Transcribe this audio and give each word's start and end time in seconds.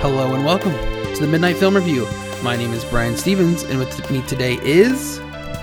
Hello 0.00 0.34
and 0.34 0.46
welcome 0.46 0.72
to 1.14 1.20
the 1.20 1.26
Midnight 1.26 1.56
Film 1.56 1.76
Review. 1.76 2.08
My 2.42 2.56
name 2.56 2.72
is 2.72 2.86
Brian 2.86 3.18
Stevens, 3.18 3.64
and 3.64 3.78
with 3.78 4.10
me 4.10 4.22
today 4.22 4.54
is. 4.62 5.18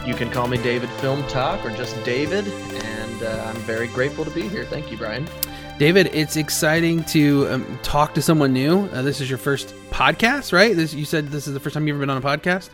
You 0.05 0.13
can 0.13 0.29
call 0.29 0.47
me 0.47 0.57
David 0.57 0.89
FilmTok 1.01 1.65
or 1.65 1.75
just 1.75 2.01
David, 2.03 2.47
and 2.47 3.23
uh, 3.23 3.45
I'm 3.47 3.55
very 3.61 3.87
grateful 3.87 4.23
to 4.23 4.29
be 4.29 4.47
here. 4.47 4.63
Thank 4.63 4.91
you, 4.91 4.97
Brian. 4.97 5.27
David, 5.79 6.11
it's 6.13 6.35
exciting 6.35 7.03
to 7.05 7.47
um, 7.49 7.79
talk 7.81 8.13
to 8.13 8.21
someone 8.21 8.53
new. 8.53 8.85
Uh, 8.89 9.01
this 9.01 9.21
is 9.21 9.27
your 9.27 9.39
first 9.39 9.73
podcast, 9.89 10.53
right? 10.53 10.75
This, 10.75 10.93
you 10.93 11.05
said 11.05 11.29
this 11.29 11.47
is 11.47 11.55
the 11.55 11.59
first 11.59 11.73
time 11.73 11.87
you've 11.87 11.95
ever 11.95 12.05
been 12.05 12.11
on 12.11 12.17
a 12.17 12.37
podcast? 12.37 12.69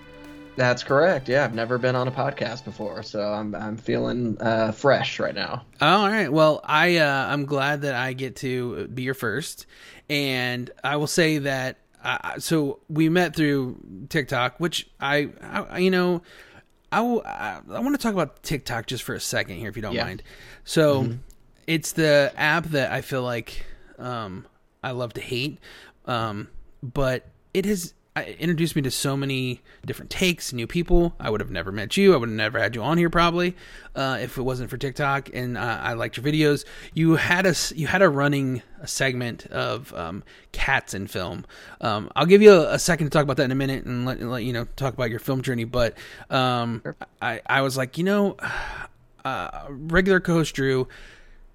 That's 0.56 0.84
correct. 0.84 1.30
Yeah, 1.30 1.46
I've 1.46 1.56
never 1.56 1.78
been 1.78 1.96
on 1.96 2.08
a 2.08 2.12
podcast 2.12 2.64
before, 2.64 3.02
so 3.02 3.34
I'm 3.34 3.56
I'm 3.56 3.76
feeling 3.76 4.38
uh, 4.40 4.72
fresh 4.72 5.20
right 5.20 5.34
now. 5.34 5.66
all 5.82 6.08
right. 6.08 6.32
Well, 6.32 6.62
I 6.64 6.98
uh, 6.98 7.26
I'm 7.28 7.46
glad 7.46 7.82
that 7.82 7.96
I 7.96 8.14
get 8.14 8.36
to 8.38 8.88
be 8.88 9.02
your 9.02 9.16
first, 9.16 9.66
and 10.14 10.70
I 10.84 10.96
will 10.98 11.08
say 11.08 11.40
that. 11.40 11.78
Uh, 12.04 12.38
so 12.38 12.80
we 12.90 13.10
met 13.10 13.36
through 13.36 13.78
TikTok, 14.10 14.60
which 14.60 14.88
I, 15.00 15.30
I 15.42 15.80
you 15.80 15.90
know, 15.90 16.22
I 16.92 17.02
will, 17.02 17.24
I, 17.26 17.62
I 17.72 17.80
want 17.80 17.96
to 17.96 18.02
talk 18.02 18.14
about 18.14 18.44
TikTok 18.44 18.86
just 18.88 19.04
for 19.04 19.16
a 19.16 19.20
second 19.20 19.56
here, 19.58 19.70
if 19.70 19.76
you 19.76 19.82
don't 19.82 19.94
Yeah. 19.94 20.04
mind. 20.04 20.22
So 20.66 21.14
it's 21.66 21.94
the 21.94 22.32
app 22.36 22.66
that 22.66 22.92
I 22.92 23.02
feel 23.02 23.24
like 23.24 23.66
um, 23.98 24.46
I 24.84 24.92
love 24.92 25.14
to 25.14 25.22
hate, 25.22 25.60
um, 26.06 26.50
but 26.84 27.26
it 27.54 27.66
has 27.66 27.94
introduced 28.22 28.76
me 28.76 28.82
to 28.84 28.92
so 28.92 29.18
many 29.18 29.62
different 29.86 30.12
takes, 30.12 30.54
new 30.54 30.68
people. 30.68 31.16
I 31.20 31.30
would 31.30 31.42
have 31.42 31.50
never 31.50 31.72
met 31.72 31.98
you. 31.98 32.14
I 32.14 32.18
would 32.18 32.30
have 32.30 32.36
never 32.36 32.60
had 32.60 32.76
you 32.76 32.84
on 32.84 32.98
here 32.98 33.10
probably 33.10 33.56
uh, 33.96 34.20
if 34.22 34.38
it 34.38 34.44
wasn't 34.44 34.70
for 34.70 34.78
TikTok. 34.78 35.30
And 35.34 35.58
uh, 35.58 35.80
I 35.82 35.94
liked 35.94 36.18
your 36.18 36.26
videos. 36.26 36.64
You 36.94 37.16
had 37.16 37.46
a 37.46 37.56
you 37.76 37.88
had 37.88 38.02
a 38.02 38.10
running 38.10 38.62
segment 38.86 39.48
of 39.48 39.94
um, 39.94 40.24
cats 40.52 40.94
in 40.94 41.08
film. 41.08 41.46
Um, 41.82 42.12
I'll 42.16 42.28
give 42.28 42.42
you 42.42 42.54
a, 42.54 42.74
a 42.74 42.80
second 42.80 43.08
to 43.08 43.10
talk 43.10 43.24
about 43.24 43.38
that 43.38 43.46
in 43.46 43.52
a 43.52 43.56
minute 43.56 43.86
and 43.86 44.06
let, 44.06 44.22
let 44.22 44.44
you 44.44 44.54
know 44.54 44.66
talk 44.76 44.94
about 44.94 45.10
your 45.10 45.20
film 45.20 45.42
journey. 45.42 45.64
But 45.64 45.98
um, 46.30 46.84
I 47.22 47.42
I 47.48 47.62
was 47.62 47.78
like 47.78 47.98
you 47.98 48.04
know 48.04 48.38
uh, 49.26 49.66
regular 49.70 50.20
co-host 50.20 50.54
Drew, 50.54 50.88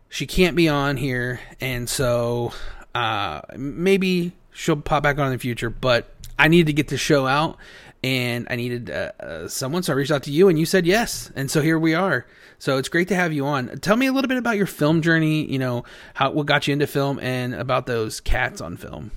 she 0.08 0.26
can't 0.26 0.56
be 0.56 0.68
on 0.68 0.96
here, 0.96 1.40
and 1.60 1.88
so 1.88 2.52
uh, 2.94 3.42
maybe 3.56 4.32
she'll 4.52 4.76
pop 4.76 5.02
back 5.02 5.18
on 5.18 5.26
in 5.26 5.32
the 5.32 5.38
future. 5.38 5.70
But 5.70 6.12
I 6.38 6.48
needed 6.48 6.66
to 6.66 6.72
get 6.72 6.88
the 6.88 6.96
show 6.96 7.26
out, 7.26 7.58
and 8.02 8.46
I 8.50 8.56
needed 8.56 8.90
uh, 8.90 9.12
uh, 9.20 9.48
someone, 9.48 9.82
so 9.82 9.92
I 9.92 9.96
reached 9.96 10.10
out 10.10 10.22
to 10.24 10.30
you, 10.30 10.48
and 10.48 10.58
you 10.58 10.66
said 10.66 10.86
yes, 10.86 11.32
and 11.34 11.50
so 11.50 11.60
here 11.60 11.78
we 11.78 11.94
are. 11.94 12.26
So 12.58 12.76
it's 12.76 12.88
great 12.88 13.08
to 13.08 13.14
have 13.14 13.32
you 13.32 13.46
on. 13.46 13.68
Tell 13.78 13.96
me 13.96 14.06
a 14.06 14.12
little 14.12 14.28
bit 14.28 14.36
about 14.38 14.56
your 14.56 14.66
film 14.66 15.02
journey. 15.02 15.44
You 15.50 15.58
know 15.58 15.84
how 16.14 16.30
what 16.30 16.46
got 16.46 16.66
you 16.66 16.72
into 16.72 16.86
film, 16.86 17.18
and 17.20 17.54
about 17.54 17.86
those 17.86 18.20
cats 18.20 18.60
on 18.60 18.76
film. 18.76 19.10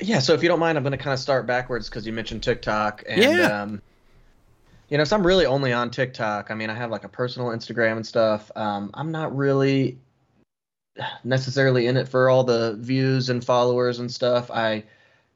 Yeah, 0.00 0.18
so 0.18 0.34
if 0.34 0.42
you 0.42 0.48
don't 0.48 0.58
mind, 0.58 0.76
I'm 0.76 0.82
going 0.82 0.90
to 0.92 0.98
kind 0.98 1.14
of 1.14 1.20
start 1.20 1.46
backwards 1.46 1.88
because 1.88 2.04
you 2.06 2.12
mentioned 2.12 2.42
TikTok, 2.42 3.04
and 3.08 3.20
Yeah. 3.22 3.62
um, 3.62 3.82
you 4.88 4.98
know, 4.98 5.04
so 5.04 5.16
I'm 5.16 5.26
really 5.26 5.46
only 5.46 5.72
on 5.72 5.90
TikTok. 5.90 6.50
I 6.50 6.54
mean, 6.54 6.70
I 6.70 6.74
have 6.74 6.90
like 6.90 7.04
a 7.04 7.08
personal 7.08 7.48
Instagram 7.50 7.96
and 7.96 8.06
stuff. 8.06 8.50
Um, 8.56 8.90
I'm 8.94 9.10
not 9.12 9.34
really 9.36 9.98
necessarily 11.24 11.86
in 11.86 11.96
it 11.96 12.08
for 12.08 12.28
all 12.28 12.44
the 12.44 12.74
views 12.80 13.30
and 13.30 13.44
followers 13.44 13.98
and 13.98 14.10
stuff. 14.10 14.50
I 14.50 14.84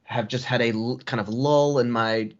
have 0.09 0.27
just 0.27 0.43
had 0.43 0.59
a 0.61 0.71
l- 0.71 0.99
kind 1.05 1.21
of 1.21 1.29
lull 1.29 1.77
in 1.77 1.91
my 1.91 2.31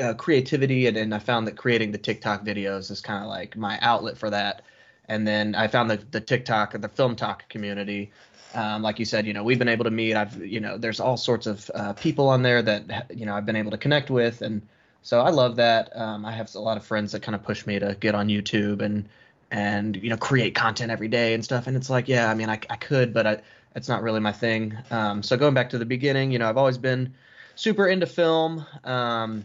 uh, 0.00 0.12
creativity, 0.14 0.86
and, 0.86 0.96
and 0.96 1.14
I 1.14 1.18
found 1.18 1.46
that 1.46 1.56
creating 1.56 1.90
the 1.90 1.98
TikTok 1.98 2.44
videos 2.44 2.90
is 2.90 3.00
kind 3.00 3.22
of 3.22 3.30
like 3.30 3.56
my 3.56 3.78
outlet 3.80 4.18
for 4.18 4.28
that. 4.30 4.62
And 5.08 5.26
then 5.26 5.54
I 5.54 5.68
found 5.68 5.90
the 5.90 5.96
the 6.10 6.20
TikTok, 6.20 6.72
the 6.72 6.88
FilmTok 6.88 7.48
community. 7.48 8.12
Um, 8.54 8.82
like 8.82 8.98
you 8.98 9.04
said, 9.04 9.26
you 9.26 9.32
know, 9.32 9.42
we've 9.42 9.58
been 9.58 9.68
able 9.68 9.84
to 9.84 9.90
meet. 9.90 10.14
I've, 10.14 10.36
you 10.44 10.60
know, 10.60 10.78
there's 10.78 11.00
all 11.00 11.16
sorts 11.16 11.46
of 11.46 11.70
uh, 11.74 11.92
people 11.94 12.28
on 12.28 12.42
there 12.42 12.62
that, 12.62 13.10
you 13.12 13.26
know, 13.26 13.34
I've 13.34 13.44
been 13.44 13.56
able 13.56 13.72
to 13.72 13.78
connect 13.78 14.10
with, 14.10 14.42
and 14.42 14.62
so 15.02 15.20
I 15.20 15.30
love 15.30 15.56
that. 15.56 15.94
Um, 15.96 16.24
I 16.24 16.32
have 16.32 16.54
a 16.54 16.60
lot 16.60 16.76
of 16.76 16.84
friends 16.84 17.12
that 17.12 17.22
kind 17.22 17.34
of 17.34 17.42
push 17.42 17.66
me 17.66 17.78
to 17.78 17.96
get 17.98 18.14
on 18.14 18.28
YouTube 18.28 18.80
and 18.82 19.08
and 19.50 19.96
you 19.96 20.10
know 20.10 20.16
create 20.16 20.54
content 20.54 20.90
every 20.90 21.08
day 21.08 21.34
and 21.34 21.44
stuff. 21.44 21.66
And 21.66 21.76
it's 21.76 21.90
like, 21.90 22.08
yeah, 22.08 22.30
I 22.30 22.34
mean, 22.34 22.48
I, 22.50 22.58
I 22.70 22.76
could, 22.76 23.14
but 23.14 23.26
I, 23.26 23.40
it's 23.74 23.88
not 23.88 24.02
really 24.02 24.20
my 24.20 24.32
thing. 24.32 24.76
Um, 24.90 25.22
so 25.22 25.36
going 25.36 25.54
back 25.54 25.70
to 25.70 25.78
the 25.78 25.86
beginning, 25.86 26.30
you 26.30 26.38
know, 26.38 26.48
I've 26.48 26.56
always 26.56 26.78
been 26.78 27.14
super 27.56 27.88
into 27.88 28.06
film. 28.06 28.64
Um, 28.84 29.44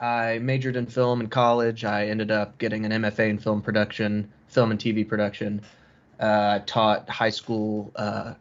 I 0.00 0.38
majored 0.38 0.76
in 0.76 0.86
film 0.86 1.20
in 1.20 1.28
college. 1.28 1.84
I 1.84 2.06
ended 2.06 2.30
up 2.30 2.58
getting 2.58 2.84
an 2.84 2.92
MFA 3.02 3.30
in 3.30 3.38
film 3.38 3.60
production, 3.62 4.30
film 4.48 4.70
and 4.70 4.78
TV 4.78 5.06
production. 5.06 5.60
Uh, 6.20 6.60
I 6.60 6.62
taught 6.66 7.08
high 7.08 7.30
school 7.30 7.92
uh, 7.96 8.34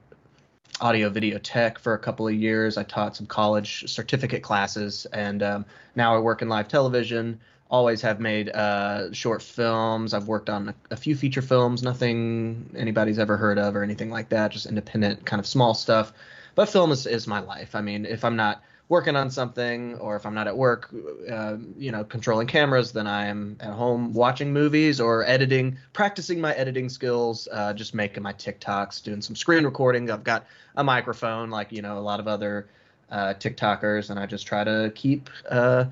audio 0.81 1.09
video 1.09 1.39
tech 1.39 1.79
for 1.79 1.93
a 1.93 1.99
couple 1.99 2.27
of 2.27 2.33
years. 2.33 2.77
I 2.77 2.83
taught 2.83 3.15
some 3.15 3.25
college 3.25 3.89
certificate 3.89 4.43
classes, 4.43 5.07
and 5.13 5.41
um, 5.41 5.65
now 5.95 6.15
I 6.15 6.19
work 6.19 6.41
in 6.41 6.49
live 6.49 6.67
television. 6.67 7.39
Always 7.69 8.01
have 8.01 8.19
made 8.19 8.49
uh, 8.49 9.11
short 9.11 9.41
films. 9.41 10.13
I've 10.13 10.27
worked 10.27 10.49
on 10.49 10.69
a, 10.69 10.75
a 10.91 10.95
few 10.95 11.15
feature 11.15 11.41
films, 11.41 11.83
nothing 11.83 12.69
anybody's 12.77 13.19
ever 13.19 13.35
heard 13.35 13.59
of 13.59 13.75
or 13.75 13.83
anything 13.83 14.09
like 14.09 14.29
that, 14.29 14.51
just 14.51 14.65
independent, 14.65 15.25
kind 15.25 15.39
of 15.39 15.45
small 15.45 15.73
stuff. 15.73 16.13
But 16.55 16.69
film 16.69 16.91
is, 16.91 17.05
is 17.05 17.27
my 17.27 17.39
life. 17.39 17.75
I 17.75 17.81
mean, 17.81 18.05
if 18.05 18.23
I'm 18.23 18.35
not 18.35 18.63
working 18.89 19.17
on 19.17 19.29
something 19.29 19.95
or 19.95 20.15
if 20.15 20.25
I'm 20.25 20.33
not 20.33 20.47
at 20.47 20.55
work, 20.55 20.93
uh, 21.29 21.57
you 21.77 21.91
know, 21.91 22.05
controlling 22.05 22.47
cameras, 22.47 22.93
then 22.93 23.05
I 23.05 23.25
am 23.25 23.57
at 23.59 23.73
home 23.73 24.13
watching 24.13 24.53
movies 24.53 25.01
or 25.01 25.25
editing, 25.25 25.77
practicing 25.91 26.39
my 26.39 26.53
editing 26.53 26.87
skills, 26.87 27.49
uh, 27.51 27.73
just 27.73 27.93
making 27.93 28.23
my 28.23 28.31
TikToks, 28.31 29.03
doing 29.03 29.21
some 29.21 29.35
screen 29.35 29.65
recording. 29.65 30.09
I've 30.09 30.23
got 30.23 30.45
a 30.77 30.83
microphone 30.83 31.49
like, 31.49 31.73
you 31.73 31.81
know, 31.81 31.97
a 31.97 31.99
lot 31.99 32.21
of 32.21 32.29
other 32.29 32.69
uh, 33.11 33.33
TikTokers, 33.33 34.09
and 34.09 34.17
I 34.17 34.25
just 34.25 34.47
try 34.47 34.63
to 34.63 34.91
keep, 34.95 35.29
uh, 35.49 35.85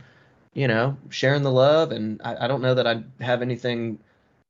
you 0.55 0.67
know, 0.67 0.97
sharing 1.09 1.43
the 1.43 1.51
love. 1.51 1.91
And 1.91 2.19
I, 2.23 2.45
I 2.45 2.47
don't 2.47 2.61
know 2.61 2.73
that 2.73 2.87
I 2.87 3.03
have 3.21 3.43
anything 3.43 3.99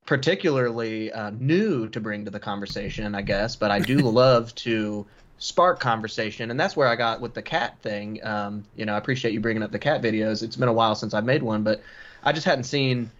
particularly 0.06 1.12
uh, 1.12 1.32
new 1.32 1.90
to 1.90 2.00
bring 2.00 2.24
to 2.24 2.32
the 2.32 2.40
conversation, 2.40 3.16
I 3.16 3.24
guess, 3.24 3.58
but 3.58 3.72
I 3.72 3.80
do 3.80 3.98
love 3.98 4.56
to 4.56 5.06
spark 5.38 5.80
conversation, 5.80 6.52
and 6.52 6.60
that's 6.60 6.78
where 6.78 6.88
I 6.88 6.96
got 6.96 7.20
with 7.20 7.34
the 7.34 7.42
cat 7.42 7.78
thing. 7.82 8.26
Um, 8.26 8.64
you 8.76 8.86
know, 8.86 8.94
I 8.94 8.98
appreciate 8.98 9.34
you 9.34 9.42
bringing 9.42 9.64
up 9.64 9.72
the 9.72 9.80
cat 9.80 10.02
videos. 10.02 10.44
It's 10.44 10.56
been 10.56 10.70
a 10.70 10.74
while 10.74 10.96
since 10.96 11.14
I've 11.14 11.26
made 11.26 11.44
one, 11.44 11.64
but 11.64 11.82
I 12.24 12.32
just 12.32 12.46
hadn't 12.46 12.64
seen. 12.64 13.12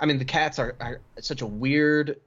I 0.00 0.06
mean, 0.06 0.18
the 0.18 0.24
cats 0.24 0.58
are, 0.58 0.74
are 0.80 1.00
such 1.20 1.42
a 1.42 1.46
weird 1.46 2.20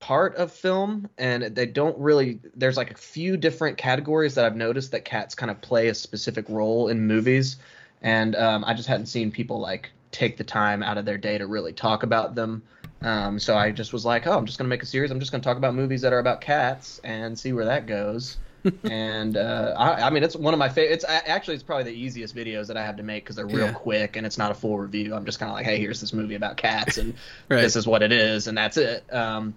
part 0.00 0.34
of 0.36 0.52
film, 0.52 1.08
and 1.18 1.44
they 1.44 1.66
don't 1.66 1.96
really. 1.98 2.40
There's 2.54 2.76
like 2.76 2.90
a 2.90 2.96
few 2.96 3.36
different 3.36 3.78
categories 3.78 4.34
that 4.34 4.44
I've 4.44 4.56
noticed 4.56 4.90
that 4.90 5.04
cats 5.04 5.34
kind 5.34 5.50
of 5.50 5.60
play 5.60 5.88
a 5.88 5.94
specific 5.94 6.44
role 6.48 6.88
in 6.88 7.06
movies, 7.06 7.56
and 8.02 8.34
um, 8.36 8.64
I 8.64 8.74
just 8.74 8.88
hadn't 8.88 9.06
seen 9.06 9.30
people 9.30 9.60
like 9.60 9.90
take 10.10 10.36
the 10.36 10.44
time 10.44 10.82
out 10.82 10.98
of 10.98 11.04
their 11.04 11.18
day 11.18 11.38
to 11.38 11.46
really 11.46 11.72
talk 11.72 12.02
about 12.02 12.34
them. 12.34 12.62
Um, 13.02 13.38
so 13.38 13.56
I 13.56 13.70
just 13.70 13.92
was 13.92 14.04
like, 14.04 14.26
oh, 14.26 14.36
I'm 14.36 14.44
just 14.46 14.58
gonna 14.58 14.68
make 14.68 14.82
a 14.82 14.86
series. 14.86 15.10
I'm 15.10 15.20
just 15.20 15.32
gonna 15.32 15.42
talk 15.42 15.56
about 15.56 15.74
movies 15.74 16.02
that 16.02 16.12
are 16.12 16.18
about 16.18 16.40
cats 16.40 17.00
and 17.04 17.38
see 17.38 17.52
where 17.52 17.64
that 17.64 17.86
goes. 17.86 18.36
and 18.84 19.38
uh, 19.38 19.74
I, 19.78 20.02
I 20.02 20.10
mean, 20.10 20.22
it's 20.22 20.36
one 20.36 20.52
of 20.52 20.58
my 20.58 20.68
favorite. 20.68 20.92
It's 20.92 21.04
actually 21.08 21.54
it's 21.54 21.62
probably 21.62 21.84
the 21.84 21.98
easiest 21.98 22.36
videos 22.36 22.66
that 22.66 22.76
I 22.76 22.84
have 22.84 22.96
to 22.96 23.02
make 23.02 23.24
because 23.24 23.36
they're 23.36 23.46
real 23.46 23.68
Yeah. 23.68 23.72
quick 23.72 24.16
and 24.16 24.26
it's 24.26 24.36
not 24.36 24.50
a 24.50 24.54
full 24.54 24.78
review. 24.78 25.14
I'm 25.14 25.24
just 25.24 25.38
kind 25.38 25.48
of 25.50 25.56
like, 25.56 25.64
hey, 25.64 25.78
here's 25.78 26.00
this 26.00 26.12
movie 26.12 26.34
about 26.34 26.58
cats 26.58 26.98
and 26.98 27.14
Right. 27.48 27.62
this 27.62 27.74
is 27.76 27.86
what 27.86 28.02
it 28.02 28.12
is 28.12 28.48
and 28.48 28.58
that's 28.58 28.76
it. 28.76 29.10
Um, 29.14 29.54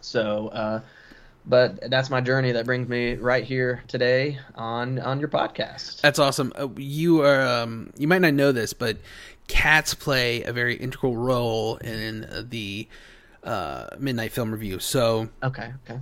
so, 0.00 0.48
uh, 0.48 0.80
but 1.44 1.90
that's 1.90 2.10
my 2.10 2.20
journey 2.20 2.52
that 2.52 2.66
brings 2.66 2.88
me 2.88 3.14
right 3.14 3.44
here 3.44 3.82
today 3.88 4.38
on 4.54 4.98
on 4.98 5.20
your 5.20 5.28
podcast. 5.28 6.00
That's 6.00 6.18
awesome. 6.18 6.52
Uh, 6.56 6.68
you 6.76 7.22
are 7.22 7.42
um, 7.42 7.92
you 7.96 8.08
might 8.08 8.20
not 8.22 8.34
know 8.34 8.52
this, 8.52 8.72
but 8.72 8.98
cats 9.48 9.94
play 9.94 10.42
a 10.44 10.52
very 10.52 10.76
integral 10.76 11.16
role 11.16 11.76
in 11.76 12.46
the 12.48 12.88
uh, 13.44 13.88
Midnight 13.98 14.32
Film 14.32 14.52
Review. 14.52 14.78
So 14.78 15.28
Okay, 15.42 15.72
okay. 15.88 16.00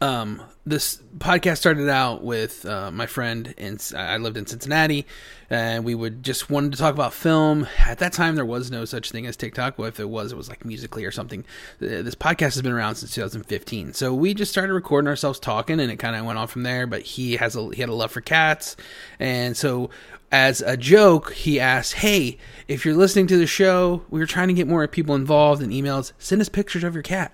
Um, 0.00 0.42
this 0.66 1.00
podcast 1.18 1.58
started 1.58 1.88
out 1.88 2.22
with 2.22 2.66
uh, 2.66 2.90
my 2.90 3.06
friend 3.06 3.54
and 3.56 3.82
I 3.96 4.18
lived 4.18 4.36
in 4.36 4.46
Cincinnati, 4.46 5.06
and 5.50 5.84
we 5.84 5.94
would 5.94 6.22
just 6.22 6.50
wanted 6.50 6.72
to 6.72 6.78
talk 6.78 6.94
about 6.94 7.14
film. 7.14 7.66
At 7.86 7.98
that 7.98 8.12
time, 8.12 8.36
there 8.36 8.44
was 8.44 8.70
no 8.70 8.84
such 8.84 9.10
thing 9.10 9.26
as 9.26 9.36
TikTok. 9.36 9.78
Well, 9.78 9.88
if 9.88 9.98
it 9.98 10.08
was, 10.08 10.32
it 10.32 10.36
was 10.36 10.48
like 10.48 10.64
Musical.ly 10.64 11.06
or 11.06 11.10
something. 11.10 11.44
Uh, 11.80 12.02
This 12.02 12.14
podcast 12.14 12.54
has 12.54 12.62
been 12.62 12.72
around 12.72 12.96
since 12.96 13.14
2015, 13.14 13.94
so 13.94 14.14
we 14.14 14.34
just 14.34 14.52
started 14.52 14.72
recording 14.72 15.08
ourselves 15.08 15.38
talking, 15.38 15.80
and 15.80 15.90
it 15.90 15.96
kind 15.96 16.16
of 16.16 16.24
went 16.24 16.38
on 16.38 16.48
from 16.48 16.62
there. 16.64 16.86
But 16.86 17.02
he 17.02 17.36
has 17.36 17.56
a 17.56 17.70
he 17.74 17.80
had 17.80 17.88
a 17.88 17.94
love 17.94 18.12
for 18.12 18.20
cats, 18.20 18.76
and 19.18 19.56
so 19.56 19.90
as 20.30 20.60
a 20.60 20.76
joke, 20.76 21.32
he 21.32 21.58
asked, 21.58 21.94
"Hey, 21.94 22.36
if 22.68 22.84
you're 22.84 22.94
listening 22.94 23.26
to 23.28 23.38
the 23.38 23.46
show, 23.46 24.02
we 24.10 24.20
were 24.20 24.26
trying 24.26 24.48
to 24.48 24.54
get 24.54 24.68
more 24.68 24.86
people 24.86 25.14
involved 25.14 25.62
in 25.62 25.70
emails. 25.70 26.12
Send 26.18 26.40
us 26.40 26.48
pictures 26.48 26.84
of 26.84 26.94
your 26.94 27.02
cat." 27.02 27.32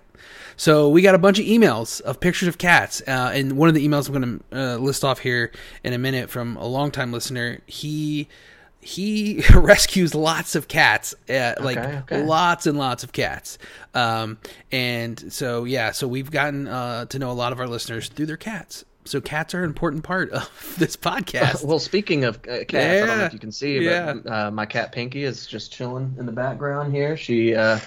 So 0.56 0.89
we 0.89 1.03
got 1.03 1.15
a 1.15 1.19
bunch 1.19 1.39
of 1.39 1.47
emails 1.47 2.01
of 2.03 2.21
pictures 2.21 2.49
of 2.49 2.59
cats, 2.59 3.03
uh, 3.06 3.33
and 3.35 3.56
one 3.56 3.69
of 3.69 3.75
the 3.75 3.87
emails 3.87 4.09
I'm 4.09 4.15
going 4.15 4.43
to 4.51 4.59
uh, 4.59 4.77
list 4.77 5.05
off 5.05 5.19
here 5.21 5.51
in 5.83 5.93
a 5.93 5.99
minute 5.99 6.31
from 6.31 6.56
a 6.56 6.67
longtime 6.67 7.12
listener. 7.12 7.61
He 7.67 8.29
he 8.81 9.43
rescues 9.55 10.15
lots 10.15 10.55
of 10.55 10.69
cats, 10.69 11.15
uh, 11.29 11.55
like 11.61 11.79
okay. 11.79 12.23
lots 12.23 12.67
and 12.67 12.77
lots 12.79 13.03
of 13.03 13.12
cats. 13.12 13.59
Um, 13.95 14.39
and 14.71 15.33
so 15.33 15.65
yeah, 15.65 15.91
so 15.93 16.06
we've 16.06 16.31
gotten 16.31 16.69
uh, 16.69 17.06
to 17.06 17.19
know 17.19 17.31
a 17.31 17.33
lot 17.33 17.53
of 17.53 17.61
our 17.61 17.67
listeners 17.67 18.09
through 18.09 18.27
their 18.27 18.37
cats. 18.37 18.85
So 19.06 19.21
cats 19.21 19.55
are 19.55 19.59
an 19.62 19.69
important 19.69 20.03
part 20.05 20.31
of 20.31 20.75
this 20.79 20.97
podcast. 20.97 21.65
well, 21.65 21.79
speaking 21.79 22.25
of 22.25 22.37
uh, 22.49 22.65
cats, 22.65 22.73
Yeah. 22.73 23.03
I 23.03 23.06
don't 23.06 23.19
know 23.19 23.25
if 23.25 23.33
you 23.33 23.39
can 23.39 23.53
see, 23.53 23.87
but 23.87 24.31
uh, 24.31 24.51
my 24.51 24.67
cat 24.67 24.93
Pinky 24.93 25.25
is 25.25 25.47
just 25.47 25.73
chilling 25.73 26.15
in 26.19 26.27
the 26.27 26.33
background 26.33 26.95
here. 26.95 27.17
She, 27.17 27.55
uh, 27.55 27.79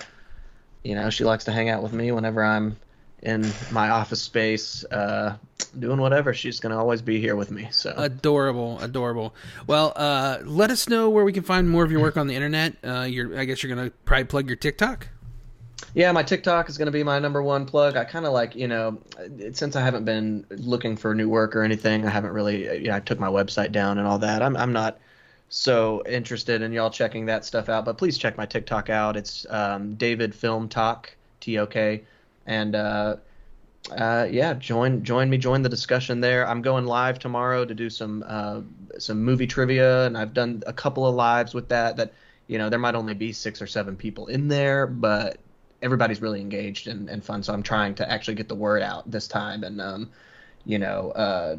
you 0.83 0.95
know, 0.95 1.09
she 1.09 1.23
likes 1.23 1.45
to 1.45 1.51
hang 1.51 1.69
out 1.69 1.83
with 1.83 1.93
me 1.93 2.11
whenever 2.11 2.43
I'm 2.43 2.77
in 3.23 3.49
my 3.71 3.89
office 3.89 4.21
space, 4.21 4.85
uh, 4.85 5.35
doing 5.79 5.99
whatever. 5.99 6.33
She's 6.33 6.59
gonna 6.59 6.77
always 6.77 7.01
be 7.01 7.19
here 7.19 7.35
with 7.35 7.51
me. 7.51 7.67
So 7.71 7.93
adorable, 7.97 8.79
adorable. 8.79 9.33
Well, 9.65 9.93
uh, 9.95 10.39
let 10.43 10.71
us 10.71 10.87
know 10.87 11.09
where 11.09 11.25
we 11.25 11.33
can 11.33 11.43
find 11.43 11.69
more 11.69 11.83
of 11.83 11.91
your 11.91 12.01
work 12.01 12.17
on 12.17 12.27
the 12.27 12.35
internet. 12.35 12.75
Uh, 12.83 13.01
you're, 13.01 13.37
I 13.39 13.45
guess 13.45 13.63
you're 13.63 13.73
gonna 13.75 13.91
probably 14.05 14.25
plug 14.25 14.47
your 14.47 14.55
TikTok. 14.55 15.07
Yeah, 15.93 16.11
my 16.11 16.23
TikTok 16.23 16.69
is 16.69 16.77
going 16.77 16.87
to 16.87 16.91
be 16.91 17.03
my 17.03 17.19
number 17.19 17.41
one 17.41 17.65
plug. 17.65 17.97
I 17.97 18.03
kind 18.03 18.25
of 18.25 18.33
like, 18.33 18.55
you 18.55 18.67
know, 18.67 18.99
since 19.53 19.75
I 19.75 19.81
haven't 19.81 20.05
been 20.05 20.45
looking 20.49 20.97
for 20.97 21.13
new 21.15 21.29
work 21.29 21.55
or 21.55 21.63
anything, 21.63 22.05
I 22.05 22.09
haven't 22.09 22.31
really, 22.31 22.81
you 22.81 22.89
know, 22.89 22.95
I 22.95 22.99
took 22.99 23.19
my 23.19 23.27
website 23.29 23.71
down 23.71 23.97
and 23.97 24.07
all 24.07 24.19
that. 24.19 24.41
I'm, 24.41 24.57
I'm 24.57 24.73
not 24.73 24.99
so 25.49 26.03
interested 26.05 26.61
in 26.61 26.73
y'all 26.73 26.89
checking 26.89 27.27
that 27.27 27.45
stuff 27.45 27.69
out, 27.69 27.85
but 27.85 27.97
please 27.97 28.17
check 28.17 28.37
my 28.37 28.45
TikTok 28.45 28.89
out. 28.89 29.15
It's 29.15 29.45
um, 29.49 29.95
David 29.95 30.33
FilmTok, 30.33 31.05
T 31.39 31.57
O 31.59 31.65
K, 31.65 32.03
and 32.45 32.75
uh, 32.75 33.15
uh, 33.91 34.27
yeah, 34.29 34.53
join 34.55 35.03
join 35.03 35.29
me, 35.29 35.37
join 35.37 35.61
the 35.61 35.69
discussion 35.69 36.19
there. 36.19 36.47
I'm 36.47 36.61
going 36.61 36.85
live 36.85 37.19
tomorrow 37.19 37.63
to 37.63 37.73
do 37.73 37.89
some 37.89 38.23
uh, 38.27 38.61
some 38.97 39.23
movie 39.23 39.47
trivia, 39.47 40.05
and 40.05 40.17
I've 40.17 40.33
done 40.33 40.63
a 40.67 40.73
couple 40.73 41.07
of 41.07 41.15
lives 41.15 41.53
with 41.53 41.69
that. 41.69 41.95
That 41.97 42.13
you 42.47 42.57
know, 42.57 42.69
there 42.69 42.79
might 42.79 42.95
only 42.95 43.13
be 43.13 43.31
six 43.31 43.61
or 43.61 43.67
seven 43.67 43.95
people 43.95 44.27
in 44.27 44.49
there, 44.49 44.87
but 44.87 45.37
everybody's 45.81 46.21
really 46.21 46.41
engaged 46.41 46.87
and, 46.87 47.09
and 47.09 47.23
fun. 47.23 47.43
So 47.43 47.53
I'm 47.53 47.63
trying 47.63 47.95
to 47.95 48.11
actually 48.11 48.35
get 48.35 48.49
the 48.49 48.55
word 48.55 48.81
out 48.81 49.09
this 49.09 49.27
time, 49.27 49.63
and 49.63 49.79
um, 49.79 50.09
you 50.67 50.77
know, 50.77 51.11
uh, 51.11 51.55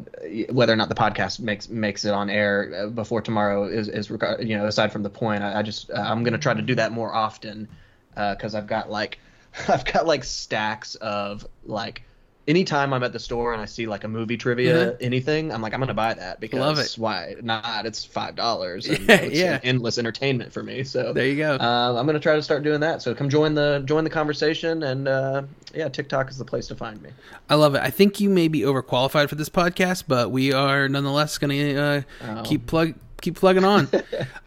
whether 0.51 0.71
or 0.71 0.75
not 0.75 0.87
the 0.87 0.95
podcast 0.95 1.39
makes 1.39 1.67
makes 1.67 2.05
it 2.05 2.13
on 2.13 2.29
air 2.29 2.83
uh, 2.83 2.87
before 2.89 3.21
tomorrow 3.21 3.63
is 3.65 3.87
is 3.89 4.11
regard. 4.11 4.47
You 4.47 4.55
know, 4.55 4.67
aside 4.67 4.91
from 4.91 5.01
the 5.01 5.09
point, 5.09 5.41
I, 5.41 5.59
I 5.59 5.63
just 5.63 5.89
uh, 5.89 5.95
I'm 5.95 6.23
gonna 6.23 6.37
try 6.37 6.53
to 6.53 6.61
do 6.61 6.75
that 6.75 6.91
more 6.91 7.11
often 7.11 7.67
because 8.13 8.53
I've 8.53 8.67
got 8.67 8.91
like 8.91 9.17
I've 9.67 9.83
got 9.83 10.05
like 10.05 10.23
stacks 10.23 10.93
of 10.95 11.45
like. 11.65 12.03
Anytime 12.47 12.93
I'm 12.93 13.03
at 13.03 13.13
the 13.13 13.19
store 13.19 13.53
and 13.53 13.61
I 13.61 13.65
see 13.65 13.85
like 13.85 14.03
a 14.05 14.07
movie 14.07 14.35
trivia, 14.35 14.97
anything, 15.01 15.51
I'm 15.51 15.61
like, 15.61 15.71
I'm 15.71 15.79
gonna 15.79 15.93
buy 15.93 16.15
that 16.15 16.39
because 16.39 16.59
Love 16.59 16.79
it. 16.79 16.95
why 16.97 17.35
not? 17.43 17.85
It's 17.85 18.03
five 18.03 18.35
dollars. 18.35 18.87
Yeah, 18.87 19.21
yeah. 19.31 19.59
endless 19.63 19.99
entertainment 19.99 20.51
for 20.51 20.63
me. 20.63 20.83
So 20.83 21.13
There 21.13 21.27
you 21.27 21.35
go. 21.37 21.59
um, 21.59 21.95
I'm 21.95 22.07
gonna 22.07 22.19
try 22.19 22.35
to 22.35 22.41
start 22.41 22.63
doing 22.63 22.79
that. 22.79 23.03
So 23.03 23.13
come 23.13 23.29
join 23.29 23.53
the 23.53 23.83
join 23.85 24.03
the 24.03 24.09
conversation, 24.09 24.81
and 24.81 25.07
uh, 25.07 25.43
yeah, 25.75 25.89
TikTok 25.89 26.31
is 26.31 26.39
the 26.39 26.45
place 26.45 26.65
to 26.69 26.75
find 26.75 26.99
me. 27.03 27.11
I 27.51 27.55
love 27.55 27.75
it. 27.75 27.81
I 27.83 27.91
think 27.91 28.19
you 28.19 28.31
may 28.31 28.47
be 28.47 28.61
overqualified 28.61 29.29
for 29.29 29.35
this 29.35 29.49
podcast, 29.49 30.05
but 30.07 30.31
we 30.31 30.51
are 30.51 30.89
nonetheless 30.89 31.37
going 31.37 31.51
to 31.51 31.75
uh, 31.79 32.01
Oh. 32.23 32.41
keep 32.43 32.65
plug 32.65 32.95
keep 33.21 33.35
plugging 33.35 33.65
on. 33.65 33.87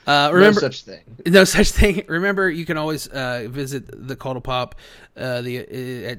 Uh, 0.04 0.26
No 0.26 0.32
remember, 0.32 0.58
such 0.58 0.82
thing. 0.82 1.00
no 1.26 1.44
such 1.44 1.70
thing. 1.70 2.02
Remember, 2.08 2.50
you 2.50 2.64
can 2.66 2.76
always 2.76 3.06
uh, 3.06 3.46
visit 3.48 3.84
the 4.08 4.16
Kult 4.16 4.36
of 4.36 4.42
Pop 4.42 4.74
uh, 5.16 5.40
the 5.42 5.60
uh, 5.60 6.16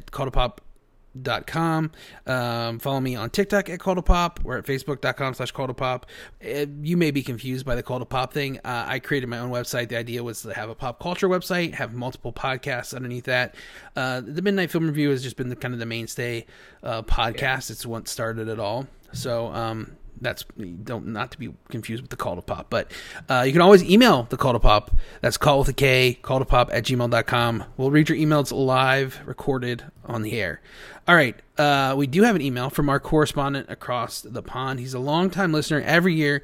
at 1.16 1.48
com. 1.48 1.92
Um, 2.26 2.80
follow 2.80 3.00
me 3.00 3.16
on 3.16 3.30
TikTok 3.30 3.70
at 3.70 3.80
Kult 3.80 3.98
of 3.98 4.06
Pop 4.06 4.40
or 4.44 4.58
at 4.58 4.66
facebook.com 4.66 5.34
slash 5.34 5.54
Kult 5.54 5.70
of 5.70 5.78
Pop. 5.78 6.06
Uh, 6.44 6.66
you 6.82 6.98
may 6.98 7.12
be 7.12 7.22
confused 7.22 7.66
by 7.66 7.76
the 7.76 7.84
Kult 7.84 8.02
of 8.02 8.10
Pop 8.10 8.34
thing. 8.34 8.58
Uh, 8.60 8.86
I 8.88 9.00
created 9.00 9.28
my 9.28 9.40
own 9.40 9.52
website. 9.52 9.90
The 9.90 9.98
idea 9.98 10.24
was 10.24 10.42
to 10.42 10.54
have 10.54 10.70
a 10.70 10.76
pop 10.76 11.00
culture 11.00 11.30
website, 11.30 11.74
have 11.76 11.94
multiple 11.94 12.34
podcasts 12.34 12.96
underneath 12.96 13.26
that. 13.26 13.56
Uh, 13.96 14.22
the 14.26 14.42
Midnight 14.42 14.72
Film 14.72 14.88
Review 14.88 15.10
has 15.12 15.24
just 15.24 15.38
been 15.38 15.50
the 15.50 15.56
kind 15.56 15.74
of 15.74 15.80
the 15.80 15.86
mainstay 15.86 16.46
uh, 16.82 17.02
podcast. 17.04 17.70
It's 17.70 17.86
what 17.86 18.08
started 18.08 18.48
it 18.48 18.60
all. 18.60 18.88
So, 19.12 19.48
um, 19.48 19.96
that's 20.24 20.46
don't 20.84 21.08
not 21.08 21.32
to 21.32 21.38
be 21.38 21.54
confused 21.70 22.02
with 22.02 22.10
the 22.10 22.18
Kult 22.18 22.38
of 22.38 22.46
Pop 22.46 22.70
but 22.70 22.92
uh, 23.30 23.44
you 23.46 23.52
can 23.52 23.62
always 23.62 23.84
email 23.84 24.24
the 24.24 24.38
Kult 24.38 24.56
of 24.56 24.62
Pop. 24.62 24.92
That's 25.22 25.38
call 25.38 25.60
with 25.60 25.70
a 25.70 25.74
k 25.74 26.18
Kult 26.22 26.42
of 26.42 26.48
Pop 26.48 26.70
at 26.74 26.86
gmail.com 26.86 27.64
we'll 27.78 27.92
read 27.92 28.10
your 28.10 28.18
emails 28.18 28.52
live 28.52 29.20
recorded 29.26 29.84
on 30.06 30.22
the 30.22 30.34
air. 30.40 30.62
All 31.08 31.16
right 31.16 31.36
uh, 31.58 31.94
we 31.96 32.08
do 32.08 32.24
have 32.24 32.36
an 32.36 32.42
email 32.42 32.70
from 32.70 32.90
our 32.90 33.00
correspondent 33.00 33.70
across 33.70 34.22
the 34.22 34.42
pond. 34.42 34.80
He's 34.80 34.94
a 34.94 35.00
longtime 35.00 35.54
listener. 35.54 35.82
Every 35.82 36.16
year 36.16 36.42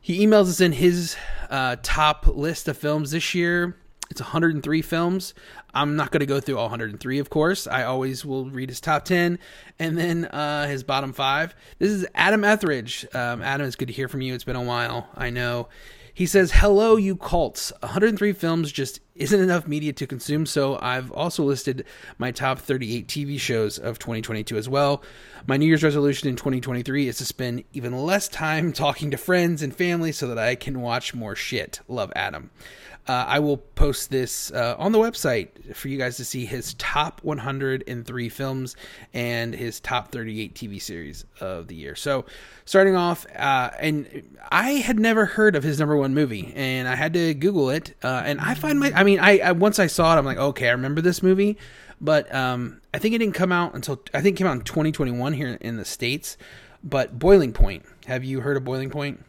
he 0.00 0.26
emails 0.26 0.48
us 0.48 0.60
in 0.60 0.72
his 0.72 1.16
uh, 1.50 1.76
top 1.82 2.26
list 2.26 2.68
of 2.68 2.76
films 2.76 3.12
this 3.12 3.34
year. 3.34 3.76
It's 4.14 4.20
103 4.20 4.80
films. 4.80 5.34
I'm 5.74 5.96
not 5.96 6.12
going 6.12 6.20
to 6.20 6.26
go 6.26 6.38
through 6.38 6.56
all 6.56 6.66
103, 6.66 7.18
of 7.18 7.30
course. 7.30 7.66
I 7.66 7.82
always 7.82 8.24
will 8.24 8.48
read 8.48 8.68
his 8.68 8.80
top 8.80 9.04
10 9.04 9.40
and 9.80 9.98
then 9.98 10.26
uh, 10.26 10.68
his 10.68 10.84
bottom 10.84 11.12
five. 11.12 11.52
This 11.80 11.90
is 11.90 12.06
Adam 12.14 12.44
Etheridge. 12.44 13.04
Um, 13.12 13.42
Adam, 13.42 13.66
it's 13.66 13.74
good 13.74 13.88
to 13.88 13.92
hear 13.92 14.06
from 14.06 14.20
you. 14.20 14.32
It's 14.32 14.44
been 14.44 14.54
a 14.54 14.62
while. 14.62 15.08
I 15.16 15.30
know. 15.30 15.66
He 16.16 16.26
says, 16.26 16.52
Hello, 16.52 16.94
you 16.94 17.16
cults. 17.16 17.72
103 17.80 18.32
films 18.34 18.70
just 18.70 19.00
isn't 19.16 19.40
enough 19.40 19.66
media 19.66 19.92
to 19.94 20.06
consume, 20.06 20.46
so 20.46 20.78
I've 20.80 21.10
also 21.10 21.42
listed 21.42 21.84
my 22.18 22.30
top 22.30 22.60
38 22.60 23.08
TV 23.08 23.40
shows 23.40 23.80
of 23.80 23.98
2022 23.98 24.56
as 24.56 24.68
well. 24.68 25.02
My 25.48 25.56
New 25.56 25.66
Year's 25.66 25.82
resolution 25.82 26.28
in 26.28 26.36
2023 26.36 27.08
is 27.08 27.18
to 27.18 27.24
spend 27.24 27.64
even 27.72 27.92
less 27.96 28.28
time 28.28 28.72
talking 28.72 29.10
to 29.10 29.16
friends 29.16 29.60
and 29.60 29.74
family 29.74 30.12
so 30.12 30.28
that 30.28 30.38
I 30.38 30.54
can 30.54 30.80
watch 30.80 31.14
more 31.14 31.34
shit. 31.34 31.80
Love 31.88 32.12
Adam. 32.14 32.50
Uh, 33.06 33.24
I 33.28 33.38
will 33.38 33.58
post 33.58 34.10
this 34.10 34.50
uh, 34.50 34.76
on 34.78 34.92
the 34.92 34.98
website 34.98 35.76
for 35.76 35.88
you 35.88 35.98
guys 35.98 36.16
to 36.16 36.24
see 36.24 36.46
his 36.46 36.72
top 36.74 37.22
103 37.22 38.28
films 38.30 38.76
and 39.12 39.54
his 39.54 39.78
top 39.78 40.10
38 40.10 40.54
TV 40.54 40.80
series 40.80 41.26
of 41.38 41.68
the 41.68 41.74
year. 41.74 41.94
So, 41.96 42.24
starting 42.64 42.96
off, 42.96 43.26
uh, 43.36 43.70
and 43.78 44.38
I 44.50 44.72
had 44.72 44.98
never 44.98 45.26
heard 45.26 45.54
of 45.54 45.62
his 45.62 45.78
number 45.78 45.96
one 45.98 46.14
movie, 46.14 46.52
and 46.56 46.88
I 46.88 46.94
had 46.94 47.12
to 47.12 47.34
Google 47.34 47.68
it, 47.68 47.94
uh, 48.02 48.22
and 48.24 48.40
I 48.40 48.54
find 48.54 48.80
my, 48.80 48.90
I 48.94 49.04
mean, 49.04 49.20
I, 49.20 49.38
I 49.38 49.52
once 49.52 49.78
I 49.78 49.86
saw 49.86 50.14
it, 50.14 50.18
I'm 50.18 50.24
like, 50.24 50.38
okay, 50.38 50.68
I 50.68 50.72
remember 50.72 51.02
this 51.02 51.22
movie, 51.22 51.58
but 52.00 52.34
um, 52.34 52.80
I 52.94 52.98
think 52.98 53.14
it 53.14 53.18
didn't 53.18 53.34
come 53.34 53.52
out 53.52 53.74
until 53.74 54.02
I 54.14 54.22
think 54.22 54.36
it 54.36 54.38
came 54.38 54.46
out 54.46 54.56
in 54.56 54.62
2021 54.62 55.34
here 55.34 55.58
in 55.60 55.76
the 55.76 55.84
states. 55.84 56.38
But 56.82 57.18
Boiling 57.18 57.52
Point, 57.52 57.84
have 58.06 58.24
you 58.24 58.40
heard 58.40 58.56
of 58.56 58.64
Boiling 58.64 58.90
Point? 58.90 59.24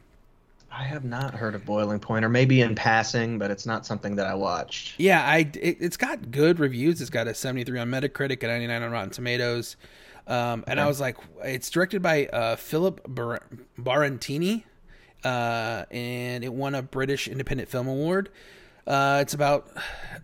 I 0.78 0.84
have 0.84 1.06
not 1.06 1.34
heard 1.34 1.56
of 1.56 1.64
Boiling 1.66 2.00
Point, 2.00 2.26
or 2.26 2.30
maybe 2.30 2.60
in 2.60 2.76
passing, 2.76 3.40
but 3.40 3.50
it's 3.50 3.66
not 3.66 3.86
something 3.86 4.18
that 4.18 4.28
I 4.28 4.36
watched. 4.36 4.96
Yeah, 4.98 5.26
I 5.26 5.50
it, 5.54 5.78
it's 5.80 5.96
got 5.96 6.32
good 6.32 6.60
reviews. 6.60 7.00
It's 7.00 7.10
got 7.10 7.28
a 7.28 7.34
73 7.34 7.80
on 7.80 7.90
Metacritic, 7.90 8.44
a 8.44 8.48
99 8.48 8.84
on 8.84 8.92
Rotten 8.92 9.10
Tomatoes. 9.10 9.78
Um, 10.28 10.66
and 10.68 10.80
I 10.80 10.88
was 10.88 11.00
like, 11.00 11.18
it's 11.44 11.70
directed 11.70 12.02
by 12.02 12.26
uh, 12.26 12.56
Philip 12.56 13.02
Bar- 13.08 13.44
Barantini, 13.80 14.64
uh, 15.24 15.86
and 15.92 16.44
it 16.44 16.52
won 16.52 16.76
a 16.76 16.82
British 16.82 17.28
Independent 17.28 17.70
Film 17.70 17.88
Award. 17.88 18.30
Uh, 18.88 19.20
it's 19.22 19.34
about 19.34 19.68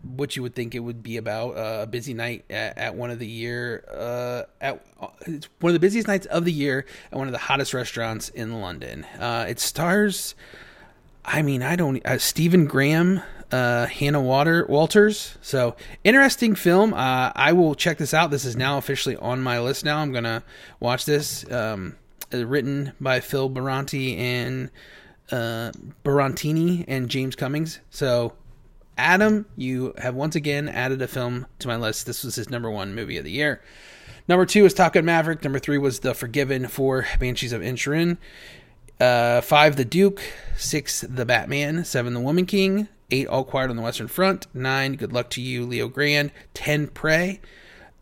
what 0.03 0.35
you 0.35 0.41
would 0.41 0.55
think 0.55 0.75
it 0.75 0.79
would 0.79 1.03
be 1.03 1.17
about 1.17 1.51
uh, 1.57 1.83
a 1.83 1.87
busy 1.87 2.13
night 2.13 2.45
at, 2.49 2.77
at 2.77 2.95
one 2.95 3.11
of 3.11 3.19
the 3.19 3.27
year 3.27 3.83
uh, 3.91 4.43
at 4.59 4.83
it's 5.21 5.47
one 5.59 5.71
of 5.71 5.73
the 5.73 5.79
busiest 5.79 6.07
nights 6.07 6.25
of 6.27 6.45
the 6.45 6.51
year 6.51 6.85
at 7.11 7.17
one 7.17 7.27
of 7.27 7.31
the 7.31 7.39
hottest 7.39 7.73
restaurants 7.73 8.29
in 8.29 8.61
London. 8.61 9.03
Uh, 9.19 9.45
it 9.47 9.59
stars, 9.59 10.35
I 11.25 11.41
mean, 11.41 11.63
I 11.63 11.75
don't 11.75 12.05
uh, 12.05 12.17
Stephen 12.17 12.65
Graham, 12.65 13.21
uh, 13.51 13.87
Hannah 13.87 14.21
Water 14.21 14.65
Walters. 14.69 15.37
So 15.41 15.75
interesting 16.03 16.55
film. 16.55 16.93
Uh, 16.93 17.31
I 17.35 17.53
will 17.53 17.75
check 17.75 17.97
this 17.97 18.13
out. 18.13 18.31
This 18.31 18.45
is 18.45 18.55
now 18.55 18.77
officially 18.77 19.15
on 19.17 19.41
my 19.41 19.59
list. 19.59 19.85
Now 19.85 19.99
I'm 19.99 20.11
gonna 20.11 20.43
watch 20.79 21.05
this. 21.05 21.49
Um, 21.51 21.95
uh, 22.33 22.45
written 22.45 22.93
by 22.99 23.19
Phil 23.19 23.49
Baranti 23.49 24.17
and 24.17 24.71
uh, 25.31 25.71
Barantini 26.03 26.85
and 26.87 27.09
James 27.09 27.35
Cummings. 27.35 27.79
So 27.89 28.33
Adam, 28.97 29.45
you 29.57 29.93
have 29.97 30.15
once 30.15 30.35
again 30.35 30.67
added 30.69 31.01
a 31.01 31.07
film 31.07 31.45
to 31.59 31.67
my 31.67 31.75
list. 31.75 32.05
This 32.05 32.23
was 32.23 32.35
his 32.35 32.49
number 32.49 32.69
one 32.69 32.93
movie 32.93 33.17
of 33.17 33.23
the 33.23 33.31
year. 33.31 33.61
Number 34.27 34.45
two 34.45 34.63
was 34.63 34.73
Top 34.73 34.93
Gun 34.93 35.05
Maverick. 35.05 35.43
Number 35.43 35.59
three 35.59 35.77
was 35.77 35.99
The 36.01 36.13
Forgiven. 36.13 36.67
Four, 36.67 37.07
Banshees 37.19 37.53
of 37.53 37.61
Inisherin. 37.61 38.17
Uh, 38.99 39.41
five, 39.41 39.75
The 39.75 39.85
Duke. 39.85 40.21
Six, 40.55 41.01
The 41.01 41.25
Batman. 41.25 41.83
Seven, 41.83 42.13
The 42.13 42.19
Woman 42.19 42.45
King. 42.45 42.87
Eight, 43.09 43.27
All 43.27 43.43
Quiet 43.43 43.69
on 43.69 43.75
the 43.75 43.81
Western 43.81 44.07
Front. 44.07 44.47
Nine, 44.53 44.93
Good 44.93 45.11
Luck 45.11 45.29
to 45.31 45.41
You, 45.41 45.65
Leo 45.65 45.87
Grande. 45.87 46.31
Ten, 46.53 46.87
Prey. 46.87 47.41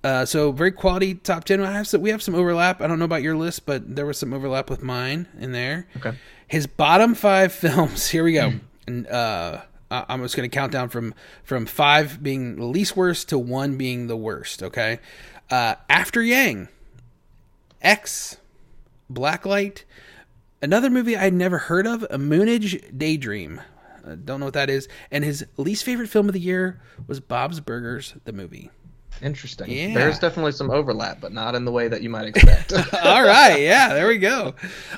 Uh, 0.04 0.26
so 0.26 0.52
very 0.52 0.72
quality 0.72 1.16
top 1.16 1.44
ten. 1.44 1.62
I 1.62 1.72
have 1.74 1.88
some, 1.88 2.02
we 2.02 2.10
have 2.10 2.22
some 2.22 2.36
overlap. 2.36 2.82
I 2.82 2.88
don't 2.88 3.00
know 3.00 3.06
about 3.06 3.22
your 3.24 3.36
list, 3.36 3.66
but 3.66 3.96
there 3.96 4.06
was 4.06 4.18
some 4.18 4.34
overlap 4.34 4.70
with 4.70 4.82
mine 4.84 5.28
in 5.40 5.52
there. 5.52 5.88
Okay. 5.98 6.14
His 6.48 6.68
bottom 6.68 7.16
five 7.16 7.52
films. 7.54 8.10
Here 8.10 8.24
we 8.24 8.34
go. 8.34 8.54
And 8.88 9.08
uh, 9.08 9.62
I- 9.92 10.06
I'm 10.10 10.22
just 10.22 10.36
going 10.36 10.50
to 10.50 10.54
count 10.56 10.72
down 10.72 10.90
from 10.90 11.14
from 11.44 11.66
five 11.66 12.22
being 12.24 12.56
the 12.58 12.66
least 12.66 12.96
worst 12.96 13.30
to 13.30 13.40
one 13.40 13.78
being 13.78 14.08
the 14.08 14.18
worst. 14.18 14.62
Okay. 14.64 15.00
Uh, 15.50 15.76
After 15.90 16.22
Yang, 16.22 16.68
X, 17.82 18.38
Blacklight, 19.12 19.84
another 20.62 20.90
movie 20.90 21.18
I'd 21.18 21.34
never 21.34 21.58
heard 21.58 21.88
of, 21.88 22.04
A 22.04 22.18
Moonage 22.18 22.96
Daydream. 22.98 23.62
Uh, 24.06 24.16
don't 24.16 24.40
know 24.40 24.46
what 24.48 24.54
that 24.54 24.70
is. 24.70 24.88
And 25.12 25.24
his 25.24 25.46
least 25.58 25.84
favorite 25.84 26.08
film 26.10 26.28
of 26.28 26.34
the 26.34 26.40
year 26.40 26.80
was 27.08 27.20
Bob's 27.20 27.60
Burgers, 27.60 28.14
the 28.26 28.32
movie. 28.34 28.70
Interesting. 29.22 29.70
Yeah. 29.70 29.94
There's 29.94 30.18
definitely 30.18 30.54
some 30.54 30.72
overlap, 30.72 31.20
but 31.20 31.34
not 31.34 31.54
in 31.54 31.66
the 31.66 31.72
way 31.72 31.88
that 31.88 32.02
you 32.02 32.10
might 32.10 32.26
expect. 32.28 32.72
All 33.04 33.24
right, 33.24 33.60
yeah, 33.60 33.94
there 33.94 34.08
we 34.08 34.18
go. 34.18 34.54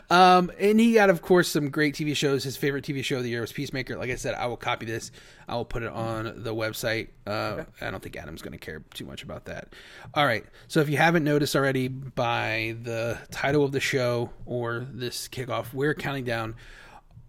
Um, 0.10 0.51
and 0.60 0.80
he 0.80 0.94
got, 0.94 1.10
of 1.10 1.22
course, 1.22 1.48
some 1.48 1.70
great 1.70 1.96
TV 1.96 2.15
shows. 2.15 2.44
His 2.44 2.56
favorite 2.56 2.86
TV 2.86 3.03
show 3.03 3.18
of 3.18 3.24
the 3.24 3.30
year 3.30 3.41
was 3.41 3.51
Peacemaker. 3.51 3.98
Like 3.98 4.12
I 4.12 4.15
said, 4.15 4.36
I 4.36 4.46
will 4.46 4.58
copy 4.58 4.86
this. 4.86 5.12
I 5.48 5.56
will 5.56 5.65
put 5.65 5.82
it 5.84 5.91
on 5.91 6.44
the 6.44 6.53
website. 6.53 7.10
Uh, 7.25 7.63
I 7.82 7.89
don't 7.89 8.01
think 8.01 8.15
Adam's 8.15 8.41
going 8.41 8.53
to 8.53 8.60
care 8.60 8.84
too 8.94 9.06
much 9.06 9.24
about 9.24 9.46
that. 9.46 9.74
All 10.13 10.25
right, 10.25 10.46
so 10.68 10.82
if 10.82 10.89
you 10.89 10.98
haven't 10.98 11.24
noticed 11.24 11.56
already 11.56 11.88
by 11.88 12.75
the 12.84 13.18
title 13.32 13.63
of 13.63 13.72
the 13.72 13.80
show 13.80 14.30
or 14.46 14.86
this 14.91 15.27
kickoff, 15.27 15.74
we're 15.74 15.96
counting 15.96 16.25
down 16.25 16.56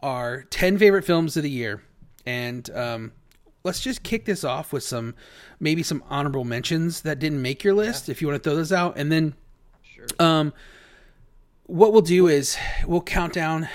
our 0.02 0.42
ten 0.44 0.76
favorite 0.78 1.04
films 1.04 1.36
of 1.36 1.42
the 1.42 1.50
year, 1.50 1.82
and 2.26 2.68
um, 2.70 3.12
let's 3.64 3.80
just 3.80 4.02
kick 4.02 4.24
this 4.24 4.42
off 4.44 4.72
with 4.72 4.82
some 4.82 5.14
maybe 5.60 5.82
some 5.82 6.02
honorable 6.08 6.44
mentions 6.44 7.02
that 7.02 7.18
didn't 7.18 7.40
make 7.42 7.62
your 7.64 7.74
list 7.74 8.08
if 8.08 8.20
you 8.20 8.28
want 8.28 8.42
to 8.42 8.48
throw 8.48 8.56
those 8.56 8.72
out 8.72 8.96
and 8.96 9.10
then 9.12 9.34
Sure. 9.94 10.06
um 10.18 10.52
what 11.66 11.92
we'll 11.92 12.02
do 12.02 12.26
is 12.26 12.56
we'll 12.86 13.00
count 13.00 13.32
down 13.32 13.68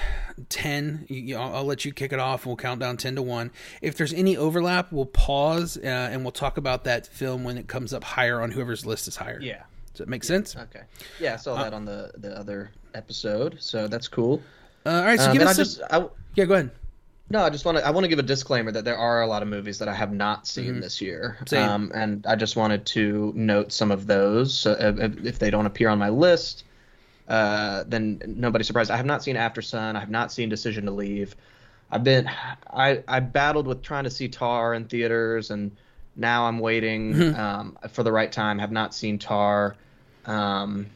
10 0.49 1.05
you, 1.09 1.35
I'll, 1.37 1.63
let 1.63 1.83
you 1.85 1.93
kick 1.93 2.11
it 2.13 2.19
off 2.19 2.41
and 2.43 2.47
we'll 2.51 2.57
count 2.57 2.79
down 2.79 2.97
10 2.97 3.15
to 3.15 3.21
1 3.21 3.51
if 3.81 3.95
there's 3.97 4.13
any 4.13 4.35
overlap 4.37 4.91
we'll 4.91 5.05
pause 5.05 5.77
uh, 5.77 5.85
and 5.87 6.23
we'll 6.23 6.31
talk 6.31 6.57
about 6.57 6.83
that 6.83 7.07
film 7.07 7.43
when 7.43 7.57
it 7.57 7.67
comes 7.67 7.93
up 7.93 8.03
higher 8.03 8.41
on 8.41 8.51
whoever's 8.51 8.85
list 8.85 9.07
is 9.07 9.15
higher 9.15 9.39
yeah. 9.41 9.63
does 9.93 9.99
that 9.99 10.09
make 10.09 10.23
sense 10.23 10.55
Okay. 10.55 10.81
Yeah, 11.19 11.33
I 11.33 11.37
saw 11.37 11.55
that 11.63 11.73
on 11.73 11.85
the 11.85 12.11
the 12.17 12.37
other 12.37 12.71
episode, 12.93 13.57
so 13.59 13.87
that's 13.87 14.07
cool. 14.07 14.41
uh, 14.85 14.89
all 14.89 15.05
right 15.05 15.19
so 15.19 15.27
Um, 15.31 15.33
give 15.37 15.41
us 15.47 15.57
a, 15.57 15.63
just 15.63 15.81
I, 15.89 16.05
yeah 16.35 16.45
go 16.45 16.53
ahead 16.55 16.71
no, 17.29 17.41
I 17.43 17.49
just 17.49 17.65
want 17.65 17.77
to 17.77 17.85
I 17.85 17.89
want 17.91 18.03
to 18.05 18.07
give 18.07 18.19
a 18.19 18.23
disclaimer 18.23 18.71
that 18.71 18.85
there 18.85 18.97
are 18.97 19.21
a 19.21 19.27
lot 19.27 19.41
of 19.41 19.47
movies 19.49 19.79
that 19.79 19.87
I 19.87 19.93
have 19.93 20.13
not 20.13 20.47
seen 20.47 20.79
this 20.79 21.01
year, 21.01 21.37
Mm-hmm. 21.45 21.69
Um, 21.69 21.91
and 21.93 22.25
I 22.25 22.35
just 22.35 22.55
wanted 22.55 22.85
to 22.87 23.33
note 23.35 23.71
some 23.71 23.91
of 23.91 24.07
those. 24.07 24.57
So 24.57 24.71
if, 24.79 24.99
if- 24.99 25.25
if 25.25 25.39
they 25.39 25.49
don't 25.49 25.65
appear 25.65 25.89
on 25.89 25.99
my 25.99 26.09
list, 26.09 26.63
uh, 27.27 27.83
then 27.87 28.21
nobody's 28.25 28.67
surprised. 28.67 28.91
I 28.91 28.97
have 28.97 29.05
not 29.05 29.23
seen 29.23 29.35
Aftersun. 29.35 29.95
I 29.95 29.99
have 29.99 30.09
not 30.09 30.31
seen 30.31 30.47
Decision 30.49 30.85
to 30.85 30.91
Leave. 30.91 31.35
I've 31.91 32.03
been 32.03 32.29
I 32.73 33.03
I 33.07 33.19
battled 33.19 33.67
with 33.67 33.81
trying 33.81 34.05
to 34.05 34.09
see 34.09 34.27
Tar 34.29 34.73
in 34.73 34.85
theaters, 34.85 35.51
and 35.51 35.75
now 36.15 36.45
I'm 36.45 36.59
waiting 36.59 37.13
Mm-hmm. 37.13 37.39
um, 37.39 37.77
for 37.89 38.03
the 38.03 38.11
right 38.11 38.31
time. 38.31 38.59
Have 38.59 38.71
not 38.71 38.93
seen 38.95 39.19
Tar. 39.19 39.75
Um, 40.25 40.87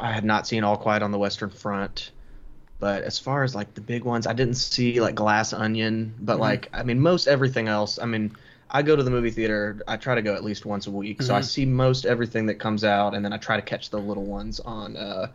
I 0.00 0.10
had 0.12 0.24
not 0.24 0.46
seen 0.46 0.64
All 0.64 0.76
Quiet 0.76 1.02
on 1.02 1.10
the 1.12 1.18
Western 1.18 1.50
Front. 1.50 2.10
But 2.82 3.04
as 3.04 3.16
far 3.16 3.44
as 3.44 3.54
like 3.54 3.74
the 3.74 3.80
big 3.80 4.02
ones, 4.02 4.26
I 4.26 4.32
didn't 4.32 4.56
see 4.56 5.00
like 5.00 5.14
Glass 5.14 5.52
Onion. 5.52 6.12
But 6.18 6.40
like, 6.40 6.68
I 6.72 6.82
mean, 6.82 6.98
most 6.98 7.28
everything 7.28 7.68
else. 7.68 8.00
I 8.00 8.06
mean, 8.06 8.36
I 8.68 8.82
go 8.82 8.96
to 8.96 9.04
the 9.04 9.10
movie 9.10 9.30
theater. 9.30 9.80
I 9.86 9.96
try 9.96 10.16
to 10.16 10.20
go 10.20 10.34
at 10.34 10.42
least 10.42 10.66
once 10.66 10.88
a 10.88 10.90
week, 10.90 11.22
so 11.22 11.32
I 11.32 11.42
see 11.42 11.64
most 11.64 12.06
everything 12.06 12.46
that 12.46 12.56
comes 12.56 12.82
out, 12.82 13.14
and 13.14 13.24
then 13.24 13.32
I 13.32 13.36
try 13.36 13.54
to 13.54 13.62
catch 13.62 13.90
the 13.90 14.00
little 14.00 14.24
ones 14.24 14.58
on, 14.58 14.96
uh, 14.96 15.28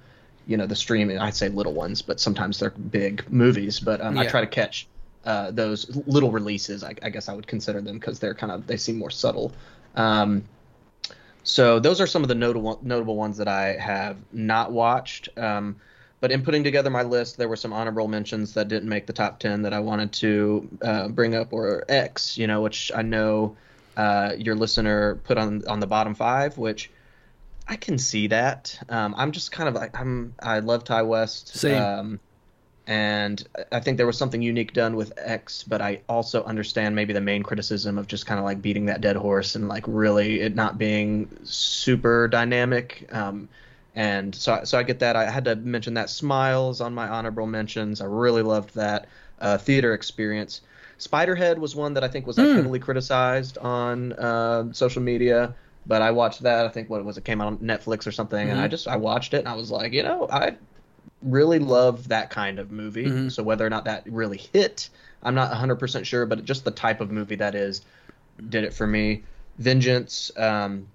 you 0.46 0.58
know, 0.58 0.68
the 0.68 0.76
streaming. 0.76 1.20
I'd 1.20 1.36
say 1.36 1.48
little 1.48 1.72
ones, 1.72 2.02
but 2.02 2.20
sometimes 2.20 2.60
they're 2.60 2.72
big 2.72 3.24
movies. 3.32 3.80
But 3.80 4.02
um, 4.02 4.18
I 4.18 4.28
try 4.28 4.42
to 4.42 4.48
catch 4.48 4.86
uh, 5.24 5.52
those 5.52 5.96
little 6.06 6.32
releases. 6.32 6.84
I, 6.84 6.96
I 7.02 7.10
guess 7.10 7.30
I 7.30 7.34
would 7.34 7.48
consider 7.48 7.80
them 7.80 7.98
because 7.98 8.20
they're 8.20 8.36
kind 8.36 8.52
of 8.52 8.68
they 8.68 8.76
seem 8.76 8.98
more 8.98 9.10
subtle. 9.10 9.54
Um, 9.96 10.44
so 11.44 11.80
those 11.80 12.02
are 12.02 12.08
some 12.08 12.24
of 12.24 12.28
the 12.28 12.36
notable 12.36 12.78
notable 12.82 13.16
ones 13.16 13.38
that 13.38 13.48
I 13.48 13.78
have 13.78 14.18
not 14.34 14.74
watched. 14.74 15.30
Um, 15.38 15.78
but 16.20 16.32
in 16.32 16.44
putting 16.44 16.64
together 16.64 16.90
my 16.90 17.04
list, 17.04 17.38
there 17.38 17.48
were 17.48 17.56
some 17.56 17.74
honorable 17.74 18.08
mentions 18.08 18.54
that 18.54 18.68
didn't 18.68 18.90
make 18.90 19.06
the 19.06 19.14
top 19.14 19.40
ten 19.40 19.62
that 19.64 19.74
I 19.74 19.80
wanted 19.80 20.12
to 20.14 20.70
uh, 20.82 21.08
bring 21.10 21.36
up, 21.36 21.54
or 21.54 21.86
X, 21.88 22.38
you 22.38 22.48
know, 22.48 22.62
which 22.62 22.92
I 22.96 23.02
know 23.02 23.56
uh, 23.96 24.34
your 24.38 24.56
listener 24.56 25.16
put 25.24 25.38
on 25.38 25.68
on 25.68 25.80
the 25.80 25.88
bottom 25.88 26.16
five, 26.16 26.58
which 26.58 26.90
I 27.68 27.76
can 27.76 27.98
see 27.98 28.28
that. 28.28 28.80
Um, 28.90 29.14
I'm 29.18 29.32
just 29.32 29.52
kind 29.52 29.70
of 29.70 29.76
like 29.76 30.00
I'm 30.00 30.34
I 30.42 30.60
love 30.60 30.84
Ti 30.84 31.02
West. 31.04 31.56
Same. 31.56 31.82
Um, 31.82 32.20
and 32.88 33.46
I 33.70 33.82
think 33.82 33.98
there 33.98 34.08
was 34.08 34.18
something 34.18 34.42
unique 34.42 34.72
done 34.72 34.96
with 34.96 35.12
X, 35.18 35.64
but 35.64 35.82
I 35.82 36.02
also 36.08 36.46
understand 36.46 36.96
maybe 36.96 37.12
the 37.12 37.20
main 37.20 37.44
criticism 37.44 37.98
of 37.98 38.08
just 38.08 38.26
kind 38.26 38.40
of 38.40 38.46
like 38.46 38.62
beating 38.62 38.86
that 38.86 39.02
dead 39.02 39.18
horse 39.18 39.56
and 39.56 39.68
like 39.68 39.84
really 39.88 40.40
it 40.40 40.56
not 40.56 40.78
being 40.78 41.30
super 41.44 42.30
dynamic. 42.30 43.10
Um, 43.12 43.50
and 43.98 44.36
so, 44.36 44.54
I- 44.54 44.64
so 44.64 44.78
I 44.78 44.84
get 44.84 45.00
that. 45.00 45.16
I 45.16 45.30
had 45.30 45.46
to 45.46 45.56
mention 45.56 45.96
that 45.96 46.10
Smiles 46.10 46.82
on 46.82 46.94
my 46.94 47.08
honorable 47.08 47.48
mentions. 47.48 48.02
I 48.02 48.06
really 48.06 48.44
loved 48.44 48.76
that 48.76 49.08
uh, 49.40 49.58
theater 49.58 49.94
experience. 49.94 50.62
Spiderhead 51.00 51.58
was 51.60 51.76
one 51.76 51.94
that 51.96 52.04
I 52.04 52.08
think 52.08 52.28
was 52.28 52.38
like 52.38 52.48
heavily 52.56 52.80
criticized 52.80 53.58
on 53.60 54.14
uh, 54.14 54.72
social 54.74 55.02
media, 55.02 55.56
but 55.86 56.02
I 56.02 56.12
watched 56.12 56.44
that. 56.44 56.66
I 56.66 56.70
think 56.70 56.90
what 56.90 57.06
was 57.06 57.18
it 57.18 57.26
came 57.26 57.42
out 57.42 57.48
on 57.48 57.58
Netflix 57.60 58.08
or 58.08 58.12
something, 58.12 58.50
and 58.50 58.60
I 58.60 58.68
just 58.68 58.88
I 58.88 58.98
watched 58.98 59.34
it 59.34 59.40
and 59.40 59.48
I 59.48 59.56
was 59.56 59.72
like, 59.72 59.94
you 59.94 60.04
know, 60.04 60.28
I 60.32 60.58
really 61.22 61.60
love 61.60 62.10
that 62.10 62.30
kind 62.30 62.60
of 62.60 62.72
movie. 62.72 63.20
So 63.28 63.44
whether 63.44 63.66
or 63.66 63.70
not 63.70 63.86
that 63.86 64.04
really 64.08 64.38
hit, 64.38 64.90
I'm 65.24 65.36
not 65.36 65.52
100% 65.52 66.06
sure, 66.06 66.26
but 66.26 66.46
just 66.46 66.64
the 66.66 66.72
type 66.72 67.02
of 67.02 67.12
movie 67.12 67.36
that 67.38 67.56
is 67.56 67.82
did 68.50 68.64
it 68.64 68.74
for 68.74 68.88
me. 68.88 69.24
Vengeance, 69.58 70.32
um, 70.38 70.88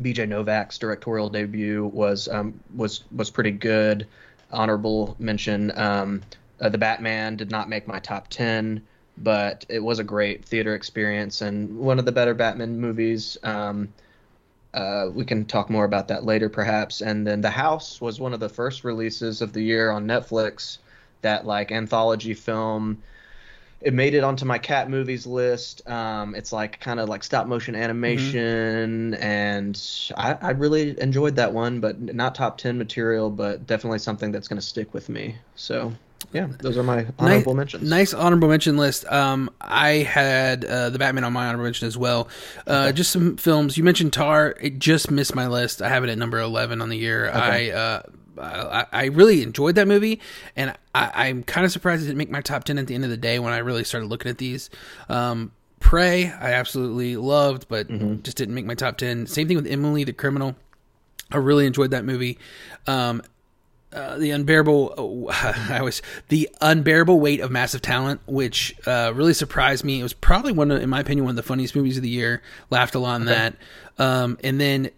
BJ 0.00 0.28
Novak's 0.28 0.78
directorial 0.78 1.28
debut 1.28 1.86
was 1.86 2.28
um, 2.28 2.60
was 2.74 3.04
was 3.14 3.30
pretty 3.30 3.50
good. 3.50 4.06
Honorable 4.50 5.16
mention. 5.18 5.76
Um, 5.76 6.22
uh, 6.60 6.68
the 6.68 6.78
Batman 6.78 7.36
did 7.36 7.50
not 7.50 7.68
make 7.68 7.86
my 7.86 7.98
top 7.98 8.28
10, 8.28 8.82
but 9.18 9.66
it 9.68 9.80
was 9.80 9.98
a 9.98 10.04
great 10.04 10.44
theater 10.44 10.74
experience 10.74 11.42
and 11.42 11.78
one 11.78 11.98
of 11.98 12.04
the 12.04 12.12
better 12.12 12.34
Batman 12.34 12.80
movies. 12.80 13.36
Um, 13.42 13.92
uh, 14.72 15.08
we 15.12 15.24
can 15.24 15.44
talk 15.46 15.70
more 15.70 15.84
about 15.84 16.08
that 16.08 16.24
later, 16.24 16.48
perhaps. 16.48 17.00
And 17.00 17.26
then 17.26 17.40
The 17.40 17.50
House 17.50 18.00
was 18.00 18.20
one 18.20 18.34
of 18.34 18.40
the 18.40 18.48
first 18.48 18.84
releases 18.84 19.40
of 19.40 19.52
the 19.52 19.62
year 19.62 19.90
on 19.90 20.06
Netflix. 20.06 20.78
That 21.22 21.46
like 21.46 21.72
anthology 21.72 22.34
film. 22.34 23.02
It 23.82 23.92
made 23.92 24.14
it 24.14 24.24
onto 24.24 24.44
my 24.46 24.58
cat 24.58 24.88
movies 24.88 25.26
list. 25.26 25.88
Um, 25.88 26.34
it's 26.34 26.52
like 26.52 26.80
kind 26.80 26.98
of 26.98 27.08
like 27.08 27.22
stop 27.22 27.46
motion 27.46 27.74
animation, 27.74 29.14
and 29.14 29.80
I, 30.16 30.32
I 30.40 30.50
really 30.52 31.00
enjoyed 31.00 31.36
that 31.36 31.52
one. 31.52 31.80
But 31.80 32.00
not 32.00 32.34
top 32.34 32.56
ten 32.58 32.78
material, 32.78 33.30
but 33.30 33.66
definitely 33.66 33.98
something 33.98 34.32
that's 34.32 34.48
going 34.48 34.60
to 34.60 34.66
stick 34.66 34.94
with 34.94 35.08
me. 35.08 35.36
So 35.56 35.92
yeah, 36.32 36.48
those 36.60 36.76
are 36.76 36.82
my 36.82 37.06
honorable 37.18 37.54
nice, 37.54 37.56
mentions. 37.56 37.88
Nice 37.88 38.14
honorable 38.14 38.48
mention 38.48 38.76
list. 38.76 39.04
Um, 39.12 39.50
I 39.60 39.90
had 39.98 40.64
uh, 40.64 40.90
the 40.90 40.98
Batman 40.98 41.24
on 41.24 41.32
my 41.32 41.46
honorable 41.46 41.64
mention 41.64 41.86
as 41.86 41.98
well. 41.98 42.28
Uh, 42.66 42.92
Just 42.92 43.12
some 43.12 43.36
films. 43.36 43.76
You 43.76 43.84
mentioned 43.84 44.12
Tar. 44.12 44.56
It 44.60 44.78
just 44.78 45.10
missed 45.10 45.34
my 45.34 45.46
list. 45.46 45.82
I 45.82 45.88
have 45.90 46.02
it 46.02 46.10
at 46.10 46.18
number 46.18 46.38
eleven 46.38 46.80
on 46.80 46.88
the 46.88 46.96
year. 46.96 47.30
I, 47.30 47.70
uh, 47.70 48.02
I 48.38 48.86
I 48.92 49.04
really 49.06 49.42
enjoyed 49.42 49.74
that 49.76 49.88
movie, 49.88 50.20
and 50.56 50.74
I, 50.94 51.28
I'm 51.28 51.42
kind 51.42 51.64
of 51.64 51.72
surprised 51.72 52.02
it 52.02 52.06
didn't 52.06 52.18
make 52.18 52.30
my 52.30 52.40
top 52.40 52.64
ten 52.64 52.78
at 52.78 52.86
the 52.86 52.94
end 52.94 53.04
of 53.04 53.10
the 53.10 53.16
day 53.16 53.38
when 53.38 53.52
I 53.52 53.58
really 53.58 53.84
started 53.84 54.06
looking 54.06 54.30
at 54.30 54.38
these. 54.38 54.70
Um, 55.08 55.52
Prey, 55.80 56.26
I 56.30 56.52
absolutely 56.52 57.16
loved, 57.16 57.68
but 57.68 57.88
just 58.22 58.36
didn't 58.36 58.54
make 58.54 58.64
my 58.64 58.74
top 58.74 58.98
ten. 58.98 59.26
Same 59.26 59.46
thing 59.48 59.56
with 59.56 59.66
Emily 59.66 60.04
the 60.04 60.12
Criminal. 60.12 60.56
I 61.30 61.38
really 61.38 61.66
enjoyed 61.66 61.90
that 61.90 62.04
movie. 62.04 62.38
Um, 62.86 63.22
uh, 63.92 64.18
the 64.18 64.30
unbearable 64.30 65.28
I 65.70 65.80
was 65.82 66.02
the 66.28 66.48
unbearable 66.60 67.18
weight 67.20 67.40
of 67.40 67.50
massive 67.50 67.82
talent, 67.82 68.20
which 68.26 68.74
uh, 68.86 69.12
really 69.14 69.32
surprised 69.32 69.84
me. 69.84 70.00
It 70.00 70.02
was 70.02 70.12
probably 70.12 70.52
one, 70.52 70.70
of, 70.70 70.82
in 70.82 70.90
my 70.90 71.00
opinion, 71.00 71.24
one 71.24 71.32
of 71.32 71.36
the 71.36 71.42
funniest 71.42 71.74
movies 71.76 71.96
of 71.96 72.02
the 72.02 72.08
year. 72.08 72.42
Laughed 72.70 72.94
a 72.94 72.98
lot 72.98 73.14
on 73.14 73.24
that, 73.26 73.54
um, 73.98 74.38
and 74.42 74.60
then 74.60 74.90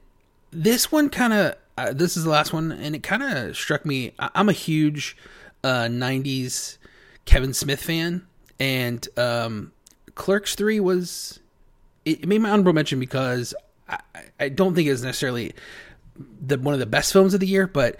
this 0.51 0.91
one 0.93 1.09
kind 1.11 1.33
of 1.33 1.55
uh, 1.77 1.93
this 1.93 2.17
is 2.17 2.25
the 2.25 2.31
last 2.31 2.53
one, 2.53 2.73
and 2.73 2.95
it 2.95 3.03
kind 3.03 3.23
of 3.23 3.57
struck 3.57 3.85
me. 3.87 4.13
I- 4.19 4.31
I'm 4.35 4.49
a 4.49 4.53
huge 4.53 5.17
uh, 5.63 5.85
'90s 5.85 6.79
Kevin 7.25 7.55
Smith 7.55 7.83
fan, 7.83 8.27
and 8.59 9.07
um, 9.17 9.73
Clerks 10.15 10.55
Three 10.55 10.81
was 10.81 11.39
it, 12.05 12.23
it 12.23 12.27
made 12.29 12.41
my 12.41 12.51
honorable 12.51 12.73
mention 12.73 12.99
because 12.99 13.55
I, 13.89 13.99
I 14.41 14.49
don't 14.49 14.75
think 14.75 14.89
it 14.89 14.93
was 14.93 15.05
necessarily 15.05 15.53
the 16.45 16.59
one 16.59 16.75
of 16.75 16.81
the 16.81 16.87
best 16.87 17.13
films 17.13 17.33
of 17.35 17.41
the 17.41 17.47
year, 17.47 17.67
but 17.69 17.97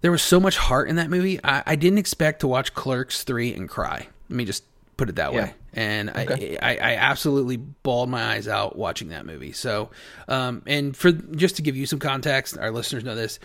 there 0.00 0.12
was 0.12 0.22
so 0.22 0.38
much 0.38 0.56
heart 0.56 0.88
in 0.88 0.96
that 0.96 1.10
movie. 1.10 1.40
I, 1.42 1.62
I 1.66 1.74
didn't 1.76 1.98
expect 1.98 2.40
to 2.40 2.46
watch 2.48 2.72
Clerks 2.74 3.24
three 3.24 3.52
and 3.52 3.68
cry. 3.68 4.06
Let 4.28 4.36
me 4.36 4.44
just 4.44 4.62
put 4.96 5.08
it 5.08 5.16
that 5.16 5.32
Yeah. 5.32 5.42
way. 5.44 5.54
And 5.78 6.10
I, 6.10 6.58
I, 6.60 6.76
I 6.76 6.94
absolutely 6.96 7.56
bawled 7.56 8.08
my 8.08 8.32
eyes 8.34 8.48
out 8.48 8.74
watching 8.74 9.10
that 9.10 9.24
movie. 9.24 9.52
So, 9.52 9.90
um, 10.26 10.64
and 10.66 10.96
for 10.96 11.12
just 11.12 11.54
to 11.56 11.62
give 11.62 11.76
you 11.76 11.86
some 11.86 12.00
context, 12.00 12.58
our 12.58 12.72
listeners 12.72 13.04
know 13.04 13.14
this. 13.14 13.38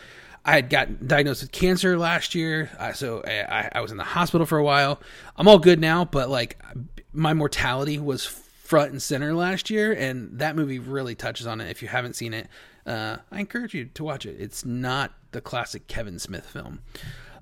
I 0.43 0.53
had 0.53 0.71
gotten 0.71 1.05
diagnosed 1.05 1.43
with 1.43 1.51
cancer 1.51 1.95
last 1.95 2.33
year, 2.33 2.71
uh, 2.79 2.93
so 2.93 3.21
I, 3.23 3.69
I 3.73 3.81
was 3.81 3.91
in 3.91 3.97
the 3.97 4.03
hospital 4.03 4.47
for 4.47 4.57
a 4.57 4.63
while. 4.63 4.99
I'm 5.37 5.47
all 5.47 5.59
good 5.59 5.79
now, 5.79 6.05
but 6.05 6.27
like 6.27 6.59
my 7.13 7.35
mortality 7.35 7.99
was 7.99 8.25
front 8.25 8.91
and 8.91 9.01
center 9.01 9.35
last 9.35 9.69
year, 9.69 9.93
and 9.93 10.39
that 10.39 10.55
movie 10.55 10.79
really 10.79 11.13
touches 11.13 11.45
on 11.45 11.61
it. 11.61 11.69
If 11.69 11.83
you 11.83 11.87
haven't 11.87 12.15
seen 12.15 12.33
it, 12.33 12.47
uh, 12.87 13.17
I 13.31 13.41
encourage 13.41 13.75
you 13.75 13.85
to 13.93 14.03
watch 14.03 14.25
it. 14.25 14.37
It's 14.39 14.65
not 14.65 15.13
the 15.33 15.39
classic 15.39 15.87
Kevin 15.87 16.17
Smith 16.17 16.47
film. 16.47 16.79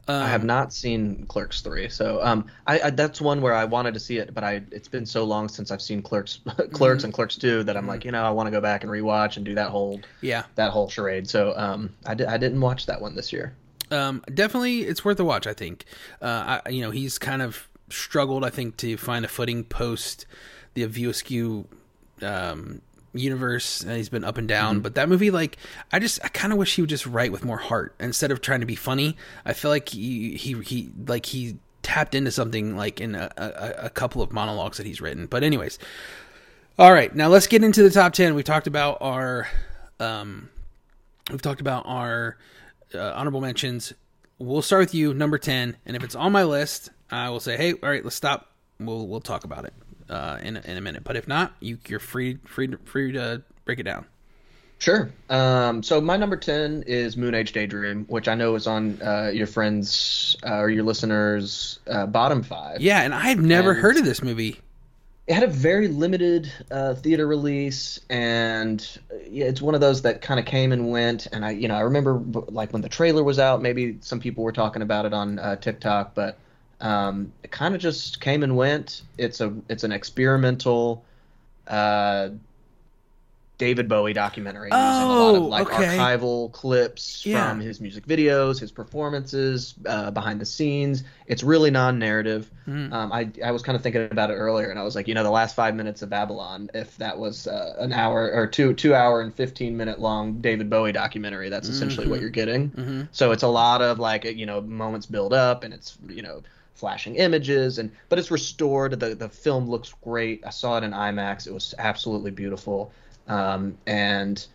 I 0.07 0.27
have 0.27 0.43
not 0.43 0.73
seen 0.73 1.25
Clerks 1.27 1.61
three, 1.61 1.87
so 1.87 2.21
um, 2.23 2.45
I, 2.67 2.79
I 2.81 2.89
that's 2.89 3.21
one 3.21 3.39
where 3.41 3.53
I 3.53 3.63
wanted 3.65 3.93
to 3.93 3.99
see 3.99 4.17
it, 4.17 4.33
but 4.33 4.43
I 4.43 4.61
it's 4.71 4.87
been 4.87 5.05
so 5.05 5.23
long 5.23 5.47
since 5.47 5.71
I've 5.71 5.81
seen 5.81 6.01
Clerks, 6.01 6.39
Clerks 6.71 7.03
and 7.05 7.13
Clerks 7.13 7.37
two 7.37 7.63
that 7.63 7.77
I'm 7.77 7.87
like, 7.87 8.03
you 8.03 8.11
know, 8.11 8.23
I 8.23 8.29
want 8.31 8.47
to 8.47 8.51
go 8.51 8.59
back 8.59 8.83
and 8.83 8.91
rewatch 8.91 9.37
and 9.37 9.45
do 9.45 9.55
that 9.55 9.69
whole 9.69 10.01
Yeah. 10.21 10.43
that 10.55 10.71
whole 10.71 10.89
charade. 10.89 11.29
So 11.29 11.53
um, 11.55 11.91
I 12.05 12.13
di- 12.15 12.25
I 12.25 12.37
didn't 12.37 12.59
watch 12.59 12.87
that 12.87 12.99
one 13.01 13.15
this 13.15 13.31
year. 13.31 13.53
Um, 13.89 14.23
definitely, 14.33 14.81
it's 14.81 15.05
worth 15.05 15.19
a 15.19 15.23
watch. 15.23 15.47
I 15.47 15.53
think. 15.53 15.85
Uh, 16.21 16.59
I, 16.65 16.69
you 16.69 16.81
know, 16.81 16.91
he's 16.91 17.17
kind 17.17 17.41
of 17.41 17.69
struggled. 17.89 18.43
I 18.43 18.49
think 18.49 18.77
to 18.77 18.97
find 18.97 19.23
a 19.23 19.27
footing 19.27 19.63
post 19.63 20.25
the 20.73 20.85
View 20.85 21.09
Askew 21.09 21.67
um, 22.21 22.81
universe. 23.13 23.81
And 23.81 23.91
he's 23.97 24.09
been 24.09 24.23
up 24.23 24.37
and 24.37 24.47
down. 24.47 24.79
But 24.81 24.95
that 24.95 25.09
movie, 25.09 25.31
like, 25.31 25.57
I 25.91 25.99
just, 25.99 26.19
I 26.23 26.27
kind 26.29 26.53
of 26.53 26.59
wish 26.59 26.75
he 26.75 26.81
would 26.81 26.89
just 26.89 27.05
write 27.05 27.31
with 27.31 27.43
more 27.43 27.57
heart 27.57 27.95
instead 27.99 28.31
of 28.31 28.41
trying 28.41 28.61
to 28.61 28.65
be 28.65 28.75
funny. 28.75 29.17
I 29.45 29.53
feel 29.53 29.71
like 29.71 29.89
he, 29.89 30.35
he, 30.35 30.53
he, 30.61 30.91
like 31.07 31.25
he 31.25 31.57
tapped 31.83 32.15
into 32.15 32.31
something 32.31 32.75
like 32.77 33.01
in 33.01 33.15
a, 33.15 33.31
a, 33.37 33.85
a 33.85 33.89
couple 33.89 34.21
of 34.21 34.31
monologues 34.31 34.77
that 34.77 34.85
he's 34.85 35.01
written. 35.01 35.25
But 35.25 35.43
anyways, 35.43 35.79
all 36.79 36.93
right, 36.93 37.13
now 37.15 37.27
let's 37.27 37.47
get 37.47 37.63
into 37.63 37.83
the 37.83 37.89
top 37.89 38.13
ten. 38.13 38.35
We 38.35 38.43
talked 38.43 38.67
about 38.67 38.97
our, 39.01 39.47
um, 39.99 40.49
we've 41.29 41.41
talked 41.41 41.61
about 41.61 41.85
our 41.85 42.37
uh, 42.93 43.13
honorable 43.15 43.41
mentions. 43.41 43.93
We'll 44.39 44.61
start 44.61 44.79
with 44.79 44.95
you, 44.95 45.13
number 45.13 45.37
ten, 45.37 45.77
and 45.85 45.95
if 45.95 46.03
it's 46.03 46.15
on 46.15 46.31
my 46.31 46.43
list, 46.43 46.89
I 47.11 47.29
will 47.29 47.39
say, 47.39 47.57
"Hey, 47.57 47.73
all 47.73 47.89
right, 47.89 48.03
let's 48.03 48.15
stop. 48.15 48.49
We'll 48.79 49.07
we'll 49.07 49.21
talk 49.21 49.43
about 49.43 49.65
it 49.65 49.73
uh, 50.11 50.37
in 50.43 50.57
a, 50.57 50.61
in 50.61 50.77
a 50.77 50.81
minute." 50.81 51.03
But 51.03 51.15
if 51.15 51.27
not, 51.27 51.53
you 51.59 51.77
you're 51.87 51.99
free 51.99 52.37
free 52.45 52.75
free 52.85 53.11
to 53.13 53.41
break 53.65 53.79
it 53.79 53.83
down. 53.83 54.05
Sure. 54.79 55.11
Um, 55.29 55.83
so 55.83 56.01
my 56.01 56.17
number 56.17 56.35
ten 56.37 56.83
is 56.87 57.15
Moonage 57.15 57.51
Daydream, 57.53 58.05
which 58.07 58.27
I 58.27 58.33
know 58.35 58.55
is 58.55 58.65
on 58.65 58.99
uh, 59.01 59.29
your 59.31 59.45
friends 59.47 60.35
uh, 60.43 60.55
or 60.55 60.69
your 60.71 60.83
listeners' 60.83 61.77
uh, 61.87 62.07
bottom 62.07 62.41
five. 62.41 62.81
Yeah, 62.81 63.01
and 63.01 63.13
I've 63.13 63.39
never 63.39 63.71
And- 63.73 63.79
heard 63.81 63.97
of 63.97 64.05
this 64.05 64.23
movie. 64.23 64.59
it 65.27 65.35
had 65.35 65.43
a 65.43 65.47
very 65.47 65.87
limited 65.87 66.51
uh, 66.71 66.95
theater 66.95 67.27
release, 67.27 67.99
and 68.09 68.85
yeah, 69.29 69.45
it's 69.45 69.61
one 69.61 69.75
of 69.75 69.81
those 69.81 70.01
that 70.01 70.23
kind 70.23 70.39
of 70.39 70.47
came 70.47 70.71
and 70.71 70.89
went. 70.89 71.27
And 71.31 71.45
I, 71.45 71.51
you 71.51 71.67
know, 71.67 71.75
I 71.75 71.81
remember 71.81 72.15
like 72.49 72.73
when 72.73 72.81
the 72.81 72.89
trailer 72.89 73.23
was 73.23 73.37
out, 73.37 73.61
maybe 73.61 73.97
some 74.01 74.19
people 74.19 74.43
were 74.43 74.51
talking 74.51 74.81
about 74.81 75.05
it 75.05 75.13
on 75.13 75.37
uh, 75.37 75.57
TikTok, 75.57 76.15
but 76.15 76.39
um, 76.81 77.31
it 77.43 77.51
kind 77.51 77.75
of 77.75 77.81
just 77.81 78.19
came 78.21 78.43
and 78.43 78.55
went. 78.57 79.03
It's 79.17 79.39
a, 79.41 79.53
it's 79.69 79.83
an 79.83 79.91
experimental. 79.91 81.03
Uh, 81.67 82.29
David 83.57 83.87
Bowie 83.87 84.13
documentary 84.13 84.69
using 84.69 84.75
a 84.79 85.07
lot 85.07 85.35
of 85.35 85.43
Oh, 85.43 85.45
like 85.47 85.67
okay. 85.71 85.95
archival 85.95 86.51
clips 86.51 87.23
Yeah. 87.23 87.47
from 87.47 87.59
his 87.59 87.79
music 87.79 88.07
videos, 88.07 88.59
his 88.59 88.71
performances, 88.71 89.75
uh, 89.85 90.09
behind 90.09 90.41
the 90.41 90.47
scenes. 90.47 91.03
It's 91.27 91.43
really 91.43 91.69
non-narrative. 91.69 92.49
Mm. 92.67 92.91
Um, 92.91 93.11
I 93.13 93.29
I 93.45 93.51
was 93.51 93.61
kind 93.61 93.75
of 93.75 93.83
thinking 93.83 94.07
about 94.09 94.31
it 94.31 94.33
earlier, 94.33 94.71
and 94.71 94.79
I 94.79 94.81
was 94.83 94.95
like, 94.95 95.07
you 95.07 95.13
know, 95.13 95.21
the 95.21 95.29
last 95.29 95.55
five 95.55 95.75
minutes 95.75 96.01
of 96.01 96.09
Babylon, 96.09 96.71
if 96.73 96.97
that 96.97 97.19
was 97.19 97.45
uh, 97.45 97.75
an 97.77 97.93
hour 97.93 98.31
or 98.33 98.47
two 98.47 98.73
two 98.73 98.95
hour 98.95 99.21
and 99.21 99.31
fifteen 99.31 99.77
minute 99.77 99.99
long 99.99 100.41
David 100.41 100.67
Bowie 100.67 100.91
documentary, 100.91 101.49
that's 101.49 101.69
essentially 101.69 102.07
what 102.07 102.17
Mhm. 102.17 102.21
you're 102.21 102.29
getting. 102.31 102.71
Mhm. 102.71 103.07
So 103.11 103.31
it's 103.31 103.43
a 103.43 103.47
lot 103.47 103.83
of 103.83 103.99
like 103.99 104.23
you 104.25 104.47
know 104.47 104.59
moments 104.61 105.05
build 105.05 105.33
up, 105.33 105.63
and 105.63 105.71
it's 105.71 105.99
you 106.09 106.23
know 106.23 106.41
flashing 106.81 107.15
images, 107.15 107.77
and 107.77 107.91
but 108.09 108.19
it's 108.19 108.31
restored. 108.31 108.99
The 108.99 109.15
the 109.15 109.29
film 109.29 109.69
looks 109.69 109.93
great. 110.03 110.43
I 110.45 110.49
saw 110.49 110.77
it 110.77 110.83
in 110.83 110.91
IMAX. 110.91 111.47
It 111.47 111.53
was 111.53 111.73
absolutely 111.77 112.31
beautiful. 112.31 112.91
Um, 113.27 113.77
and 113.87 114.45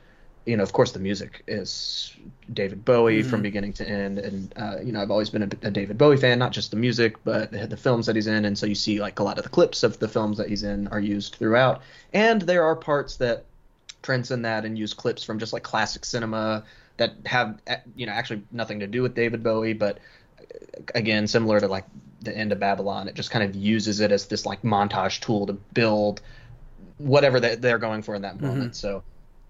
you 0.44 0.56
know, 0.56 0.62
of 0.62 0.72
course, 0.72 0.92
the 0.92 1.00
music 1.00 1.42
is 1.48 2.14
David 2.52 2.84
Bowie 2.84 3.22
from 3.22 3.42
beginning 3.42 3.72
to 3.74 3.88
end, 3.88 4.18
and 4.18 4.52
uh, 4.56 4.76
you 4.82 4.92
know, 4.92 5.00
I've 5.00 5.10
always 5.10 5.30
been 5.30 5.42
a, 5.42 5.48
a 5.62 5.70
David 5.70 5.98
Bowie 5.98 6.16
fan, 6.16 6.38
not 6.38 6.52
just 6.52 6.70
the 6.70 6.76
music, 6.76 7.16
but 7.24 7.50
the, 7.50 7.66
the 7.66 7.76
films 7.76 8.06
that 8.06 8.14
he's 8.14 8.28
in, 8.28 8.44
and 8.44 8.56
so 8.56 8.66
you 8.66 8.74
see 8.74 9.00
like 9.00 9.18
a 9.18 9.24
lot 9.24 9.38
of 9.38 9.44
the 9.44 9.50
clips 9.50 9.82
of 9.82 9.98
the 9.98 10.08
films 10.08 10.36
that 10.38 10.48
he's 10.48 10.62
in 10.62 10.88
are 10.88 11.00
used 11.00 11.36
throughout, 11.36 11.82
and 12.12 12.42
there 12.42 12.64
are 12.64 12.76
parts 12.76 13.16
that 13.16 13.44
transcend 14.02 14.44
that 14.44 14.64
and 14.64 14.78
use 14.78 14.94
clips 14.94 15.24
from 15.24 15.38
just 15.38 15.52
like 15.52 15.64
classic 15.64 16.04
cinema 16.04 16.62
that 16.96 17.14
have 17.24 17.58
you 17.96 18.06
know 18.06 18.12
actually 18.12 18.42
nothing 18.52 18.80
to 18.80 18.86
do 18.86 19.02
with 19.02 19.14
David 19.14 19.42
Bowie, 19.42 19.72
but 19.72 19.98
uh, 20.38 20.44
again, 20.94 21.26
similar 21.26 21.58
to 21.58 21.66
like 21.66 21.84
the 22.20 22.36
end 22.36 22.52
of 22.52 22.58
Babylon, 22.58 23.08
it 23.08 23.14
just 23.14 23.30
kind 23.30 23.44
of 23.44 23.54
uses 23.54 24.00
it 24.00 24.12
as 24.12 24.26
this 24.26 24.46
like 24.46 24.62
montage 24.62 25.20
tool 25.20 25.46
to 25.46 25.52
build 25.52 26.20
whatever 26.98 27.40
that 27.40 27.60
they're 27.60 27.78
going 27.78 28.02
for 28.02 28.14
in 28.14 28.22
that 28.22 28.40
moment. 28.40 28.74
So 28.76 29.02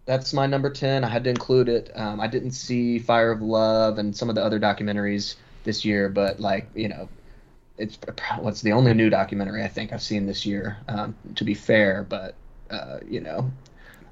that's 0.05 0.33
my 0.33 0.47
number 0.47 0.71
10. 0.71 1.05
I 1.05 1.09
had 1.09 1.25
to 1.25 1.31
include 1.31 1.69
it. 1.69 1.91
Um, 1.95 2.21
I 2.21 2.27
didn't 2.27 2.53
see 2.53 2.99
Fire 2.99 3.31
of 3.33 3.43
Love 3.43 3.99
and 3.99 4.17
some 4.17 4.29
of 4.29 4.35
the 4.35 4.45
other 4.45 4.59
documentaries 4.59 5.37
this 5.65 5.85
year, 5.85 6.09
but 6.09 6.41
like, 6.41 6.69
you 6.75 6.89
know, 6.89 7.09
it's 7.79 7.99
what's 8.39 8.63
the 8.63 8.73
only 8.73 8.95
new 8.95 9.11
documentary 9.11 9.63
I 9.63 9.69
think 9.69 9.93
I've 9.93 10.03
seen 10.03 10.27
this 10.27 10.47
year, 10.47 10.79
um, 10.89 11.15
to 11.35 11.45
be 11.45 11.55
fair, 11.55 12.05
but, 12.09 12.35
uh, 12.71 12.99
you 13.07 13.21
know, 13.21 13.51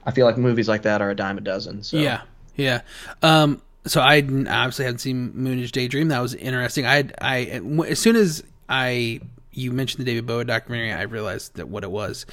I 0.04 0.10
feel 0.10 0.26
like 0.26 0.36
movies 0.36 0.68
like 0.68 0.82
that 0.82 1.00
are 1.00 1.10
a 1.10 1.14
dime 1.14 1.38
a 1.38 1.40
dozen. 1.40 1.82
So 1.82 1.96
Yeah, 1.96 2.22
yeah. 2.56 2.82
Um, 3.22 3.62
so 3.86 4.00
I 4.00 4.18
obviously 4.18 4.84
hadn't 4.84 4.98
seen 5.00 5.32
Moonage 5.32 5.72
Daydream. 5.72 6.08
That 6.08 6.20
was 6.20 6.34
interesting. 6.34 6.86
I, 6.86 7.04
I, 7.20 7.60
as 7.86 7.98
soon 7.98 8.16
as 8.16 8.42
I 8.68 9.20
you 9.52 9.70
mentioned 9.72 10.00
the 10.04 10.10
David 10.10 10.26
Bowie 10.26 10.44
documentary, 10.44 10.92
I 10.92 11.02
realized 11.02 11.54
that 11.54 11.68
what 11.68 11.84
it 11.84 11.90
was. 11.90 12.26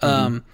Um, 0.00 0.44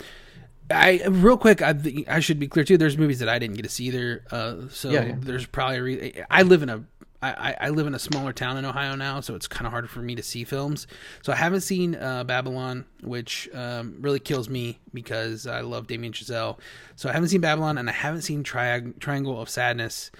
I 0.70 1.02
real 1.08 1.36
quick, 1.38 1.62
I, 1.62 1.74
I 2.08 2.20
should 2.20 2.38
be 2.38 2.48
clear 2.48 2.64
too. 2.64 2.76
There's 2.76 2.98
movies 2.98 3.20
that 3.20 3.28
I 3.28 3.38
didn't 3.38 3.56
get 3.56 3.62
to 3.62 3.68
see 3.70 3.84
either. 3.86 4.24
Uh, 4.30 4.56
so 4.70 4.90
Yeah, 4.90 5.04
yeah. 5.06 5.14
there's 5.18 5.46
probably 5.46 5.76
a 5.76 5.82
re- 5.82 6.24
I 6.30 6.42
live 6.42 6.62
in 6.62 6.68
a 6.68 6.84
I, 7.20 7.56
I 7.60 7.68
live 7.70 7.88
in 7.88 7.94
a 7.96 7.98
smaller 7.98 8.32
town 8.32 8.58
in 8.58 8.64
Ohio 8.64 8.94
now, 8.94 9.18
so 9.20 9.34
it's 9.34 9.48
kind 9.48 9.66
of 9.66 9.72
hard 9.72 9.90
for 9.90 9.98
me 10.00 10.14
to 10.14 10.22
see 10.22 10.44
films. 10.44 10.86
So 11.22 11.32
I 11.32 11.36
haven't 11.36 11.62
seen 11.62 11.96
uh, 11.96 12.22
Babylon, 12.22 12.84
which 13.02 13.48
um, 13.52 13.96
really 14.00 14.20
kills 14.20 14.48
me 14.48 14.78
because 14.94 15.44
I 15.44 15.62
love 15.62 15.88
Damien 15.88 16.12
Chazelle. 16.12 16.58
So 16.94 17.08
I 17.08 17.12
haven't 17.12 17.30
seen 17.30 17.40
Babylon, 17.40 17.76
and 17.76 17.88
I 17.90 17.92
haven't 17.92 18.22
seen 18.22 18.44
Triag- 18.44 19.00
Triangle 19.00 19.40
of 19.40 19.48
Sadness. 19.48 20.12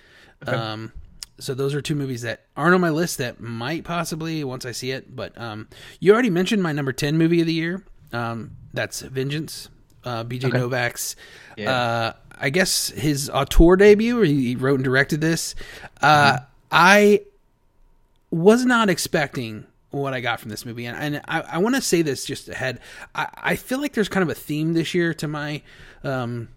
Um, 0.47 0.93
so 1.41 1.55
those 1.55 1.75
are 1.75 1.81
two 1.81 1.95
movies 1.95 2.23
that 2.23 2.43
aren't 2.57 2.75
on 2.75 2.81
my 2.81 2.91
list 2.91 3.19
that 3.19 3.41
might 3.41 3.85
possibly 3.85 4.43
once 4.45 4.67
I 4.67 4.73
see 4.73 4.91
it. 4.91 5.15
But 5.15 5.39
um, 5.39 5.69
you 6.01 6.13
already 6.13 6.31
mentioned 6.31 6.63
my 6.63 6.73
number 6.73 6.93
ten 6.93 7.17
movie 7.17 7.41
of 7.41 7.47
the 7.47 7.53
year. 7.53 7.85
Um, 8.13 8.57
that's 8.73 9.01
Vengeance. 9.01 9.69
Uh, 10.05 10.25
B.J. 10.25 10.49
Novak's. 10.49 11.17
Yeah. 11.57 11.73
Uh, 11.73 12.13
I 12.41 12.51
guess 12.51 12.89
his 12.91 13.29
auteur 13.29 13.77
debut, 13.77 14.21
or 14.21 14.25
he 14.25 14.55
wrote 14.55 14.77
and 14.77 14.85
directed 14.85 15.21
this. 15.21 15.55
Uh, 16.01 16.39
I 16.71 17.23
was 18.31 18.65
not 18.65 18.89
expecting 18.89 19.67
what 19.91 20.15
I 20.15 20.21
got 20.21 20.41
from 20.41 20.51
this 20.51 20.65
movie, 20.65 20.87
and, 20.87 20.97
and 20.97 21.23
I, 21.27 21.41
I 21.41 21.59
want 21.59 21.75
to 21.75 21.81
say 21.81 22.03
this 22.03 22.25
just 22.25 22.49
ahead. 22.49 22.81
I, 23.15 23.29
I 23.35 23.57
feel 23.57 23.81
like 23.81 23.93
there's 23.95 24.09
kind 24.09 24.23
of 24.23 24.29
a 24.29 24.35
theme 24.35 24.75
this 24.75 24.95
year 24.95 25.13
to 25.15 25.29
my 25.29 25.63
um, 26.05 26.49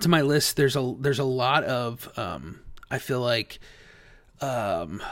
to 0.00 0.08
my 0.08 0.22
list. 0.22 0.56
There's 0.56 0.76
a 0.76 0.94
there's 1.00 1.18
a 1.18 1.24
lot 1.24 1.64
of 1.64 2.08
um, 2.16 2.60
I 2.94 2.98
feel 2.98 3.20
like 3.20 3.58
um, 4.40 5.02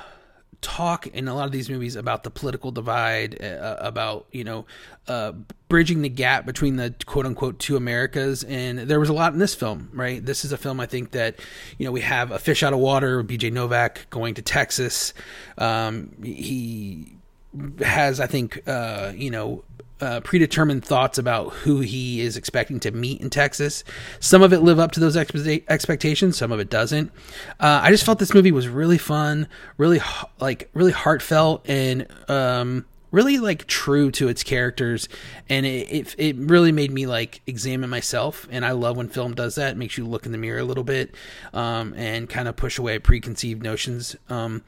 talk 0.61 1.09
in 1.09 1.27
a 1.27 1.35
lot 1.35 1.47
of 1.47 1.53
these 1.53 1.69
movies 1.69 1.97
about 1.97 2.23
the 2.23 2.31
political 2.31 2.71
divide, 2.71 3.43
uh, 3.43 3.77
about 3.81 4.27
you 4.31 4.45
know 4.45 4.67
uh, 5.09 5.33
bridging 5.69 6.03
the 6.03 6.09
gap 6.09 6.47
between 6.47 6.77
the 6.77 6.95
quote 7.05 7.27
unquote 7.27 7.59
two 7.59 7.77
Americas, 7.77 8.45
and 8.45 8.79
there 8.79 9.01
was 9.01 9.09
a 9.09 9.13
lot 9.13 9.33
in 9.33 9.41
this 9.41 9.55
film. 9.55 9.91
Right, 9.93 10.25
this 10.25 10.45
is 10.45 10.53
a 10.53 10.57
film 10.57 10.79
I 10.79 10.87
think 10.87 11.11
that 11.11 11.41
you 11.77 11.85
know 11.85 11.91
we 11.93 12.03
have 12.03 12.31
a 12.31 12.39
fish 12.39 12.63
out 12.63 12.73
of 12.73 12.79
water. 12.79 13.23
B.J. 13.25 13.51
Novak 13.51 14.09
going 14.11 14.35
to 14.35 14.43
Texas. 14.43 15.13
Um, 15.59 16.13
he 16.23 17.17
has 17.81 18.21
I 18.21 18.29
think 18.29 18.63
uh, 18.67 19.13
you 19.15 19.31
know 19.33 19.65
uh, 20.03 20.21
predetermined 20.21 20.85
thoughts 20.85 21.17
about 21.17 21.53
who 21.53 21.81
he 21.81 22.21
is 22.21 22.37
expecting 22.37 22.81
to 22.81 22.91
meet 22.91 23.21
in 23.21 23.31
Texas. 23.31 23.85
Some 24.19 24.43
of 24.43 24.53
it 24.53 24.61
live 24.61 24.81
up 24.81 24.91
to 24.93 25.01
those 25.01 25.17
expe- 25.17 25.63
expectations, 25.69 26.37
some 26.37 26.51
of 26.51 26.59
it 26.59 26.69
doesn't. 26.69 27.13
Uh, 27.61 27.81
I 27.83 27.91
just 27.91 28.05
felt 28.05 28.19
this 28.19 28.35
movie 28.35 28.51
was 28.51 28.67
really 28.69 28.99
fun, 28.99 29.47
really 29.79 30.01
like 30.41 30.69
really 30.75 30.93
heartfelt, 30.93 31.65
and 31.69 32.07
um, 32.29 32.85
really 33.13 33.39
like 33.39 33.67
true 33.69 34.11
to 34.11 34.27
its 34.27 34.43
characters, 34.43 35.09
and 35.49 35.65
it, 35.65 35.93
it 35.93 36.15
it 36.19 36.37
really 36.37 36.73
made 36.73 36.91
me 36.91 37.07
like 37.07 37.41
examine 37.47 37.89
myself. 37.89 38.49
And 38.51 38.65
I 38.67 38.73
love 38.73 38.97
when 38.97 39.09
film 39.09 39.35
does 39.35 39.55
that; 39.55 39.73
it 39.73 39.77
makes 39.77 39.97
you 39.97 40.05
look 40.05 40.27
in 40.27 40.33
the 40.33 40.39
mirror 40.39 40.59
a 40.59 40.65
little 40.65 40.85
bit 40.85 41.15
um, 41.53 41.95
and 41.97 42.29
kind 42.29 42.49
of 42.49 42.57
push 42.57 42.77
away 42.77 42.99
preconceived 42.99 43.63
notions. 43.63 44.17
Um, 44.29 44.65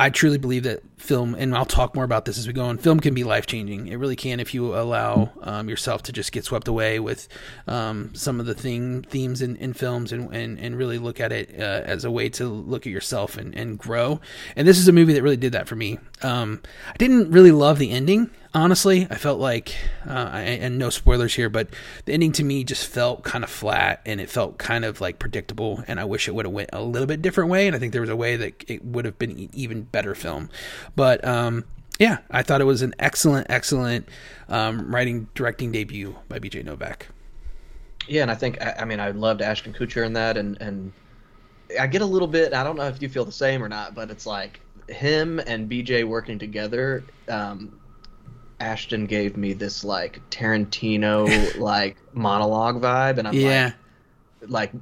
I 0.00 0.10
truly 0.10 0.38
believe 0.38 0.62
that 0.62 0.80
film, 0.96 1.34
and 1.34 1.56
I'll 1.56 1.64
talk 1.64 1.96
more 1.96 2.04
about 2.04 2.24
this 2.24 2.38
as 2.38 2.46
we 2.46 2.52
go 2.52 2.64
on. 2.66 2.78
Film 2.78 3.00
can 3.00 3.14
be 3.14 3.24
life 3.24 3.46
changing. 3.46 3.88
It 3.88 3.96
really 3.96 4.14
can 4.14 4.38
if 4.38 4.54
you 4.54 4.76
allow 4.76 5.32
um, 5.42 5.68
yourself 5.68 6.04
to 6.04 6.12
just 6.12 6.30
get 6.30 6.44
swept 6.44 6.68
away 6.68 7.00
with 7.00 7.26
um, 7.66 8.14
some 8.14 8.38
of 8.38 8.46
the 8.46 8.54
thing 8.54 9.02
themes 9.02 9.42
in, 9.42 9.56
in 9.56 9.72
films, 9.72 10.12
and, 10.12 10.32
and 10.32 10.58
and 10.60 10.76
really 10.76 10.98
look 10.98 11.18
at 11.18 11.32
it 11.32 11.50
uh, 11.58 11.82
as 11.84 12.04
a 12.04 12.10
way 12.12 12.28
to 12.28 12.46
look 12.46 12.86
at 12.86 12.92
yourself 12.92 13.36
and, 13.36 13.54
and 13.56 13.76
grow. 13.76 14.20
And 14.54 14.68
this 14.68 14.78
is 14.78 14.86
a 14.86 14.92
movie 14.92 15.14
that 15.14 15.22
really 15.22 15.36
did 15.36 15.52
that 15.52 15.66
for 15.66 15.74
me. 15.74 15.98
Um, 16.22 16.62
I 16.88 16.96
didn't 16.96 17.32
really 17.32 17.52
love 17.52 17.78
the 17.80 17.90
ending. 17.90 18.30
Honestly, 18.54 19.06
I 19.10 19.16
felt 19.16 19.40
like, 19.40 19.74
uh, 20.06 20.30
and 20.32 20.78
no 20.78 20.90
spoilers 20.90 21.34
here, 21.34 21.48
but 21.48 21.68
the 22.04 22.12
ending 22.12 22.32
to 22.32 22.44
me 22.44 22.64
just 22.64 22.86
felt 22.86 23.22
kind 23.24 23.44
of 23.44 23.50
flat 23.50 24.00
and 24.06 24.20
it 24.20 24.30
felt 24.30 24.58
kind 24.58 24.84
of 24.84 25.00
like 25.00 25.18
predictable. 25.18 25.82
And 25.86 26.00
I 26.00 26.04
wish 26.04 26.28
it 26.28 26.34
would 26.34 26.46
have 26.46 26.52
went 26.52 26.70
a 26.72 26.82
little 26.82 27.06
bit 27.06 27.22
different 27.22 27.50
way. 27.50 27.66
And 27.66 27.76
I 27.76 27.78
think 27.78 27.92
there 27.92 28.00
was 28.00 28.10
a 28.10 28.16
way 28.16 28.36
that 28.36 28.64
it 28.68 28.84
would 28.84 29.04
have 29.04 29.18
been 29.18 29.48
even 29.52 29.82
better 29.82 30.14
film. 30.14 30.50
But 30.96 31.24
um, 31.24 31.64
yeah, 31.98 32.18
I 32.30 32.42
thought 32.42 32.60
it 32.60 32.64
was 32.64 32.82
an 32.82 32.94
excellent, 32.98 33.48
excellent 33.50 34.08
um, 34.48 34.92
writing 34.92 35.28
directing 35.34 35.72
debut 35.72 36.16
by 36.28 36.38
B.J. 36.38 36.62
Novak. 36.62 37.08
Yeah, 38.06 38.22
and 38.22 38.30
I 38.30 38.34
think 38.34 38.60
I, 38.62 38.76
I 38.80 38.84
mean 38.84 39.00
I 39.00 39.10
loved 39.10 39.42
Ashton 39.42 39.74
Kutcher 39.74 40.06
in 40.06 40.14
that, 40.14 40.36
and 40.36 40.60
and 40.62 40.92
I 41.78 41.86
get 41.86 42.00
a 42.00 42.06
little 42.06 42.28
bit. 42.28 42.54
I 42.54 42.64
don't 42.64 42.76
know 42.76 42.86
if 42.86 43.02
you 43.02 43.08
feel 43.08 43.24
the 43.24 43.32
same 43.32 43.62
or 43.62 43.68
not, 43.68 43.94
but 43.94 44.10
it's 44.10 44.26
like 44.26 44.60
him 44.88 45.40
and 45.40 45.70
BJ 45.70 46.04
working 46.04 46.38
together. 46.38 47.04
Um, 47.28 47.77
Ashton 48.60 49.06
gave 49.06 49.36
me 49.36 49.52
this 49.52 49.84
like 49.84 50.20
Tarantino 50.30 51.58
like 51.58 51.96
monologue 52.14 52.80
vibe, 52.80 53.18
and 53.18 53.28
I'm 53.28 53.34
yeah. 53.34 53.72
like, 54.40 54.50
like 54.50 54.72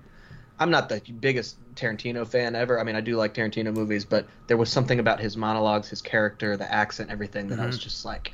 I'm 0.58 0.70
not 0.70 0.88
the 0.88 1.00
biggest 1.20 1.56
Tarantino 1.74 2.26
fan 2.26 2.54
ever. 2.54 2.80
I 2.80 2.84
mean, 2.84 2.96
I 2.96 3.00
do 3.00 3.16
like 3.16 3.34
Tarantino 3.34 3.72
movies, 3.72 4.04
but 4.04 4.26
there 4.46 4.56
was 4.56 4.70
something 4.70 4.98
about 4.98 5.20
his 5.20 5.36
monologues, 5.36 5.88
his 5.88 6.00
character, 6.00 6.56
the 6.56 6.72
accent, 6.72 7.10
everything 7.10 7.48
that 7.48 7.56
mm-hmm. 7.56 7.64
I 7.64 7.66
was 7.66 7.76
mm-hmm. 7.76 7.84
just 7.84 8.04
like, 8.04 8.32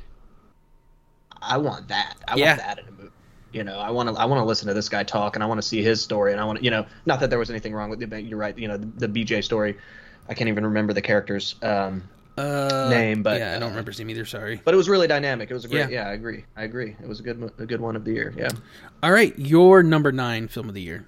I 1.41 1.57
want 1.57 1.89
that. 1.89 2.15
I 2.27 2.35
yeah. 2.35 2.47
want 2.47 2.59
that 2.59 2.79
in 2.79 2.87
a 2.87 2.91
movie. 2.91 3.09
You 3.51 3.63
know, 3.63 3.77
I 3.77 3.91
want 3.91 4.09
to 4.09 4.19
I 4.19 4.25
want 4.25 4.39
to 4.39 4.45
listen 4.45 4.67
to 4.69 4.73
this 4.73 4.89
guy 4.89 5.03
talk, 5.03 5.35
and 5.35 5.43
I 5.43 5.45
want 5.45 5.61
to 5.61 5.67
see 5.67 5.83
his 5.83 6.01
story, 6.01 6.31
and 6.31 6.41
I 6.41 6.45
want 6.45 6.59
to, 6.59 6.65
you 6.65 6.71
know, 6.71 6.87
not 7.05 7.19
that 7.19 7.29
there 7.29 7.37
was 7.37 7.51
anything 7.51 7.73
wrong 7.73 7.89
with 7.89 7.99
the 7.99 8.21
you're 8.21 8.39
right. 8.39 8.57
You 8.57 8.67
know, 8.67 8.77
the, 8.77 9.07
the 9.07 9.25
BJ 9.25 9.43
story. 9.43 9.77
I 10.27 10.33
can't 10.33 10.47
even 10.47 10.65
remember 10.65 10.93
the 10.93 11.01
character's 11.01 11.55
um, 11.61 12.03
uh, 12.37 12.87
name, 12.89 13.23
but 13.23 13.39
yeah, 13.39 13.55
I 13.55 13.59
don't 13.59 13.69
remember 13.69 13.91
his 13.91 13.99
name 13.99 14.09
either. 14.09 14.25
Sorry, 14.25 14.61
but 14.63 14.73
it 14.73 14.77
was 14.77 14.89
really 14.89 15.07
dynamic. 15.07 15.51
It 15.51 15.53
was 15.53 15.65
a 15.65 15.67
great. 15.67 15.89
Yeah, 15.89 16.03
yeah 16.03 16.09
I 16.09 16.13
agree. 16.13 16.45
I 16.55 16.63
agree. 16.63 16.95
It 17.01 17.07
was 17.07 17.19
a 17.19 17.23
good 17.23 17.51
a 17.59 17.65
good 17.65 17.81
one 17.81 17.95
of 17.95 18.05
the 18.05 18.13
year. 18.13 18.33
Yeah. 18.35 18.49
All 19.01 19.11
right, 19.11 19.37
your 19.37 19.83
number 19.83 20.11
nine 20.11 20.47
film 20.47 20.67
of 20.67 20.75
the 20.75 20.81
year. 20.81 21.07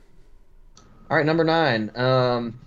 All 1.10 1.18
right, 1.18 1.26
number 1.26 1.44
nine. 1.44 1.92
Um, 1.96 2.60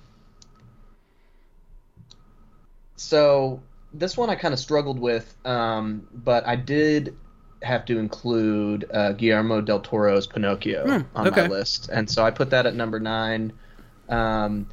so 2.96 3.62
this 3.92 4.16
one 4.16 4.30
I 4.30 4.34
kind 4.34 4.52
of 4.52 4.60
struggled 4.60 4.98
with, 4.98 5.34
um, 5.44 6.06
but 6.12 6.46
I 6.46 6.56
did 6.56 7.16
have 7.62 7.84
to 7.86 7.98
include 7.98 8.88
uh, 8.92 9.12
Guillermo 9.12 9.60
del 9.60 9.80
Toro's 9.80 10.26
Pinocchio 10.26 10.86
mm, 10.86 11.06
on 11.14 11.28
okay. 11.28 11.42
my 11.42 11.48
list, 11.48 11.88
and 11.92 12.08
so 12.08 12.24
I 12.24 12.30
put 12.30 12.50
that 12.50 12.66
at 12.66 12.74
number 12.74 13.00
nine. 13.00 13.52
Um, 14.08 14.68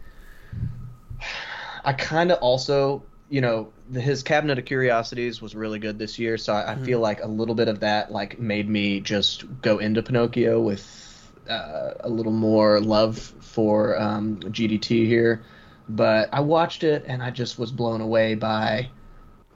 I 1.84 1.94
kind 1.94 2.32
of 2.32 2.40
also, 2.40 3.04
you 3.30 3.42
know, 3.42 3.72
the, 3.90 4.00
his 4.00 4.24
Cabinet 4.24 4.60
of 4.60 4.66
Curiosities 4.66 5.42
was 5.42 5.56
really 5.56 5.80
good 5.80 5.98
this 5.98 6.20
year, 6.20 6.38
so 6.38 6.54
I, 6.54 6.74
I 6.74 6.76
feel 6.76 7.00
like 7.00 7.24
a 7.24 7.28
little 7.28 7.56
bit 7.56 7.68
of 7.68 7.80
that 7.80 8.12
like 8.12 8.40
made 8.40 8.70
me 8.70 9.00
just 9.00 9.44
go 9.62 9.80
into 9.80 10.04
Pinocchio 10.04 10.60
with 10.62 11.32
uh, 11.50 11.92
a 12.00 12.10
little 12.10 12.32
more 12.32 12.80
love 12.80 13.18
for 13.18 14.00
um, 14.00 14.38
GDT 14.38 15.06
here. 15.06 15.44
But 15.88 16.30
I 16.34 16.42
watched 16.42 16.84
it 16.84 17.06
and 17.08 17.22
I 17.22 17.30
just 17.30 17.60
was 17.60 17.72
blown 17.72 18.02
away 18.02 18.36
by 18.36 18.90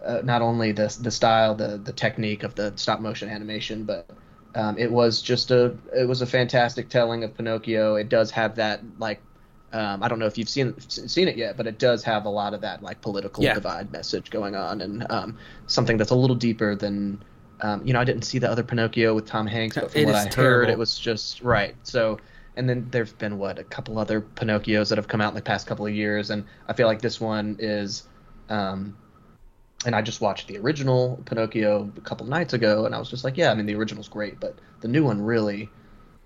uh, 0.03 0.21
not 0.23 0.41
only 0.41 0.71
the 0.71 0.95
the 1.01 1.11
style, 1.11 1.55
the 1.55 1.77
the 1.77 1.93
technique 1.93 2.43
of 2.43 2.55
the 2.55 2.73
stop 2.75 2.99
motion 2.99 3.29
animation, 3.29 3.83
but 3.83 4.09
um, 4.55 4.77
it 4.77 4.91
was 4.91 5.21
just 5.21 5.51
a 5.51 5.75
it 5.95 6.07
was 6.07 6.21
a 6.21 6.25
fantastic 6.25 6.89
telling 6.89 7.23
of 7.23 7.35
Pinocchio. 7.35 7.95
It 7.95 8.09
does 8.09 8.31
have 8.31 8.55
that 8.55 8.81
like 8.99 9.21
um, 9.71 10.01
I 10.03 10.07
don't 10.07 10.19
know 10.19 10.25
if 10.25 10.37
you've 10.37 10.49
seen 10.49 10.73
seen 10.89 11.27
it 11.27 11.37
yet, 11.37 11.57
but 11.57 11.67
it 11.67 11.79
does 11.79 12.03
have 12.03 12.25
a 12.25 12.29
lot 12.29 12.53
of 12.53 12.61
that 12.61 12.81
like 12.81 13.01
political 13.01 13.43
yeah. 13.43 13.53
divide 13.53 13.91
message 13.91 14.29
going 14.29 14.55
on, 14.55 14.81
and 14.81 15.05
um, 15.11 15.37
something 15.67 15.97
that's 15.97 16.11
a 16.11 16.15
little 16.15 16.35
deeper 16.35 16.75
than 16.75 17.23
um, 17.61 17.85
you 17.85 17.93
know. 17.93 17.99
I 17.99 18.03
didn't 18.03 18.23
see 18.23 18.39
the 18.39 18.49
other 18.49 18.63
Pinocchio 18.63 19.13
with 19.13 19.25
Tom 19.25 19.45
Hanks, 19.47 19.75
but 19.75 19.91
from 19.91 20.01
it 20.01 20.05
what 20.05 20.15
I 20.15 20.27
terrible. 20.27 20.65
heard, 20.65 20.69
it 20.69 20.77
was 20.77 20.97
just 20.97 21.41
right. 21.41 21.75
So, 21.83 22.19
and 22.55 22.67
then 22.67 22.87
there's 22.91 23.13
been 23.13 23.37
what 23.37 23.59
a 23.59 23.63
couple 23.63 23.99
other 23.99 24.21
Pinocchios 24.21 24.89
that 24.89 24.97
have 24.97 25.07
come 25.07 25.21
out 25.21 25.29
in 25.29 25.35
the 25.35 25.41
past 25.41 25.67
couple 25.67 25.85
of 25.85 25.93
years, 25.93 26.29
and 26.31 26.45
I 26.67 26.73
feel 26.73 26.87
like 26.87 27.01
this 27.01 27.21
one 27.21 27.55
is 27.59 28.07
um, 28.49 28.97
and 29.85 29.95
I 29.95 30.01
just 30.01 30.19
watched 30.19 30.47
the 30.47 30.57
original 30.57 31.21
Pinocchio 31.25 31.91
a 31.95 32.01
couple 32.01 32.25
nights 32.25 32.53
ago, 32.53 32.85
and 32.85 32.93
I 32.93 32.99
was 32.99 33.09
just 33.09 33.23
like, 33.23 33.37
yeah, 33.37 33.51
I 33.51 33.55
mean 33.55 33.65
the 33.65 33.75
original's 33.75 34.09
great, 34.09 34.39
but 34.39 34.57
the 34.81 34.87
new 34.87 35.05
one 35.05 35.21
really 35.21 35.69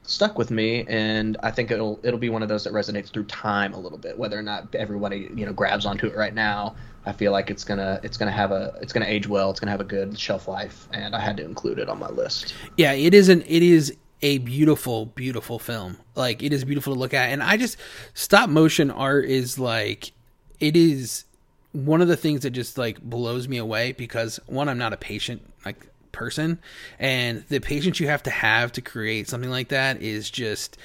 stuck 0.03 0.37
with 0.37 0.51
me, 0.51 0.85
and 0.87 1.37
I 1.43 1.51
think 1.51 1.71
it'll 1.71 1.99
it'll 2.03 2.19
be 2.19 2.29
one 2.29 2.43
of 2.43 2.49
those 2.49 2.63
that 2.65 2.73
resonates 2.73 3.11
through 3.11 3.25
time 3.25 3.73
a 3.73 3.79
little 3.79 3.97
bit. 3.97 4.17
Whether 4.17 4.37
or 4.37 4.41
not 4.41 4.73
everybody 4.75 5.29
you 5.35 5.45
know 5.45 5.53
grabs 5.53 5.85
onto 5.85 6.07
it 6.07 6.15
right 6.15 6.33
now, 6.33 6.75
I 7.05 7.11
feel 7.11 7.31
like 7.31 7.49
it's 7.49 7.63
gonna 7.63 7.99
it's 8.03 8.17
gonna 8.17 8.31
have 8.31 8.51
a 8.51 8.77
it's 8.81 8.93
gonna 8.93 9.05
age 9.05 9.27
well. 9.27 9.49
It's 9.49 9.59
gonna 9.59 9.71
have 9.71 9.81
a 9.81 9.85
good 9.85 10.17
shelf 10.17 10.47
life, 10.47 10.87
and 10.91 11.15
I 11.15 11.19
had 11.19 11.37
to 11.37 11.43
include 11.43 11.79
it 11.79 11.89
on 11.89 11.99
my 11.99 12.09
list. 12.09 12.53
Yeah, 12.77 12.93
it 12.93 13.13
is 13.13 13.29
an 13.29 13.43
it 13.47 13.63
is 13.63 13.95
a 14.21 14.37
beautiful 14.39 15.07
beautiful 15.07 15.59
film. 15.59 15.97
Like 16.15 16.43
it 16.43 16.53
is 16.53 16.63
beautiful 16.63 16.93
to 16.93 16.99
look 16.99 17.13
at, 17.13 17.29
and 17.29 17.41
I 17.43 17.57
just 17.57 17.77
stop 18.13 18.49
motion 18.49 18.91
art 18.91 19.25
is 19.25 19.59
like 19.59 20.11
it 20.59 20.75
is 20.75 21.25
one 21.73 22.01
of 22.01 22.07
the 22.07 22.15
things 22.15 22.41
that 22.41 22.51
just 22.51 22.77
like 22.77 23.01
blows 23.01 23.47
me 23.47 23.57
away 23.57 23.91
because 23.93 24.39
one, 24.45 24.69
I'm 24.69 24.77
not 24.77 24.93
a 24.93 24.97
patient 24.97 25.41
like 25.65 25.87
person, 26.13 26.59
and 26.97 27.43
the 27.49 27.59
patience 27.59 27.99
you 27.99 28.07
have 28.07 28.23
to 28.23 28.29
have 28.29 28.71
to 28.71 28.81
create 28.81 29.27
something 29.27 29.49
like 29.49 29.67
that 29.67 30.01
is 30.01 30.29
just 30.29 30.77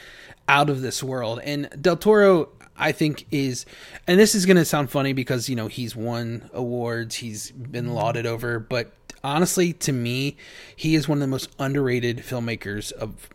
out 0.48 0.68
of 0.68 0.82
this 0.82 1.02
world. 1.02 1.40
And 1.44 1.68
Del 1.80 1.96
Toro, 1.96 2.48
I 2.76 2.90
think 2.90 3.26
is, 3.30 3.64
and 4.08 4.18
this 4.18 4.34
is 4.34 4.44
going 4.44 4.56
to 4.56 4.64
sound 4.64 4.90
funny 4.90 5.12
because 5.12 5.48
you 5.48 5.54
know 5.54 5.68
he's 5.68 5.94
won 5.94 6.50
awards, 6.52 7.14
he's 7.14 7.52
been 7.52 7.94
lauded 7.94 8.26
over, 8.26 8.58
but 8.58 8.92
honestly, 9.22 9.72
to 9.74 9.92
me, 9.92 10.36
he 10.74 10.94
is 10.94 11.08
one 11.08 11.18
of 11.18 11.20
the 11.20 11.28
most 11.28 11.54
underrated 11.58 12.18
filmmakers 12.18 12.90
of 12.92 13.28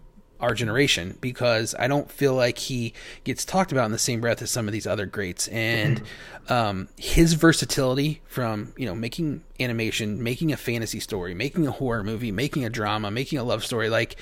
our 0.43 0.53
generation 0.53 1.17
because 1.21 1.73
I 1.79 1.87
don't 1.87 2.11
feel 2.11 2.35
like 2.35 2.57
he 2.57 2.93
gets 3.23 3.45
talked 3.45 3.71
about 3.71 3.85
in 3.85 3.93
the 3.93 3.97
same 3.97 4.19
breath 4.19 4.41
as 4.41 4.51
some 4.51 4.67
of 4.67 4.73
these 4.73 4.85
other 4.85 5.05
greats. 5.05 5.47
And 5.47 6.01
mm-hmm. 6.01 6.53
um, 6.53 6.89
his 6.97 7.33
versatility 7.33 8.21
from 8.27 8.73
you 8.77 8.85
know 8.85 8.93
making 8.93 9.41
animation, 9.59 10.21
making 10.21 10.51
a 10.51 10.57
fantasy 10.57 10.99
story, 10.99 11.33
making 11.33 11.65
a 11.65 11.71
horror 11.71 12.03
movie, 12.03 12.31
making 12.31 12.65
a 12.65 12.69
drama, 12.69 13.09
making 13.09 13.39
a 13.39 13.43
love 13.43 13.63
story, 13.63 13.89
like 13.89 14.17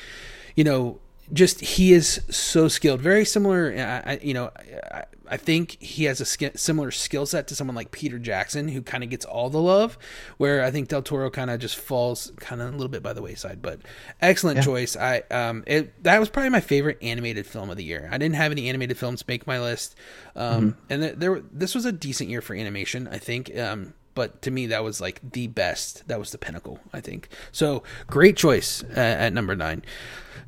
you 0.56 0.64
know 0.64 1.00
just 1.34 1.60
he 1.62 1.92
is 1.92 2.22
so 2.30 2.68
skilled. 2.68 3.02
Very 3.02 3.26
similar, 3.26 3.74
I, 4.06 4.20
you 4.22 4.36
know. 4.36 4.52
I, 4.92 5.06
I 5.32 5.38
think 5.38 5.82
he 5.82 6.04
has 6.04 6.22
a 6.22 6.26
sk- 6.26 6.58
similar 6.58 6.92
skill 6.92 7.26
set 7.26 7.48
to 7.48 7.56
someone 7.56 7.76
like 7.76 7.92
Peter 7.92 8.20
Jackson, 8.20 8.68
who 8.68 8.82
kind 8.82 9.04
of 9.04 9.10
gets 9.10 9.26
all 9.26 9.50
the 9.50 9.62
love, 9.62 9.98
where 10.38 10.64
I 10.64 10.70
think 10.70 10.90
Del 10.90 11.02
Toro 11.02 11.30
kind 11.30 11.50
of 11.50 11.60
just 11.60 11.78
falls 11.78 12.32
kind 12.38 12.62
of 12.62 12.70
a 12.70 12.72
little 12.72 12.90
bit 12.90 13.02
by 13.02 13.14
the 13.14 13.22
wayside. 13.22 13.62
But 13.62 13.80
excellent 14.22 14.58
yeah. 14.58 14.64
choice. 14.64 14.96
I 14.96 15.24
um, 15.32 15.64
it 15.66 16.04
that 16.04 16.20
was 16.20 16.30
probably 16.30 16.50
my 16.50 16.62
favorite 16.62 16.98
animated 17.02 17.48
film 17.48 17.70
of 17.70 17.78
the 17.78 17.84
year. 17.84 18.08
I 18.12 18.18
didn't 18.18 18.36
have 18.36 18.52
any 18.52 18.70
animated 18.70 18.98
films 18.98 19.28
make 19.28 19.48
my 19.48 19.60
list, 19.60 19.96
um, 20.36 20.74
mm-hmm. 20.74 20.80
and 20.90 21.04
there, 21.04 21.16
there 21.16 21.42
this 21.52 21.74
was 21.74 21.86
a 21.86 21.92
decent 21.92 22.30
year 22.30 22.42
for 22.42 22.56
animation. 22.56 23.08
I 23.08 23.18
think. 23.18 23.58
Um, 23.58 23.94
but 24.14 24.42
to 24.42 24.52
me 24.52 24.68
that 24.68 24.84
was 24.84 25.00
like 25.00 25.22
the 25.32 25.48
best 25.48 26.06
that 26.10 26.20
was 26.20 26.34
the 26.34 26.38
pinnacle 26.38 26.82
i 26.92 27.00
think 27.00 27.30
so 27.54 27.82
great 28.08 28.36
choice 28.36 28.84
uh, 28.84 29.00
at 29.00 29.32
number 29.32 29.56
nine 29.56 29.82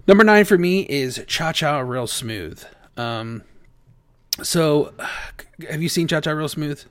Number 0.05 0.25
nine 0.25 0.43
for 0.43 0.57
me 0.57 0.81
is 0.81 1.23
Cha 1.27 1.53
Cha 1.53 1.79
Real 1.79 2.07
Smooth. 2.07 2.61
Um, 2.97 3.43
so, 4.41 4.93
have 5.69 5.81
you 5.81 5.89
seen 5.89 6.07
Cha 6.07 6.21
Cha 6.21 6.31
Real 6.31 6.47
Smooth? 6.47 6.83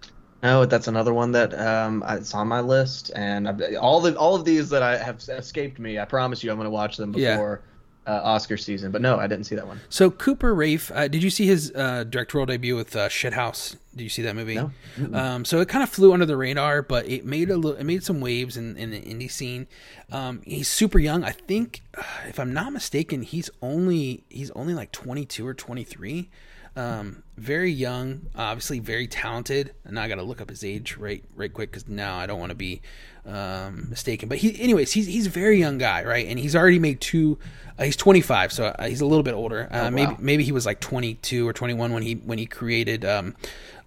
No, 0.43 0.65
that's 0.65 0.89
another 0.89 1.15
one 1.15 1.31
that 1.33 1.57
um, 1.59 2.05
it's 2.09 2.35
on 2.35 2.49
my 2.49 2.61
list, 2.61 3.13
and 3.15 3.49
I've, 3.49 3.63
all 3.81 4.01
the 4.01 4.17
all 4.19 4.35
of 4.35 4.45
these 4.45 4.69
that 4.71 4.83
I 4.83 4.97
have 4.97 5.23
escaped 5.29 5.79
me. 5.79 6.01
I 6.01 6.05
promise 6.05 6.43
you, 6.43 6.51
I'm 6.51 6.57
going 6.57 6.67
to 6.67 6.71
watch 6.71 6.97
them 6.97 7.13
before 7.13 7.63
uh, 8.07 8.21
Oscar 8.25 8.57
season. 8.57 8.91
But 8.91 9.03
no, 9.03 9.19
I 9.19 9.27
didn't 9.27 9.45
see 9.45 9.55
that 9.55 9.67
one. 9.67 9.81
So 9.89 10.11
Cooper 10.11 10.55
Raiff, 10.55 10.91
uh, 10.93 11.09
did 11.09 11.23
you 11.23 11.31
see 11.31 11.47
his 11.47 11.73
uh, 11.75 12.05
directorial 12.05 12.47
debut 12.47 12.77
with 12.77 12.97
uh, 12.97 13.09
Shithouse? 13.09 13.77
Did 13.95 14.03
you 14.03 14.09
see 14.09 14.23
that 14.23 14.35
movie? 14.35 14.55
No. 14.55 14.71
Um, 15.13 15.45
so 15.45 15.61
it 15.61 15.69
kind 15.69 15.83
of 15.83 15.91
flew 15.91 16.13
under 16.13 16.27
the 16.27 16.37
radar, 16.37 16.83
but 16.83 17.07
it 17.07 17.25
made 17.25 17.51
a 17.51 17.57
little, 17.57 17.79
it 17.79 17.85
made 17.85 18.03
some 18.03 18.21
waves 18.21 18.57
in, 18.57 18.77
in 18.77 18.91
the 18.91 19.01
indie 19.01 19.31
scene. 19.31 19.67
Um, 20.11 20.41
he's 20.45 20.69
super 20.69 20.99
young. 20.99 21.25
I 21.25 21.31
think, 21.31 21.83
if 22.27 22.41
I'm 22.41 22.53
not 22.53 22.73
mistaken, 22.73 23.23
he's 23.23 23.51
only 23.61 24.25
he's 24.29 24.51
only 24.53 24.75
like 24.75 24.93
22 24.93 25.47
or 25.47 25.55
23. 25.55 26.31
Um, 26.75 27.23
very 27.37 27.71
young, 27.71 28.29
obviously 28.35 28.79
very 28.79 29.07
talented. 29.07 29.75
And 29.85 29.99
I 29.99 30.09
got 30.09 30.15
to 30.15 30.23
look 30.23 30.41
up 30.41 30.49
his 30.49 30.65
age 30.65 30.97
right 30.97 31.23
right 31.35 31.53
quick 31.53 31.71
because 31.71 31.89
now 31.89 32.17
I 32.17 32.27
don't 32.27 32.41
want 32.41 32.51
to 32.51 32.57
be 32.57 32.81
um, 33.27 33.89
mistaken. 33.91 34.29
But 34.29 34.39
he, 34.39 34.61
anyways, 34.61 34.93
he's 34.93 35.07
he's 35.07 35.27
a 35.27 35.31
very 35.31 35.59
young 35.59 35.79
guy, 35.79 36.05
right? 36.05 36.27
And 36.27 36.39
he's 36.39 36.57
already 36.57 36.79
made 36.79 37.01
two. 37.01 37.39
Uh, 37.79 37.85
he's 37.85 37.97
25, 37.97 38.53
so 38.53 38.67
uh, 38.67 38.87
he's 38.87 39.01
a 39.01 39.07
little 39.07 39.23
bit 39.23 39.35
older. 39.35 39.69
Uh, 39.71 39.77
oh, 39.77 39.83
wow. 39.85 39.91
Maybe 39.91 40.17
maybe 40.19 40.45
he 40.45 40.53
was 40.53 40.67
like 40.67 40.81
22 40.81 41.47
or 41.47 41.53
21 41.53 41.93
when 41.93 42.03
he 42.03 42.15
when 42.15 42.39
he 42.39 42.47
created 42.47 43.05
um, 43.05 43.35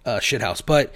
uh, 0.04 0.18
Shithouse. 0.18 0.64
But 0.64 0.92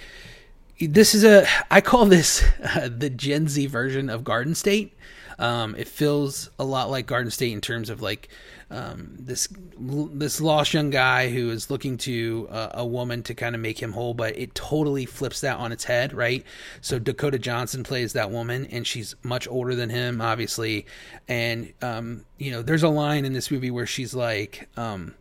this 0.79 1.13
is 1.13 1.23
a 1.23 1.45
I 1.69 1.81
call 1.81 2.05
this 2.05 2.43
uh, 2.63 2.89
the 2.95 3.09
Gen 3.09 3.47
Z 3.47 3.65
version 3.67 4.09
of 4.09 4.23
Garden 4.23 4.55
State. 4.55 4.93
Um, 5.39 5.75
it 5.75 5.87
feels 5.87 6.51
a 6.59 6.63
lot 6.63 6.91
like 6.91 7.07
Garden 7.07 7.31
State 7.31 7.53
in 7.53 7.61
terms 7.61 7.89
of 7.89 8.01
like 8.01 8.29
um, 8.71 9.15
this 9.19 9.49
this 9.77 10.39
lost 10.39 10.73
young 10.73 10.89
guy 10.89 11.29
who 11.29 11.49
is 11.51 11.69
looking 11.69 11.97
to 11.99 12.47
uh, 12.49 12.69
a 12.73 12.85
woman 12.85 13.21
to 13.23 13.33
kind 13.33 13.53
of 13.53 13.61
make 13.61 13.81
him 13.81 13.91
whole, 13.91 14.13
but 14.13 14.37
it 14.37 14.55
totally 14.55 15.05
flips 15.05 15.41
that 15.41 15.57
on 15.57 15.71
its 15.71 15.83
head, 15.83 16.13
right? 16.13 16.43
So 16.79 16.97
Dakota 16.97 17.37
Johnson 17.37 17.83
plays 17.83 18.13
that 18.13 18.31
woman, 18.31 18.65
and 18.67 18.87
she's 18.87 19.15
much 19.23 19.47
older 19.47 19.75
than 19.75 19.89
him, 19.89 20.21
obviously, 20.21 20.85
and 21.27 21.73
um, 21.81 22.25
you 22.37 22.51
know, 22.51 22.61
there's 22.61 22.83
a 22.83 22.89
line 22.89 23.25
in 23.25 23.33
this 23.33 23.51
movie 23.51 23.71
where 23.71 23.87
she's 23.87 24.13
like. 24.13 24.69
Um, 24.77 25.15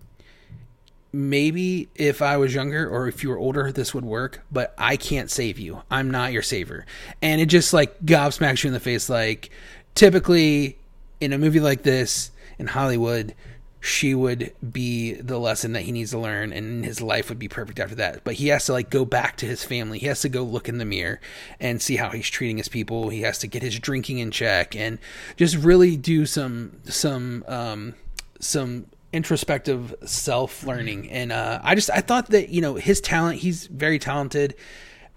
maybe 1.12 1.88
if 1.96 2.22
I 2.22 2.36
was 2.36 2.54
younger 2.54 2.88
or 2.88 3.08
if 3.08 3.24
you 3.24 3.30
were 3.30 3.36
older, 3.36 3.72
this 3.72 3.92
would 3.92 4.04
work, 4.04 4.42
but 4.52 4.72
I 4.78 4.96
can't 4.96 5.28
save 5.28 5.58
you. 5.58 5.82
I'm 5.90 6.08
not 6.08 6.32
your 6.32 6.42
saver. 6.42 6.86
And 7.20 7.40
it 7.40 7.46
just 7.46 7.72
like 7.72 8.00
gobsmacks 8.02 8.62
you 8.62 8.68
in 8.68 8.74
the 8.74 8.78
face. 8.78 9.10
Like, 9.10 9.50
typically 9.96 10.78
in 11.20 11.32
a 11.32 11.38
movie 11.38 11.60
like 11.60 11.82
this 11.82 12.30
in 12.60 12.68
Hollywood, 12.68 13.34
she 13.80 14.14
would 14.14 14.52
be 14.70 15.14
the 15.14 15.38
lesson 15.38 15.72
that 15.72 15.80
he 15.82 15.92
needs 15.92 16.10
to 16.10 16.18
learn 16.18 16.52
and 16.52 16.84
his 16.84 17.00
life 17.00 17.30
would 17.30 17.38
be 17.38 17.48
perfect 17.48 17.80
after 17.80 17.94
that. 17.94 18.22
But 18.22 18.34
he 18.34 18.48
has 18.48 18.66
to 18.66 18.72
like 18.72 18.90
go 18.90 19.06
back 19.06 19.38
to 19.38 19.46
his 19.46 19.64
family. 19.64 19.98
He 19.98 20.06
has 20.06 20.20
to 20.20 20.28
go 20.28 20.42
look 20.44 20.68
in 20.68 20.76
the 20.76 20.84
mirror 20.84 21.18
and 21.58 21.80
see 21.80 21.96
how 21.96 22.10
he's 22.10 22.28
treating 22.28 22.58
his 22.58 22.68
people. 22.68 23.08
He 23.08 23.22
has 23.22 23.38
to 23.38 23.46
get 23.46 23.62
his 23.62 23.78
drinking 23.78 24.18
in 24.18 24.30
check 24.30 24.76
and 24.76 24.98
just 25.36 25.56
really 25.56 25.96
do 25.96 26.26
some 26.26 26.80
some 26.84 27.42
um 27.48 27.94
some 28.38 28.86
introspective 29.14 29.94
self 30.04 30.64
learning 30.64 31.10
and 31.10 31.32
uh, 31.32 31.58
i 31.64 31.74
just 31.74 31.90
i 31.90 32.00
thought 32.00 32.28
that 32.28 32.48
you 32.50 32.60
know 32.60 32.76
his 32.76 33.00
talent 33.00 33.40
he's 33.40 33.66
very 33.66 33.98
talented 33.98 34.54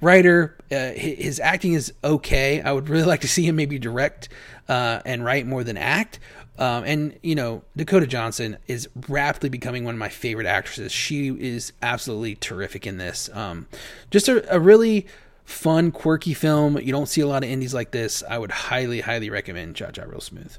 writer. 0.04 0.58
Uh, 0.72 0.92
his 0.92 1.40
acting 1.40 1.74
is 1.74 1.94
okay. 2.04 2.62
I 2.62 2.72
would 2.72 2.90
really 2.90 3.06
like 3.08 3.22
to 3.22 3.28
see 3.28 3.48
him 3.48 3.56
maybe 3.56 3.80
direct 3.80 4.30
uh, 4.68 5.02
and 5.06 5.24
write 5.24 5.48
more 5.48 5.64
than 5.64 5.78
act 5.78 6.20
um, 6.60 6.84
and 6.84 7.18
you 7.24 7.36
know 7.36 7.64
dakota 7.76 8.08
johnson 8.08 8.58
is 8.68 8.88
rapidly 9.08 9.50
becoming 9.50 9.84
one 9.84 9.96
of 9.96 10.00
my 10.00 10.10
favorite 10.10 10.48
actresses 10.48 10.92
she 10.92 11.30
is 11.30 11.74
absolutely 11.82 12.36
terrific 12.36 12.86
in 12.86 12.98
this 12.98 13.30
um, 13.34 13.68
just 14.12 14.28
a, 14.28 14.54
a 14.54 14.60
really 14.60 15.06
fun 15.46 15.92
quirky 15.92 16.34
film 16.34 16.78
you 16.80 16.92
don't 16.92 17.08
see 17.08 17.22
a 17.22 17.28
lot 17.28 17.44
of 17.44 17.50
indies 17.50 17.74
like 17.74 17.92
this 17.92 18.24
i 18.30 18.38
would 18.38 18.52
highly 18.52 19.02
highly 19.02 19.30
recommend 19.30 19.76
Cha 19.76 19.92
Cha 19.92 20.04
real 20.04 20.22
smooth 20.22 20.56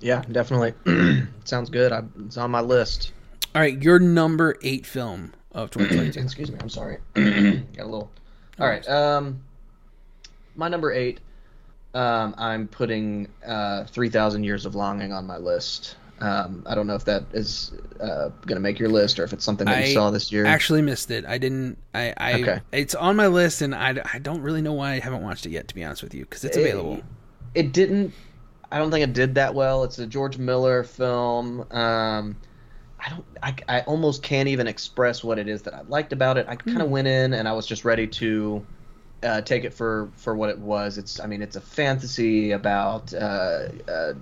yeah, 0.00 0.22
definitely. 0.30 0.74
Sounds 1.44 1.70
good. 1.70 1.92
I, 1.92 2.02
it's 2.24 2.36
on 2.36 2.50
my 2.50 2.60
list. 2.60 3.12
All 3.54 3.62
right, 3.62 3.80
your 3.82 3.98
number 3.98 4.56
eight 4.62 4.86
film 4.86 5.32
of 5.52 5.70
2022. 5.72 6.20
Excuse 6.20 6.50
me. 6.50 6.58
I'm 6.60 6.68
sorry. 6.68 6.98
Got 7.14 7.24
a 7.24 7.84
little. 7.84 8.10
All 8.58 8.66
right. 8.66 8.86
Um, 8.88 9.42
my 10.54 10.68
number 10.68 10.92
eight. 10.92 11.20
Um, 11.96 12.34
I'm 12.36 12.68
putting 12.68 13.26
uh, 13.46 13.84
3,000 13.84 14.44
Years 14.44 14.66
of 14.66 14.74
Longing 14.74 15.14
on 15.14 15.26
my 15.26 15.38
list. 15.38 15.96
Um, 16.20 16.62
I 16.66 16.74
don't 16.74 16.86
know 16.86 16.94
if 16.94 17.06
that 17.06 17.24
is 17.32 17.72
uh, 18.00 18.28
going 18.44 18.56
to 18.56 18.60
make 18.60 18.78
your 18.78 18.90
list 18.90 19.18
or 19.18 19.24
if 19.24 19.32
it's 19.32 19.44
something 19.44 19.64
that 19.66 19.78
I 19.78 19.84
you 19.84 19.94
saw 19.94 20.10
this 20.10 20.30
year. 20.30 20.46
I 20.46 20.50
actually, 20.50 20.82
missed 20.82 21.10
it. 21.10 21.24
I 21.24 21.38
didn't. 21.38 21.78
I. 21.94 22.12
I 22.18 22.32
Okay. 22.34 22.60
It's 22.70 22.94
on 22.94 23.16
my 23.16 23.28
list, 23.28 23.62
and 23.62 23.74
I, 23.74 23.96
I 24.12 24.18
don't 24.18 24.42
really 24.42 24.60
know 24.60 24.74
why 24.74 24.92
I 24.92 24.98
haven't 24.98 25.22
watched 25.22 25.46
it 25.46 25.50
yet. 25.50 25.68
To 25.68 25.74
be 25.74 25.84
honest 25.84 26.02
with 26.02 26.14
you, 26.14 26.24
because 26.24 26.44
it's 26.44 26.56
available. 26.56 27.02
It 27.54 27.72
didn't. 27.72 28.12
I 28.70 28.78
don't 28.78 28.90
think 28.90 29.04
it 29.04 29.14
did 29.14 29.34
that 29.36 29.54
well. 29.54 29.84
It's 29.84 29.98
a 29.98 30.06
George 30.06 30.36
Miller 30.36 30.84
film. 30.84 31.66
Um, 31.70 32.36
I 32.98 33.08
don't. 33.10 33.24
I, 33.42 33.54
I 33.68 33.80
almost 33.82 34.22
can't 34.22 34.48
even 34.48 34.66
express 34.66 35.24
what 35.24 35.38
it 35.38 35.48
is 35.48 35.62
that 35.62 35.74
I 35.74 35.82
liked 35.82 36.12
about 36.12 36.36
it. 36.36 36.46
I 36.48 36.56
kind 36.56 36.82
of 36.82 36.90
went 36.90 37.08
in 37.08 37.32
and 37.34 37.46
I 37.46 37.52
was 37.52 37.66
just 37.66 37.84
ready 37.84 38.06
to 38.06 38.66
uh, 39.26 39.40
take 39.42 39.64
it 39.64 39.74
for 39.74 40.10
for 40.16 40.34
what 40.36 40.50
it 40.50 40.58
was. 40.58 40.98
It's. 40.98 41.20
I 41.20 41.26
mean, 41.26 41.42
it's 41.42 41.56
a 41.56 41.60
fantasy 41.60 42.52
about 42.52 43.12
uh, 43.14 43.68
uh, 43.88 44.14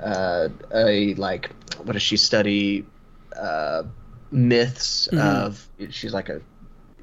uh, 0.00 0.48
a 0.74 1.14
like 1.14 1.50
what 1.84 1.92
does 1.94 2.02
she 2.02 2.16
study? 2.16 2.84
Uh, 3.36 3.84
myths 4.30 5.08
Mhm. 5.12 5.20
of. 5.20 5.68
She's 5.90 6.14
like 6.14 6.28
a 6.28 6.40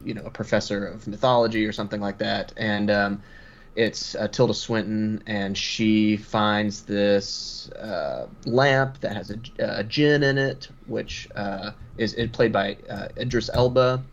you 0.04 0.14
know 0.14 0.24
a 0.26 0.30
professor 0.32 0.86
of 0.88 1.08
mythology 1.08 1.66
or 1.66 1.72
something 1.72 2.02
like 2.02 2.18
that, 2.20 2.54
and 2.58 2.92
um, 2.92 3.22
it's 3.76 4.16
uh, 4.16 4.28
Tilda 4.28 4.54
Swinton, 4.54 5.24
and 5.28 5.58
she 5.58 6.18
finds 6.18 6.84
this 6.84 7.70
uh, 7.72 8.28
lamp 8.46 9.00
that 9.02 9.16
has 9.16 9.32
a, 9.32 9.40
a 9.60 9.84
djinn 9.84 10.24
in 10.24 10.38
it, 10.38 10.70
which 10.88 11.28
uh, 11.36 11.72
is 11.98 12.14
it 12.16 12.32
played 12.34 12.52
by 12.52 12.78
uh, 12.90 13.08
Idris 13.18 13.50
Elba, 13.54 14.04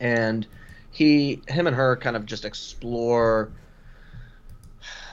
and 0.00 0.46
he, 0.94 1.42
him, 1.48 1.66
and 1.66 1.74
her 1.74 1.96
kind 1.96 2.16
of 2.16 2.24
just 2.24 2.44
explore 2.44 3.50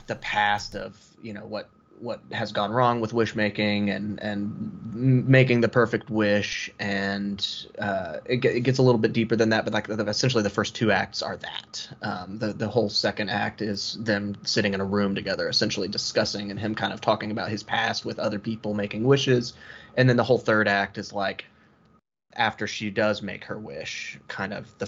the 0.06 0.14
past 0.16 0.76
of 0.76 0.96
you 1.22 1.32
know 1.32 1.44
what 1.44 1.68
what 1.98 2.20
has 2.32 2.50
gone 2.50 2.72
wrong 2.72 3.00
with 3.00 3.12
wish 3.12 3.36
making 3.36 3.88
and 3.88 4.20
and 4.20 5.28
making 5.28 5.60
the 5.60 5.68
perfect 5.68 6.10
wish. 6.10 6.70
And 6.78 7.46
uh, 7.78 8.18
it, 8.24 8.44
it 8.44 8.60
gets 8.60 8.78
a 8.78 8.82
little 8.82 8.98
bit 8.98 9.12
deeper 9.12 9.36
than 9.36 9.50
that 9.50 9.64
but 9.64 9.72
like 9.72 9.88
essentially 9.88 10.42
the 10.42 10.50
first 10.50 10.74
two 10.74 10.92
acts 10.92 11.22
are 11.22 11.36
that. 11.36 11.88
Um, 12.02 12.38
the 12.38 12.52
the 12.52 12.68
whole 12.68 12.88
second 12.88 13.30
act 13.30 13.60
is 13.60 13.96
them 14.00 14.36
sitting 14.44 14.74
in 14.74 14.80
a 14.80 14.84
room 14.84 15.14
together 15.14 15.48
essentially 15.48 15.88
discussing 15.88 16.50
and 16.50 16.58
him 16.58 16.74
kind 16.74 16.92
of 16.92 17.00
talking 17.00 17.30
about 17.30 17.50
his 17.50 17.62
past 17.62 18.04
with 18.04 18.18
other 18.18 18.38
people 18.38 18.74
making 18.74 19.04
wishes. 19.04 19.54
And 19.96 20.08
then 20.08 20.16
the 20.16 20.24
whole 20.24 20.38
third 20.38 20.68
act 20.68 20.98
is 20.98 21.12
like 21.12 21.44
after 22.34 22.66
she 22.66 22.90
does 22.90 23.22
make 23.22 23.44
her 23.44 23.58
wish 23.58 24.18
kind 24.28 24.52
of 24.52 24.76
the 24.78 24.86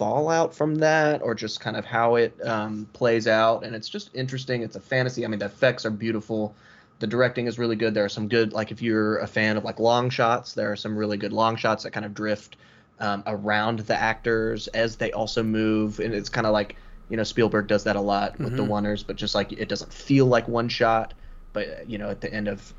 fallout 0.00 0.54
from 0.54 0.76
that 0.76 1.20
or 1.20 1.34
just 1.34 1.60
kind 1.60 1.76
of 1.76 1.84
how 1.84 2.14
it 2.14 2.32
um, 2.46 2.86
plays 2.94 3.26
out. 3.26 3.64
And 3.64 3.76
it's 3.76 3.86
just 3.88 4.08
interesting. 4.14 4.62
It's 4.62 4.76
a 4.76 4.80
fantasy. 4.80 5.26
I 5.26 5.28
mean 5.28 5.38
the 5.40 5.44
effects 5.46 5.84
are 5.84 5.90
beautiful. 5.90 6.54
The 7.00 7.06
directing 7.06 7.46
is 7.46 7.58
really 7.58 7.76
good. 7.76 7.92
There 7.92 8.04
are 8.06 8.08
some 8.18 8.26
good 8.26 8.54
like 8.54 8.70
if 8.72 8.80
you're 8.80 9.18
a 9.18 9.26
fan 9.26 9.58
of 9.58 9.64
like 9.64 9.78
long 9.78 10.08
shots 10.08 10.54
there 10.54 10.72
are 10.72 10.76
some 10.76 10.96
really 10.96 11.18
good 11.18 11.34
long 11.34 11.54
shots 11.56 11.82
that 11.84 11.90
kind 11.92 12.06
of 12.06 12.14
drift 12.14 12.56
um, 12.98 13.22
around 13.26 13.80
the 13.80 13.94
actors 13.94 14.68
as 14.68 14.96
they 14.96 15.12
also 15.12 15.42
move. 15.42 16.00
And 16.00 16.14
it's 16.14 16.30
kind 16.30 16.46
of 16.46 16.54
like 16.54 16.76
you 17.10 17.16
know 17.18 17.22
spielberg 17.24 17.66
does 17.66 17.84
that 17.84 17.96
a 17.96 18.00
lot 18.00 18.38
with 18.38 18.56
the 18.56 18.62
Mhm. 18.62 18.68
oners 18.70 19.04
but 19.06 19.16
just 19.16 19.34
like 19.34 19.52
it 19.52 19.68
doesn't 19.68 19.92
feel 19.92 20.24
like 20.24 20.48
one 20.48 20.70
shot. 20.70 21.12
But 21.52 21.86
you 21.86 21.98
know 21.98 22.08
at 22.08 22.22
the 22.22 22.32
end 22.32 22.48
of 22.48 22.72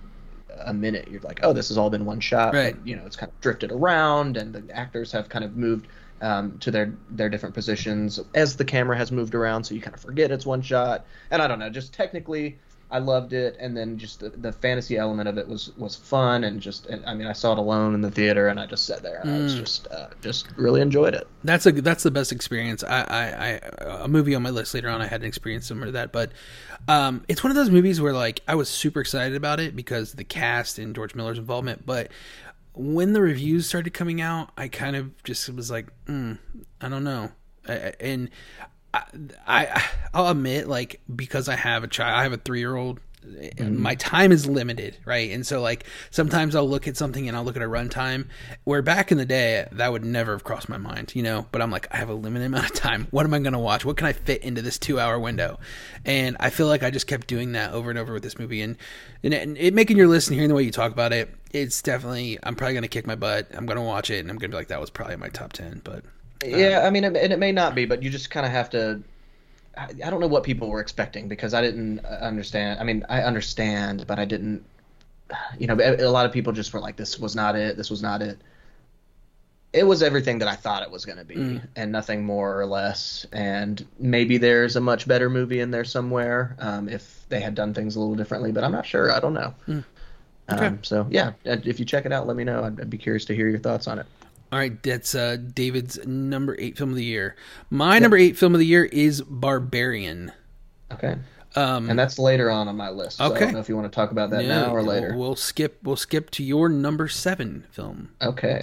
a 0.66 0.74
minute 0.74 1.08
you're 1.12 1.22
like 1.22 1.40
oh 1.44 1.54
this 1.54 1.70
has 1.70 1.78
all 1.78 1.92
been 1.92 2.06
one 2.06 2.20
shot. 2.20 2.54
Right. 2.56 2.76
But, 2.76 2.88
you 2.88 2.96
know 2.96 3.06
it's 3.06 3.16
kind 3.16 3.32
of 3.32 3.40
drifted 3.42 3.72
around 3.72 4.38
and 4.38 4.54
the 4.56 4.64
actors 4.76 5.12
have 5.12 5.30
kind 5.30 5.46
of 5.46 5.56
moved 5.56 5.88
um, 6.22 6.58
to 6.60 6.72
their 6.72 6.94
their 7.10 7.30
different 7.30 7.54
positions 7.56 8.20
as 8.36 8.56
the 8.56 8.66
camera 8.66 8.96
has 8.98 9.12
moved 9.12 9.36
around 9.36 9.64
so 9.64 9.74
you 9.76 9.82
kind 9.82 9.94
of 9.96 10.02
forget 10.02 10.32
it's 10.32 10.46
one 10.46 10.62
shot 10.62 11.06
and 11.32 11.42
i 11.42 11.48
don't 11.48 11.60
know 11.60 11.70
just 11.70 11.94
technically 11.94 12.58
i 12.92 13.00
loved 13.00 13.34
it 13.34 13.56
and 13.60 13.76
then 13.76 13.98
just 13.98 14.20
the, 14.20 14.30
the 14.30 14.52
fantasy 14.52 14.98
element 14.98 15.28
of 15.28 15.38
it 15.38 15.48
was 15.48 15.72
was 15.78 15.96
fun 15.96 16.44
and 16.44 16.62
just 16.62 16.86
and, 16.88 17.04
i 17.06 17.14
mean 17.14 17.26
i 17.26 17.32
saw 17.34 17.54
it 17.54 17.58
alone 17.58 17.94
in 17.96 18.02
the 18.02 18.12
theater 18.12 18.50
and 18.50 18.60
i 18.60 18.66
just 18.66 18.86
sat 18.86 19.02
there 19.02 19.20
and 19.22 19.30
i 19.32 19.38
was 19.40 19.56
Mm. 19.56 19.60
just 19.60 19.88
uh, 19.88 20.08
just 20.22 20.48
really 20.58 20.82
enjoyed 20.82 21.14
it 21.16 21.28
That's 21.44 21.66
a 21.66 21.72
that's 21.72 22.04
the 22.04 22.12
best 22.12 22.32
experience. 22.32 22.84
I, 22.84 23.02
I, 23.02 23.24
I 23.88 23.96
a 24.04 24.08
movie 24.08 24.36
on 24.36 24.44
my 24.44 24.52
list 24.52 24.74
later 24.76 24.90
on. 24.90 25.02
I 25.02 25.08
had 25.08 25.22
an 25.22 25.28
experience 25.28 25.66
similar 25.66 25.88
to 25.88 25.92
that, 25.94 26.12
but 26.12 26.32
um, 26.88 27.24
it's 27.28 27.44
one 27.44 27.50
of 27.50 27.56
those 27.56 27.72
movies 27.72 28.00
where 28.00 28.14
like 28.14 28.42
I 28.48 28.54
was 28.56 28.70
super 28.70 29.02
excited 29.02 29.36
about 29.36 29.60
it 29.60 29.76
because 29.76 30.14
the 30.14 30.24
cast 30.24 30.78
and 30.78 30.94
George 30.94 31.16
Miller's 31.16 31.40
involvement. 31.40 31.84
But 31.86 32.12
when 32.74 33.14
the 33.14 33.22
reviews 33.22 33.68
started 33.68 33.94
coming 33.94 34.22
out, 34.22 34.52
I 34.58 34.68
kind 34.68 34.96
of 34.96 35.24
just 35.24 35.50
was 35.54 35.70
like, 35.70 35.88
mm, 36.06 36.38
I 36.80 36.90
don't 36.90 37.04
know, 37.04 37.32
I, 37.68 37.94
and 38.00 38.30
I, 38.94 39.04
I 39.48 39.84
I'll 40.14 40.28
admit 40.28 40.68
like 40.68 41.02
because 41.14 41.50
I 41.50 41.56
have 41.56 41.84
a 41.84 41.88
child, 41.88 42.20
I 42.20 42.24
have 42.24 42.34
a 42.34 42.38
three 42.38 42.60
year 42.60 42.76
old. 42.76 43.00
My 43.24 43.30
mm-hmm. 43.30 43.98
time 43.98 44.32
is 44.32 44.48
limited, 44.48 44.98
right? 45.06 45.32
And 45.32 45.46
so, 45.46 45.62
like, 45.62 45.86
sometimes 46.10 46.56
I'll 46.56 46.68
look 46.68 46.88
at 46.88 46.98
something 46.98 47.28
and 47.28 47.38
I'll 47.38 47.44
look 47.44 47.56
at 47.56 47.62
a 47.62 47.68
runtime. 47.68 48.28
Where 48.64 48.82
back 48.82 49.12
in 49.12 49.18
the 49.18 49.26
day, 49.26 49.68
that 49.72 49.92
would 49.92 50.04
never 50.04 50.32
have 50.32 50.44
crossed 50.44 50.70
my 50.70 50.78
mind, 50.78 51.14
you 51.16 51.22
know. 51.22 51.46
But 51.52 51.62
I'm 51.62 51.72
like, 51.72 51.88
I 51.92 51.98
have 51.98 52.10
a 52.10 52.14
limited 52.14 52.46
amount 52.46 52.66
of 52.66 52.74
time. 52.74 53.08
What 53.12 53.26
am 53.26 53.34
I 53.34 53.40
going 53.40 53.54
to 53.54 53.60
watch? 53.60 53.86
What 53.86 53.98
can 53.98 54.08
I 54.08 54.14
fit 54.14 54.42
into 54.42 54.62
this 54.62 54.80
two 54.80 55.00
hour 55.00 55.20
window? 55.20 55.60
And 56.04 56.36
I 56.40 56.50
feel 56.50 56.68
like 56.68 56.84
I 56.84 56.90
just 56.90 57.08
kept 57.08 57.28
doing 57.28 57.52
that 57.52 57.74
over 57.74 57.90
and 57.90 58.00
over 58.00 58.14
with 58.14 58.24
this 58.24 58.40
movie. 58.40 58.62
And 58.62 58.78
and, 59.24 59.34
and 59.34 59.58
it 59.58 59.74
making 59.74 59.98
your 59.98 60.08
list 60.08 60.30
and 60.30 60.36
hearing 60.36 60.50
the 60.50 60.56
way 60.56 60.64
you 60.64 60.72
talk 60.72 60.92
about 60.92 61.14
it, 61.14 61.30
it's 61.52 61.82
definitely. 61.82 62.40
I'm 62.42 62.56
probably 62.56 62.74
going 62.74 62.84
to 62.84 62.90
kick 62.90 63.06
my 63.06 63.16
butt. 63.16 63.48
I'm 63.54 63.66
going 63.66 63.78
to 63.78 63.84
watch 63.84 64.10
it, 64.10 64.20
and 64.20 64.30
I'm 64.30 64.38
going 64.38 64.50
to 64.50 64.56
be 64.56 64.60
like, 64.60 64.70
that 64.70 64.82
was 64.82 64.90
probably 64.90 65.16
my 65.18 65.30
top 65.30 65.54
ten. 65.54 65.82
But 65.84 66.04
yeah 66.46 66.80
um, 66.80 66.86
i 66.86 66.90
mean 66.90 67.04
it, 67.04 67.16
and 67.16 67.34
it 67.34 67.40
may 67.40 67.52
not 67.52 67.76
be 67.76 67.86
but 67.86 68.02
you 68.02 68.10
just 68.10 68.30
kind 68.30 68.46
of 68.46 68.52
have 68.52 68.70
to 68.70 69.02
I, 69.78 69.86
I 70.06 70.10
don't 70.10 70.20
know 70.20 70.28
what 70.28 70.44
people 70.44 70.70
were 70.70 70.82
expecting 70.82 71.28
because 71.28 71.54
i 71.54 71.62
didn't 71.62 72.00
uh, 72.06 72.20
understand 72.22 72.80
i 72.80 72.84
mean 72.84 73.06
i 73.10 73.22
understand 73.22 74.06
but 74.08 74.20
i 74.20 74.26
didn't 74.26 74.64
you 75.58 75.68
know 75.68 75.78
a 75.80 76.04
a 76.04 76.10
lot 76.12 76.26
of 76.26 76.32
people 76.32 76.52
just 76.54 76.74
were 76.74 76.80
like 76.80 76.96
this 76.98 77.18
was 77.20 77.36
not 77.36 77.56
it 77.56 77.78
this 77.78 77.90
was 77.90 78.02
not 78.02 78.22
it 78.22 78.38
it 79.74 79.86
was 79.88 80.04
everything 80.04 80.40
that 80.40 80.48
i 80.50 80.56
thought 80.56 80.84
it 80.84 80.92
was 80.92 81.06
going 81.06 81.18
to 81.18 81.24
be 81.24 81.36
Mm. 81.36 81.62
and 81.78 81.92
nothing 81.92 82.26
more 82.26 82.60
or 82.60 82.66
less 82.66 83.26
and 83.32 83.86
maybe 83.98 84.38
there's 84.38 84.76
a 84.76 84.82
much 84.82 85.08
better 85.08 85.30
movie 85.30 85.62
in 85.62 85.72
there 85.72 85.86
somewhere 85.86 86.56
um, 86.60 86.90
if 86.90 87.26
they 87.30 87.40
had 87.40 87.56
done 87.56 87.74
things 87.74 87.96
a 87.96 88.00
little 88.00 88.16
differently 88.16 88.52
but 88.52 88.64
i'm 88.66 88.74
not 88.74 88.86
sure 88.86 89.12
i 89.12 89.20
don't 89.20 89.34
know 89.34 89.54
Mm. 89.68 89.84
Okay. 90.52 90.66
um, 90.66 90.84
so 90.84 91.08
yeah 91.10 91.32
if 91.46 91.80
you 91.80 91.86
check 91.86 92.06
it 92.06 92.12
out 92.12 92.28
let 92.28 92.36
me 92.36 92.44
know 92.44 92.66
I'd, 92.66 92.82
I'd 92.82 92.90
be 92.90 92.98
curious 92.98 93.24
to 93.26 93.36
hear 93.36 93.48
your 93.48 93.60
thoughts 93.60 93.88
on 93.88 94.00
it 94.00 94.06
All 94.52 94.60
right, 94.60 94.82
that's 94.84 95.16
uh, 95.16 95.38
David's 95.38 96.06
number 96.06 96.58
eight 96.60 96.78
film 96.78 96.90
of 96.90 96.96
the 96.98 97.06
year. 97.06 97.36
My 97.70 98.00
number 98.00 98.18
eight 98.18 98.38
film 98.38 98.54
of 98.54 98.60
the 98.60 98.66
year 98.66 98.84
is 98.86 99.22
Barbarian. 99.22 100.34
okay 100.92 101.16
Um, 101.56 101.90
and 101.90 101.98
that's 101.98 102.20
later 102.20 102.52
on 102.52 102.68
on 102.68 102.76
my 102.76 102.90
list. 102.90 103.18
So 103.18 103.24
I 103.24 103.28
Okay. 103.30 103.40
don't 103.46 103.54
know 103.54 103.60
if 103.60 103.70
you 103.70 103.78
want 103.78 103.90
to 103.92 103.96
talk 103.96 104.12
about 104.12 104.30
that 104.32 104.44
yeah, 104.44 104.62
now 104.64 104.72
or 104.72 104.78
we'll- 104.82 104.86
later. 104.88 105.16
We'll, 105.16 105.36
skip. 105.38 105.80
We'll 105.84 105.96
skip 105.96 106.30
to 106.32 106.44
your 106.44 106.68
number 106.68 107.08
seven 107.08 107.66
film. 107.72 108.10
Okay. 108.22 108.60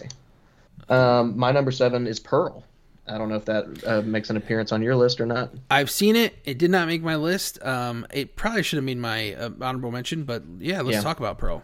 Um, 0.90 1.38
my 1.38 1.53
number 1.53 1.70
seven 1.70 2.07
is 2.07 2.20
Pearl. 2.20 2.64
I 3.07 3.16
don't 3.16 3.31
know 3.31 3.37
if 3.37 3.46
that 3.46 3.64
uh, 3.87 4.03
makes 4.03 4.29
an 4.29 4.37
appearance 4.37 4.70
on 4.72 4.83
your 4.83 4.94
list 4.94 5.18
or 5.22 5.27
not. 5.27 5.51
I've 5.70 5.90
seen 5.90 6.16
it. 6.16 6.37
It 6.44 6.59
did 6.59 6.70
not 6.70 6.87
make 6.87 7.03
my 7.03 7.16
list. 7.16 7.62
Um, 7.64 8.07
it 8.12 8.37
probably 8.37 8.62
should 8.62 8.77
have 8.77 8.85
made 8.85 8.98
my 8.98 9.33
uh, 9.35 9.51
honorable 9.62 9.90
mention, 9.90 10.24
but 10.24 10.42
yeah, 10.59 10.83
let's 10.83 10.96
Yeah. 10.96 11.01
talk 11.03 11.18
about 11.18 11.38
Pearl. 11.38 11.62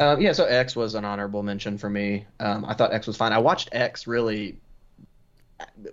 Um, 0.00 0.20
yeah, 0.20 0.32
so 0.32 0.44
X 0.46 0.74
was 0.74 0.94
an 0.94 1.04
honorable 1.04 1.42
mention 1.42 1.78
for 1.78 1.88
me. 1.90 2.26
Um, 2.40 2.64
I 2.64 2.74
thought 2.74 2.92
X 2.92 3.06
was 3.06 3.16
fine. 3.16 3.32
I 3.32 3.38
watched 3.38 3.68
X 3.72 4.06
really 4.06 4.56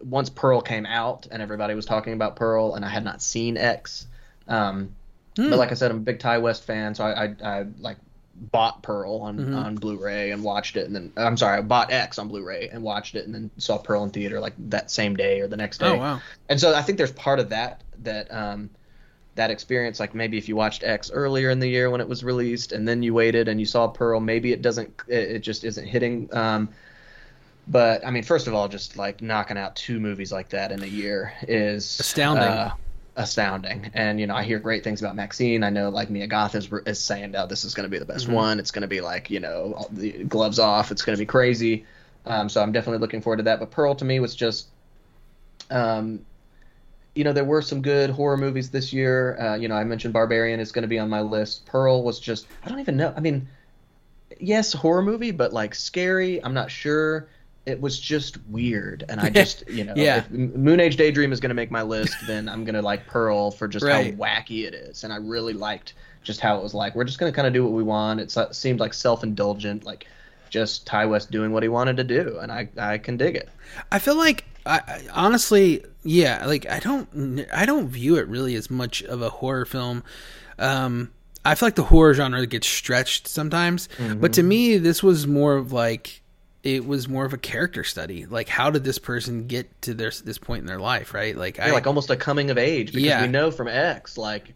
once 0.01 0.29
Pearl 0.29 0.61
came 0.61 0.85
out 0.85 1.27
and 1.29 1.41
everybody 1.41 1.75
was 1.75 1.85
talking 1.85 2.13
about 2.13 2.37
Pearl, 2.37 2.75
and 2.75 2.85
I 2.85 2.89
had 2.89 3.03
not 3.03 3.21
seen 3.21 3.57
X. 3.57 4.07
Um, 4.47 4.95
Hmm. 5.37 5.51
But 5.51 5.59
like 5.59 5.69
I 5.71 5.75
said, 5.75 5.91
I'm 5.91 5.97
a 5.97 5.99
big 5.99 6.17
Ti 6.19 6.39
West 6.39 6.63
fan, 6.63 6.95
so 6.95 7.03
I, 7.03 7.25
I, 7.25 7.35
I 7.43 7.65
like 7.79 7.97
bought 8.33 8.81
Pearl 8.81 9.17
on, 9.21 9.37
Mhm. 9.37 9.55
on 9.65 9.75
Blu-ray 9.75 10.31
and 10.31 10.43
watched 10.43 10.77
it, 10.77 10.87
and 10.87 10.95
then 10.95 11.11
I'm 11.15 11.37
sorry, 11.37 11.59
I 11.59 11.61
bought 11.61 11.91
X 11.91 12.17
on 12.17 12.27
Blu-ray 12.27 12.69
and 12.71 12.81
watched 12.81 13.13
it, 13.13 13.27
and 13.27 13.35
then 13.35 13.51
saw 13.59 13.77
Pearl 13.77 14.03
in 14.03 14.09
theater 14.09 14.39
like 14.39 14.53
that 14.69 14.89
same 14.89 15.15
day 15.15 15.41
or 15.41 15.47
the 15.47 15.55
next 15.57 15.77
day. 15.77 15.89
Oh 15.89 15.97
wow. 15.97 16.21
And 16.49 16.59
so 16.59 16.73
I 16.73 16.81
think 16.81 16.97
there's 16.97 17.11
part 17.11 17.39
of 17.39 17.49
that 17.49 17.81
that 18.01 18.33
um, 18.33 18.71
that 19.37 19.51
experience, 19.51 19.99
like 19.99 20.13
maybe 20.15 20.37
if 20.37 20.49
you 20.49 20.55
watched 20.55 20.83
X 20.83 21.11
earlier 21.11 21.49
in 21.49 21.59
the 21.59 21.67
year 21.69 21.89
when 21.89 22.01
it 22.01 22.07
was 22.09 22.23
released, 22.23 22.71
and 22.73 22.87
then 22.87 23.03
you 23.03 23.13
waited 23.13 23.47
and 23.47 23.59
you 23.59 23.65
saw 23.65 23.87
Pearl, 23.87 24.19
maybe 24.19 24.53
it 24.53 24.61
doesn't, 24.61 24.93
it, 25.07 25.31
it 25.37 25.39
just 25.39 25.63
isn't 25.63 25.87
hitting. 25.87 26.29
Um, 26.33 26.71
but 27.67 28.05
I 28.05 28.11
mean, 28.11 28.23
first 28.23 28.47
of 28.47 28.53
all, 28.53 28.67
just 28.67 28.95
like 28.97 29.21
knocking 29.21 29.57
out 29.57 29.75
two 29.75 29.99
movies 29.99 30.31
like 30.31 30.49
that 30.49 30.71
in 30.71 30.83
a 30.83 30.87
year 30.87 31.33
is 31.47 31.99
Astounding. 31.99 32.53
uh, 32.53 32.69
astounding. 33.15 33.91
And 33.93 34.19
you 34.19 34.27
know, 34.27 34.35
I 34.35 34.43
hear 34.43 34.59
great 34.59 34.83
things 34.83 35.01
about 35.01 35.15
Maxine. 35.15 35.63
I 35.63 35.69
know 35.69 35.89
like 35.89 36.09
Mia 36.09 36.27
Goth 36.27 36.55
is 36.55 36.69
is 36.85 37.03
saying, 37.03 37.35
"Oh, 37.35 37.47
this 37.47 37.65
is 37.65 37.73
going 37.75 37.83
to 37.85 37.89
be 37.89 37.99
the 37.99 38.05
best 38.05 38.27
Mhm. 38.27 38.33
one. 38.33 38.59
It's 38.59 38.71
going 38.71 38.83
to 38.83 38.87
be 38.87 39.01
like 39.01 39.29
you 39.29 39.39
know, 39.41 39.73
all 39.77 39.89
the 39.91 40.23
gloves 40.25 40.59
off. 40.59 40.91
It's 40.91 41.01
going 41.03 41.15
to 41.17 41.21
be 41.21 41.25
crazy." 41.25 41.85
Um, 42.25 42.49
so 42.49 42.61
I'm 42.61 42.71
definitely 42.71 42.99
looking 42.99 43.21
forward 43.21 43.37
to 43.37 43.43
that. 43.43 43.59
But 43.59 43.71
Pearl 43.71 43.95
to 43.95 44.05
me 44.05 44.19
was 44.19 44.35
just 44.35 44.69
um, 45.69 46.26
you 47.17 47.23
know, 47.23 47.33
there 47.33 47.43
were 47.43 47.61
some 47.61 47.81
good 47.81 48.09
horror 48.09 48.37
movies 48.37 48.69
this 48.69 48.93
year. 48.93 49.37
Uh, 49.41 49.55
you 49.55 49.67
know, 49.67 49.75
I 49.75 49.83
mentioned 49.83 50.13
Barbarian 50.13 50.59
is 50.59 50.71
going 50.71 50.83
to 50.83 50.87
be 50.87 50.99
on 50.99 51.09
my 51.09 51.21
list. 51.21 51.65
Pearl 51.65 52.03
was 52.03 52.19
just, 52.19 52.45
I 52.63 52.69
don't 52.69 52.79
even 52.79 52.95
know. 52.95 53.13
I 53.17 53.19
mean, 53.19 53.47
yes, 54.39 54.73
horror 54.73 55.01
movie, 55.01 55.31
but 55.31 55.53
like 55.53 55.75
scary. 55.75 56.43
I'm 56.43 56.53
not 56.53 56.69
sure. 56.71 57.27
It 57.65 57.81
was 57.81 57.99
just 57.99 58.37
weird, 58.47 59.03
and 59.09 59.19
I 59.19 59.29
just, 59.41 59.67
you 59.69 59.83
know, 59.83 59.93
Yeah. 59.97 60.17
if 60.19 60.29
Moonage 60.29 60.95
Daydream 60.95 61.33
is 61.33 61.41
going 61.41 61.49
to 61.49 61.55
make 61.55 61.69
my 61.69 61.81
list, 61.81 62.15
then 62.25 62.47
I'm 62.47 62.63
going 62.63 62.75
to 62.75 62.81
like 62.81 63.07
Pearl 63.07 63.51
for 63.51 63.67
just 63.67 63.83
Right. 63.85 64.13
how 64.15 64.19
wacky 64.23 64.65
it 64.65 64.73
is, 64.73 65.03
and 65.03 65.11
I 65.11 65.17
really 65.17 65.51
liked 65.53 65.93
just 66.23 66.39
how 66.39 66.57
it 66.57 66.63
was 66.63 66.73
like. 66.73 66.95
We're 66.95 67.03
just 67.03 67.19
going 67.19 67.29
to 67.31 67.35
kind 67.35 67.45
of 67.47 67.53
do 67.53 67.63
what 67.65 67.73
we 67.73 67.83
want. 67.83 68.21
It 68.21 68.31
se- 68.31 68.53
seemed 68.53 68.79
like 68.79 68.93
self-indulgent, 68.93 69.83
like 69.83 70.07
just 70.49 70.87
Ti 70.87 71.07
West 71.07 71.29
doing 71.29 71.51
what 71.51 71.61
he 71.61 71.67
wanted 71.67 71.97
to 71.97 72.05
do, 72.05 72.37
and 72.41 72.51
I 72.53 72.69
I 72.77 72.99
can 72.99 73.17
dig 73.17 73.35
it. 73.35 73.49
I 73.91 73.99
feel 73.99 74.15
like 74.15 74.45
I, 74.67 74.77
I 74.87 75.01
honestly, 75.13 75.83
yeah, 76.03 76.45
like 76.45 76.69
I 76.69 76.79
don't, 76.79 77.45
I 77.53 77.65
don't 77.65 77.87
view 77.87 78.17
it 78.17 78.27
really 78.27 78.55
as 78.55 78.69
much 78.69 79.01
of 79.03 79.21
a 79.21 79.29
horror 79.29 79.65
film. 79.65 80.03
Um, 80.59 81.11
I 81.45 81.55
feel 81.55 81.67
like 81.67 81.75
the 81.75 81.83
horror 81.83 82.13
genre 82.13 82.45
gets 82.45 82.67
stretched 82.67 83.27
sometimes, 83.27 83.87
but 84.19 84.33
to 84.33 84.43
me, 84.43 84.77
this 84.77 85.01
was 85.01 85.25
more 85.27 85.55
of 85.55 85.71
like 85.71 86.21
it 86.63 86.85
was 86.85 87.07
more 87.07 87.23
of 87.23 87.31
a 87.33 87.37
character 87.37 87.83
study. 87.85 88.25
Like, 88.25 88.49
how 88.49 88.69
did 88.69 88.83
this 88.83 88.97
person 88.99 89.47
get 89.47 89.81
to 89.83 89.93
this 89.93 90.19
this 90.21 90.37
point 90.37 90.61
in 90.61 90.65
their 90.65 90.79
life? 90.79 91.13
Right? 91.13 91.37
Like, 91.37 91.59
I 91.59 91.67
Yeah, 91.67 91.73
like 91.73 91.87
almost 91.87 92.09
a 92.09 92.17
coming 92.17 92.49
of 92.49 92.57
age 92.57 92.87
because 92.87 93.03
Yeah. 93.03 93.21
we 93.21 93.27
know 93.29 93.51
from 93.51 93.67
X 93.69 94.17
like 94.17 94.53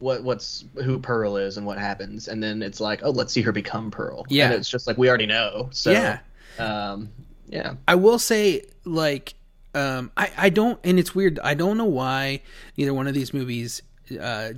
what 0.00 0.22
what's 0.22 0.64
who 0.84 0.98
Pearl 0.98 1.36
is 1.38 1.56
and 1.56 1.66
what 1.66 1.78
happens, 1.78 2.28
and 2.28 2.42
then 2.42 2.62
it's 2.62 2.80
like, 2.80 3.00
oh, 3.02 3.10
let's 3.10 3.32
see 3.32 3.40
her 3.42 3.52
become 3.52 3.90
Pearl. 3.90 4.26
Yeah. 4.28 4.46
and 4.46 4.54
it's 4.54 4.68
just 4.68 4.86
like 4.86 4.98
we 4.98 5.08
already 5.08 5.26
know. 5.26 5.68
So 5.72 5.92
Yeah. 5.92 6.18
um, 6.58 7.08
yeah, 7.48 7.74
I 7.86 7.94
will 7.94 8.18
say, 8.18 8.62
like, 8.84 9.34
um, 9.74 10.10
I, 10.16 10.30
I 10.36 10.50
don't, 10.50 10.78
and 10.84 10.98
it's 10.98 11.14
weird. 11.14 11.38
I 11.40 11.54
don't 11.54 11.76
know 11.76 11.84
why 11.84 12.42
either 12.76 12.94
one 12.94 13.06
of 13.06 13.14
these 13.14 13.32
movies 13.34 13.82
uh, 14.20 14.50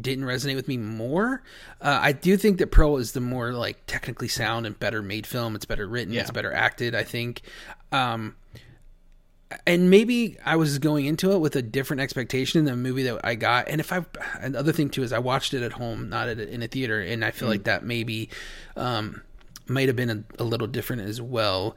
didn't 0.00 0.24
resonate 0.24 0.56
with 0.56 0.68
me 0.68 0.76
more. 0.76 1.42
Uh, 1.80 1.98
I 2.02 2.12
do 2.12 2.36
think 2.36 2.58
that 2.58 2.70
Pearl 2.70 2.96
is 2.96 3.12
the 3.12 3.20
more 3.20 3.52
like 3.52 3.86
technically 3.86 4.28
sound 4.28 4.66
and 4.66 4.78
better 4.78 5.02
made 5.02 5.26
film. 5.26 5.54
It's 5.54 5.64
better 5.64 5.86
written. 5.86 6.14
It's 6.14 6.30
better 6.30 6.52
acted. 6.52 6.94
I 6.94 7.04
think. 7.04 7.42
Um, 7.92 8.36
and 9.66 9.90
maybe 9.90 10.36
I 10.44 10.56
was 10.56 10.78
going 10.78 11.06
into 11.06 11.32
it 11.32 11.38
with 11.38 11.54
a 11.56 11.62
different 11.62 12.00
expectation 12.00 12.64
than 12.64 12.82
the 12.82 12.88
movie 12.88 13.04
that 13.04 13.20
I 13.24 13.36
got. 13.36 13.68
And 13.68 13.80
if 13.80 13.92
I, 13.92 14.04
another 14.40 14.72
thing 14.72 14.90
too 14.90 15.02
is 15.02 15.12
I 15.12 15.20
watched 15.20 15.54
it 15.54 15.62
at 15.62 15.72
home, 15.72 16.08
not 16.08 16.28
at 16.28 16.40
in 16.40 16.62
a 16.62 16.68
theater, 16.68 17.00
and 17.00 17.24
I 17.24 17.30
feel 17.30 17.48
like 17.48 17.64
that 17.64 17.84
maybe 17.84 18.28
um, 18.76 19.22
might 19.68 19.88
have 19.88 19.96
been 19.96 20.10
a, 20.10 20.42
a 20.42 20.44
little 20.44 20.66
different 20.66 21.02
as 21.02 21.20
well. 21.20 21.76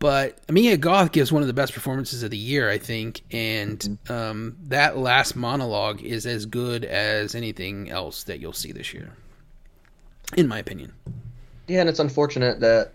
But 0.00 0.50
Mia 0.50 0.76
Goth 0.78 1.12
gives 1.12 1.30
one 1.30 1.42
of 1.42 1.46
the 1.46 1.52
best 1.54 1.74
performances 1.74 2.22
of 2.22 2.30
the 2.30 2.36
year, 2.38 2.68
I 2.70 2.78
think, 2.78 3.20
and 3.30 3.98
um, 4.08 4.56
that 4.64 4.96
last 4.96 5.36
monologue 5.36 6.02
is 6.02 6.24
as 6.26 6.46
good 6.46 6.84
as 6.86 7.34
anything 7.34 7.90
else 7.90 8.24
that 8.24 8.40
you'll 8.40 8.54
see 8.54 8.72
this 8.72 8.92
year, 8.94 9.12
in 10.38 10.48
my 10.48 10.58
opinion. 10.58 10.92
yeah, 11.68 11.80
and 11.80 11.88
it's 11.88 11.98
unfortunate 12.00 12.60
that 12.60 12.92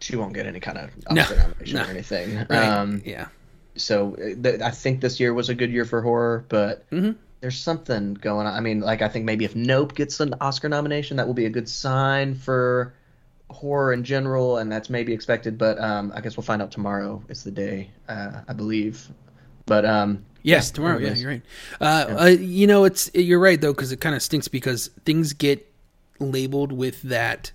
she 0.00 0.14
won't 0.16 0.34
get 0.34 0.46
any 0.46 0.60
kind 0.60 0.78
of 0.78 0.90
No, 1.10 1.20
Oscar 1.22 1.36
nomination 1.36 1.76
no. 1.78 1.82
or 1.84 1.90
anything. 1.90 2.36
Right? 2.48 2.50
Um, 2.68 3.02
yeah, 3.04 3.26
so 3.74 4.14
uh, 4.14 4.40
th- 4.40 4.60
I 4.60 4.70
think 4.70 5.00
this 5.00 5.18
year 5.18 5.34
was 5.34 5.48
a 5.48 5.54
good 5.54 5.70
year 5.72 5.84
for 5.84 6.00
horror, 6.00 6.44
but 6.48 6.88
Mhm. 6.90 7.16
there's 7.40 7.58
something 7.58 8.14
going 8.14 8.46
on. 8.46 8.54
I 8.54 8.60
mean, 8.60 8.80
like 8.80 9.02
I 9.02 9.08
think 9.08 9.24
maybe 9.24 9.44
if 9.44 9.56
Nope 9.56 9.96
gets 9.96 10.20
an 10.20 10.34
Oscar 10.40 10.68
nomination, 10.68 11.16
that 11.16 11.26
will 11.26 11.34
be 11.34 11.46
a 11.46 11.50
good 11.50 11.68
sign 11.68 12.36
for 12.36 12.94
horror 13.52 13.92
in 13.92 14.02
general, 14.04 14.58
and 14.58 14.70
that's 14.70 14.90
maybe 14.90 15.12
expected. 15.12 15.58
But 15.58 15.80
um, 15.80 16.12
I 16.14 16.20
guess 16.20 16.36
we'll 16.36 16.44
find 16.44 16.62
out 16.62 16.70
tomorrow. 16.70 17.22
Is 17.28 17.44
the 17.44 17.50
day, 17.50 17.90
uh, 18.08 18.40
I 18.48 18.52
believe. 18.52 19.08
But 19.66 19.84
um, 19.84 20.24
Yes, 20.42 20.70
Yeah, 20.70 20.74
tomorrow. 20.74 20.98
Yeah, 20.98 21.14
you're 21.14 21.30
right. 21.30 21.42
Uh, 21.80 22.16
uh, 22.20 22.26
you 22.26 22.66
know, 22.66 22.84
it's 22.84 23.10
you're 23.14 23.38
right 23.38 23.60
though 23.60 23.72
because 23.72 23.92
it 23.92 24.00
kind 24.00 24.14
of 24.14 24.22
stinks 24.22 24.48
because 24.48 24.88
things 25.04 25.32
get 25.32 25.72
labeled 26.18 26.72
with 26.72 27.02
that 27.02 27.52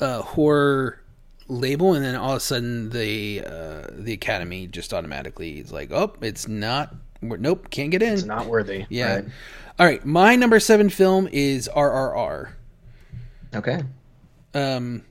uh, 0.00 0.22
horror 0.22 1.00
label, 1.48 1.94
and 1.94 2.04
then 2.04 2.14
all 2.14 2.32
of 2.32 2.36
a 2.38 2.40
sudden 2.40 2.90
the 2.90 3.42
uh, 3.44 3.86
the 3.92 4.12
Academy 4.12 4.66
just 4.66 4.94
automatically 4.94 5.58
is 5.58 5.72
like, 5.72 5.90
oh, 5.92 6.14
it's 6.20 6.48
not. 6.48 6.94
Nope, 7.20 7.70
can't 7.70 7.90
get 7.90 8.02
in. 8.02 8.14
it's 8.14 8.24
not 8.24 8.46
worthy. 8.46 8.84
yeah. 8.88 9.16
right? 9.16 9.24
All 9.78 9.86
right, 9.86 10.04
my 10.04 10.34
number 10.34 10.58
seven 10.58 10.90
film 10.90 11.28
is 11.30 11.68
RRR. 11.74 12.50
Okay. 13.54 13.82
Um, 14.54 15.04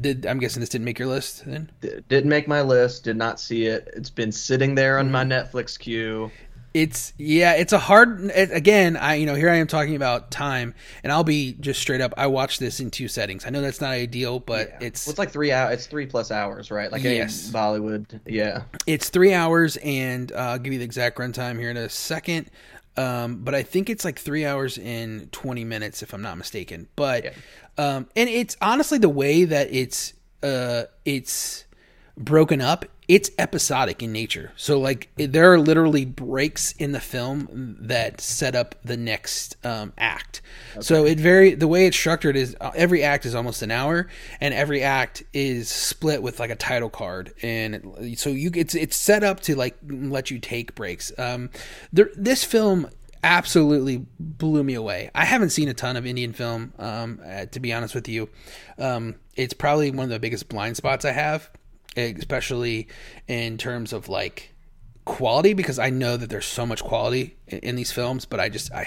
did 0.00 0.26
I'm 0.26 0.38
guessing 0.38 0.60
this 0.60 0.68
didn't 0.68 0.84
make 0.84 0.98
your 0.98 1.08
list 1.08 1.44
then? 1.46 1.70
D- 1.80 1.90
didn't 2.08 2.28
make 2.30 2.48
my 2.48 2.62
list. 2.62 3.04
Did 3.04 3.16
not 3.16 3.40
see 3.40 3.66
it. 3.66 3.88
It's 3.94 4.10
been 4.10 4.32
sitting 4.32 4.74
there 4.74 4.98
on 4.98 5.10
my 5.10 5.24
Mm-hmm. 5.24 5.32
Netflix 5.56 5.78
queue. 5.78 6.30
It's 6.74 7.14
yeah, 7.16 7.54
it's 7.54 7.72
a 7.72 7.78
hard. 7.78 8.20
It, 8.26 8.52
again, 8.52 8.96
I 8.96 9.14
you 9.14 9.24
know 9.26 9.34
here 9.34 9.48
I 9.48 9.56
am 9.56 9.66
talking 9.66 9.96
about 9.96 10.30
time, 10.30 10.74
and 11.02 11.10
I'll 11.10 11.24
be 11.24 11.54
just 11.54 11.80
straight 11.80 12.02
up. 12.02 12.12
I 12.18 12.26
watched 12.26 12.60
this 12.60 12.78
in 12.78 12.90
two 12.90 13.08
settings. 13.08 13.46
I 13.46 13.50
know 13.50 13.62
that's 13.62 13.80
not 13.80 13.90
ideal, 13.90 14.38
but 14.38 14.68
Yeah. 14.68 14.86
it's 14.88 15.06
Well, 15.06 15.12
it's 15.12 15.18
like 15.18 15.30
three 15.32 15.50
hours. 15.50 15.74
It's 15.74 15.86
three 15.86 16.04
plus 16.06 16.30
hours, 16.30 16.70
right? 16.70 16.92
Like 16.92 17.02
Yes. 17.02 17.50
Bollywood. 17.50 18.20
Yeah. 18.26 18.62
it's 18.86 19.08
three 19.08 19.32
hours, 19.32 19.78
and 19.78 20.30
uh, 20.30 20.36
I'll 20.36 20.58
give 20.58 20.72
you 20.74 20.78
the 20.78 20.84
exact 20.84 21.18
runtime 21.18 21.58
here 21.58 21.70
in 21.70 21.78
a 21.78 21.88
second. 21.88 22.50
Um, 22.98 23.36
but 23.44 23.54
I 23.54 23.62
think 23.62 23.88
it's 23.90 24.04
like 24.04 24.18
three 24.18 24.44
hours 24.44 24.76
and 24.76 25.32
twenty 25.32 25.64
minutes, 25.64 26.02
if 26.02 26.12
I'm 26.12 26.22
not 26.22 26.36
mistaken. 26.36 26.86
But 26.96 27.24
Yeah. 27.24 27.30
Um, 27.78 28.08
and 28.16 28.28
it's 28.28 28.56
honestly 28.60 28.98
the 28.98 29.08
way 29.08 29.44
that 29.44 29.72
it's 29.72 30.12
uh, 30.42 30.84
it's 31.04 31.64
broken 32.16 32.60
up. 32.60 32.84
It's 33.06 33.30
episodic 33.38 34.02
in 34.02 34.12
nature. 34.12 34.52
So 34.56 34.78
like 34.78 35.08
there 35.16 35.50
are 35.50 35.58
literally 35.58 36.04
breaks 36.04 36.72
in 36.72 36.92
the 36.92 37.00
film 37.00 37.76
that 37.80 38.20
set 38.20 38.54
up 38.54 38.74
the 38.84 38.98
next 38.98 39.56
um, 39.64 39.94
act. 39.96 40.42
So 40.80 41.06
it 41.06 41.18
very 41.18 41.54
the 41.54 41.68
way 41.68 41.86
it's 41.86 41.96
structured 41.96 42.36
is 42.36 42.54
uh, 42.60 42.70
every 42.74 43.02
act 43.02 43.24
is 43.24 43.34
almost 43.34 43.62
an 43.62 43.70
hour, 43.70 44.08
and 44.42 44.52
every 44.52 44.82
act 44.82 45.22
is 45.32 45.70
split 45.70 46.22
with 46.22 46.38
like 46.38 46.50
a 46.50 46.56
title 46.56 46.90
card, 46.90 47.32
and 47.42 48.14
so 48.16 48.28
you 48.28 48.50
it's 48.54 48.74
it's 48.74 48.96
set 48.96 49.24
up 49.24 49.40
to 49.40 49.56
like 49.56 49.76
let 49.88 50.30
you 50.30 50.38
take 50.38 50.74
breaks. 50.74 51.10
Um, 51.16 51.48
there, 51.92 52.10
this 52.14 52.44
film 52.44 52.90
absolutely 53.22 54.06
blew 54.18 54.62
me 54.62 54.74
away. 54.74 55.10
I 55.14 55.24
haven't 55.24 55.50
seen 55.50 55.68
a 55.68 55.74
ton 55.74 55.96
of 55.96 56.06
Indian 56.06 56.32
film, 56.32 56.72
um, 56.78 57.20
uh, 57.24 57.46
to 57.46 57.60
be 57.60 57.72
honest 57.72 57.94
with 57.94 58.08
you. 58.08 58.28
Um, 58.78 59.16
it's 59.36 59.54
probably 59.54 59.90
one 59.90 60.04
of 60.04 60.10
the 60.10 60.18
biggest 60.18 60.48
blind 60.48 60.76
spots 60.76 61.04
I 61.04 61.12
have, 61.12 61.50
especially 61.96 62.88
in 63.26 63.58
terms 63.58 63.92
of 63.92 64.08
like 64.08 64.54
quality 65.08 65.54
because 65.54 65.78
I 65.78 65.88
know 65.88 66.18
that 66.18 66.28
there's 66.28 66.44
so 66.44 66.66
much 66.66 66.84
quality 66.84 67.36
in, 67.46 67.60
in 67.60 67.76
these 67.76 67.90
films, 67.90 68.26
but 68.26 68.40
I 68.40 68.50
just 68.50 68.70
I, 68.72 68.82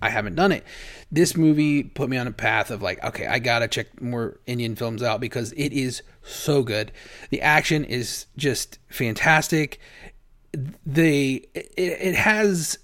I 0.00 0.06
I 0.06 0.10
haven't 0.10 0.34
done 0.34 0.50
it. 0.50 0.64
This 1.12 1.36
movie 1.36 1.82
put 1.82 2.08
me 2.08 2.16
on 2.16 2.26
a 2.26 2.32
path 2.32 2.70
of 2.70 2.82
like, 2.82 3.02
okay, 3.04 3.26
I 3.26 3.38
gotta 3.38 3.68
check 3.68 4.00
more 4.00 4.40
Indian 4.46 4.74
films 4.74 5.02
out 5.02 5.20
because 5.20 5.52
it 5.52 5.72
is 5.72 6.02
so 6.22 6.62
good. 6.62 6.92
The 7.30 7.42
action 7.42 7.84
is 7.84 8.26
just 8.36 8.78
fantastic. 8.88 9.78
The 10.86 11.46
it, 11.54 11.72
it 11.76 12.14
has 12.14 12.78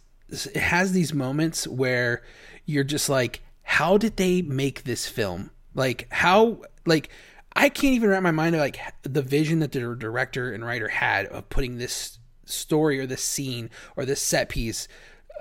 has 0.54 0.92
these 0.92 1.12
moments 1.12 1.66
where 1.66 2.22
you're 2.64 2.84
just 2.84 3.08
like, 3.08 3.42
how 3.62 3.96
did 3.98 4.16
they 4.16 4.42
make 4.42 4.84
this 4.84 5.06
film? 5.06 5.50
Like 5.74 6.06
how 6.10 6.62
like 6.84 7.10
I 7.54 7.68
can't 7.68 7.94
even 7.94 8.10
wrap 8.10 8.22
my 8.22 8.30
mind 8.30 8.54
around 8.54 8.62
like 8.62 8.80
the 9.02 9.22
vision 9.22 9.60
that 9.60 9.72
the 9.72 9.94
director 9.94 10.52
and 10.52 10.64
writer 10.64 10.88
had 10.88 11.26
of 11.26 11.48
putting 11.48 11.78
this 11.78 12.18
story 12.44 12.98
or 12.98 13.06
this 13.06 13.22
scene 13.22 13.70
or 13.96 14.04
this 14.04 14.20
set 14.20 14.48
piece 14.48 14.88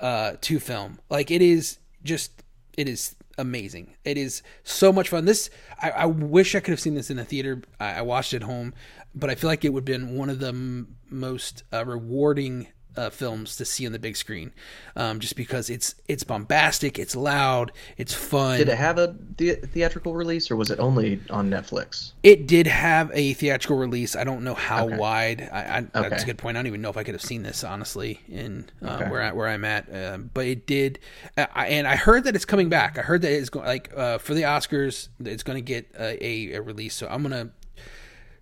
uh, 0.00 0.34
to 0.40 0.60
film. 0.60 1.00
Like 1.08 1.30
it 1.30 1.42
is 1.42 1.78
just 2.02 2.42
it 2.76 2.88
is 2.88 3.14
amazing. 3.38 3.94
It 4.04 4.18
is 4.18 4.42
so 4.62 4.92
much 4.92 5.08
fun. 5.08 5.24
This 5.24 5.50
I, 5.80 5.90
I 5.90 6.06
wish 6.06 6.54
I 6.54 6.60
could 6.60 6.72
have 6.72 6.80
seen 6.80 6.94
this 6.94 7.10
in 7.10 7.16
the 7.16 7.24
theater. 7.24 7.62
I, 7.80 7.94
I 7.94 8.02
watched 8.02 8.34
it 8.34 8.36
at 8.36 8.42
home, 8.42 8.74
but 9.14 9.30
I 9.30 9.34
feel 9.34 9.48
like 9.48 9.64
it 9.64 9.72
would 9.72 9.88
have 9.88 10.00
been 10.00 10.16
one 10.16 10.30
of 10.30 10.38
the 10.38 10.48
m- 10.48 10.96
most 11.10 11.64
uh, 11.72 11.84
rewarding 11.84 12.68
uh, 12.96 13.10
films 13.10 13.56
to 13.56 13.64
see 13.64 13.86
on 13.86 13.92
the 13.92 13.98
big 13.98 14.16
screen, 14.16 14.52
um, 14.96 15.20
just 15.20 15.36
because 15.36 15.70
it's 15.70 15.94
it's 16.08 16.24
bombastic, 16.24 16.98
it's 16.98 17.16
loud, 17.16 17.72
it's 17.96 18.12
fun. 18.14 18.58
Did 18.58 18.68
it 18.68 18.76
have 18.78 18.98
a 18.98 19.16
the- 19.36 19.54
theatrical 19.56 20.14
release, 20.14 20.50
or 20.50 20.56
was 20.56 20.70
it 20.70 20.78
only 20.78 21.20
on 21.30 21.48
Netflix? 21.50 22.12
It 22.22 22.46
did 22.46 22.66
have 22.66 23.10
a 23.14 23.32
theatrical 23.34 23.76
release. 23.78 24.14
I 24.16 24.24
don't 24.24 24.44
know 24.44 24.54
how 24.54 24.86
Okay. 24.86 24.96
wide. 24.96 25.48
I, 25.52 25.86
I, 25.94 26.08
That's 26.08 26.22
a 26.22 26.26
good 26.26 26.38
point. 26.38 26.56
I 26.56 26.60
don't 26.60 26.66
even 26.66 26.82
know 26.82 26.90
if 26.90 26.96
I 26.96 27.02
could 27.04 27.14
have 27.14 27.22
seen 27.22 27.42
this 27.42 27.64
honestly 27.64 28.20
in 28.28 28.68
uh, 28.84 28.96
Okay. 29.00 29.10
where 29.10 29.22
I, 29.22 29.32
where 29.32 29.48
I'm 29.48 29.64
at. 29.64 29.86
Um, 29.94 30.30
but 30.34 30.46
it 30.46 30.66
did, 30.66 30.98
uh, 31.36 31.46
I, 31.54 31.68
and 31.68 31.86
I 31.86 31.96
heard 31.96 32.24
that 32.24 32.34
it's 32.36 32.44
coming 32.44 32.68
back. 32.68 32.98
I 32.98 33.02
heard 33.02 33.22
that 33.22 33.32
it's 33.32 33.48
going 33.50 33.66
like 33.66 33.90
uh, 33.96 34.18
for 34.18 34.34
the 34.34 34.42
Oscars, 34.42 35.08
it's 35.24 35.42
going 35.42 35.56
to 35.56 35.62
get 35.66 35.90
a, 35.98 36.24
a, 36.24 36.52
a 36.54 36.62
release. 36.62 36.94
So 36.94 37.06
I'm 37.08 37.22
gonna 37.22 37.50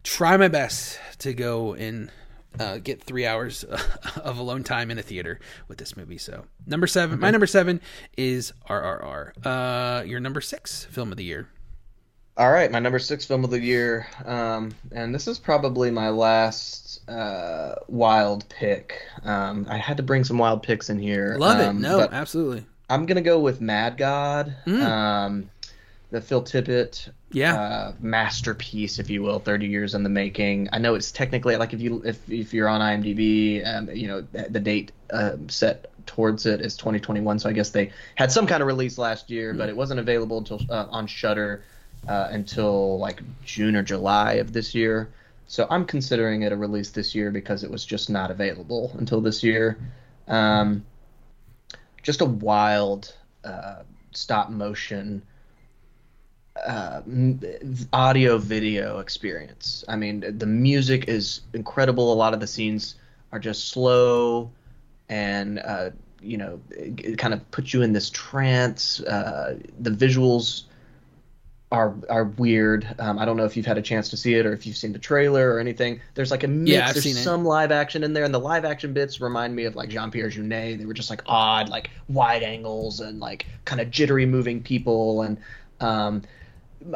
try 0.03 0.36
my 0.36 0.48
best 0.48 0.98
to 1.18 1.34
go 1.34 1.74
and 1.74 2.11
uh, 2.59 2.78
get 2.78 3.03
three 3.03 3.26
hours 3.26 3.64
of 4.16 4.38
alone 4.38 4.64
time 4.64 4.90
in 4.90 4.98
a 4.98 5.03
theater 5.03 5.38
with 5.68 5.78
this 5.78 5.96
movie. 5.96 6.18
So 6.18 6.44
number 6.66 6.86
7 6.86 7.18
my 7.20 7.30
number 7.30 7.46
seven 7.46 7.80
is 8.16 8.53
RRR. 8.68 9.32
Uh, 9.46 10.03
your 10.05 10.20
number 10.20 10.40
six 10.40 10.84
film 10.86 11.11
of 11.12 11.16
the 11.18 11.24
year. 11.24 11.48
All 12.36 12.51
right, 12.51 12.70
my 12.70 12.78
number 12.78 12.98
six 12.98 13.24
film 13.26 13.44
of 13.44 13.51
the 13.51 13.61
year, 13.61 14.07
um, 14.24 14.72
and 14.92 15.14
this 15.14 15.28
is 15.28 15.38
probably 15.38 15.90
my 15.90 16.09
last 16.09 17.07
uh, 17.09 17.74
wild 17.86 18.48
pick. 18.48 19.03
Um, 19.24 19.66
I 19.68 19.76
had 19.76 19.98
to 19.98 20.03
bring 20.03 20.24
some 20.24 20.38
wild 20.38 20.62
picks 20.62 20.88
in 20.88 20.98
here. 20.98 21.36
Love 21.38 21.61
it. 21.61 21.66
um, 21.66 21.80
No, 21.82 22.01
absolutely. 22.11 22.64
I'm 22.88 23.05
gonna 23.05 23.20
go 23.20 23.38
with 23.40 23.61
Mad 23.61 23.98
God, 23.98 24.55
Mm. 24.64 24.82
um, 24.82 25.51
the 26.11 26.20
Phil 26.22 26.42
Tippett 26.42 27.11
Yeah. 27.33 27.61
uh, 27.61 27.93
masterpiece, 28.01 28.99
if 28.99 29.09
you 29.09 29.22
will, 29.22 29.39
30 29.39 29.66
years 29.66 29.95
in 29.95 30.03
the 30.03 30.09
making. 30.09 30.68
I 30.72 30.78
know 30.78 30.95
it's 30.95 31.12
technically 31.12 31.57
like 31.57 31.72
if 31.72 31.81
you 31.81 32.03
if 32.05 32.28
if 32.28 32.53
you're 32.53 32.68
on 32.68 32.81
IMDb, 32.81 33.64
um, 33.66 33.89
you 33.91 34.09
know 34.09 34.20
the 34.20 34.61
date 34.61 34.93
um, 35.12 35.49
set 35.49 35.93
towards 36.07 36.47
it 36.47 36.61
is 36.61 36.76
2021. 36.76 37.39
So 37.39 37.49
I 37.49 37.53
guess 37.53 37.70
they 37.70 37.93
had 38.16 38.33
some 38.33 38.47
kind 38.47 38.62
of 38.62 38.66
release 38.66 38.99
last 38.99 39.31
year, 39.31 39.55
but 39.55 39.68
it 39.68 39.76
wasn't 39.76 40.01
available 40.01 40.39
until 40.39 40.61
uh, 40.68 40.87
on 40.91 41.07
Shudder 41.07 41.62
uh, 42.09 42.28
until 42.31 42.99
like 42.99 43.22
June 43.45 43.76
or 43.76 43.83
July 43.83 44.35
of 44.35 44.53
this 44.53 44.74
year. 44.74 45.11
So 45.47 45.66
I'm 45.68 45.85
considering 45.85 46.43
it 46.43 46.53
a 46.53 46.57
release 46.57 46.91
this 46.91 47.14
year 47.14 47.31
because 47.31 47.64
it 47.64 47.70
was 47.70 47.85
just 47.85 48.09
not 48.09 48.31
available 48.31 48.93
until 48.99 49.20
this 49.20 49.43
year. 49.43 49.78
Um, 50.28 50.85
just 52.03 52.20
a 52.20 52.24
wild 52.24 53.14
uh, 53.45 53.83
stop 54.12 54.51
motion 54.51 55.22
uh, 56.66 57.02
audio 57.92 58.38
video 58.38 58.98
experience. 58.98 59.84
I 59.88 59.96
mean, 59.96 60.38
the 60.38 60.46
music 60.46 61.08
is 61.08 61.40
incredible. 61.54 62.12
A 62.12 62.14
lot 62.14 62.34
of 62.34 62.40
the 62.40 62.46
scenes 62.46 62.96
are 63.32 63.38
just 63.38 63.68
slow 63.68 64.50
and, 65.08 65.58
uh, 65.61 65.90
you 66.20 66.36
know, 66.36 66.61
it, 66.70 67.00
it 67.04 67.18
kind 67.18 67.34
of 67.34 67.50
puts 67.50 67.72
you 67.72 67.82
in 67.82 67.92
this 67.92 68.11
trance. 68.11 69.00
Uh, 69.00 69.58
the 69.80 69.90
visuals 69.90 70.64
are 71.72 71.94
are 72.08 72.24
weird. 72.24 72.86
Um, 72.98 73.18
I 73.18 73.24
don't 73.24 73.36
know 73.36 73.44
if 73.44 73.56
you've 73.56 73.66
had 73.66 73.78
a 73.78 73.82
chance 73.82 74.08
to 74.11 74.16
see 74.16 74.34
it 74.34 74.44
or 74.44 74.52
if 74.52 74.66
you've 74.66 74.76
seen 74.76 74.92
the 74.92 74.98
trailer 74.98 75.54
or 75.54 75.61
anything. 75.61 76.00
There's 76.14 76.30
like 76.30 76.42
a 76.42 76.48
mix. 76.48 76.70
Yeah, 76.70 76.88
I've 76.88 76.94
There's 76.94 77.04
seen 77.04 77.16
it. 77.16 77.22
some 77.22 77.44
live 77.44 77.70
action 77.70 78.02
in 78.02 78.12
there, 78.12 78.24
and 78.24 78.34
the 78.34 78.40
live 78.40 78.64
action 78.64 78.92
bits 78.92 79.20
remind 79.20 79.54
me 79.54 79.64
of 79.64 79.76
like 79.76 79.88
Jean 79.88 80.11
Pierre 80.11 80.30
Jeunet. 80.30 80.78
They 80.78 80.86
were 80.86 80.94
just 80.94 81.11
like 81.11 81.22
odd, 81.26 81.68
like 81.68 81.90
wide 82.08 82.42
angles 82.42 83.00
and 83.00 83.20
like 83.20 83.46
kind 83.64 83.80
of 83.80 83.90
jittery 83.90 84.26
moving 84.26 84.62
people. 84.62 85.22
And 85.22 85.38
um, 85.80 86.22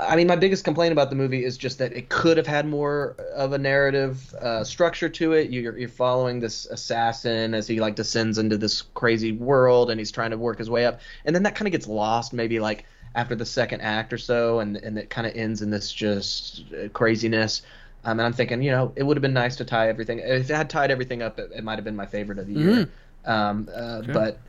I 0.00 0.16
mean, 0.16 0.26
my 0.26 0.36
biggest 0.36 0.64
complaint 0.64 0.92
about 0.92 1.10
the 1.10 1.16
movie 1.16 1.44
is 1.44 1.58
just 1.58 1.78
that 1.78 1.92
it 1.92 2.08
could 2.08 2.38
have 2.38 2.46
had 2.46 2.66
more 2.66 3.16
of 3.34 3.52
a 3.52 3.58
narrative 3.58 4.34
uh, 4.34 4.64
structure 4.64 5.10
to 5.10 5.32
it. 5.32 5.50
You're, 5.50 5.76
you're 5.76 5.88
following 5.90 6.40
this 6.40 6.64
assassin 6.66 7.52
as 7.54 7.66
he 7.68 7.80
like 7.80 7.94
descends 7.94 8.38
into 8.38 8.56
this 8.56 8.82
crazy 8.94 9.32
world, 9.32 9.90
and 9.90 10.00
he's 10.00 10.10
trying 10.10 10.30
to 10.30 10.38
work 10.38 10.58
his 10.58 10.70
way 10.70 10.86
up, 10.86 11.00
and 11.26 11.36
then 11.36 11.42
that 11.42 11.54
kind 11.54 11.68
of 11.68 11.72
gets 11.72 11.86
lost, 11.86 12.32
maybe 12.32 12.60
like 12.60 12.86
after 13.14 13.34
the 13.34 13.44
second 13.44 13.82
act 13.82 14.12
or 14.12 14.18
so, 14.18 14.60
and 14.60 14.76
and 14.78 14.98
it 14.98 15.10
kind 15.10 15.26
of 15.26 15.36
ends 15.36 15.60
in 15.62 15.70
this 15.70 15.92
just 15.92 16.64
uh, 16.72 16.88
craziness. 16.88 17.62
Um, 18.04 18.18
and 18.20 18.26
I'm 18.26 18.32
thinking, 18.32 18.62
you 18.62 18.70
know, 18.70 18.92
it 18.96 19.02
would 19.02 19.16
have 19.16 19.22
been 19.22 19.32
nice 19.34 19.56
to 19.56 19.64
tie 19.64 19.88
everything. 19.88 20.18
If 20.18 20.50
it 20.50 20.54
had 20.54 20.68
tied 20.70 20.90
everything 20.90 21.22
up, 21.22 21.38
it, 21.38 21.50
it 21.54 21.64
might 21.64 21.76
have 21.76 21.84
been 21.84 21.96
my 21.96 22.06
favorite 22.06 22.38
of 22.38 22.46
the 22.46 22.54
year. 22.54 22.84
Um, 23.24 23.68
uh, 23.74 24.02
But 24.12 24.40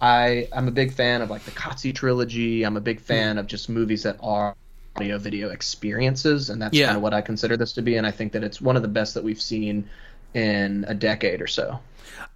I 0.00 0.48
I'm 0.52 0.68
a 0.68 0.70
big 0.72 0.92
fan 0.92 1.22
of 1.22 1.30
like 1.30 1.44
the 1.44 1.50
Qatsi 1.52 1.94
trilogy. 1.94 2.64
I'm 2.64 2.76
a 2.76 2.80
big 2.80 3.00
fan 3.00 3.38
of 3.38 3.46
just 3.46 3.68
movies 3.68 4.02
that 4.04 4.16
are 4.20 4.54
audio 4.96 5.18
video 5.18 5.50
experiences, 5.50 6.50
and 6.50 6.60
that's 6.60 6.74
Yeah. 6.76 6.86
kind 6.86 6.96
of 6.96 7.02
what 7.02 7.14
I 7.14 7.20
consider 7.20 7.56
this 7.56 7.72
to 7.74 7.82
be. 7.82 7.96
And 7.96 8.06
I 8.06 8.10
think 8.10 8.32
that 8.32 8.44
it's 8.44 8.60
one 8.60 8.76
of 8.76 8.82
the 8.82 8.88
best 8.88 9.14
that 9.14 9.24
we've 9.24 9.40
seen 9.40 9.88
in 10.34 10.84
a 10.88 10.94
decade 10.94 11.40
or 11.40 11.46
so. 11.46 11.80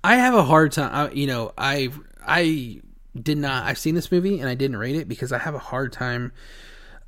I 0.04 0.16
have 0.16 0.34
a 0.34 0.42
hard 0.44 0.72
time. 0.72 0.90
I, 0.92 1.12
you 1.12 1.26
know, 1.26 1.52
I 1.58 1.90
I 2.26 2.80
did 3.20 3.38
not. 3.38 3.64
I've 3.64 3.78
seen 3.78 3.94
this 3.94 4.10
movie 4.12 4.40
and 4.40 4.48
I 4.48 4.54
didn't 4.54 4.76
rate 4.76 4.96
it 4.96 5.08
because 5.08 5.32
I 5.32 5.38
have 5.38 5.54
a 5.54 5.58
hard 5.58 5.92
time. 5.92 6.32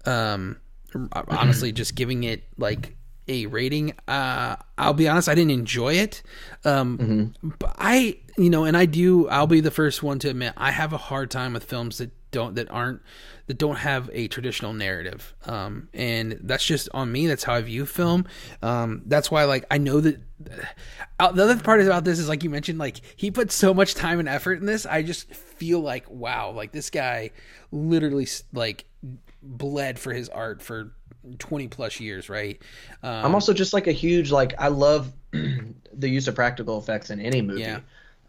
Um, 0.06 0.56
honestly, 1.12 1.72
just 1.72 1.94
giving 1.94 2.24
it 2.24 2.44
like 2.56 2.96
a 3.26 3.46
rating. 3.46 3.94
Uh, 4.06 4.56
I'll 4.78 4.94
be 4.94 5.08
honest. 5.08 5.28
I 5.28 5.34
didn't 5.34 5.50
enjoy 5.50 5.94
it. 5.94 6.22
Um, 6.64 7.34
but 7.42 7.74
I, 7.78 8.18
you 8.38 8.48
know, 8.50 8.64
and 8.64 8.76
I 8.76 8.86
do. 8.86 9.28
I'll 9.28 9.46
be 9.46 9.60
the 9.60 9.70
first 9.70 10.02
one 10.02 10.18
to 10.20 10.30
admit 10.30 10.54
I 10.56 10.70
have 10.70 10.92
a 10.92 10.98
hard 10.98 11.30
time 11.30 11.52
with 11.52 11.64
films 11.64 11.98
that 11.98 12.10
don't 12.30 12.54
that 12.56 12.70
aren't 12.70 13.00
that 13.48 13.58
don't 13.58 13.76
have 13.76 14.08
a 14.12 14.28
traditional 14.28 14.74
narrative. 14.74 15.34
Um, 15.46 15.88
and 15.92 16.38
that's 16.42 16.64
just 16.64 16.88
on 16.92 17.10
me. 17.10 17.26
That's 17.26 17.42
how 17.42 17.54
I 17.54 17.62
view 17.62 17.86
film. 17.86 18.26
Um, 18.62 19.02
that's 19.06 19.30
why, 19.30 19.44
like, 19.44 19.64
I 19.70 19.78
know 19.78 20.00
that. 20.00 20.20
Uh, 21.18 21.32
the 21.32 21.42
other 21.42 21.58
part 21.58 21.80
about 21.80 22.04
this 22.04 22.20
is 22.20 22.28
like 22.28 22.44
you 22.44 22.50
mentioned, 22.50 22.78
like 22.78 23.00
he 23.16 23.28
put 23.32 23.50
so 23.50 23.74
much 23.74 23.94
time 23.94 24.20
and 24.20 24.28
effort 24.28 24.60
in 24.60 24.66
this. 24.66 24.86
I 24.86 25.02
just 25.02 25.34
feel 25.34 25.80
like 25.80 26.08
wow, 26.08 26.52
like 26.52 26.70
this 26.70 26.90
guy 26.90 27.32
literally 27.72 28.28
like 28.52 28.84
bled 29.42 29.98
for 29.98 30.12
his 30.12 30.28
art 30.28 30.62
for 30.62 30.92
20 31.40 31.66
plus 31.66 31.98
years, 31.98 32.28
right? 32.28 32.62
Um, 33.02 33.26
I'm 33.26 33.34
also 33.34 33.52
just 33.52 33.72
like 33.72 33.88
a 33.88 33.92
huge 33.92 34.30
like 34.30 34.54
I 34.60 34.68
love 34.68 35.12
the 35.32 36.08
use 36.08 36.28
of 36.28 36.36
practical 36.36 36.78
effects 36.78 37.10
in 37.10 37.20
any 37.20 37.42
movie. 37.42 37.62
Yeah. 37.62 37.80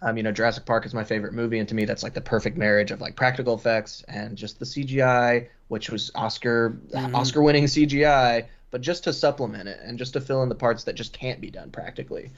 Um, 0.02 0.16
you 0.16 0.24
know, 0.24 0.32
Jurassic 0.32 0.66
Park 0.66 0.86
is 0.86 0.94
my 0.94 1.04
favorite 1.04 1.34
movie, 1.34 1.60
and 1.60 1.68
to 1.70 1.76
me, 1.76 1.84
that's 1.86 2.04
like 2.04 2.14
the 2.14 2.22
perfect 2.22 2.56
marriage 2.58 2.92
of 2.92 3.02
like 3.02 3.16
practical 3.16 3.54
effects 3.54 4.04
and 4.08 4.38
just 4.38 4.58
the 4.60 4.66
CGI, 4.66 5.48
which 5.68 5.90
was 5.90 6.10
Oscar 6.16 6.78
Oscar 7.14 7.42
winning 7.42 7.66
CGI, 7.66 8.46
but 8.72 8.82
just 8.82 9.04
to 9.06 9.14
supplement 9.14 9.68
it 9.68 9.80
and 9.84 9.98
just 9.98 10.14
to 10.14 10.22
fill 10.22 10.42
in 10.44 10.50
the 10.50 10.56
parts 10.56 10.86
that 10.86 10.94
just 10.96 11.12
can't 11.12 11.42
be 11.42 11.50
done 11.52 11.70
practically. 11.72 12.32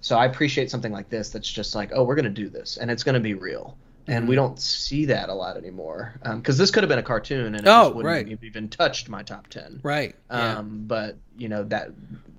So 0.00 0.16
I 0.16 0.26
appreciate 0.26 0.70
something 0.70 0.92
like 0.92 1.08
this 1.08 1.30
that's 1.30 1.50
just 1.50 1.74
like, 1.74 1.90
oh, 1.92 2.04
we're 2.04 2.14
gonna 2.14 2.30
do 2.30 2.48
this, 2.48 2.76
and 2.76 2.88
it's 2.90 3.02
gonna 3.02 3.18
be 3.20 3.34
real. 3.34 3.76
And 4.06 4.26
we 4.26 4.36
don't 4.36 4.58
see 4.58 5.04
that 5.06 5.28
a 5.28 5.34
lot 5.34 5.58
anymore, 5.58 6.14
because 6.24 6.56
this 6.56 6.70
could 6.70 6.82
have 6.82 6.88
been 6.88 6.98
a 6.98 7.02
cartoon, 7.02 7.54
and 7.54 7.56
it 7.56 7.62
Oh, 7.66 7.86
just 7.86 7.94
wouldn't 7.96 8.14
right. 8.14 8.28
have 8.28 8.42
even 8.44 8.68
touched 8.68 9.08
my 9.10 9.22
top 9.22 9.48
ten 9.48 9.80
right. 9.82 10.14
Yeah. 10.30 10.58
um, 10.60 10.84
but 10.86 11.16
you 11.36 11.48
know 11.50 11.64
that 11.64 11.90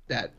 that 0.08 0.32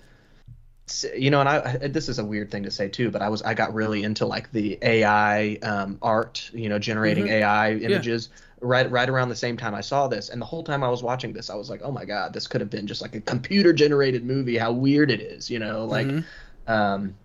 you 1.16 1.30
know 1.30 1.40
and 1.40 1.50
i 1.50 1.88
this 1.88 2.10
is 2.10 2.20
a 2.20 2.26
weird 2.26 2.52
thing 2.52 2.64
to 2.64 2.72
say 2.72 2.88
too 2.88 3.10
but 3.12 3.22
i 3.22 3.30
was 3.30 3.42
i 3.44 3.54
got 3.54 3.74
really 3.74 4.04
into 4.04 4.26
like 4.26 4.52
the 4.52 4.78
ai 4.82 5.58
um, 5.64 5.98
art 6.02 6.50
you 6.54 6.70
know 6.70 6.80
generating 6.80 7.28
ai 7.28 7.74
images 7.76 8.30
right 8.62 8.90
right 8.92 9.10
around 9.10 9.30
the 9.30 9.36
same 9.36 9.58
time 9.58 9.74
i 9.74 9.82
saw 9.82 10.08
this. 10.08 10.30
And 10.30 10.42
the 10.42 10.46
whole 10.46 10.64
time 10.64 10.84
i 10.84 10.90
was 10.90 11.04
watching 11.04 11.34
this 11.34 11.50
i 11.50 11.56
was 11.56 11.70
like 11.70 11.82
oh 11.84 11.92
my 11.92 12.06
god 12.06 12.34
this 12.34 12.48
could 12.48 12.62
have 12.62 12.70
been 12.70 12.88
just 12.88 13.02
like 13.02 13.16
a 13.16 13.22
computer 13.22 13.74
generated 13.74 14.24
movie 14.24 14.58
how 14.58 14.72
weird 14.72 15.12
it 15.12 15.22
is 15.22 15.50
you 15.50 15.60
know 15.60 15.86
like 15.86 16.08
um 16.68 17.16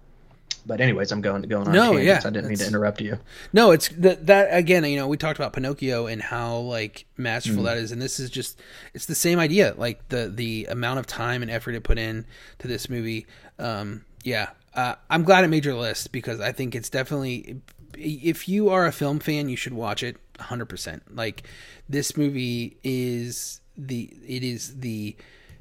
but 0.66 0.80
anyways 0.80 1.12
i'm 1.12 1.20
going 1.20 1.42
to 1.42 1.48
going 1.48 1.66
on 1.68 1.72
No, 1.74 1.92
tangents. 1.92 2.24
yeah, 2.24 2.28
i 2.28 2.30
didn't 2.32 2.48
mean 2.48 2.58
to 2.58 2.66
interrupt 2.66 3.00
you 3.00 3.18
No, 3.52 3.70
it's 3.70 3.88
that 3.90 4.26
that 4.26 4.48
again. 4.50 4.84
You 4.84 4.96
know, 4.96 5.06
we 5.08 5.16
talked 5.16 5.38
about 5.38 5.52
Pinocchio 5.52 6.06
and 6.06 6.20
how 6.20 6.58
like 6.58 7.06
masterful 7.16 7.62
that 7.64 7.76
is, 7.78 7.92
and 7.92 8.02
this 8.02 8.18
is 8.20 8.28
just 8.30 8.60
it's 8.92 9.06
the 9.06 9.14
same 9.14 9.38
idea. 9.38 9.74
Like 9.76 10.08
the 10.08 10.28
the 10.28 10.66
amount 10.70 10.98
of 10.98 11.06
time 11.06 11.42
and 11.42 11.50
effort 11.50 11.74
it 11.74 11.84
put 11.84 11.98
in 11.98 12.26
to 12.58 12.68
this 12.68 12.88
movie. 12.90 13.26
Um, 13.58 14.04
yeah, 14.24 14.50
uh, 14.74 14.96
I'm 15.08 15.22
glad 15.22 15.44
it 15.44 15.48
made 15.48 15.64
your 15.64 15.74
list 15.76 16.10
because 16.12 16.40
I 16.40 16.52
think 16.52 16.74
it's 16.74 16.90
definitely 16.90 17.60
if 17.96 18.48
you 18.48 18.68
are 18.68 18.84
a 18.86 18.92
film 18.92 19.20
fan, 19.20 19.48
you 19.48 19.56
should 19.56 19.72
watch 19.74 20.02
it 20.02 20.16
100. 20.38 20.66
percent 20.66 21.14
Like 21.14 21.46
this 21.88 22.16
movie 22.16 22.76
is 22.82 23.60
the 23.76 24.10
it 24.26 24.42
is 24.42 24.80
the 24.80 25.16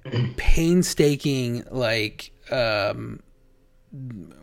painstaking 0.37 1.63
like 1.71 2.31
um 2.51 3.19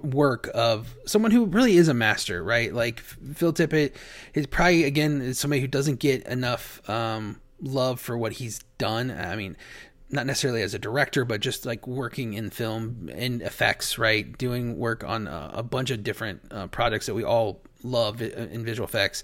work 0.02 0.50
of 0.54 0.94
someone 1.06 1.30
who 1.30 1.46
really 1.46 1.76
is 1.76 1.88
a 1.88 1.94
master, 1.94 2.42
right? 2.42 2.72
Like 2.72 3.00
Phil 3.00 3.52
Tippett 3.52 3.94
is 4.34 4.46
probably 4.46 4.84
again 4.84 5.20
is 5.20 5.38
somebody 5.38 5.60
who 5.60 5.68
doesn't 5.68 5.98
get 5.98 6.26
enough 6.26 6.88
um, 6.88 7.40
love 7.60 8.00
for 8.00 8.16
what 8.16 8.32
he's 8.32 8.60
done. 8.78 9.10
I 9.10 9.36
mean, 9.36 9.56
not 10.10 10.26
necessarily 10.26 10.62
as 10.62 10.74
a 10.74 10.78
director, 10.78 11.24
but 11.24 11.40
just 11.40 11.64
like 11.64 11.86
working 11.86 12.34
in 12.34 12.50
film 12.50 13.10
and 13.12 13.40
effects, 13.42 13.98
right? 13.98 14.36
Doing 14.36 14.76
work 14.76 15.02
on 15.04 15.26
a, 15.26 15.50
a 15.54 15.62
bunch 15.62 15.90
of 15.90 16.02
different 16.02 16.42
uh, 16.50 16.66
projects 16.66 17.06
that 17.06 17.14
we 17.14 17.24
all 17.24 17.62
love 17.82 18.20
in 18.20 18.64
visual 18.64 18.86
effects. 18.86 19.22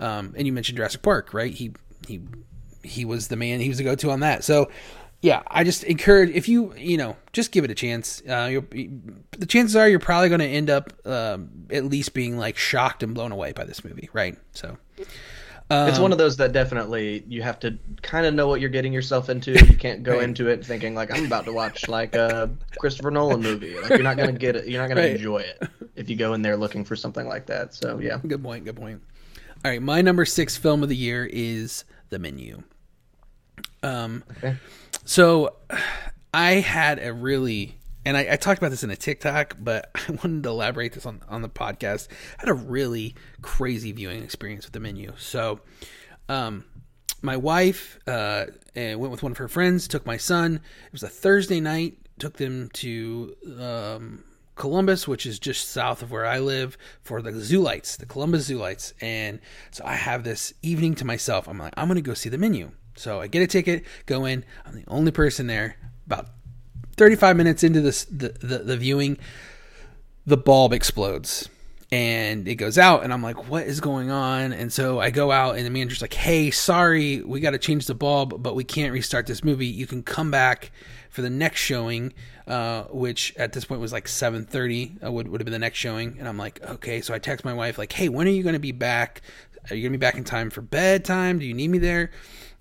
Um, 0.00 0.34
and 0.36 0.46
you 0.46 0.52
mentioned 0.52 0.76
Jurassic 0.76 1.02
Park, 1.02 1.34
right? 1.34 1.52
He 1.52 1.72
he 2.06 2.20
he 2.84 3.04
was 3.04 3.28
the 3.28 3.36
man. 3.36 3.60
He 3.60 3.68
was 3.68 3.78
the 3.78 3.84
go-to 3.84 4.10
on 4.10 4.20
that. 4.20 4.44
So 4.44 4.70
yeah, 5.20 5.42
I 5.48 5.64
just 5.64 5.82
encourage 5.84 6.30
if 6.30 6.48
you 6.48 6.74
you 6.76 6.96
know 6.96 7.16
just 7.32 7.50
give 7.50 7.64
it 7.64 7.70
a 7.70 7.74
chance. 7.74 8.22
Uh, 8.22 8.60
the 8.70 9.46
chances 9.46 9.74
are 9.74 9.88
you're 9.88 9.98
probably 9.98 10.28
going 10.28 10.40
to 10.40 10.46
end 10.46 10.70
up 10.70 10.92
um, 11.04 11.66
at 11.70 11.84
least 11.84 12.14
being 12.14 12.38
like 12.38 12.56
shocked 12.56 13.02
and 13.02 13.14
blown 13.14 13.32
away 13.32 13.52
by 13.52 13.64
this 13.64 13.84
movie, 13.84 14.08
right? 14.12 14.36
So. 14.52 14.76
Um, 15.70 15.86
it's 15.86 15.98
one 15.98 16.12
of 16.12 16.18
those 16.18 16.38
that 16.38 16.52
definitely 16.52 17.24
you 17.28 17.42
have 17.42 17.60
to 17.60 17.78
kind 18.00 18.24
of 18.24 18.32
know 18.32 18.48
what 18.48 18.58
you're 18.58 18.70
getting 18.70 18.90
yourself 18.90 19.28
into. 19.28 19.52
You 19.52 19.76
can't 19.76 20.02
go 20.02 20.12
right. 20.14 20.22
into 20.22 20.48
it 20.48 20.64
thinking 20.64 20.94
like 20.94 21.12
I'm 21.12 21.26
about 21.26 21.44
to 21.44 21.52
watch 21.52 21.88
like 21.88 22.14
a 22.14 22.50
Christopher 22.78 23.10
Nolan 23.10 23.42
movie. 23.42 23.78
Like 23.78 23.90
you're 23.90 24.02
not 24.02 24.16
gonna 24.16 24.32
get 24.32 24.56
it. 24.56 24.66
You're 24.66 24.80
not 24.80 24.88
gonna 24.88 25.02
right. 25.02 25.16
enjoy 25.16 25.38
it 25.38 25.68
if 25.94 26.08
you 26.08 26.16
go 26.16 26.32
in 26.32 26.40
there 26.40 26.56
looking 26.56 26.84
for 26.84 26.96
something 26.96 27.28
like 27.28 27.44
that. 27.46 27.74
So 27.74 27.98
yeah. 27.98 28.18
Good 28.26 28.42
point. 28.42 28.64
Good 28.64 28.76
point. 28.76 29.02
All 29.62 29.70
right, 29.70 29.82
my 29.82 30.00
number 30.00 30.24
six 30.24 30.56
film 30.56 30.82
of 30.82 30.88
the 30.88 30.96
year 30.96 31.28
is 31.30 31.84
The 32.08 32.18
Menu. 32.18 32.62
Um, 33.82 34.24
okay. 34.38 34.56
So 35.08 35.56
I 36.34 36.52
had 36.56 36.98
a 37.02 37.14
really 37.14 37.76
and 38.04 38.14
I, 38.14 38.28
I, 38.32 38.36
talked 38.36 38.58
about 38.58 38.70
this 38.70 38.84
in 38.84 38.90
a 38.90 38.96
TikTok, 38.96 39.56
but 39.58 39.90
I 39.94 40.12
wanted 40.12 40.42
to 40.42 40.50
elaborate 40.50 40.92
this 40.92 41.06
on, 41.06 41.22
on 41.28 41.40
the 41.42 41.48
podcast. 41.48 42.08
I 42.10 42.42
had 42.42 42.48
a 42.50 42.54
really 42.54 43.14
crazy 43.42 43.92
viewing 43.92 44.22
experience 44.22 44.66
with 44.66 44.72
the 44.74 44.80
menu. 44.80 45.12
So, 45.18 45.60
um, 46.28 46.64
my 47.22 47.36
wife 47.38 47.98
uh, 48.06 48.46
went 48.74 49.10
with 49.10 49.22
one 49.22 49.32
of 49.32 49.38
her 49.38 49.48
friends, 49.48 49.88
took 49.88 50.06
my 50.06 50.18
son. 50.18 50.60
It 50.86 50.92
was 50.92 51.02
a 51.02 51.08
Thursday 51.08 51.60
night, 51.60 51.98
took 52.18 52.36
them 52.36 52.68
to 52.74 53.34
um, 53.58 54.24
Columbus, 54.56 55.08
which 55.08 55.24
is 55.24 55.38
just 55.38 55.70
south 55.70 56.02
of 56.02 56.10
where 56.10 56.26
I 56.26 56.38
live, 56.38 56.76
for 57.02 57.22
the 57.22 57.32
Zoo 57.32 57.60
Lights, 57.60 57.96
the 57.96 58.06
Columbus 58.06 58.44
Zoo 58.44 58.58
Lights. 58.58 58.92
And 59.00 59.40
so 59.70 59.84
I 59.86 59.94
have 59.94 60.22
this 60.22 60.52
evening 60.62 60.94
to 60.96 61.04
myself. 61.06 61.48
I'm 61.48 61.58
like, 61.58 61.72
I'm 61.76 61.88
going 61.88 61.96
to 61.96 62.02
go 62.02 62.14
see 62.14 62.28
the 62.28 62.38
menu. 62.38 62.72
So 62.98 63.20
I 63.20 63.26
get 63.26 63.42
a 63.42 63.46
ticket, 63.46 63.84
go 64.06 64.24
in. 64.24 64.44
I'm 64.66 64.74
the 64.74 64.84
only 64.88 65.12
person 65.12 65.46
there. 65.46 65.76
About 66.06 66.28
35 66.96 67.36
minutes 67.36 67.62
into 67.62 67.80
this 67.80 68.04
the, 68.04 68.30
the, 68.40 68.58
the 68.58 68.76
viewing, 68.76 69.18
the 70.26 70.36
bulb 70.36 70.72
explodes 70.72 71.48
and 71.90 72.46
it 72.46 72.56
goes 72.56 72.76
out 72.76 73.02
and 73.02 73.14
i'm 73.14 73.22
like 73.22 73.48
what 73.48 73.66
is 73.66 73.80
going 73.80 74.10
on? 74.10 74.52
And 74.52 74.72
so 74.72 75.00
i 75.00 75.10
go 75.10 75.30
out 75.32 75.56
and 75.56 75.64
the 75.64 75.70
manager's 75.70 76.02
like 76.02 76.14
hey 76.14 76.50
sorry 76.50 77.22
we 77.22 77.40
got 77.40 77.52
to 77.52 77.58
change 77.58 77.86
the 77.86 77.94
bulb 77.94 78.42
but 78.42 78.54
we 78.54 78.64
can't 78.64 78.92
restart 78.92 79.26
this 79.26 79.42
movie. 79.42 79.66
You 79.66 79.86
can 79.86 80.02
come 80.02 80.30
back 80.30 80.70
for 81.10 81.22
the 81.22 81.30
next 81.30 81.60
showing 81.60 82.12
uh, 82.46 82.84
which 82.84 83.34
at 83.36 83.52
this 83.52 83.64
point 83.64 83.80
was 83.80 83.92
like 83.92 84.06
7.30 84.06 85.04
uh, 85.04 85.12
would, 85.12 85.28
would 85.28 85.40
have 85.40 85.44
been 85.44 85.52
the 85.52 85.58
next 85.58 85.78
showing. 85.78 86.16
And 86.18 86.28
i'm 86.28 86.36
like 86.36 86.62
okay. 86.62 87.00
So 87.00 87.14
i 87.14 87.18
text 87.18 87.44
my 87.44 87.54
wife 87.54 87.78
like 87.78 87.92
hey 87.92 88.08
when 88.08 88.26
are 88.26 88.32
you 88.32 88.42
going 88.42 88.54
to 88.54 88.58
be 88.58 88.72
back? 88.72 89.22
Are 89.70 89.74
you 89.74 89.82
going 89.82 89.92
to 89.92 89.98
be 89.98 90.00
back 90.00 90.16
in 90.16 90.24
time 90.24 90.50
for 90.50 90.62
bedtime? 90.62 91.38
Do 91.38 91.46
you 91.46 91.54
need 91.54 91.68
me 91.68 91.78
there 91.78 92.10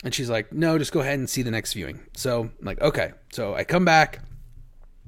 and 0.04 0.14
she's 0.14 0.30
like 0.30 0.52
no 0.54 0.78
just 0.78 0.92
go 0.92 1.00
ahead 1.00 1.20
and 1.20 1.30
see 1.30 1.42
the 1.42 1.52
next 1.52 1.74
viewing 1.74 2.00
so 2.16 2.42
I'm 2.42 2.66
like 2.66 2.82
okay 2.82 3.14
so 3.32 3.56
i 3.56 3.64
come 3.64 3.84
back 3.86 4.20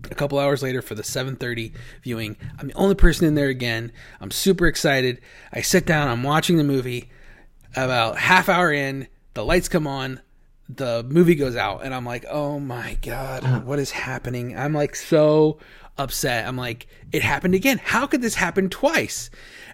a 0.09 0.15
couple 0.15 0.39
hours 0.39 0.63
later 0.63 0.81
for 0.81 0.95
the 0.95 1.03
7:30 1.03 1.73
viewing. 2.03 2.37
I'm 2.57 2.67
the 2.67 2.73
only 2.73 2.95
person 2.95 3.27
in 3.27 3.35
there 3.35 3.49
again. 3.49 3.91
I'm 4.21 4.31
super 4.31 4.67
excited. 4.67 5.21
I 5.51 5.61
sit 5.61 5.85
down, 5.85 6.07
I'm 6.07 6.23
watching 6.23 6.57
the 6.57 6.63
movie. 6.63 7.09
About 7.75 8.17
half 8.17 8.49
hour 8.49 8.71
in, 8.71 9.07
the 9.35 9.45
lights 9.45 9.69
come 9.69 9.85
on, 9.85 10.21
the 10.67 11.05
movie 11.07 11.35
goes 11.35 11.55
out 11.55 11.83
and 11.83 11.93
I'm 11.93 12.05
like, 12.05 12.25
"Oh 12.29 12.59
my 12.59 12.97
god, 13.01 13.43
uh-huh. 13.43 13.59
what 13.61 13.79
is 13.79 13.91
happening?" 13.91 14.57
I'm 14.57 14.73
like 14.73 14.95
so 14.95 15.59
upset. 15.97 16.47
I'm 16.47 16.57
like, 16.57 16.87
"It 17.11 17.21
happened 17.21 17.55
again. 17.55 17.79
How 17.83 18.07
could 18.07 18.21
this 18.21 18.35
happen 18.35 18.69
twice?" 18.69 19.29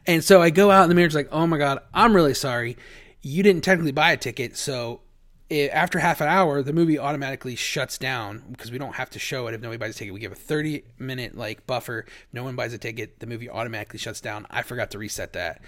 And 0.06 0.24
so 0.24 0.42
I 0.42 0.50
go 0.50 0.72
out 0.72 0.84
and 0.84 0.92
the 0.92 0.96
manager's 0.96 1.16
like, 1.16 1.30
"Oh 1.32 1.48
my 1.48 1.58
god, 1.58 1.80
I'm 1.94 2.16
really 2.16 2.34
sorry. 2.34 2.78
You 3.22 3.44
didn't 3.44 3.64
technically 3.64 3.92
buy 3.92 4.12
a 4.12 4.18
ticket, 4.18 4.58
so 4.58 5.02
it, 5.50 5.70
after 5.72 6.00
half 6.00 6.22
an 6.22 6.28
hour, 6.28 6.62
the 6.64 6.74
movie 6.74 6.98
automatically 6.98 7.56
shuts 7.56 7.98
down 7.98 8.44
because 8.52 8.72
we 8.72 8.78
don't 8.78 8.96
have 8.96 9.10
to 9.12 9.20
show 9.20 9.48
it 9.48 9.54
if 9.54 9.62
nobody 9.62 9.78
buys 9.78 9.96
a 9.96 10.00
ticket. 10.00 10.14
We 10.14 10.20
give 10.20 10.32
a 10.32 10.36
30 10.36 10.84
minute 10.98 11.38
like 11.38 11.68
buffer. 11.68 12.06
No 12.34 12.44
one 12.44 12.56
buys 12.56 12.74
a 12.74 12.78
ticket, 12.78 13.20
the 13.20 13.28
movie 13.28 13.50
automatically 13.50 14.00
shuts 14.00 14.22
down. 14.22 14.48
I 14.50 14.64
forgot 14.64 14.92
to 14.92 14.98
reset 14.98 15.34
that. 15.34 15.62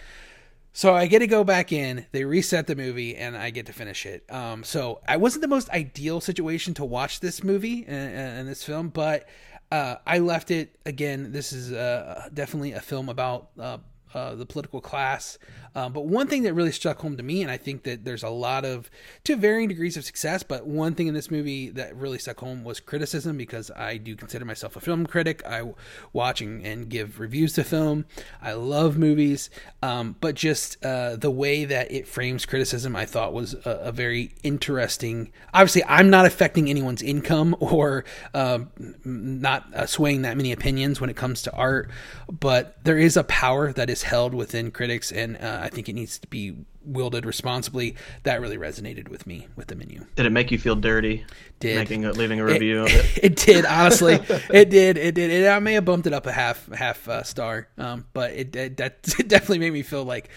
So 0.74 0.94
I 0.94 1.08
get 1.08 1.20
to 1.20 1.28
go 1.28 1.44
back 1.44 1.72
in, 1.72 2.06
they 2.12 2.24
reset 2.24 2.68
the 2.68 2.76
movie, 2.76 3.16
and 3.16 3.36
I 3.36 3.50
get 3.50 3.66
to 3.66 3.74
finish 3.74 4.06
it. 4.06 4.24
Um, 4.32 4.64
so 4.64 5.02
I 5.08 5.18
wasn't 5.18 5.42
the 5.42 5.48
most 5.48 5.70
ideal 5.72 6.22
situation 6.22 6.76
to 6.76 6.86
watch 6.86 7.20
this 7.20 7.44
movie 7.44 7.84
and, 7.88 8.14
and 8.16 8.48
this 8.48 8.64
film, 8.64 8.90
but 8.90 9.28
uh, 9.72 9.96
I 10.06 10.20
left 10.20 10.52
it 10.52 10.78
again. 10.86 11.32
This 11.32 11.52
is 11.52 11.72
uh, 11.72 12.30
definitely 12.32 12.74
a 12.74 12.80
film 12.80 13.10
about 13.10 13.50
uh, 13.60 13.80
uh, 14.14 14.36
the 14.36 14.46
political 14.46 14.80
class. 14.80 15.38
Um, 15.78 15.94
but 15.94 16.08
one 16.08 16.26
thing 16.26 16.42
that 16.42 16.56
really 16.56 16.72
struck 16.72 17.00
home 17.00 17.18
to 17.18 17.24
me, 17.24 17.44
and 17.44 17.52
I 17.52 17.58
think 17.58 17.84
that 17.84 18.04
there's 18.04 18.24
a 18.24 18.30
lot 18.30 18.66
of, 18.66 18.90
to 19.26 19.36
varying 19.36 19.70
degrees 19.70 19.96
of 19.96 20.06
success, 20.06 20.42
but 20.42 20.66
one 20.66 20.96
thing 20.96 21.06
in 21.06 21.14
this 21.14 21.30
movie 21.30 21.70
that 21.70 21.96
really 21.96 22.18
stuck 22.18 22.40
home 22.40 22.64
was 22.64 22.80
criticism 22.80 23.38
because 23.38 23.70
I 23.70 23.98
do 23.98 24.16
consider 24.16 24.44
myself 24.44 24.76
a 24.76 24.80
film 24.80 25.06
critic. 25.06 25.46
I 25.46 25.74
watch 26.14 26.42
and, 26.42 26.66
and 26.66 26.90
give 26.90 27.20
reviews 27.20 27.54
to 27.54 27.64
film. 27.64 28.06
I 28.42 28.54
love 28.54 28.98
movies, 28.98 29.52
um, 29.84 30.16
but 30.20 30.34
just 30.34 30.84
uh, 30.84 31.16
the 31.16 31.30
way 31.30 31.64
that 31.66 31.92
it 31.92 32.08
frames 32.08 32.48
criticism, 32.48 32.96
I 32.96 33.06
thought 33.06 33.32
was 33.32 33.54
a, 33.54 33.70
a 33.84 33.92
very 33.92 34.34
interesting. 34.42 35.32
Obviously, 35.54 35.84
I'm 35.84 36.10
not 36.10 36.26
affecting 36.26 36.72
anyone's 36.72 37.04
income 37.04 37.56
or 37.60 38.04
uh, 38.34 38.62
not 39.06 39.72
uh, 39.76 39.86
swaying 39.86 40.24
that 40.24 40.38
many 40.38 40.52
opinions 40.52 41.00
when 41.00 41.12
it 41.12 41.16
comes 41.16 41.44
to 41.44 41.54
art, 41.54 41.92
but 42.32 42.84
there 42.84 42.98
is 42.98 43.16
a 43.16 43.24
power 43.26 43.72
that 43.74 43.92
is 43.92 44.02
held 44.02 44.34
within 44.34 44.72
critics, 44.72 45.12
and 45.12 45.38
uh, 45.38 45.67
I 45.68 45.76
think 45.76 45.90
it 45.90 45.94
needs 45.94 46.18
to 46.20 46.28
be 46.28 46.56
wielded 46.84 47.26
responsibly. 47.26 47.96
That 48.24 48.42
really 48.42 48.58
resonated 48.58 49.10
with 49.10 49.28
me 49.28 49.48
with 49.56 49.68
the 49.68 49.76
menu. 49.76 50.06
Did 50.16 50.26
it 50.26 50.32
make 50.32 50.52
you 50.52 50.58
feel 50.58 50.76
dirty? 50.76 51.26
Did 51.60 51.78
making 51.78 52.06
a, 52.06 52.12
leaving 52.12 52.40
a 52.40 52.46
review 52.46 52.86
it, 52.86 52.94
of 52.94 53.00
it? 53.00 53.18
It 53.24 53.36
did 53.36 53.66
honestly. 53.66 54.16
it 54.50 54.70
did. 54.70 54.98
It 54.98 55.16
did. 55.16 55.30
It, 55.30 55.48
I 55.48 55.60
may 55.60 55.74
have 55.74 55.86
bumped 55.86 56.08
it 56.08 56.14
up 56.14 56.26
a 56.26 56.32
half 56.32 56.72
half 56.72 57.08
uh, 57.08 57.24
star, 57.24 57.68
um, 57.78 58.06
but 58.14 58.32
it, 58.32 58.56
it 58.56 58.78
that 58.78 59.00
it 59.20 59.28
definitely 59.28 59.60
made 59.60 59.74
me 59.74 59.84
feel 59.84 60.04
like. 60.04 60.30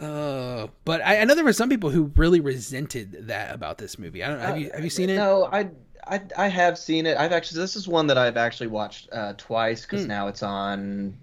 Uh, 0.00 0.66
but 0.84 1.00
I, 1.02 1.20
I 1.20 1.24
know 1.24 1.36
there 1.36 1.44
were 1.44 1.52
some 1.52 1.68
people 1.68 1.88
who 1.88 2.10
really 2.16 2.40
resented 2.40 3.28
that 3.28 3.54
about 3.54 3.78
this 3.78 3.98
movie. 3.98 4.24
I 4.24 4.28
don't. 4.28 4.40
Have 4.40 4.58
you 4.58 4.70
have 4.74 4.82
you 4.82 4.90
seen 4.90 5.08
it? 5.08 5.16
No, 5.16 5.48
I 5.52 5.70
I, 6.06 6.20
I 6.36 6.48
have 6.48 6.78
seen 6.78 7.06
it. 7.06 7.16
I've 7.16 7.32
actually 7.32 7.60
this 7.60 7.76
is 7.76 7.86
one 7.86 8.06
that 8.08 8.18
I've 8.18 8.36
actually 8.36 8.66
watched 8.66 9.08
uh, 9.12 9.34
twice 9.36 9.82
because 9.82 10.04
mm. 10.04 10.08
now 10.08 10.26
it's 10.26 10.42
on 10.42 11.16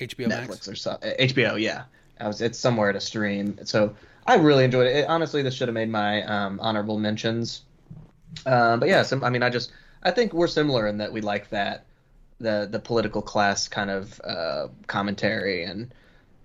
HBO 0.00 0.28
Netflix 0.28 0.48
Max? 0.48 0.68
or 0.68 0.74
so. 0.74 0.98
HBO, 1.20 1.60
yeah. 1.60 1.84
I 2.20 2.26
was 2.26 2.40
it's 2.40 2.58
somewhere 2.58 2.92
to 2.92 3.00
stream. 3.00 3.58
So 3.64 3.94
I 4.26 4.36
really 4.36 4.64
enjoyed 4.64 4.86
it. 4.86 4.96
it 4.96 5.08
honestly, 5.08 5.42
this 5.42 5.54
should 5.54 5.68
have 5.68 5.74
made 5.74 5.90
my 5.90 6.22
um, 6.22 6.60
honorable 6.60 6.98
mentions. 6.98 7.62
Um, 8.46 8.80
but 8.80 8.88
yeah, 8.88 9.02
some, 9.02 9.22
I 9.22 9.30
mean, 9.30 9.42
I 9.42 9.50
just 9.50 9.72
I 10.02 10.10
think 10.10 10.32
we're 10.32 10.48
similar 10.48 10.86
in 10.86 10.98
that 10.98 11.12
we 11.12 11.20
like 11.20 11.50
that 11.50 11.84
the 12.38 12.68
the 12.70 12.78
political 12.78 13.22
class 13.22 13.68
kind 13.68 13.90
of 13.90 14.20
uh, 14.22 14.68
commentary 14.86 15.64
and 15.64 15.94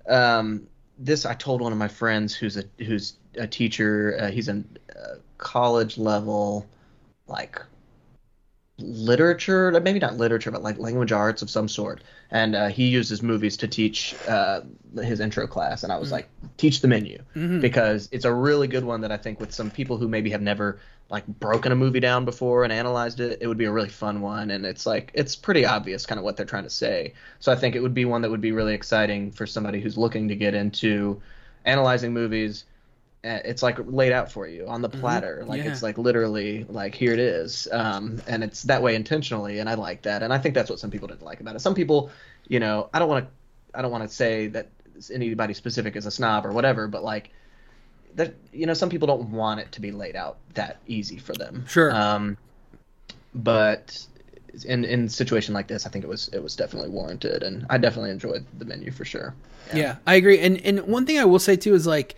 um, 0.07 0.67
this. 0.97 1.25
I 1.25 1.33
told 1.33 1.61
one 1.61 1.71
of 1.71 1.77
my 1.77 1.87
friends 1.87 2.35
who's 2.35 2.57
a 2.57 2.63
who's 2.79 3.15
a 3.35 3.47
teacher. 3.47 4.17
Uh, 4.19 4.31
he's 4.31 4.49
a 4.49 4.63
uh, 4.95 5.15
college 5.37 5.97
level 5.97 6.65
like 7.27 7.61
literature, 8.79 9.71
maybe 9.81 9.99
not 9.99 10.17
literature, 10.17 10.51
but 10.51 10.63
like 10.63 10.77
language 10.79 11.11
arts 11.11 11.41
of 11.41 11.49
some 11.49 11.67
sort. 11.67 12.01
And 12.31 12.55
uh, 12.55 12.67
he 12.67 12.87
uses 12.87 13.21
movies 13.21 13.57
to 13.57 13.67
teach 13.67 14.15
uh, 14.27 14.61
his 14.95 15.19
intro 15.19 15.47
class. 15.47 15.83
And 15.83 15.91
I 15.91 15.97
was 15.97 16.07
mm-hmm. 16.07 16.15
like, 16.15 16.29
teach 16.57 16.81
the 16.81 16.87
menu 16.87 17.17
mm-hmm. 17.35 17.59
because 17.59 18.09
it's 18.11 18.25
a 18.25 18.33
really 18.33 18.67
good 18.67 18.83
one 18.83 19.01
that 19.01 19.11
I 19.11 19.17
think 19.17 19.39
with 19.39 19.53
some 19.53 19.71
people 19.71 19.97
who 19.97 20.07
maybe 20.07 20.29
have 20.31 20.41
never 20.41 20.79
like 21.09 21.25
broken 21.25 21.71
a 21.71 21.75
movie 21.75 21.99
down 21.99 22.23
before 22.23 22.63
and 22.63 22.71
analyzed 22.71 23.19
it, 23.19 23.39
it 23.41 23.47
would 23.47 23.57
be 23.57 23.65
a 23.65 23.71
really 23.71 23.89
fun 23.89 24.21
one. 24.21 24.51
And 24.51 24.65
it's 24.65 24.85
like, 24.85 25.11
it's 25.13 25.35
pretty 25.35 25.65
obvious 25.65 26.05
kind 26.05 26.19
of 26.19 26.25
what 26.25 26.37
they're 26.37 26.45
trying 26.45 26.65
to 26.65 26.69
say. 26.69 27.13
So 27.39 27.51
I 27.51 27.55
think 27.55 27.75
it 27.75 27.81
would 27.81 27.95
be 27.95 28.05
one 28.05 28.21
that 28.21 28.29
would 28.29 28.41
be 28.41 28.51
really 28.51 28.75
exciting 28.75 29.31
for 29.31 29.47
somebody 29.47 29.81
who's 29.81 29.97
looking 29.97 30.27
to 30.27 30.35
get 30.35 30.53
into 30.53 31.21
analyzing 31.65 32.13
movies 32.13 32.65
it's 33.23 33.61
like 33.61 33.77
laid 33.85 34.13
out 34.13 34.31
for 34.31 34.47
you 34.47 34.65
on 34.67 34.81
the 34.81 34.89
mm-hmm. 34.89 35.01
platter 35.01 35.39
mm-hmm. 35.39 35.49
like 35.49 35.63
yeah. 35.63 35.71
it's 35.71 35.83
like 35.83 35.97
literally 35.97 36.65
like 36.69 36.95
here 36.95 37.11
it 37.11 37.19
is 37.19 37.67
um, 37.71 38.21
and 38.27 38.43
it's 38.43 38.63
that 38.63 38.81
way 38.81 38.95
intentionally 38.95 39.59
and 39.59 39.69
i 39.69 39.73
like 39.73 40.01
that 40.03 40.23
and 40.23 40.33
i 40.33 40.37
think 40.37 40.55
that's 40.55 40.69
what 40.69 40.79
some 40.79 40.89
people 40.89 41.07
didn't 41.07 41.23
like 41.23 41.39
about 41.39 41.55
it 41.55 41.59
some 41.59 41.75
people 41.75 42.09
you 42.47 42.59
know 42.59 42.89
i 42.93 42.99
don't 42.99 43.09
want 43.09 43.25
to 43.25 43.77
i 43.77 43.81
don't 43.81 43.91
want 43.91 44.07
to 44.07 44.13
say 44.13 44.47
that 44.47 44.69
anybody 45.13 45.53
specific 45.53 45.95
is 45.95 46.05
a 46.05 46.11
snob 46.11 46.45
or 46.45 46.51
whatever 46.51 46.87
but 46.87 47.03
like 47.03 47.31
that 48.15 48.33
you 48.53 48.65
know 48.65 48.73
some 48.73 48.89
people 48.89 49.07
don't 49.07 49.29
want 49.31 49.59
it 49.59 49.71
to 49.71 49.81
be 49.81 49.91
laid 49.91 50.15
out 50.15 50.37
that 50.53 50.77
easy 50.87 51.17
for 51.17 51.33
them 51.33 51.65
sure 51.67 51.93
um, 51.93 52.37
but 53.33 54.05
in 54.65 54.83
in 54.85 55.05
a 55.05 55.09
situation 55.09 55.53
like 55.53 55.67
this, 55.67 55.85
I 55.85 55.89
think 55.89 56.03
it 56.03 56.07
was 56.07 56.29
it 56.29 56.41
was 56.41 56.55
definitely 56.55 56.89
warranted, 56.89 57.43
and 57.43 57.65
I 57.69 57.77
definitely 57.77 58.11
enjoyed 58.11 58.45
the 58.57 58.65
menu 58.65 58.91
for 58.91 59.05
sure. 59.05 59.35
Yeah. 59.69 59.77
yeah, 59.77 59.95
I 60.07 60.15
agree. 60.15 60.39
And 60.39 60.59
and 60.61 60.81
one 60.81 61.05
thing 61.05 61.19
I 61.19 61.25
will 61.25 61.39
say 61.39 61.55
too 61.55 61.73
is 61.73 61.85
like 61.85 62.15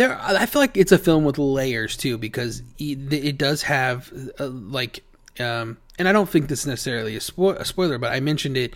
there 0.00 0.18
I 0.20 0.46
feel 0.46 0.62
like 0.62 0.76
it's 0.76 0.92
a 0.92 0.98
film 0.98 1.24
with 1.24 1.38
layers 1.38 1.96
too 1.96 2.18
because 2.18 2.62
it 2.78 3.38
does 3.38 3.62
have 3.62 4.12
uh, 4.38 4.46
like 4.48 5.02
um 5.38 5.76
and 5.98 6.08
I 6.08 6.12
don't 6.12 6.28
think 6.28 6.48
this 6.48 6.60
is 6.60 6.66
necessarily 6.66 7.14
a, 7.14 7.20
spo- 7.20 7.56
a 7.56 7.64
spoiler, 7.64 7.98
but 7.98 8.12
I 8.12 8.20
mentioned 8.20 8.56
it 8.56 8.74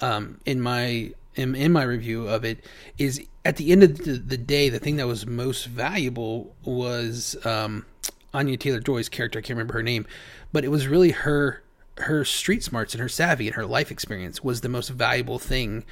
um 0.00 0.40
in 0.44 0.60
my 0.60 1.12
in, 1.36 1.54
in 1.54 1.72
my 1.72 1.82
review 1.82 2.28
of 2.28 2.44
it 2.44 2.64
is 2.98 3.24
at 3.44 3.56
the 3.56 3.72
end 3.72 3.82
of 3.82 3.98
the, 3.98 4.12
the 4.12 4.36
day 4.36 4.68
the 4.68 4.78
thing 4.78 4.96
that 4.96 5.06
was 5.06 5.26
most 5.26 5.66
valuable 5.66 6.54
was 6.64 7.36
um 7.46 7.86
Anya 8.32 8.56
Taylor 8.56 8.80
Joy's 8.80 9.08
character. 9.08 9.38
I 9.38 9.42
can't 9.42 9.56
remember 9.56 9.74
her 9.74 9.82
name, 9.82 10.06
but 10.52 10.64
it 10.64 10.68
was 10.68 10.88
really 10.88 11.12
her 11.12 11.62
her 11.98 12.24
street 12.24 12.64
smarts 12.64 12.94
and 12.94 13.00
her 13.00 13.08
savvy 13.08 13.46
and 13.46 13.54
her 13.54 13.66
life 13.66 13.92
experience 13.92 14.42
was 14.42 14.60
the 14.60 14.68
most 14.68 14.88
valuable 14.88 15.38
thing 15.38 15.84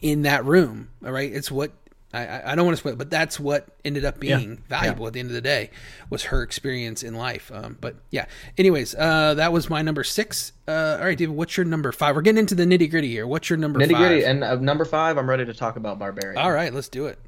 in 0.00 0.22
that 0.22 0.44
room. 0.44 0.90
All 1.04 1.10
right, 1.10 1.32
it's 1.32 1.50
what 1.50 1.72
I, 2.16 2.52
I 2.52 2.54
don't 2.54 2.64
want 2.64 2.76
to 2.76 2.80
spoil 2.80 2.92
it, 2.92 2.98
but 2.98 3.10
that's 3.10 3.38
what 3.38 3.68
ended 3.84 4.04
up 4.04 4.18
being 4.18 4.50
yeah. 4.50 4.56
valuable 4.68 5.02
yeah. 5.02 5.06
at 5.08 5.12
the 5.12 5.20
end 5.20 5.28
of 5.28 5.34
the 5.34 5.40
day 5.40 5.70
was 6.10 6.24
her 6.24 6.42
experience 6.42 7.02
in 7.02 7.14
life. 7.14 7.50
Um, 7.52 7.76
but 7.80 7.96
yeah, 8.10 8.26
anyways, 8.56 8.94
uh, 8.94 9.34
that 9.34 9.52
was 9.52 9.68
my 9.68 9.82
number 9.82 10.04
six. 10.04 10.52
Uh, 10.66 10.98
all 11.00 11.06
right, 11.06 11.18
David, 11.18 11.36
what's 11.36 11.56
your 11.56 11.66
number 11.66 11.92
five? 11.92 12.16
We're 12.16 12.22
getting 12.22 12.38
into 12.38 12.54
the 12.54 12.64
nitty 12.64 12.90
gritty 12.90 13.08
here. 13.08 13.26
What's 13.26 13.50
your 13.50 13.58
number? 13.58 13.78
Nitty 13.78 13.96
gritty, 13.96 14.24
and 14.24 14.42
uh, 14.42 14.56
number 14.56 14.84
five, 14.84 15.18
I'm 15.18 15.28
ready 15.28 15.44
to 15.44 15.54
talk 15.54 15.76
about 15.76 15.98
Barbarian. 15.98 16.38
All 16.38 16.52
right, 16.52 16.72
let's 16.72 16.88
do 16.88 17.06
it. 17.06 17.18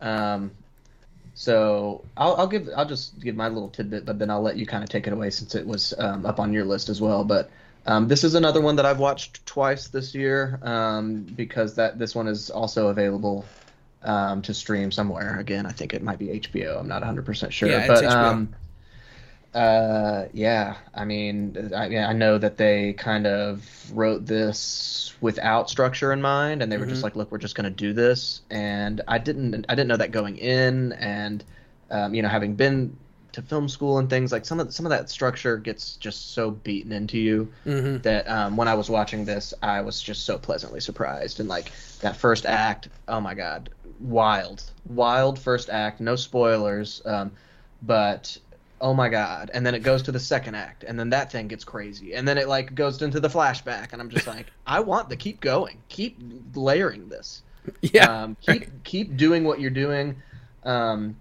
Um, 0.00 0.52
so 1.34 2.04
I'll, 2.16 2.34
I'll, 2.36 2.46
give 2.46 2.68
I'll 2.74 2.88
just 2.88 3.20
give 3.20 3.36
my 3.36 3.48
little 3.48 3.68
tidbit, 3.68 4.06
but 4.06 4.18
then 4.18 4.30
I'll 4.30 4.42
let 4.42 4.56
you 4.56 4.66
kind 4.66 4.82
of 4.82 4.88
take 4.88 5.06
it 5.06 5.12
away 5.12 5.30
since 5.30 5.54
it 5.54 5.66
was 5.66 5.92
um, 5.98 6.24
up 6.24 6.40
on 6.40 6.52
your 6.52 6.64
list 6.64 6.88
as 6.88 7.00
well. 7.00 7.24
But 7.24 7.50
um, 7.86 8.08
this 8.08 8.24
is 8.24 8.34
another 8.34 8.60
one 8.60 8.76
that 8.76 8.86
I've 8.86 8.98
watched 8.98 9.44
twice 9.46 9.88
this 9.88 10.14
year 10.14 10.58
um, 10.62 11.22
because 11.22 11.74
that 11.74 11.98
this 11.98 12.14
one 12.14 12.26
is 12.26 12.50
also 12.50 12.88
available 12.88 13.44
um, 14.06 14.42
to 14.42 14.54
stream 14.54 14.90
somewhere. 14.90 15.38
Again, 15.38 15.66
I 15.66 15.72
think 15.72 15.92
it 15.92 16.02
might 16.02 16.18
be 16.18 16.28
HBO. 16.28 16.78
I'm 16.78 16.88
not 16.88 17.02
100 17.02 17.26
percent 17.26 17.52
sure, 17.52 17.68
yeah, 17.68 17.86
but 17.86 18.04
um, 18.04 18.54
uh, 19.56 20.26
yeah, 20.32 20.76
I 20.94 21.04
mean, 21.04 21.72
I, 21.74 21.96
I 21.96 22.12
know 22.12 22.38
that 22.38 22.56
they 22.56 22.92
kind 22.92 23.26
of 23.26 23.66
wrote 23.92 24.26
this 24.26 25.14
without 25.20 25.70
structure 25.70 26.12
in 26.12 26.20
mind, 26.20 26.62
and 26.62 26.70
they 26.70 26.76
were 26.76 26.84
mm-hmm. 26.84 26.90
just 26.90 27.02
like, 27.02 27.16
"Look, 27.16 27.32
we're 27.32 27.38
just 27.38 27.54
going 27.54 27.64
to 27.64 27.70
do 27.70 27.92
this." 27.92 28.42
And 28.50 29.00
I 29.08 29.18
didn't, 29.18 29.66
I 29.68 29.74
didn't 29.74 29.88
know 29.88 29.96
that 29.96 30.10
going 30.10 30.36
in, 30.36 30.92
and 30.92 31.42
um, 31.90 32.14
you 32.14 32.22
know, 32.22 32.28
having 32.28 32.54
been 32.54 32.96
to 33.36 33.42
film 33.42 33.68
school 33.68 33.98
and 33.98 34.08
things 34.08 34.32
like 34.32 34.46
some 34.46 34.58
of 34.60 34.72
some 34.72 34.86
of 34.86 34.90
that 34.90 35.10
structure 35.10 35.58
gets 35.58 35.96
just 35.96 36.32
so 36.32 36.50
beaten 36.50 36.90
into 36.90 37.18
you 37.18 37.52
mm-hmm. 37.66 37.98
that 37.98 38.26
um, 38.30 38.56
when 38.56 38.66
I 38.66 38.72
was 38.72 38.88
watching 38.88 39.26
this, 39.26 39.52
I 39.62 39.82
was 39.82 40.00
just 40.02 40.24
so 40.24 40.38
pleasantly 40.38 40.80
surprised. 40.80 41.38
And 41.38 41.46
like 41.46 41.70
that 42.00 42.16
first 42.16 42.46
act, 42.46 42.88
oh 43.08 43.20
my 43.20 43.34
god, 43.34 43.68
wild, 44.00 44.62
wild 44.88 45.38
first 45.38 45.68
act. 45.68 46.00
No 46.00 46.16
spoilers, 46.16 47.02
um, 47.04 47.30
but 47.82 48.38
oh 48.78 48.92
my 48.92 49.08
god 49.08 49.50
and 49.54 49.64
then 49.64 49.74
it 49.74 49.82
goes 49.82 50.02
to 50.02 50.12
the 50.12 50.20
second 50.20 50.54
act 50.54 50.84
and 50.84 51.00
then 51.00 51.08
that 51.08 51.32
thing 51.32 51.48
gets 51.48 51.64
crazy 51.64 52.12
and 52.12 52.28
then 52.28 52.36
it 52.36 52.46
like 52.46 52.74
goes 52.74 53.00
into 53.00 53.18
the 53.18 53.28
flashback 53.28 53.94
and 53.94 54.02
i'm 54.02 54.10
just 54.10 54.26
like 54.26 54.52
i 54.66 54.78
want 54.78 55.08
to 55.08 55.16
keep 55.16 55.40
going 55.40 55.78
keep 55.88 56.18
layering 56.54 57.08
this 57.08 57.40
yeah 57.80 58.24
um, 58.24 58.36
keep 58.42 58.60
right. 58.60 58.70
keep 58.84 59.16
doing 59.16 59.44
what 59.44 59.60
you're 59.60 59.70
doing 59.70 60.14
um, 60.64 61.16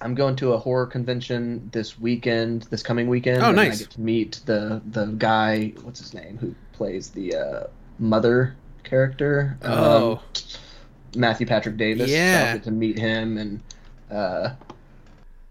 i'm 0.00 0.14
going 0.14 0.36
to 0.36 0.52
a 0.52 0.58
horror 0.58 0.86
convention 0.86 1.68
this 1.72 1.98
weekend 1.98 2.62
this 2.64 2.82
coming 2.82 3.08
weekend 3.08 3.42
oh 3.42 3.52
nice 3.52 3.76
i 3.76 3.78
get 3.84 3.90
to 3.90 4.00
meet 4.00 4.40
the 4.46 4.80
the 4.90 5.06
guy 5.18 5.72
what's 5.82 6.00
his 6.00 6.14
name 6.14 6.36
who 6.38 6.54
plays 6.72 7.10
the 7.10 7.34
uh, 7.34 7.64
mother 7.98 8.56
character 8.84 9.56
oh 9.62 10.12
um, 10.12 10.20
matthew 11.14 11.46
patrick 11.46 11.76
davis 11.76 12.10
yeah 12.10 12.44
so 12.44 12.50
i 12.50 12.52
get 12.54 12.64
to 12.64 12.70
meet 12.70 12.98
him 12.98 13.38
and 13.38 13.60
uh, 14.10 14.54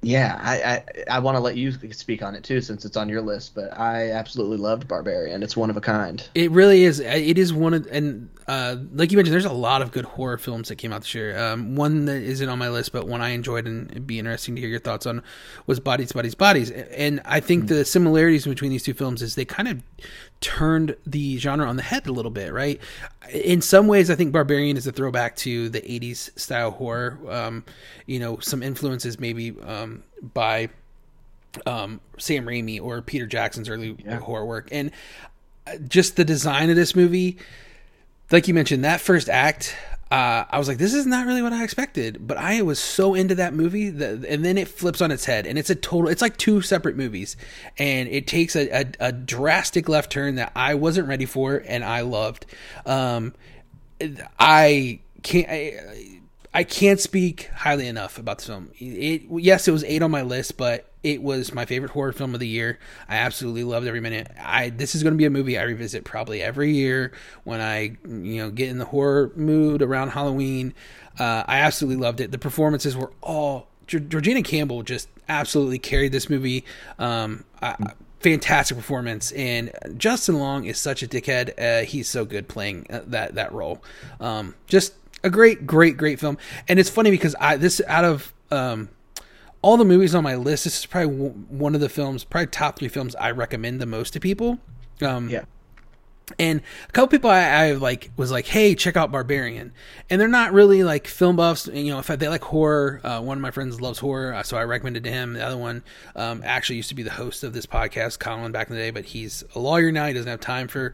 yeah, 0.01 0.39
I 0.41 0.55
I, 0.55 1.15
I 1.17 1.19
want 1.19 1.35
to 1.35 1.41
let 1.41 1.57
you 1.57 1.71
speak 1.91 2.23
on 2.23 2.33
it 2.35 2.43
too, 2.43 2.61
since 2.61 2.85
it's 2.85 2.95
on 2.95 3.09
your 3.09 3.21
list. 3.21 3.53
But 3.53 3.77
I 3.77 4.11
absolutely 4.11 4.57
loved 4.57 4.87
Barbarian. 4.87 5.43
It's 5.43 5.57
one 5.57 5.69
of 5.69 5.75
a 5.75 5.81
kind. 5.81 6.25
It 6.35 6.51
really 6.51 6.83
is. 6.83 6.99
It 6.99 7.37
is 7.37 7.51
one 7.51 7.73
of, 7.73 7.87
and 7.91 8.29
uh, 8.49 8.75
like 8.95 9.11
you 9.11 9.15
mentioned, 9.15 9.31
there's 9.31 9.45
a 9.45 9.53
lot 9.53 9.83
of 9.83 9.91
good 9.91 10.05
horror 10.05 10.39
films 10.39 10.69
that 10.69 10.77
came 10.77 10.91
out 10.91 11.01
this 11.01 11.13
year. 11.13 11.37
Um, 11.37 11.75
one 11.75 12.05
that 12.05 12.23
isn't 12.23 12.49
on 12.49 12.57
my 12.57 12.69
list, 12.69 12.91
but 12.91 13.05
one 13.05 13.21
I 13.21 13.29
enjoyed 13.29 13.67
and 13.67 13.91
it'd 13.91 14.07
be 14.07 14.17
interesting 14.17 14.55
to 14.55 14.61
hear 14.61 14.71
your 14.71 14.79
thoughts 14.79 15.05
on 15.05 15.21
was 15.67 15.79
Bodies, 15.79 16.11
Bodies, 16.13 16.33
Bodies. 16.33 16.71
And 16.71 17.21
I 17.25 17.41
think 17.41 17.65
mm-hmm. 17.65 17.75
the 17.75 17.85
similarities 17.85 18.45
between 18.47 18.71
these 18.71 18.81
two 18.81 18.95
films 18.95 19.21
is 19.21 19.35
they 19.35 19.45
kind 19.45 19.67
of 19.67 19.83
turned 20.41 20.95
the 21.05 21.37
genre 21.37 21.67
on 21.67 21.75
the 21.75 21.83
head 21.83 22.07
a 22.07 22.11
little 22.11 22.31
bit, 22.31 22.51
right? 22.51 22.81
In 23.31 23.61
some 23.61 23.85
ways, 23.85 24.09
I 24.09 24.15
think 24.15 24.31
Barbarian 24.31 24.77
is 24.77 24.87
a 24.87 24.91
throwback 24.91 25.35
to 25.37 25.69
the 25.69 25.81
80s 25.81 26.35
style 26.39 26.71
horror. 26.71 27.19
Um, 27.29 27.63
you 28.07 28.19
know, 28.19 28.39
some 28.39 28.63
influences 28.63 29.19
maybe 29.19 29.55
um, 29.61 30.01
by 30.33 30.69
um, 31.67 32.01
Sam 32.17 32.47
Raimi 32.47 32.81
or 32.81 33.03
Peter 33.03 33.27
Jackson's 33.27 33.69
early 33.69 33.95
yeah. 34.03 34.17
horror 34.17 34.47
work. 34.47 34.69
And 34.71 34.89
uh, 35.67 35.75
just 35.87 36.15
the 36.15 36.25
design 36.25 36.71
of 36.71 36.75
this 36.75 36.95
movie, 36.95 37.37
like 38.31 38.47
you 38.47 38.53
mentioned, 38.53 38.85
that 38.85 39.01
first 39.01 39.29
act, 39.29 39.75
uh, 40.11 40.43
I 40.49 40.57
was 40.57 40.67
like, 40.67 40.79
this 40.79 40.93
is 40.93 41.05
not 41.05 41.27
really 41.27 41.41
what 41.41 41.53
I 41.53 41.63
expected, 41.63 42.27
but 42.27 42.37
I 42.37 42.61
was 42.63 42.79
so 42.79 43.13
into 43.13 43.35
that 43.35 43.53
movie 43.53 43.89
that, 43.89 44.25
and 44.25 44.43
then 44.43 44.57
it 44.57 44.67
flips 44.67 45.01
on 45.01 45.11
its 45.11 45.25
head 45.25 45.45
and 45.45 45.57
it's 45.57 45.69
a 45.69 45.75
total, 45.75 46.09
it's 46.09 46.21
like 46.21 46.37
two 46.37 46.61
separate 46.61 46.95
movies 46.95 47.37
and 47.77 48.09
it 48.09 48.25
takes 48.25 48.55
a, 48.55 48.69
a, 48.69 48.85
a 48.99 49.11
drastic 49.11 49.87
left 49.87 50.11
turn 50.11 50.35
that 50.35 50.51
I 50.55 50.75
wasn't 50.75 51.07
ready 51.07 51.25
for 51.25 51.57
and 51.57 51.83
I 51.83 52.01
loved. 52.01 52.47
Um, 52.87 53.35
I 54.39 54.99
can't, 55.21 55.47
I, 55.47 55.79
I 56.53 56.63
can't 56.63 56.99
speak 56.99 57.49
highly 57.53 57.87
enough 57.87 58.17
about 58.17 58.39
the 58.39 58.45
film. 58.45 58.71
It, 58.79 59.23
yes, 59.29 59.67
it 59.67 59.71
was 59.71 59.83
eight 59.83 60.01
on 60.01 60.09
my 60.09 60.23
list, 60.23 60.57
but 60.57 60.88
it 61.03 61.21
was 61.21 61.53
my 61.53 61.65
favorite 61.65 61.91
horror 61.91 62.11
film 62.11 62.33
of 62.33 62.39
the 62.39 62.47
year. 62.47 62.77
I 63.07 63.17
absolutely 63.17 63.63
loved 63.63 63.87
every 63.87 64.01
minute. 64.01 64.31
I 64.39 64.69
this 64.69 64.95
is 64.95 65.03
going 65.03 65.13
to 65.13 65.17
be 65.17 65.25
a 65.25 65.29
movie 65.29 65.57
I 65.57 65.63
revisit 65.63 66.03
probably 66.03 66.41
every 66.41 66.73
year 66.73 67.13
when 67.43 67.61
I 67.61 67.97
you 68.05 68.37
know 68.37 68.51
get 68.51 68.69
in 68.69 68.77
the 68.77 68.85
horror 68.85 69.31
mood 69.35 69.81
around 69.81 70.09
Halloween. 70.09 70.73
Uh, 71.17 71.43
I 71.47 71.59
absolutely 71.59 72.01
loved 72.01 72.21
it. 72.21 72.31
The 72.31 72.37
performances 72.37 72.95
were 72.95 73.11
all 73.21 73.67
Georgina 73.87 74.43
Campbell 74.43 74.83
just 74.83 75.09
absolutely 75.27 75.79
carried 75.79 76.11
this 76.11 76.29
movie. 76.29 76.65
Um, 76.97 77.45
I, 77.61 77.75
fantastic 78.19 78.75
performance, 78.77 79.31
and 79.31 79.71
Justin 79.97 80.37
Long 80.37 80.65
is 80.65 80.77
such 80.77 81.01
a 81.01 81.07
dickhead. 81.07 81.53
Uh, 81.57 81.85
he's 81.85 82.09
so 82.09 82.25
good 82.25 82.47
playing 82.47 82.87
uh, 82.89 83.01
that 83.07 83.35
that 83.35 83.51
role. 83.53 83.81
Um, 84.19 84.55
just 84.67 84.93
a 85.23 85.29
great, 85.29 85.65
great, 85.65 85.97
great 85.97 86.19
film. 86.19 86.37
And 86.67 86.79
it's 86.79 86.89
funny 86.89 87.11
because 87.11 87.35
I 87.39 87.57
this 87.57 87.81
out 87.87 88.05
of 88.05 88.33
um, 88.51 88.89
all 89.61 89.77
the 89.77 89.85
movies 89.85 90.15
on 90.15 90.23
my 90.23 90.35
list, 90.35 90.63
this 90.63 90.79
is 90.79 90.85
probably 90.85 91.29
one 91.29 91.75
of 91.75 91.81
the 91.81 91.89
films, 91.89 92.23
probably 92.23 92.47
top 92.47 92.79
three 92.79 92.87
films 92.87 93.15
I 93.15 93.31
recommend 93.31 93.81
the 93.81 93.85
most 93.85 94.13
to 94.13 94.19
people. 94.19 94.59
Um, 95.01 95.29
yeah. 95.29 95.43
And 96.37 96.61
a 96.87 96.91
couple 96.91 97.07
people 97.07 97.29
I, 97.29 97.43
I, 97.43 97.71
like 97.73 98.11
was 98.17 98.31
like, 98.31 98.45
"Hey, 98.45 98.75
check 98.75 98.95
out 98.95 99.11
Barbarian," 99.11 99.71
and 100.09 100.19
they're 100.19 100.27
not 100.27 100.53
really 100.53 100.83
like 100.83 101.07
film 101.07 101.35
buffs. 101.35 101.67
You 101.67 101.91
know, 101.91 101.99
if 101.99 102.07
they 102.07 102.27
like 102.27 102.43
horror, 102.43 103.01
uh, 103.03 103.21
one 103.21 103.37
of 103.37 103.41
my 103.41 103.51
friends 103.51 103.81
loves 103.81 103.99
horror, 103.99 104.33
uh, 104.33 104.43
so 104.43 104.57
I 104.57 104.63
recommended 104.63 105.03
to 105.05 105.11
him. 105.11 105.33
The 105.33 105.45
other 105.45 105.57
one 105.57 105.83
um, 106.15 106.41
actually 106.45 106.77
used 106.77 106.89
to 106.89 106.95
be 106.95 107.03
the 107.03 107.11
host 107.11 107.43
of 107.43 107.53
this 107.53 107.65
podcast, 107.65 108.19
Colin, 108.19 108.51
back 108.51 108.69
in 108.69 108.75
the 108.75 108.81
day, 108.81 108.91
but 108.91 109.05
he's 109.05 109.43
a 109.55 109.59
lawyer 109.59 109.91
now. 109.91 110.05
He 110.07 110.13
doesn't 110.13 110.29
have 110.29 110.39
time 110.39 110.67
for 110.67 110.93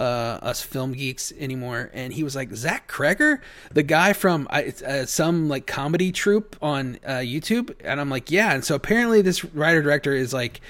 uh, 0.00 0.38
us 0.42 0.62
film 0.62 0.92
geeks 0.92 1.32
anymore. 1.38 1.90
And 1.92 2.12
he 2.12 2.24
was 2.24 2.34
like, 2.34 2.52
Zach 2.54 2.90
Cregger, 2.90 3.40
the 3.70 3.82
guy 3.82 4.14
from 4.14 4.48
uh, 4.50 5.04
some 5.04 5.48
like 5.48 5.66
comedy 5.66 6.10
troupe 6.10 6.56
on 6.62 6.98
uh, 7.04 7.18
YouTube. 7.18 7.74
And 7.84 8.00
I'm 8.00 8.08
like, 8.08 8.30
yeah. 8.30 8.54
And 8.54 8.64
so 8.64 8.74
apparently 8.74 9.22
this 9.22 9.44
writer 9.44 9.82
director 9.82 10.12
is 10.12 10.32
like 10.32 10.60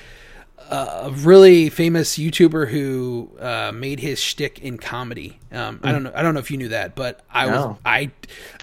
a 0.70 1.10
really 1.10 1.68
famous 1.68 2.16
YouTuber 2.16 2.68
who 2.68 3.30
uh, 3.40 3.72
made 3.74 3.98
his 3.98 4.20
shtick 4.20 4.60
in 4.60 4.78
comedy. 4.78 5.38
Um, 5.50 5.78
mm. 5.78 5.86
I 5.86 5.92
don't 5.92 6.02
know. 6.04 6.12
I 6.14 6.22
don't 6.22 6.34
know 6.34 6.40
if 6.40 6.50
you 6.50 6.58
knew 6.58 6.68
that, 6.68 6.94
but 6.94 7.20
I 7.30 7.46
no. 7.46 7.52
was. 7.52 7.76
I. 7.84 8.10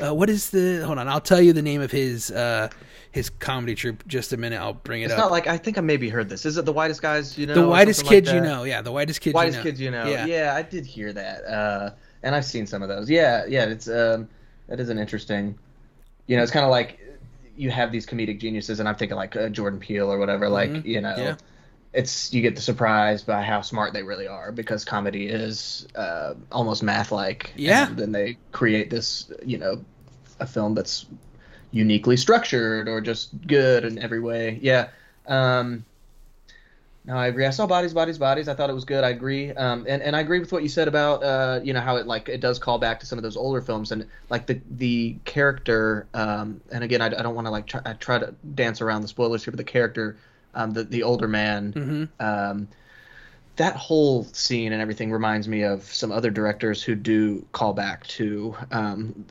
Uh, 0.02 0.14
what 0.14 0.30
is 0.30 0.50
the? 0.50 0.84
Hold 0.86 1.00
on. 1.00 1.08
I'll 1.08 1.22
tell 1.22 1.42
you 1.42 1.54
the 1.54 1.62
name 1.62 1.82
of 1.82 1.92
his 1.92 2.32
uh, 2.32 2.70
his 3.12 3.30
comedy 3.30 3.76
troupe 3.76 4.08
just 4.08 4.32
a 4.32 4.38
minute. 4.38 4.60
I'll 4.60 4.74
bring 4.74 5.02
it 5.02 5.06
it's 5.06 5.14
up. 5.14 5.18
It's 5.18 5.24
not 5.24 5.32
like 5.32 5.48
I 5.48 5.58
think 5.58 5.78
I 5.78 5.82
maybe 5.82 6.08
heard 6.08 6.30
this. 6.30 6.46
Is 6.46 6.58
it 6.58 6.66
the 6.66 6.72
whitest 6.72 7.02
guys 7.02 7.38
you 7.38 7.46
know? 7.46 7.54
The 7.54 7.68
whitest 7.68 8.06
kids 8.06 8.28
like 8.28 8.36
you 8.36 8.42
know. 8.42 8.64
Yeah, 8.64 8.82
the 8.82 8.92
whitest 8.92 9.20
kids. 9.20 9.34
Whitest 9.34 9.58
you 9.58 9.64
know. 9.64 9.70
kids 9.70 9.82
you 9.82 9.92
know. 9.92 10.08
Yeah. 10.08 10.26
yeah, 10.26 10.54
I 10.56 10.62
did 10.62 10.86
hear 10.86 11.12
that, 11.12 11.44
uh, 11.46 11.92
and 12.24 12.34
I've 12.34 12.46
seen 12.46 12.66
some 12.66 12.82
of 12.82 12.90
those. 12.90 13.10
Yeah, 13.10 13.46
yeah, 13.48 13.66
it's 13.66 13.90
um, 13.90 14.30
that 14.68 14.80
is 14.80 14.90
an 14.90 14.98
interesting. 14.98 15.58
You 16.28 16.38
know, 16.38 16.44
it's 16.44 16.52
kind 16.52 16.66
of 16.66 16.72
like 16.72 17.00
you 17.58 17.70
have 17.72 17.92
these 17.92 18.06
comedic 18.06 18.40
geniuses, 18.40 18.80
and 18.80 18.88
I'm 18.88 18.96
thinking 18.96 19.18
like 19.18 19.36
uh, 19.36 19.50
Jordan 19.50 19.80
Peele 19.80 20.10
or 20.10 20.18
whatever. 20.18 20.48
Like 20.48 20.70
mm-hmm. 20.70 20.88
you 20.88 21.02
know. 21.02 21.16
Yeah. 21.18 21.36
It's 21.94 22.32
you 22.34 22.42
get 22.42 22.56
the 22.56 22.62
surprise 22.62 23.24
by 23.24 23.42
how 23.42 23.62
smart 23.62 23.94
they 23.94 24.04
really 24.04 24.28
are 24.28 24.52
because 24.52 24.86
comedy 24.86 25.28
is 25.28 25.88
uh, 25.96 26.36
almost 26.52 26.84
math 26.84 27.12
like. 27.12 27.54
Yeah. 27.56 27.88
And 27.88 27.98
then 27.98 28.12
they 28.12 28.38
create 28.52 28.90
this, 28.90 29.32
you 29.44 29.58
know, 29.58 29.84
a 30.40 30.46
film 30.48 30.76
that's 30.76 31.06
uniquely 31.72 32.18
structured 32.18 32.88
or 32.88 33.02
just 33.02 33.30
good 33.48 33.86
in 33.86 33.98
every 34.00 34.20
way. 34.20 34.60
Yeah. 34.62 34.90
Um, 35.28 35.86
No, 37.06 37.16
I 37.16 37.28
agree. 37.28 37.46
I 37.46 37.52
saw 37.52 37.66
Bodies, 37.66 37.94
Bodies, 37.94 38.18
Bodies. 38.18 38.50
I 38.50 38.54
thought 38.54 38.70
it 38.70 38.74
was 38.74 38.84
good. 38.84 39.04
I 39.06 39.10
agree. 39.10 39.52
Um, 39.54 39.86
and, 39.88 40.02
and 40.04 40.14
I 40.16 40.20
agree 40.20 40.40
with 40.40 40.52
what 40.52 40.62
you 40.62 40.68
said 40.70 40.90
about 40.90 41.24
uh, 41.24 41.62
you 41.64 41.72
know 41.72 41.80
how 41.80 41.96
it 41.96 42.06
like 42.06 42.28
it 42.28 42.42
does 42.42 42.60
call 42.60 42.80
back 42.80 43.00
to 43.00 43.06
some 43.06 43.18
of 43.18 43.24
those 43.24 43.38
older 43.38 43.62
films 43.62 43.94
and 43.94 44.06
like 44.30 44.46
the 44.46 44.62
the 44.70 45.18
character. 45.24 46.08
Um, 46.14 46.62
and 46.70 46.84
again, 46.84 47.02
I, 47.02 47.08
I 47.08 47.10
don't 47.24 47.34
want 47.36 47.48
to 47.48 47.52
like 47.52 47.66
try, 47.66 47.82
I 47.86 47.94
try 47.94 48.20
to 48.20 48.36
dance 48.56 48.82
around 48.82 49.04
the 49.04 49.08
spoilers 49.08 49.44
here, 49.46 49.52
but 49.52 49.58
the 49.58 49.64
character, 49.64 50.18
um, 50.54 50.72
the 50.72 50.84
the 50.84 51.04
older 51.04 51.28
man, 51.28 51.74
Mm-hmm. 51.74 52.26
um, 52.26 52.68
that 53.58 53.76
whole 53.76 54.24
scene 54.24 54.72
and 54.74 54.82
everything 54.82 55.12
reminds 55.12 55.48
me 55.48 55.64
of 55.64 55.84
some 55.84 56.12
other 56.12 56.30
directors 56.30 56.84
who 56.84 56.94
do 56.96 57.46
call 57.54 57.74
back 57.74 58.06
to 58.08 58.56
um, 58.72 59.26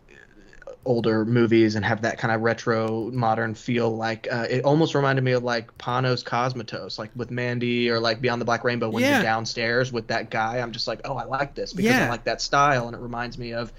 older 0.85 1.25
movies 1.25 1.75
and 1.75 1.85
have 1.85 2.03
that 2.03 2.17
kind 2.19 2.33
of 2.33 2.41
retro 2.43 3.11
modern 3.11 3.55
feel 3.55 3.97
like 3.97 4.29
uh, 4.31 4.47
it 4.49 4.64
almost 4.64 4.95
reminded 4.95 5.23
me 5.25 5.33
of 5.33 5.43
like 5.43 5.77
Panos 5.79 6.23
Cosmatos 6.25 6.99
like 6.99 7.11
with 7.17 7.31
Mandy 7.31 7.91
or 7.91 7.99
like 7.99 8.21
Beyond 8.21 8.41
the 8.41 8.45
Black 8.45 8.62
Rainbow 8.64 8.89
when 8.91 9.03
Yeah. 9.03 9.14
you're 9.14 9.23
downstairs 9.23 9.93
with 9.93 10.09
that 10.09 10.31
guy 10.31 10.59
I'm 10.59 10.71
just 10.73 10.87
like 10.87 11.01
oh 11.05 11.17
I 11.17 11.25
like 11.25 11.55
this 11.57 11.73
because 11.73 11.99
Yeah. 11.99 12.05
I 12.07 12.09
like 12.09 12.25
that 12.25 12.41
style 12.41 12.87
and 12.87 12.95
it 12.97 13.01
reminds 13.01 13.37
me 13.37 13.53
of 13.53 13.73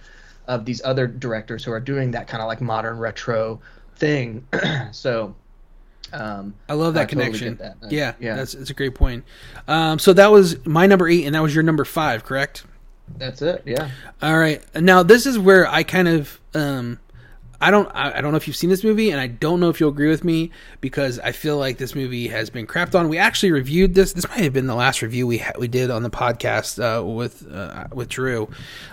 of 0.48 0.66
these 0.66 0.82
other 0.84 1.08
directors 1.08 1.64
who 1.64 1.72
are 1.72 1.80
doing 1.80 2.12
that 2.12 2.28
kind 2.28 2.42
of 2.42 2.48
like 2.48 2.62
modern 2.62 2.98
retro 2.98 3.62
thing 3.96 4.46
so 4.92 5.36
um 6.14 6.54
I 6.70 6.74
love 6.74 6.94
that 6.96 7.02
I 7.02 7.06
totally 7.06 7.26
connection. 7.26 7.56
get 7.56 7.80
that. 7.82 7.86
Uh, 7.86 7.90
yeah, 7.90 8.14
yeah. 8.20 8.36
that's 8.36 8.54
it's 8.54 8.70
a 8.70 8.74
great 8.74 8.96
point. 8.96 9.26
Um, 9.68 10.00
so 10.00 10.14
that 10.14 10.32
was 10.32 10.66
my 10.66 10.86
number 10.88 11.08
eight, 11.08 11.26
and 11.26 11.36
that 11.36 11.42
was 11.42 11.54
your 11.54 11.64
number 11.64 11.86
five, 11.86 12.24
correct? 12.24 12.66
that's 13.18 13.42
it 13.42 13.64
yeah 13.66 13.90
All 14.22 14.38
right. 14.38 14.62
Now 14.76 15.02
this 15.02 15.26
is 15.26 15.40
where 15.40 15.66
I 15.66 15.84
kind 15.84 16.10
of 16.10 16.42
um 16.54 17.00
I 17.62 17.72
don't 17.72 17.88
I, 17.96 18.18
I 18.18 18.22
don't 18.22 18.32
know 18.32 18.38
if 18.38 18.48
you've 18.48 18.58
seen 18.58 18.70
this 18.70 18.84
movie 18.84 19.12
and 19.12 19.20
I 19.22 19.28
don't 19.28 19.62
know 19.62 19.70
if 19.70 19.80
you'll 19.80 19.92
agree 19.92 20.10
with 20.10 20.26
me 20.26 20.52
because 20.82 21.18
I 21.20 21.32
feel 21.32 21.58
like 21.58 21.78
this 21.78 21.96
movie 21.96 22.28
has 22.28 22.50
been 22.50 22.68
crapped 22.68 23.00
on. 23.00 23.08
We 23.08 23.18
actually 23.18 23.54
reviewed 23.54 23.96
this. 23.96 24.12
This 24.12 24.28
might 24.28 24.40
have 24.42 24.52
been 24.52 24.68
the 24.68 24.76
last 24.76 25.02
review 25.02 25.26
we 25.26 25.38
ha- 25.38 25.54
we 25.58 25.70
did 25.70 25.90
on 25.90 26.04
the 26.04 26.10
podcast 26.10 26.80
uh, 26.84 27.04
with 27.04 27.48
uh, 27.50 27.86
with 27.94 28.10
Drew. 28.10 28.50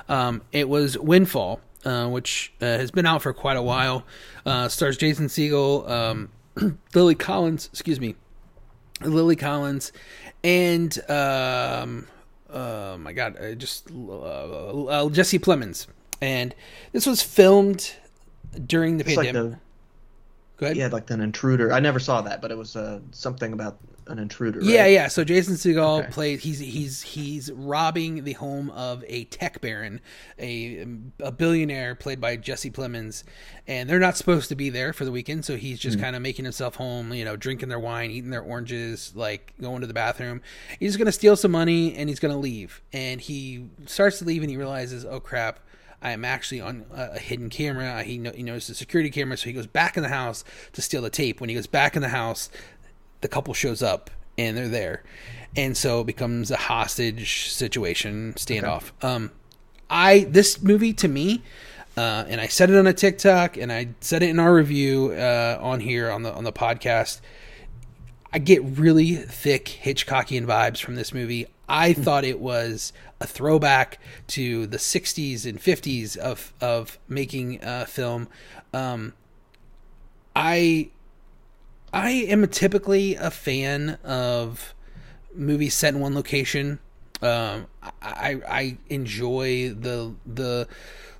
Um, 0.08 0.42
it 0.52 0.68
was 0.68 0.96
Windfall, 0.96 1.60
uh, 1.84 2.06
which 2.08 2.52
uh, 2.62 2.66
has 2.66 2.90
been 2.92 3.06
out 3.06 3.20
for 3.20 3.32
quite 3.34 3.56
a 3.56 3.62
while. 3.62 4.04
Uh, 4.46 4.68
stars 4.68 4.96
Jason 4.96 5.26
Segel, 5.26 5.88
um, 5.90 6.28
Lily 6.94 7.14
Collins, 7.14 7.68
excuse 7.72 8.00
me, 8.00 8.14
Lily 9.00 9.36
Collins, 9.36 9.92
and 10.42 10.96
um, 11.10 12.06
oh 12.50 12.96
my 12.98 13.12
God, 13.12 13.36
I 13.42 13.54
just 13.54 13.90
uh, 13.90 14.84
uh, 14.86 15.08
Jesse 15.10 15.38
Plemons. 15.38 15.86
And 16.20 16.54
this 16.92 17.06
was 17.06 17.22
filmed 17.22 17.94
during 18.66 18.98
the 18.98 19.04
it's 19.04 19.16
like 19.16 19.26
pandemic. 19.26 19.52
the 19.52 19.58
Go 20.56 20.66
ahead. 20.66 20.76
yeah 20.76 20.86
like 20.86 21.10
an 21.10 21.20
intruder 21.20 21.72
I 21.72 21.80
never 21.80 21.98
saw 21.98 22.20
that 22.22 22.40
but 22.40 22.52
it 22.52 22.56
was 22.56 22.76
uh, 22.76 23.00
something 23.10 23.52
about 23.52 23.78
an 24.06 24.18
intruder 24.18 24.60
right? 24.60 24.68
Yeah, 24.68 24.86
yeah. 24.86 25.08
So 25.08 25.24
Jason 25.24 25.54
Segel 25.54 26.00
Okay. 26.00 26.10
plays. 26.10 26.42
He's 26.42 26.58
he's 26.58 27.02
he's 27.02 27.50
robbing 27.52 28.24
the 28.24 28.32
home 28.34 28.70
of 28.70 29.04
a 29.06 29.24
tech 29.24 29.60
baron, 29.60 30.00
a 30.38 30.86
a 31.20 31.32
billionaire 31.32 31.94
played 31.94 32.20
by 32.20 32.36
Jesse 32.36 32.70
Plemons, 32.70 33.24
and 33.66 33.88
they're 33.88 33.98
not 33.98 34.16
supposed 34.16 34.48
to 34.50 34.54
be 34.54 34.70
there 34.70 34.92
for 34.92 35.04
the 35.04 35.12
weekend. 35.12 35.44
So 35.44 35.56
he's 35.56 35.78
just 35.78 35.96
mm-hmm. 35.96 36.04
kind 36.04 36.16
of 36.16 36.22
making 36.22 36.44
himself 36.44 36.76
home. 36.76 37.12
You 37.12 37.24
know, 37.24 37.36
drinking 37.36 37.68
their 37.68 37.80
wine, 37.80 38.10
eating 38.10 38.30
their 38.30 38.42
oranges, 38.42 39.12
like 39.14 39.54
going 39.60 39.80
to 39.80 39.86
the 39.86 39.94
bathroom. 39.94 40.42
He's 40.78 40.96
gonna 40.96 41.12
steal 41.12 41.36
some 41.36 41.50
money 41.50 41.94
and 41.94 42.08
he's 42.08 42.20
gonna 42.20 42.38
leave. 42.38 42.82
And 42.92 43.20
he 43.20 43.66
starts 43.86 44.18
to 44.18 44.24
leave 44.24 44.42
and 44.42 44.50
he 44.50 44.56
realizes, 44.56 45.04
oh 45.04 45.20
crap. 45.20 45.60
I 46.02 46.10
am 46.10 46.22
actually 46.22 46.60
on 46.60 46.84
a 46.92 47.12
a 47.14 47.18
hidden 47.18 47.48
camera. 47.48 48.02
He, 48.02 48.18
know, 48.18 48.30
he 48.30 48.42
knows 48.42 48.66
the 48.66 48.74
security 48.74 49.08
camera, 49.08 49.38
so 49.38 49.46
he 49.46 49.54
goes 49.54 49.66
back 49.66 49.96
in 49.96 50.02
the 50.02 50.10
house 50.10 50.44
to 50.74 50.82
steal 50.82 51.00
the 51.00 51.08
tape. 51.08 51.40
When 51.40 51.48
he 51.48 51.54
goes 51.54 51.66
back 51.66 51.96
in 51.96 52.02
the 52.02 52.10
house, 52.10 52.50
the 53.24 53.28
couple 53.28 53.52
shows 53.52 53.82
up 53.82 54.10
and 54.38 54.56
they're 54.56 54.68
there 54.68 55.02
and 55.56 55.76
so 55.76 56.02
it 56.02 56.06
becomes 56.06 56.50
a 56.50 56.56
hostage 56.56 57.48
situation 57.48 58.32
standoff 58.36 58.92
um 59.02 59.30
i 59.90 60.20
this 60.30 60.62
movie 60.62 60.92
to 60.92 61.08
me 61.08 61.42
uh, 61.96 62.24
and 62.28 62.40
I 62.40 62.48
said 62.48 62.70
it 62.70 62.76
on 62.76 62.86
a 62.86 62.92
TikTok, 62.92 63.56
and 63.56 63.72
I 63.72 63.90
said 64.00 64.22
it 64.22 64.30
in 64.30 64.40
our 64.40 64.52
review 64.52 65.12
uh, 65.12 65.58
on 65.60 65.80
here 65.80 66.10
on 66.10 66.24
the 66.24 66.32
on 66.32 66.42
the 66.42 66.52
podcast. 66.52 67.20
I 68.32 68.38
get 68.38 68.64
really 68.64 69.14
thick 69.14 69.66
Hitchcockian 69.66 70.44
vibes 70.44 70.80
from 70.80 70.96
this 70.96 71.14
movie. 71.14 71.46
I 71.68 71.92
thought 71.92 72.24
it 72.24 72.40
was 72.40 72.92
a 73.20 73.28
throwback 73.28 74.00
to 74.28 74.66
the 74.66 74.76
'60s 74.78 75.46
and 75.46 75.60
'50s 75.60 76.16
of 76.16 76.52
of 76.60 76.98
making 77.08 77.62
uh, 77.62 77.84
film. 77.84 78.26
Um, 78.72 79.12
I 80.34 80.90
I 81.94 82.10
am 82.10 82.46
typically 82.48 83.14
a 83.14 83.30
fan 83.30 83.98
of 84.02 84.74
movies 85.32 85.74
set 85.74 85.94
in 85.94 86.00
one 86.00 86.12
location. 86.12 86.80
Um, 87.22 87.68
I 88.02 88.40
I 88.48 88.78
enjoy 88.90 89.70
the 89.70 90.14
the 90.26 90.66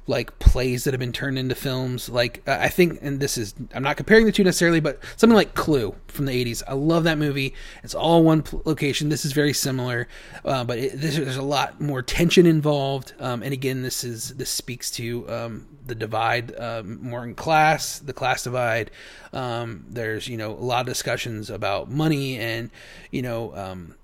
like 0.06 0.38
plays 0.38 0.84
that 0.84 0.92
have 0.92 1.00
been 1.00 1.12
turned 1.12 1.38
into 1.38 1.54
films. 1.54 2.08
Like 2.08 2.46
I 2.46 2.68
think, 2.68 2.98
and 3.00 3.20
this 3.20 3.38
is 3.38 3.54
I'm 3.74 3.82
not 3.82 3.96
comparing 3.96 4.26
the 4.26 4.32
two 4.32 4.44
necessarily, 4.44 4.80
but 4.80 5.00
something 5.16 5.34
like 5.34 5.54
Clue 5.54 5.94
from 6.08 6.26
the 6.26 6.32
'80s. 6.32 6.62
I 6.68 6.74
love 6.74 7.04
that 7.04 7.18
movie. 7.18 7.54
It's 7.82 7.94
all 7.94 8.22
one 8.22 8.42
pl- 8.42 8.62
location. 8.64 9.08
This 9.08 9.24
is 9.24 9.32
very 9.32 9.52
similar, 9.52 10.06
uh, 10.44 10.64
but 10.64 10.78
it, 10.78 11.00
there's, 11.00 11.16
there's 11.16 11.36
a 11.36 11.42
lot 11.42 11.80
more 11.80 12.02
tension 12.02 12.46
involved. 12.46 13.14
Um, 13.18 13.42
and 13.42 13.52
again, 13.52 13.82
this 13.82 14.04
is 14.04 14.34
this 14.36 14.50
speaks 14.50 14.90
to 14.92 15.28
um, 15.30 15.66
the 15.86 15.94
divide 15.94 16.58
um, 16.58 17.02
more 17.02 17.24
in 17.24 17.34
class, 17.34 17.98
the 17.98 18.12
class 18.12 18.44
divide. 18.44 18.90
Um, 19.32 19.86
there's 19.88 20.28
you 20.28 20.36
know 20.36 20.52
a 20.52 20.64
lot 20.64 20.80
of 20.80 20.86
discussions 20.86 21.48
about 21.48 21.90
money 21.90 22.38
and 22.38 22.70
you 23.10 23.22
know. 23.22 23.54
Um, 23.56 23.94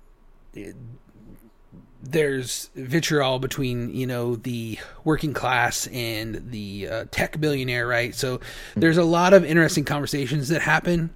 there's 2.03 2.69
vitriol 2.75 3.39
between 3.39 3.93
you 3.93 4.07
know 4.07 4.35
the 4.35 4.79
working 5.03 5.33
class 5.33 5.87
and 5.87 6.51
the 6.51 6.87
uh, 6.87 7.05
tech 7.11 7.39
billionaire, 7.39 7.87
right? 7.87 8.15
So 8.15 8.39
there's 8.75 8.97
a 8.97 9.03
lot 9.03 9.33
of 9.33 9.45
interesting 9.45 9.85
conversations 9.85 10.49
that 10.49 10.61
happen. 10.61 11.11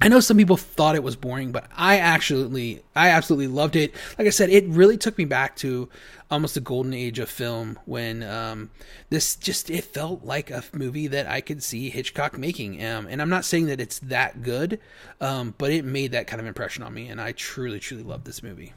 I 0.00 0.08
know 0.08 0.20
some 0.20 0.36
people 0.36 0.58
thought 0.58 0.94
it 0.94 1.02
was 1.02 1.16
boring, 1.16 1.52
but 1.52 1.68
I 1.74 1.98
actually, 1.98 2.82
I 2.94 3.08
absolutely 3.08 3.46
loved 3.46 3.76
it. 3.76 3.94
Like 4.18 4.26
I 4.26 4.30
said, 4.30 4.50
it 4.50 4.66
really 4.66 4.98
took 4.98 5.16
me 5.16 5.24
back 5.24 5.56
to 5.56 5.88
almost 6.30 6.54
the 6.54 6.60
golden 6.60 6.92
age 6.92 7.18
of 7.18 7.30
film 7.30 7.78
when 7.86 8.22
um, 8.22 8.70
this 9.08 9.36
just 9.36 9.70
it 9.70 9.84
felt 9.84 10.22
like 10.22 10.50
a 10.50 10.62
movie 10.74 11.06
that 11.06 11.26
I 11.26 11.40
could 11.40 11.62
see 11.62 11.88
Hitchcock 11.88 12.36
making. 12.36 12.84
Um, 12.84 13.06
and 13.06 13.22
I'm 13.22 13.30
not 13.30 13.46
saying 13.46 13.66
that 13.66 13.80
it's 13.80 13.98
that 14.00 14.42
good, 14.42 14.80
um, 15.22 15.54
but 15.56 15.70
it 15.70 15.84
made 15.84 16.12
that 16.12 16.26
kind 16.26 16.40
of 16.40 16.46
impression 16.46 16.82
on 16.82 16.92
me, 16.92 17.08
and 17.08 17.18
I 17.18 17.32
truly, 17.32 17.80
truly 17.80 18.02
love 18.02 18.24
this 18.24 18.42
movie. 18.42 18.74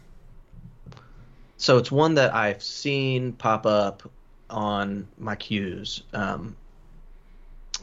So 1.60 1.78
it's 1.78 1.91
one 1.91 2.16
that 2.16 2.34
I've 2.34 2.64
seen 2.64 3.34
pop 3.34 3.66
up 3.66 4.10
on 4.49 5.05
my 5.18 5.36
queues, 5.36 6.03
um, 6.14 6.55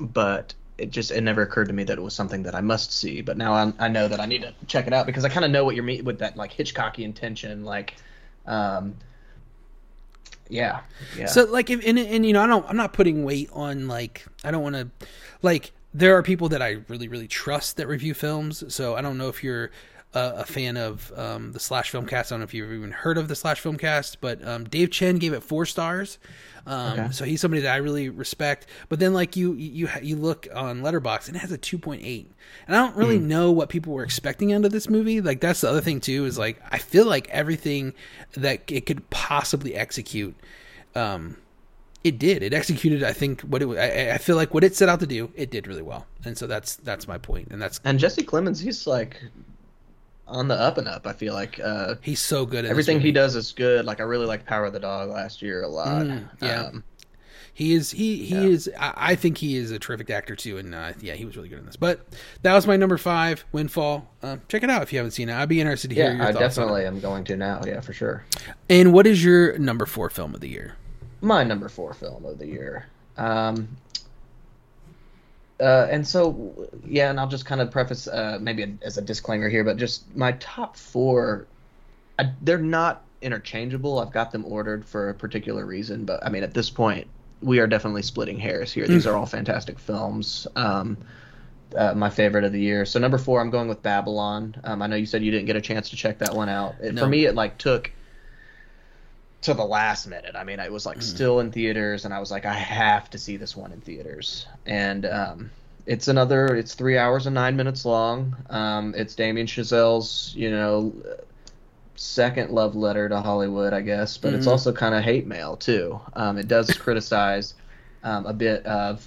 but 0.00 0.54
it 0.78 0.90
just 0.90 1.10
it 1.10 1.20
never 1.20 1.42
occurred 1.42 1.68
to 1.68 1.74
me 1.74 1.84
that 1.84 1.98
it 1.98 2.00
was 2.00 2.14
something 2.14 2.42
that 2.44 2.54
I 2.54 2.62
must 2.62 2.90
see. 2.90 3.20
But 3.20 3.36
now 3.36 3.52
I'm, 3.52 3.74
I 3.78 3.88
know 3.88 4.08
that 4.08 4.18
I 4.18 4.24
need 4.24 4.40
to 4.42 4.54
check 4.66 4.86
it 4.86 4.94
out 4.94 5.04
because 5.04 5.26
I 5.26 5.28
kind 5.28 5.44
of 5.44 5.50
know 5.50 5.62
what 5.62 5.74
you're 5.74 5.84
meeting 5.84 6.06
with 6.06 6.18
that 6.20 6.38
like 6.38 6.54
Hitchcockian 6.54 7.14
tension, 7.14 7.66
like, 7.66 7.96
um, 8.46 8.96
yeah, 10.48 10.80
yeah. 11.14 11.26
So 11.26 11.44
like 11.44 11.68
if 11.68 11.86
and, 11.86 11.98
and 11.98 12.24
you 12.24 12.32
know 12.32 12.42
I 12.42 12.46
don't 12.46 12.64
I'm 12.66 12.78
not 12.78 12.94
putting 12.94 13.24
weight 13.24 13.50
on 13.52 13.88
like 13.88 14.24
I 14.42 14.50
don't 14.50 14.62
want 14.62 14.76
to 14.76 14.88
like 15.42 15.72
there 15.92 16.16
are 16.16 16.22
people 16.22 16.48
that 16.48 16.62
I 16.62 16.78
really 16.88 17.08
really 17.08 17.28
trust 17.28 17.76
that 17.76 17.88
review 17.88 18.14
films. 18.14 18.64
So 18.74 18.96
I 18.96 19.02
don't 19.02 19.18
know 19.18 19.28
if 19.28 19.44
you're 19.44 19.70
a, 20.16 20.40
a 20.40 20.44
fan 20.44 20.76
of 20.78 21.12
um, 21.16 21.52
the 21.52 21.60
Slash 21.60 21.90
Film 21.90 22.06
Cast. 22.06 22.32
I 22.32 22.34
don't 22.34 22.40
know 22.40 22.44
if 22.44 22.54
you've 22.54 22.72
even 22.72 22.90
heard 22.90 23.18
of 23.18 23.28
the 23.28 23.36
Slash 23.36 23.60
Film 23.60 23.76
Cast, 23.76 24.20
but 24.20 24.46
um, 24.46 24.64
Dave 24.64 24.90
Chen 24.90 25.16
gave 25.16 25.34
it 25.34 25.42
four 25.42 25.66
stars. 25.66 26.18
Um, 26.66 26.92
Okay. 26.98 27.08
So 27.12 27.24
he's 27.24 27.40
somebody 27.40 27.62
that 27.62 27.72
I 27.72 27.76
really 27.76 28.08
respect. 28.08 28.66
But 28.88 28.98
then 28.98 29.12
like 29.12 29.36
you 29.36 29.52
you 29.54 29.88
you 30.02 30.16
look 30.16 30.48
on 30.54 30.80
Letterboxd 30.80 31.28
and 31.28 31.36
it 31.36 31.40
has 31.40 31.52
a 31.52 31.58
2.8, 31.58 32.26
and 32.66 32.76
I 32.76 32.84
don't 32.84 32.96
really 32.96 33.18
know 33.18 33.52
what 33.52 33.68
people 33.68 33.92
were 33.92 34.02
expecting 34.02 34.52
out 34.52 34.64
of 34.64 34.72
this 34.72 34.88
movie. 34.88 35.20
Like 35.20 35.40
that's 35.40 35.60
the 35.60 35.68
other 35.68 35.80
thing 35.80 36.00
too 36.00 36.24
is 36.24 36.38
like 36.38 36.60
I 36.70 36.78
feel 36.78 37.06
like 37.06 37.28
everything 37.28 37.92
that 38.36 38.70
it 38.72 38.86
could 38.86 39.08
possibly 39.10 39.74
execute 39.74 40.34
um, 40.96 41.36
it 42.02 42.18
did. 42.18 42.42
It 42.42 42.54
executed. 42.54 43.02
I 43.02 43.12
think 43.12 43.42
what 43.42 43.62
it. 43.62 43.68
I, 43.68 44.14
I 44.14 44.18
feel 44.18 44.36
like 44.36 44.54
what 44.54 44.64
it 44.64 44.74
set 44.74 44.88
out 44.88 45.00
to 45.00 45.06
do, 45.06 45.30
it 45.34 45.50
did 45.50 45.66
really 45.66 45.82
well. 45.82 46.06
And 46.24 46.38
so 46.38 46.46
that's 46.46 46.76
that's 46.76 47.06
my 47.06 47.18
point. 47.18 47.48
And 47.50 47.60
that's 47.60 47.80
and 47.84 47.98
Jesse 47.98 48.22
Plemons, 48.22 48.62
he's 48.62 48.86
like 48.86 49.22
on 50.28 50.48
the 50.48 50.54
up 50.54 50.78
and 50.78 50.88
up. 50.88 51.06
I 51.06 51.12
feel 51.12 51.34
like 51.34 51.60
uh, 51.62 51.96
he's 52.02 52.20
so 52.20 52.44
good 52.46 52.64
at 52.64 52.70
everything 52.70 53.00
he 53.00 53.12
does 53.12 53.36
is 53.36 53.52
good. 53.52 53.84
Like 53.84 54.00
I 54.00 54.04
really 54.04 54.26
like 54.26 54.44
Power 54.44 54.66
of 54.66 54.72
the 54.72 54.80
Dog 54.80 55.10
last 55.10 55.42
year 55.42 55.62
a 55.62 55.68
lot. 55.68 56.04
Mm, 56.04 56.28
yeah. 56.42 56.62
Um, 56.64 56.84
He 57.54 57.72
is. 57.72 57.90
He 57.92 58.24
he 58.24 58.34
Yeah. 58.34 58.40
is. 58.48 58.70
I, 58.78 58.92
I 58.96 59.14
think 59.14 59.38
he 59.38 59.56
is 59.56 59.70
a 59.70 59.78
terrific 59.78 60.10
actor 60.10 60.36
too. 60.36 60.58
And 60.58 60.74
uh, 60.74 60.92
yeah, 61.00 61.14
he 61.14 61.24
was 61.24 61.36
really 61.36 61.48
good 61.48 61.58
in 61.60 61.66
this. 61.66 61.76
But 61.76 62.06
that 62.42 62.54
was 62.54 62.66
my 62.66 62.76
number 62.76 62.98
five, 62.98 63.44
Windfall. 63.52 64.06
Um, 64.22 64.42
check 64.48 64.62
it 64.62 64.68
out 64.68 64.82
if 64.82 64.92
you 64.92 64.98
haven't 64.98 65.12
seen 65.12 65.28
it. 65.30 65.34
I'd 65.34 65.48
be 65.48 65.60
interested 65.60 65.88
to 65.88 65.94
hear 65.94 66.06
yeah, 66.10 66.16
your 66.16 66.22
I 66.22 66.32
thoughts 66.32 66.36
on 66.36 66.42
it. 66.42 66.48
definitely 66.48 66.86
am 66.86 67.00
going 67.00 67.24
to 67.24 67.36
now. 67.36 67.62
Yeah, 67.64 67.80
for 67.80 67.92
sure. 67.94 68.24
And 68.68 68.92
what 68.92 69.06
is 69.06 69.24
your 69.24 69.56
number 69.58 69.86
four 69.86 70.10
film 70.10 70.34
of 70.34 70.40
the 70.40 70.48
year? 70.48 70.74
my 71.22 71.42
number 71.42 71.68
four 71.68 71.94
film 71.94 72.24
of 72.26 72.38
the 72.38 72.46
year. 72.46 72.86
Um, 73.16 73.68
Uh, 75.58 75.86
and 75.90 76.06
so, 76.06 76.68
yeah, 76.86 77.10
and 77.10 77.18
I'll 77.18 77.28
just 77.28 77.46
kind 77.46 77.60
of 77.60 77.70
preface 77.70 78.06
uh, 78.06 78.38
maybe 78.40 78.76
as 78.82 78.98
a 78.98 79.02
disclaimer 79.02 79.48
here, 79.48 79.64
but 79.64 79.78
just 79.78 80.14
my 80.14 80.32
top 80.32 80.76
four, 80.76 81.46
I, 82.18 82.32
they're 82.42 82.58
not 82.58 83.02
interchangeable. 83.22 83.98
I've 83.98 84.12
got 84.12 84.32
them 84.32 84.44
ordered 84.44 84.84
for 84.84 85.08
a 85.08 85.14
particular 85.14 85.64
reason, 85.64 86.04
but 86.04 86.24
I 86.24 86.28
mean, 86.28 86.42
at 86.42 86.52
this 86.52 86.68
point, 86.68 87.06
we 87.40 87.58
are 87.58 87.66
definitely 87.66 88.02
splitting 88.02 88.38
hairs 88.38 88.72
here. 88.72 88.86
These 88.86 89.06
mm. 89.06 89.12
are 89.12 89.16
all 89.16 89.26
fantastic 89.26 89.78
films. 89.78 90.46
Um, 90.56 90.98
uh, 91.74 91.94
my 91.94 92.10
favorite 92.10 92.44
of 92.44 92.52
the 92.52 92.60
year. 92.60 92.84
So 92.84 92.98
number 92.98 93.18
four, 93.18 93.40
I'm 93.40 93.50
going 93.50 93.68
with 93.68 93.82
Babylon. 93.82 94.54
Um, 94.64 94.82
I 94.82 94.86
know 94.86 94.96
you 94.96 95.06
said 95.06 95.22
you 95.22 95.30
didn't 95.30 95.46
get 95.46 95.56
a 95.56 95.60
chance 95.60 95.90
to 95.90 95.96
check 95.96 96.18
that 96.18 96.34
one 96.34 96.48
out. 96.48 96.76
It, 96.80 96.94
no. 96.94 97.02
For 97.02 97.08
me, 97.08 97.26
it 97.26 97.34
like 97.34 97.58
took 97.58 97.90
to 99.46 99.54
the 99.54 99.64
last 99.64 100.06
minute. 100.06 100.36
I 100.36 100.44
mean, 100.44 100.60
it 100.60 100.70
was 100.70 100.86
like 100.86 100.98
mm. 100.98 101.02
still 101.02 101.40
in 101.40 101.50
theaters, 101.50 102.04
and 102.04 102.12
I 102.12 102.20
was 102.20 102.30
like, 102.30 102.44
I 102.44 102.54
have 102.54 103.10
to 103.10 103.18
see 103.18 103.36
this 103.36 103.56
one 103.56 103.72
in 103.72 103.80
theaters. 103.80 104.46
And 104.66 105.06
um, 105.06 105.50
it's 105.86 106.08
another. 106.08 106.54
It's 106.54 106.74
three 106.74 106.98
hours 106.98 107.26
and 107.26 107.34
nine 107.34 107.56
minutes 107.56 107.84
long. 107.84 108.36
Um, 108.50 108.94
it's 108.96 109.14
Damien 109.14 109.46
Chazelle's, 109.46 110.32
you 110.36 110.50
know, 110.50 110.94
second 111.94 112.50
love 112.50 112.76
letter 112.76 113.08
to 113.08 113.20
Hollywood, 113.20 113.72
I 113.72 113.80
guess, 113.80 114.18
but 114.18 114.28
mm-hmm. 114.28 114.38
it's 114.38 114.46
also 114.46 114.72
kind 114.72 114.94
of 114.94 115.02
hate 115.02 115.26
mail 115.26 115.56
too. 115.56 116.00
Um, 116.12 116.38
it 116.38 116.48
does 116.48 116.70
criticize 116.78 117.54
um, 118.02 118.26
a 118.26 118.32
bit 118.32 118.66
of. 118.66 119.06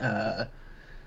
Uh, 0.00 0.46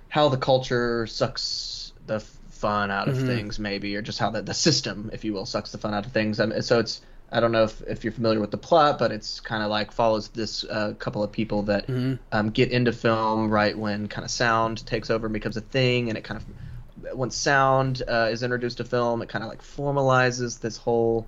how 0.10 0.30
the 0.30 0.38
culture 0.38 1.06
sucks 1.06 1.92
the 2.06 2.20
fun 2.20 2.92
out 2.92 3.08
of 3.08 3.18
mm-hmm. 3.18 3.28
things, 3.28 3.60
maybe, 3.60 3.96
or 3.96 4.02
just 4.02 4.20
how 4.20 4.30
the, 4.32 4.42
the 4.42 4.54
system, 4.54 5.10
if 5.14 5.26
you 5.26 5.34
will, 5.34 5.46
sucks 5.46 5.72
the 5.72 5.78
fun 5.78 5.94
out 5.94 6.06
of 6.06 6.12
things. 6.12 6.40
Um, 6.40 6.62
so 6.62 6.80
it's 6.80 7.02
I 7.32 7.40
don't 7.40 7.52
know 7.52 7.64
if, 7.64 7.82
if 7.82 8.04
you're 8.04 8.14
familiar 8.14 8.40
with 8.40 8.52
the 8.52 8.58
plot, 8.58 8.98
but 9.00 9.12
it's 9.12 9.40
kind 9.42 9.62
of 9.62 9.70
like 9.70 9.92
follows 9.92 10.30
this 10.30 10.64
uh, 10.64 10.94
couple 10.98 11.24
of 11.24 11.32
people 11.32 11.64
that 11.64 11.88
mm-hmm. 11.88 12.16
um, 12.32 12.52
get 12.52 12.72
into 12.72 12.94
film 12.94 13.50
right 13.50 13.78
when 13.78 14.08
kind 14.08 14.24
of 14.24 14.32
sound 14.32 14.86
takes 14.86 15.10
over 15.10 15.28
and 15.28 15.34
becomes 15.34 15.58
a 15.58 15.62
thing, 15.62 16.10
and 16.10 16.18
it 16.18 16.24
kind 16.24 16.40
of 16.40 17.18
once 17.18 17.36
sound 17.36 18.02
uh, 18.08 18.30
is 18.32 18.44
introduced 18.44 18.78
to 18.78 18.84
film, 18.84 19.22
it 19.22 19.30
kind 19.30 19.44
of 19.44 19.50
like 19.50 19.62
formalizes 19.62 20.60
this 20.60 20.78
whole 20.78 21.28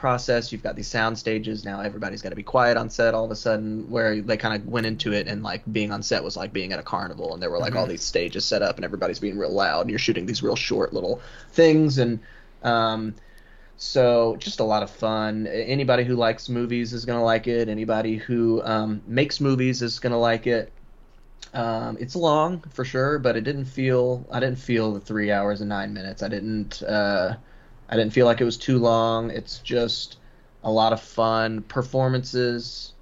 process. 0.00 0.50
You've 0.50 0.62
got 0.62 0.76
these 0.76 0.88
sound 0.88 1.18
stages. 1.18 1.64
Now 1.64 1.80
everybody's 1.80 2.22
got 2.22 2.30
to 2.30 2.36
be 2.36 2.42
quiet 2.42 2.76
on 2.76 2.88
set 2.88 3.12
all 3.14 3.24
of 3.24 3.30
a 3.30 3.36
sudden, 3.36 3.90
where 3.90 4.20
they 4.20 4.36
kind 4.36 4.60
of 4.60 4.66
went 4.66 4.86
into 4.86 5.12
it 5.12 5.28
and 5.28 5.42
like 5.42 5.62
being 5.70 5.92
on 5.92 6.02
set 6.02 6.24
was 6.24 6.36
like 6.36 6.52
being 6.52 6.72
at 6.72 6.78
a 6.78 6.82
carnival 6.82 7.34
and 7.34 7.42
there 7.42 7.50
were 7.50 7.58
like 7.58 7.70
mm-hmm. 7.70 7.80
all 7.80 7.86
these 7.86 8.02
stages 8.02 8.44
set 8.44 8.62
up 8.62 8.76
and 8.76 8.84
everybody's 8.84 9.18
being 9.18 9.38
real 9.38 9.52
loud 9.52 9.82
and 9.82 9.90
you're 9.90 9.98
shooting 9.98 10.26
these 10.26 10.42
real 10.42 10.56
short 10.56 10.92
little 10.92 11.20
things 11.52 11.98
and 11.98 12.18
um, 12.62 13.14
so 13.82 14.36
just 14.36 14.60
a 14.60 14.64
lot 14.64 14.82
of 14.82 14.90
fun. 14.90 15.46
Anybody 15.46 16.04
who 16.04 16.14
likes 16.14 16.50
movies 16.50 16.92
is 16.92 17.06
gonna 17.06 17.24
like 17.24 17.46
it. 17.46 17.66
Anybody 17.66 18.18
who 18.18 18.62
um, 18.62 19.00
makes 19.06 19.40
movies 19.40 19.80
is 19.80 19.98
gonna 19.98 20.18
like 20.18 20.46
it. 20.46 20.70
Um, 21.54 21.96
it's 21.98 22.14
long 22.14 22.60
for 22.74 22.84
sure, 22.84 23.18
but 23.18 23.38
it 23.38 23.40
didn't 23.40 23.64
feel. 23.64 24.26
I 24.30 24.38
didn't 24.38 24.58
feel 24.58 24.92
the 24.92 25.00
three 25.00 25.32
hours 25.32 25.62
and 25.62 25.70
nine 25.70 25.94
minutes. 25.94 26.22
I 26.22 26.28
didn't. 26.28 26.82
Uh, 26.82 27.36
I 27.88 27.96
didn't 27.96 28.12
feel 28.12 28.26
like 28.26 28.42
it 28.42 28.44
was 28.44 28.58
too 28.58 28.78
long. 28.78 29.30
It's 29.30 29.60
just 29.60 30.18
a 30.62 30.70
lot 30.70 30.92
of 30.92 31.00
fun 31.00 31.62
performances. 31.62 32.92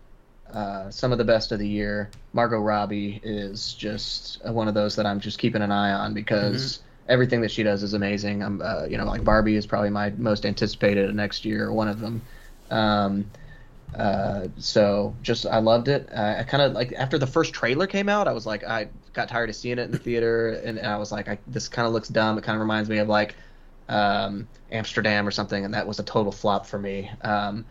Uh, 0.55 0.91
some 0.91 1.11
of 1.11 1.19
the 1.19 1.25
best 1.25 1.51
of 1.51 1.59
the 1.59 1.69
year. 1.69 2.09
Margot 2.33 2.61
Robbie 2.61 3.21
is 3.25 3.75
just 3.75 4.45
one 4.47 4.69
of 4.69 4.75
those 4.75 4.95
that 4.95 5.07
I'm 5.07 5.19
just 5.19 5.41
keeping 5.41 5.61
an 5.61 5.73
eye 5.73 5.91
on 5.91 6.15
because 6.15 6.79
mm-hmm. 6.79 6.88
Everything 7.09 7.41
that 7.41 7.51
she 7.51 7.63
does 7.63 7.83
is 7.83 7.95
amazing. 7.95 8.43
I'm, 8.43 8.61
uh, 8.63 8.85
you 8.85 8.99
know, 8.99 9.05
like 9.05 9.25
Barbie 9.25 9.57
is 9.57 9.67
probably 9.67 9.91
my 9.91 10.11
most 10.11 10.45
anticipated 10.45 11.15
next 11.15 11.45
year, 11.45 11.73
one 11.73 11.89
of 11.89 12.01
them. 12.01 12.23
Um, 12.71 13.31
uh, 13.97 14.49
so 14.59 15.17
just 15.23 15.47
I 15.47 15.59
loved 15.59 15.89
it. 15.89 16.09
I, 16.15 16.41
I 16.41 16.43
kind 16.43 16.63
of 16.63 16.73
like 16.73 16.93
after 16.93 17.19
the 17.19 17.27
first 17.27 17.55
trailer 17.55 17.87
came 17.87 18.09
out, 18.09 18.29
I 18.29 18.33
was 18.33 18.45
like 18.47 18.63
I 18.65 18.89
got 19.15 19.29
tired 19.29 19.49
of 19.49 19.57
seeing 19.57 19.79
it 19.79 19.83
in 19.83 19.91
the 19.91 19.99
theater, 19.99 20.61
and, 20.65 20.79
and 20.79 20.87
I 20.87 20.99
was 20.99 21.11
like, 21.11 21.29
I, 21.29 21.39
this 21.47 21.69
kind 21.69 21.87
of 21.87 21.95
looks 21.95 22.09
dumb. 22.09 22.37
It 22.37 22.45
kind 22.45 22.57
of 22.57 22.61
reminds 22.61 22.91
me 22.91 22.99
of 22.99 23.09
like 23.09 23.35
um, 23.89 24.47
Amsterdam 24.71 25.27
or 25.27 25.31
something, 25.31 25.65
and 25.65 25.73
that 25.73 25.87
was 25.87 25.99
a 25.99 26.03
total 26.03 26.33
flop 26.33 26.67
for 26.67 26.79
me. 26.79 27.11
Um, 27.23 27.65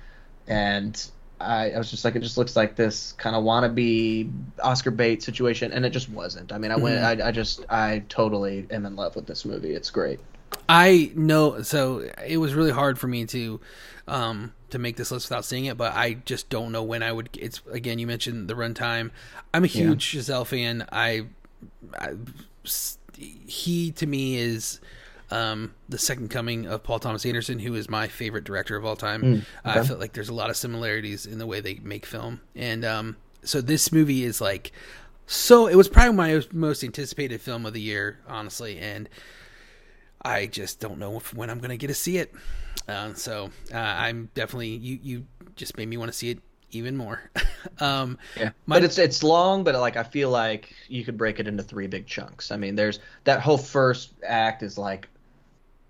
and 0.48 1.10
I, 1.40 1.72
I, 1.72 1.78
was 1.78 1.92
just 1.92 2.04
like, 2.04 2.16
it 2.16 2.22
just 2.22 2.38
looks 2.38 2.56
like 2.56 2.76
this 2.76 3.14
kind 3.14 3.36
of 3.36 3.44
wannabe 3.44 4.32
Oscar 4.64 4.92
bait 4.92 5.22
situation, 5.22 5.72
and 5.72 5.86
it 5.86 5.92
just 5.92 6.10
wasn't. 6.10 6.52
I 6.52 6.58
mean, 6.58 6.72
I 6.72 6.76
mm-hmm. 6.76 6.84
went, 6.84 7.22
I, 7.22 7.28
I 7.28 7.32
just, 7.32 7.66
I 7.70 8.04
totally 8.10 8.66
am 8.72 8.86
in 8.86 8.96
love 8.96 9.16
with 9.16 9.28
this 9.28 9.46
movie. 9.46 9.74
It's 9.74 9.90
great. 9.90 10.20
I 10.68 11.12
know, 11.16 11.62
so 11.62 12.10
it 12.26 12.38
was 12.38 12.54
really 12.54 12.72
hard 12.72 12.98
for 12.98 13.08
me 13.08 13.26
to, 13.26 13.60
um, 14.08 14.54
to 14.70 14.80
make 14.80 14.98
this 14.98 15.12
list 15.12 15.30
without 15.30 15.46
seeing 15.46 15.66
it, 15.66 15.78
but 15.78 15.94
I 15.94 16.16
just 16.26 16.50
don't 16.50 16.72
know 16.72 16.84
when 16.84 17.04
I 17.04 17.12
would. 17.12 17.30
It's 17.34 17.62
again, 17.72 18.00
you 18.00 18.08
mentioned 18.08 18.48
the 18.48 18.54
runtime. 18.54 19.12
I'm 19.54 19.64
a 19.64 19.68
huge 19.68 20.14
yeah. 20.14 20.22
Chazelle 20.22 20.46
fan. 20.46 20.86
I, 20.92 21.28
I, 21.98 22.14
he 23.16 23.92
to 23.94 24.06
me 24.06 24.38
is 24.38 24.80
um, 25.30 25.74
the 25.90 25.98
second 25.98 26.30
coming 26.30 26.68
of 26.68 26.84
Paul 26.84 27.00
Thomas 27.00 27.26
Anderson, 27.26 27.60
who 27.60 27.76
is 27.76 27.90
my 27.90 28.08
favorite 28.08 28.44
director 28.44 28.76
of 28.76 28.86
all 28.86 28.96
time. 28.96 29.22
Mm, 29.22 29.38
okay. 29.38 29.80
I 29.80 29.84
feel 29.84 29.98
like 29.98 30.14
there's 30.14 30.30
a 30.30 30.34
lot 30.34 30.50
of 30.50 30.58
similarities 30.58 31.26
in 31.26 31.38
the 31.38 31.48
way 31.48 31.60
they 31.60 31.76
make 31.76 32.06
film, 32.06 32.42
and 32.56 32.86
um, 32.86 33.18
so 33.44 33.62
this 33.62 33.92
movie 33.92 34.24
is 34.24 34.40
like 34.40 34.72
so. 35.26 35.68
It 35.68 35.76
was 35.76 35.90
probably 35.90 36.14
my 36.14 36.42
most 36.52 36.84
anticipated 36.84 37.42
film 37.42 37.66
of 37.66 37.74
the 37.74 37.82
year, 37.82 38.20
honestly, 38.28 38.80
and 38.80 39.10
I 40.22 40.46
just 40.46 40.80
don't 40.80 41.00
know 41.00 41.18
if, 41.18 41.34
when 41.34 41.50
I'm 41.50 41.60
going 41.60 41.70
to 41.70 41.78
get 41.78 41.88
to 41.88 41.94
see 41.94 42.18
it. 42.18 42.34
Uh, 42.88 43.14
so 43.14 43.50
uh, 43.74 43.78
I'm 43.78 44.30
definitely 44.34 44.70
you. 44.70 45.00
You 45.02 45.26
just 45.56 45.78
made 45.78 45.88
me 45.88 45.98
want 45.98 46.12
to 46.12 46.18
see 46.18 46.30
it 46.30 46.40
even 46.72 46.96
more. 46.96 47.32
um, 47.80 48.18
yeah, 48.38 48.52
my, 48.66 48.78
but 48.78 48.84
it's 48.84 48.98
it's 48.98 49.24
long, 49.24 49.64
but 49.64 49.76
like 49.76 49.98
I 49.98 50.04
feel 50.04 50.30
like 50.30 50.74
you 50.88 51.04
could 51.04 51.18
break 51.18 51.40
it 51.40 51.48
into 51.48 51.64
three 51.64 51.88
big 51.88 52.08
chunks. 52.08 52.52
I 52.52 52.58
mean, 52.58 52.76
there's 52.76 53.00
that 53.26 53.42
whole 53.42 53.58
first 53.58 54.14
act 54.26 54.64
is 54.64 54.78
like 54.78 55.10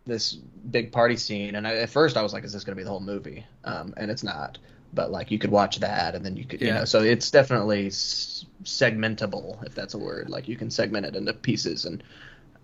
this 0.08 0.34
big 0.34 0.92
party 0.92 1.18
scene, 1.18 1.56
and 1.56 1.68
I, 1.68 1.76
at 1.76 1.90
first 1.90 2.18
I 2.18 2.24
was 2.24 2.34
like, 2.34 2.44
"Is 2.44 2.54
this 2.54 2.64
going 2.64 2.76
to 2.76 2.80
be 2.80 2.84
the 2.84 2.90
whole 2.90 3.00
movie?" 3.00 3.46
Um, 3.64 3.94
and 3.98 4.10
it's 4.10 4.24
not. 4.24 4.58
But 4.94 5.12
like 5.12 5.32
you 5.32 5.38
could 5.38 5.52
watch 5.52 5.80
that, 5.80 6.16
and 6.16 6.26
then 6.26 6.38
you 6.38 6.46
could, 6.46 6.62
yeah. 6.62 6.68
you 6.68 6.74
know, 6.74 6.86
so 6.86 7.04
it's 7.04 7.30
definitely 7.30 7.88
s- 7.88 8.46
segmentable, 8.64 9.64
if 9.66 9.76
that's 9.76 9.94
a 9.94 9.98
word. 9.98 10.30
Like 10.30 10.48
you 10.48 10.56
can 10.56 10.72
segment 10.72 11.06
it 11.06 11.16
into 11.16 11.34
pieces 11.34 11.86
and 11.86 12.04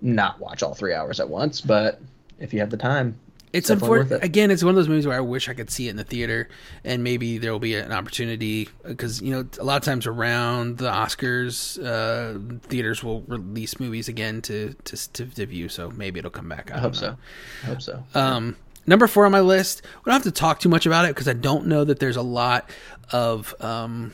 not 0.01 0.39
watch 0.39 0.63
all 0.63 0.73
three 0.73 0.93
hours 0.93 1.19
at 1.19 1.29
once. 1.29 1.61
But 1.61 1.99
if 2.39 2.53
you 2.53 2.59
have 2.61 2.69
the 2.69 2.77
time, 2.77 3.19
it's 3.53 3.69
unfortunate. 3.69 4.15
It. 4.15 4.23
Again, 4.23 4.49
it's 4.49 4.63
one 4.63 4.71
of 4.71 4.75
those 4.75 4.89
movies 4.89 5.05
where 5.05 5.15
I 5.15 5.21
wish 5.21 5.47
I 5.47 5.53
could 5.53 5.69
see 5.69 5.87
it 5.87 5.91
in 5.91 5.95
the 5.95 6.03
theater, 6.03 6.49
and 6.83 7.03
maybe 7.03 7.37
there 7.37 7.51
will 7.51 7.59
be 7.59 7.75
an 7.75 7.91
opportunity 7.91 8.67
because 8.83 9.21
you 9.21 9.31
know 9.31 9.47
a 9.59 9.63
lot 9.63 9.77
of 9.77 9.83
times 9.83 10.07
around 10.07 10.79
the 10.79 10.89
Oscars, 10.89 11.77
uh, 11.83 12.59
theaters 12.67 13.03
will 13.03 13.21
release 13.21 13.79
movies 13.79 14.07
again 14.07 14.41
to, 14.41 14.73
to 14.85 15.13
to, 15.13 15.25
to 15.25 15.45
view. 15.45 15.69
So 15.69 15.91
maybe 15.91 16.17
it'll 16.17 16.31
come 16.31 16.49
back. 16.49 16.71
I, 16.71 16.77
I 16.77 16.79
hope 16.79 16.93
know. 16.93 16.99
so. 16.99 17.17
I 17.61 17.65
hope 17.67 17.81
so. 17.81 18.03
Um, 18.15 18.57
number 18.87 19.05
four 19.05 19.25
on 19.27 19.31
my 19.31 19.41
list. 19.41 19.83
We 20.03 20.09
don't 20.09 20.13
have 20.13 20.23
to 20.23 20.31
talk 20.31 20.59
too 20.59 20.69
much 20.69 20.87
about 20.87 21.05
it 21.05 21.09
because 21.09 21.27
I 21.27 21.33
don't 21.33 21.67
know 21.67 21.83
that 21.83 21.99
there's 21.99 22.17
a 22.17 22.23
lot 22.23 22.71
of 23.11 23.53
um, 23.59 24.13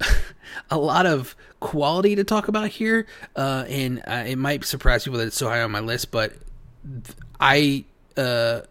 a 0.70 0.78
lot 0.78 1.04
of 1.04 1.36
quality 1.60 2.16
to 2.16 2.24
talk 2.24 2.48
about 2.48 2.68
here, 2.68 3.06
uh, 3.36 3.66
and 3.68 4.02
uh, 4.06 4.24
it 4.26 4.36
might 4.36 4.64
surprise 4.64 5.04
people 5.04 5.18
that 5.18 5.26
it's 5.26 5.36
so 5.36 5.48
high 5.48 5.60
on 5.60 5.70
my 5.70 5.80
list, 5.80 6.10
but 6.10 6.32
I 7.38 7.84
uh, 8.16 8.62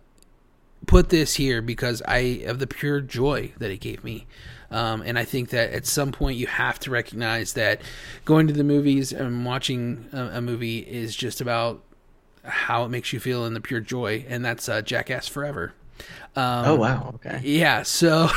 put 0.86 1.10
this 1.10 1.36
here 1.36 1.62
because 1.62 2.02
I 2.08 2.44
of 2.46 2.60
the 2.60 2.68
pure 2.68 3.02
joy 3.02 3.54
that 3.58 3.72
it 3.72 3.78
gave 3.80 4.04
me. 4.04 4.28
Um, 4.72 5.04
and 5.06 5.18
I 5.18 5.26
think 5.26 5.50
that 5.50 5.72
at 5.72 5.86
some 5.86 6.12
point 6.12 6.38
you 6.38 6.48
have 6.48 6.80
to 6.80 6.92
recognize 6.92 7.54
that 7.54 7.82
going 8.26 8.48
to 8.48 8.54
the 8.54 8.64
movies 8.64 9.14
and 9.14 9.46
watching 9.46 10.10
a, 10.12 10.38
a 10.38 10.42
movie 10.42 10.80
is 10.80 11.16
just 11.16 11.40
about 11.40 11.84
how 12.44 12.84
it 12.86 12.90
makes 12.90 13.14
you 13.14 13.20
feel 13.20 13.46
in 13.46 13.54
the 13.54 13.62
pure 13.62 13.80
joy, 13.80 14.26
and 14.28 14.44
that's 14.44 14.68
uh, 14.70 14.82
Jackass 14.82 15.28
Forever. 15.28 15.74
Um, 16.36 16.66
oh 16.66 16.76
wow! 16.76 17.12
Okay. 17.16 17.40
Yeah. 17.44 17.84
So 17.84 18.30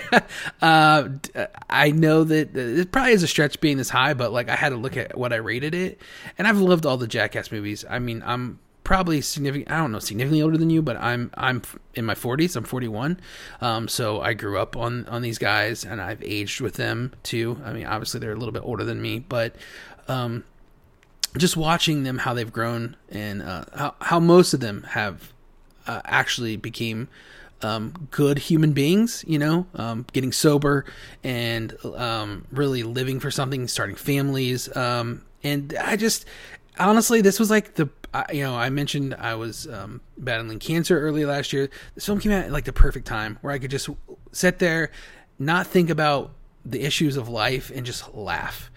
uh, 0.62 1.08
I 1.68 1.90
know 1.90 2.24
that 2.24 2.56
it 2.56 2.92
probably 2.92 3.12
is 3.12 3.22
a 3.22 3.26
stretch 3.28 3.60
being 3.60 3.76
this 3.76 3.90
high, 3.90 4.14
but 4.14 4.32
like 4.32 4.48
I 4.48 4.56
had 4.56 4.68
to 4.70 4.76
look 4.76 4.96
at 4.96 5.18
what 5.18 5.32
I 5.32 5.36
rated 5.36 5.74
it, 5.74 6.00
and 6.38 6.46
I've 6.46 6.60
loved 6.60 6.86
all 6.86 6.96
the 6.96 7.08
Jackass 7.08 7.50
movies. 7.50 7.84
I 7.88 7.98
mean, 7.98 8.22
I'm 8.24 8.60
probably 8.84 9.20
significant. 9.20 9.70
I 9.70 9.78
don't 9.78 9.92
know, 9.92 9.98
significantly 9.98 10.42
older 10.42 10.58
than 10.58 10.70
you, 10.70 10.82
but 10.82 10.96
I'm 10.96 11.30
I'm 11.34 11.62
in 11.94 12.04
my 12.04 12.14
40s. 12.14 12.56
I'm 12.56 12.64
41, 12.64 13.20
um, 13.60 13.88
so 13.88 14.20
I 14.20 14.34
grew 14.34 14.58
up 14.58 14.76
on 14.76 15.06
on 15.06 15.22
these 15.22 15.38
guys, 15.38 15.84
and 15.84 16.00
I've 16.00 16.22
aged 16.22 16.60
with 16.60 16.74
them 16.74 17.12
too. 17.22 17.60
I 17.64 17.72
mean, 17.72 17.86
obviously 17.86 18.20
they're 18.20 18.32
a 18.32 18.36
little 18.36 18.52
bit 18.52 18.62
older 18.64 18.84
than 18.84 19.00
me, 19.00 19.20
but 19.20 19.54
um, 20.08 20.44
just 21.36 21.56
watching 21.56 22.02
them 22.02 22.18
how 22.18 22.34
they've 22.34 22.52
grown 22.52 22.96
and 23.08 23.42
uh, 23.42 23.64
how 23.74 23.94
how 24.00 24.20
most 24.20 24.54
of 24.54 24.60
them 24.60 24.82
have 24.90 25.32
uh, 25.86 26.00
actually 26.04 26.56
became. 26.56 27.08
Um, 27.64 28.08
good 28.10 28.38
human 28.38 28.72
beings, 28.72 29.24
you 29.24 29.38
know, 29.38 29.68
um, 29.76 30.04
getting 30.12 30.32
sober 30.32 30.84
and 31.22 31.76
um, 31.94 32.44
really 32.50 32.82
living 32.82 33.20
for 33.20 33.30
something, 33.30 33.68
starting 33.68 33.94
families. 33.94 34.74
Um, 34.76 35.22
and 35.44 35.72
I 35.80 35.94
just, 35.94 36.24
honestly, 36.76 37.20
this 37.20 37.38
was 37.38 37.50
like 37.50 37.74
the 37.74 37.88
I, 38.14 38.32
you 38.32 38.42
know, 38.42 38.54
I 38.54 38.70
mentioned 38.70 39.14
I 39.14 39.34
was 39.34 39.66
um, 39.68 40.00
battling 40.18 40.58
cancer 40.58 41.00
early 41.00 41.24
last 41.24 41.52
year. 41.52 41.70
This 41.94 42.06
film 42.06 42.20
came 42.20 42.32
out 42.32 42.44
at 42.44 42.52
like 42.52 42.64
the 42.64 42.72
perfect 42.72 43.06
time 43.06 43.38
where 43.40 43.52
I 43.52 43.58
could 43.58 43.70
just 43.70 43.88
sit 44.32 44.58
there, 44.58 44.90
not 45.38 45.66
think 45.66 45.90
about 45.90 46.32
the 46.64 46.82
issues 46.82 47.16
of 47.16 47.28
life 47.28 47.72
and 47.74 47.84
just 47.84 48.14
laugh 48.14 48.70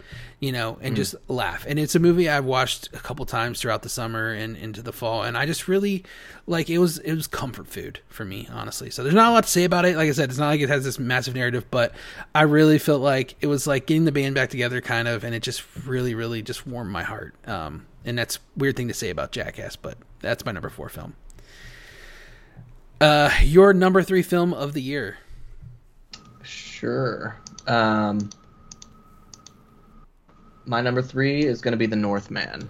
you 0.45 0.51
know, 0.51 0.77
and 0.81 0.93
Mm. 0.93 0.97
just 0.97 1.15
laugh. 1.27 1.65
And 1.67 1.79
it's 1.79 1.95
a 1.95 1.99
movie 1.99 2.29
I've 2.29 2.45
watched 2.45 2.87
a 2.93 2.99
couple 2.99 3.25
times 3.25 3.59
throughout 3.59 3.81
the 3.81 3.89
summer 3.89 4.31
and 4.31 4.55
into 4.55 4.81
the 4.81 4.93
fall, 4.93 5.23
and 5.23 5.37
I 5.37 5.45
just 5.45 5.67
really 5.67 6.03
like 6.47 6.69
it 6.69 6.77
was 6.77 6.99
it 6.99 7.13
was 7.15 7.25
comfort 7.27 7.67
food 7.67 7.99
for 8.07 8.23
me, 8.23 8.47
honestly. 8.51 8.89
So 8.91 9.01
there's 9.03 9.15
not 9.15 9.29
a 9.29 9.33
lot 9.33 9.43
to 9.45 9.49
say 9.49 9.63
about 9.63 9.85
it. 9.85 9.95
Like 9.97 10.07
I 10.07 10.11
said, 10.11 10.29
it's 10.29 10.37
not 10.37 10.47
like 10.49 10.61
it 10.61 10.69
has 10.69 10.83
this 10.83 10.99
massive 10.99 11.33
narrative, 11.35 11.65
but 11.71 11.93
I 12.35 12.43
really 12.43 12.77
felt 12.77 13.01
like 13.01 13.35
it 13.41 13.47
was 13.47 13.65
like 13.65 13.87
getting 13.87 14.05
the 14.05 14.11
band 14.11 14.35
back 14.35 14.49
together, 14.51 14.79
kind 14.81 15.07
of, 15.07 15.23
and 15.23 15.33
it 15.33 15.41
just 15.41 15.63
really, 15.85 16.13
really 16.15 16.41
just 16.41 16.67
warmed 16.67 16.91
my 16.91 17.03
heart. 17.03 17.33
Um, 17.47 17.87
and 18.05 18.17
that's 18.17 18.35
a 18.37 18.39
weird 18.55 18.75
thing 18.77 18.87
to 18.89 18.93
say 18.93 19.09
about 19.09 19.31
Jackass, 19.31 19.75
but 19.75 19.97
that's 20.21 20.45
my 20.45 20.51
number 20.51 20.69
four 20.69 20.89
film. 20.89 21.15
Uh, 23.01 23.29
your 23.43 23.73
number 23.73 24.01
three 24.03 24.21
film 24.21 24.53
of 24.53 24.73
the 24.73 24.81
year. 24.81 25.17
Sure. 26.43 27.35
Um, 27.67 28.29
my 30.65 30.81
number 30.81 31.01
three 31.01 31.45
is 31.45 31.61
going 31.61 31.73
to 31.73 31.77
be 31.77 31.85
The 31.85 31.95
Northman. 31.95 32.69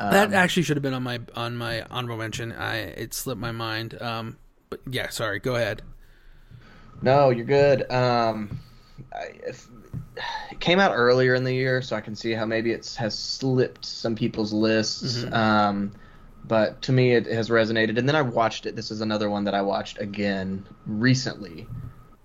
Um, 0.00 0.10
That 0.12 0.32
actually 0.32 0.62
should 0.62 0.76
have 0.76 0.82
been 0.82 0.94
on 0.94 1.02
my 1.02 1.20
on 1.34 1.56
my 1.56 1.82
honorable 1.90 2.18
mention. 2.18 2.52
I 2.52 2.76
it 2.76 3.14
slipped 3.14 3.40
my 3.40 3.52
mind. 3.52 4.00
Um, 4.00 4.36
but 4.70 4.80
yeah, 4.88 5.08
sorry. 5.08 5.40
Go 5.40 5.56
ahead. 5.56 5.82
No, 7.02 7.30
you're 7.30 7.44
good. 7.46 7.90
Um, 7.90 8.58
I, 9.12 9.30
if, 9.46 9.68
it 10.50 10.60
came 10.60 10.78
out 10.80 10.92
earlier 10.94 11.34
in 11.34 11.44
the 11.44 11.54
year, 11.54 11.80
so 11.82 11.96
I 11.96 12.00
can 12.00 12.16
see 12.16 12.32
how 12.32 12.44
maybe 12.44 12.72
it 12.72 12.94
has 12.98 13.16
slipped 13.16 13.84
some 13.84 14.14
people's 14.14 14.52
lists. 14.52 15.18
Mhm. 15.24 15.32
Um, 15.32 15.92
but 16.46 16.80
to 16.82 16.92
me, 16.92 17.12
it 17.12 17.26
has 17.26 17.50
resonated. 17.50 17.98
And 17.98 18.08
then 18.08 18.16
I 18.16 18.22
watched 18.22 18.66
it. 18.66 18.74
This 18.74 18.90
is 18.90 19.00
another 19.00 19.28
one 19.30 19.44
that 19.44 19.54
I 19.54 19.62
watched 19.62 20.00
again 20.00 20.64
recently, 20.86 21.68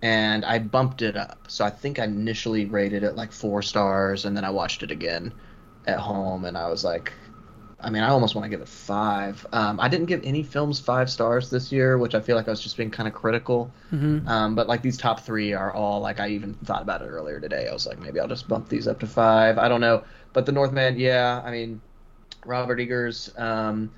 and 0.03 0.43
I 0.43 0.59
bumped 0.59 1.01
it 1.01 1.15
up. 1.15 1.45
So 1.47 1.63
I 1.63 1.69
think 1.69 1.97
I 1.97 2.03
initially 2.03 2.65
rated 2.65 3.03
it 3.03 3.15
like 3.15 3.31
four 3.31 3.61
stars, 3.61 4.25
and 4.25 4.35
then 4.35 4.43
I 4.43 4.49
watched 4.49 4.83
it 4.83 4.91
again 4.91 5.33
at 5.87 5.97
home, 5.97 6.43
and 6.43 6.57
I 6.57 6.67
was 6.67 6.83
like, 6.83 7.13
I 7.79 7.89
mean, 7.89 8.03
I 8.03 8.09
almost 8.09 8.35
want 8.35 8.43
to 8.43 8.49
give 8.49 8.59
it 8.59 8.67
five. 8.67 9.45
Um, 9.53 9.79
I 9.79 9.87
didn't 9.87 10.07
give 10.07 10.21
any 10.25 10.43
films 10.43 10.77
five 10.79 11.09
stars 11.09 11.49
this 11.49 11.71
year, 11.71 11.97
which 11.97 12.15
I 12.15 12.19
feel 12.19 12.35
like 12.35 12.47
I 12.47 12.51
was 12.51 12.61
just 12.61 12.75
being 12.75 12.91
kind 12.91 13.07
of 13.07 13.13
critical. 13.13 13.71
Mm-hmm. 13.93 14.27
Um, 14.27 14.55
but 14.55 14.67
like 14.67 14.81
these 14.81 14.97
top 14.97 15.21
three 15.21 15.53
are 15.53 15.71
all 15.71 16.01
like 16.01 16.19
I 16.19 16.29
even 16.29 16.53
thought 16.65 16.81
about 16.81 17.01
it 17.01 17.05
earlier 17.05 17.39
today. 17.39 17.67
I 17.69 17.73
was 17.73 17.87
like, 17.87 17.99
maybe 17.99 18.19
I'll 18.19 18.27
just 18.27 18.47
bump 18.47 18.67
these 18.67 18.89
up 18.89 18.99
to 18.99 19.07
five. 19.07 19.57
I 19.57 19.69
don't 19.69 19.81
know, 19.81 20.03
but 20.33 20.45
the 20.45 20.51
Northman, 20.51 20.99
yeah. 20.99 21.41
I 21.45 21.51
mean, 21.51 21.81
Robert 22.45 22.79
Eggers, 22.79 23.33
um, 23.37 23.89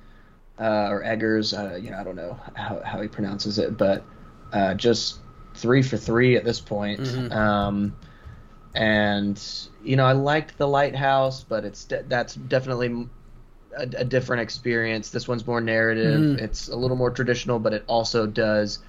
uh, 0.60 0.88
or 0.88 1.02
Eggers, 1.02 1.52
uh, 1.52 1.78
you 1.80 1.90
know, 1.90 1.98
I 1.98 2.04
don't 2.04 2.16
know 2.16 2.38
how 2.54 2.80
how 2.84 3.00
he 3.00 3.08
pronounces 3.08 3.58
it, 3.58 3.76
but 3.76 4.04
uh, 4.52 4.74
just 4.74 5.18
three 5.56 5.82
for 5.82 5.96
three 5.96 6.36
at 6.36 6.44
this 6.44 6.60
point. 6.60 7.00
Mhm. 7.00 7.32
Um, 7.32 7.96
and 8.74 9.42
you 9.82 9.96
know, 9.96 10.04
I 10.04 10.12
liked 10.12 10.58
the 10.58 10.68
Lighthouse, 10.68 11.44
but 11.44 11.64
it's 11.64 11.84
de- 11.84 12.04
that's 12.04 12.34
definitely 12.34 13.08
a, 13.76 13.82
a 13.98 14.04
different 14.04 14.42
experience. 14.42 15.10
This 15.10 15.28
one's 15.28 15.46
more 15.46 15.60
narrative. 15.60 16.22
Mhm. 16.22 16.38
It's 16.40 16.68
a 16.68 16.76
little 16.76 16.96
more 16.96 17.10
traditional, 17.10 17.58
but 17.58 17.72
it 17.74 17.84
also 17.86 18.26
does 18.26 18.80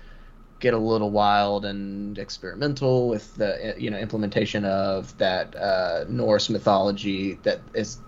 get 0.59 0.73
a 0.73 0.77
little 0.77 1.11
wild 1.11 1.65
and 1.65 2.17
experimental 2.17 3.09
with 3.09 3.35
the 3.35 3.75
you 3.77 3.91
know 3.91 3.97
implementation 3.97 4.65
of 4.65 5.15
that 5.17 5.55
uh, 5.55 6.05
Norse 6.09 6.49
mythology 6.49 7.35
that 7.43 7.61
is 7.73 7.99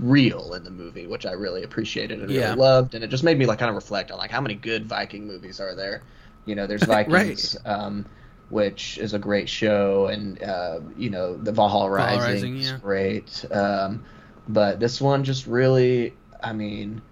real 0.00 0.54
in 0.54 0.62
the 0.64 0.70
movie, 0.70 1.06
which 1.06 1.24
I 1.26 1.32
really 1.32 1.62
appreciated 1.62 2.20
and 2.20 2.30
Yeah. 2.30 2.50
really 2.50 2.56
loved, 2.60 2.94
and 2.94 3.02
it 3.02 3.08
just 3.08 3.24
made 3.24 3.38
me 3.38 3.46
like 3.46 3.58
kind 3.58 3.70
of 3.70 3.74
reflect 3.76 4.10
on 4.10 4.18
like 4.18 4.30
how 4.30 4.40
many 4.40 4.54
good 4.54 4.86
Viking 4.86 5.26
movies 5.26 5.60
are 5.60 5.74
there. 5.74 6.02
You 6.46 6.54
know, 6.54 6.66
there's 6.66 6.82
Vikings, 6.86 7.56
um, 7.64 8.06
which 8.48 8.98
is 8.98 9.12
a 9.12 9.18
great 9.18 9.48
show, 9.48 10.06
and 10.06 10.42
uh, 10.42 10.80
you 10.96 11.10
know 11.10 11.36
the 11.36 11.52
Valhalla 11.52 11.90
Valhalla 11.90 12.18
Rising, 12.18 12.34
Rising, 12.34 12.56
is 12.56 12.70
yeah. 12.70 12.78
great. 12.78 13.44
Um, 13.50 14.04
but 14.48 14.80
this 14.80 15.00
one 15.00 15.24
just 15.24 15.46
really, 15.46 16.14
I 16.42 16.52
mean, 16.52 17.02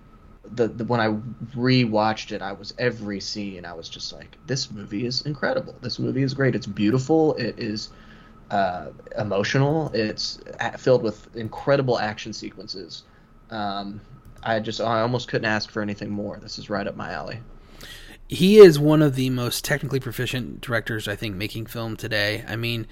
the, 0.53 0.69
the 0.69 0.85
when 0.85 1.01
I 1.01 1.09
rewatched 1.57 2.33
it, 2.33 2.43
I 2.43 2.53
was 2.53 2.75
every 2.79 3.21
scene 3.21 3.65
I 3.65 3.73
was 3.73 3.89
just 3.89 4.13
like, 4.13 4.37
this 4.47 4.71
movie 4.71 5.07
is 5.07 5.23
incredible. 5.23 5.75
This 5.81 5.99
movie 5.99 6.23
is 6.23 6.35
great. 6.35 6.55
It's 6.55 6.67
beautiful. 6.67 7.35
It 7.35 7.59
is 7.59 7.91
uh, 8.51 8.89
emotional. 9.19 9.91
It's 9.95 10.39
filled 10.79 11.03
with 11.03 11.35
incredible 11.37 11.99
action 11.99 12.33
sequences. 12.33 13.03
Um, 13.51 14.01
I 14.43 14.61
just 14.61 14.81
I 14.81 15.01
almost 15.01 15.29
couldn't 15.29 15.47
ask 15.47 15.71
for 15.71 15.83
anything 15.83 16.11
more. 16.11 16.39
This 16.41 16.59
is 16.59 16.71
right 16.71 16.87
up 16.87 16.97
my 16.97 17.13
alley. 17.13 17.41
He 18.29 18.59
is 18.59 18.79
one 18.79 19.03
of 19.03 19.15
the 19.15 19.31
most 19.31 19.65
technically 19.65 20.01
proficient 20.01 20.61
directors 20.61 21.09
I 21.09 21.17
think 21.17 21.37
making 21.37 21.67
film 21.67 21.97
today. 21.97 22.45
I 22.49 22.57
mean, 22.57 22.87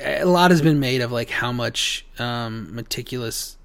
a 0.00 0.24
lot 0.24 0.50
has 0.50 0.60
been 0.60 0.80
made 0.80 1.00
of 1.00 1.12
like 1.12 1.30
how 1.30 1.52
much 1.52 2.04
um, 2.18 2.70
meticulousness 2.72 3.56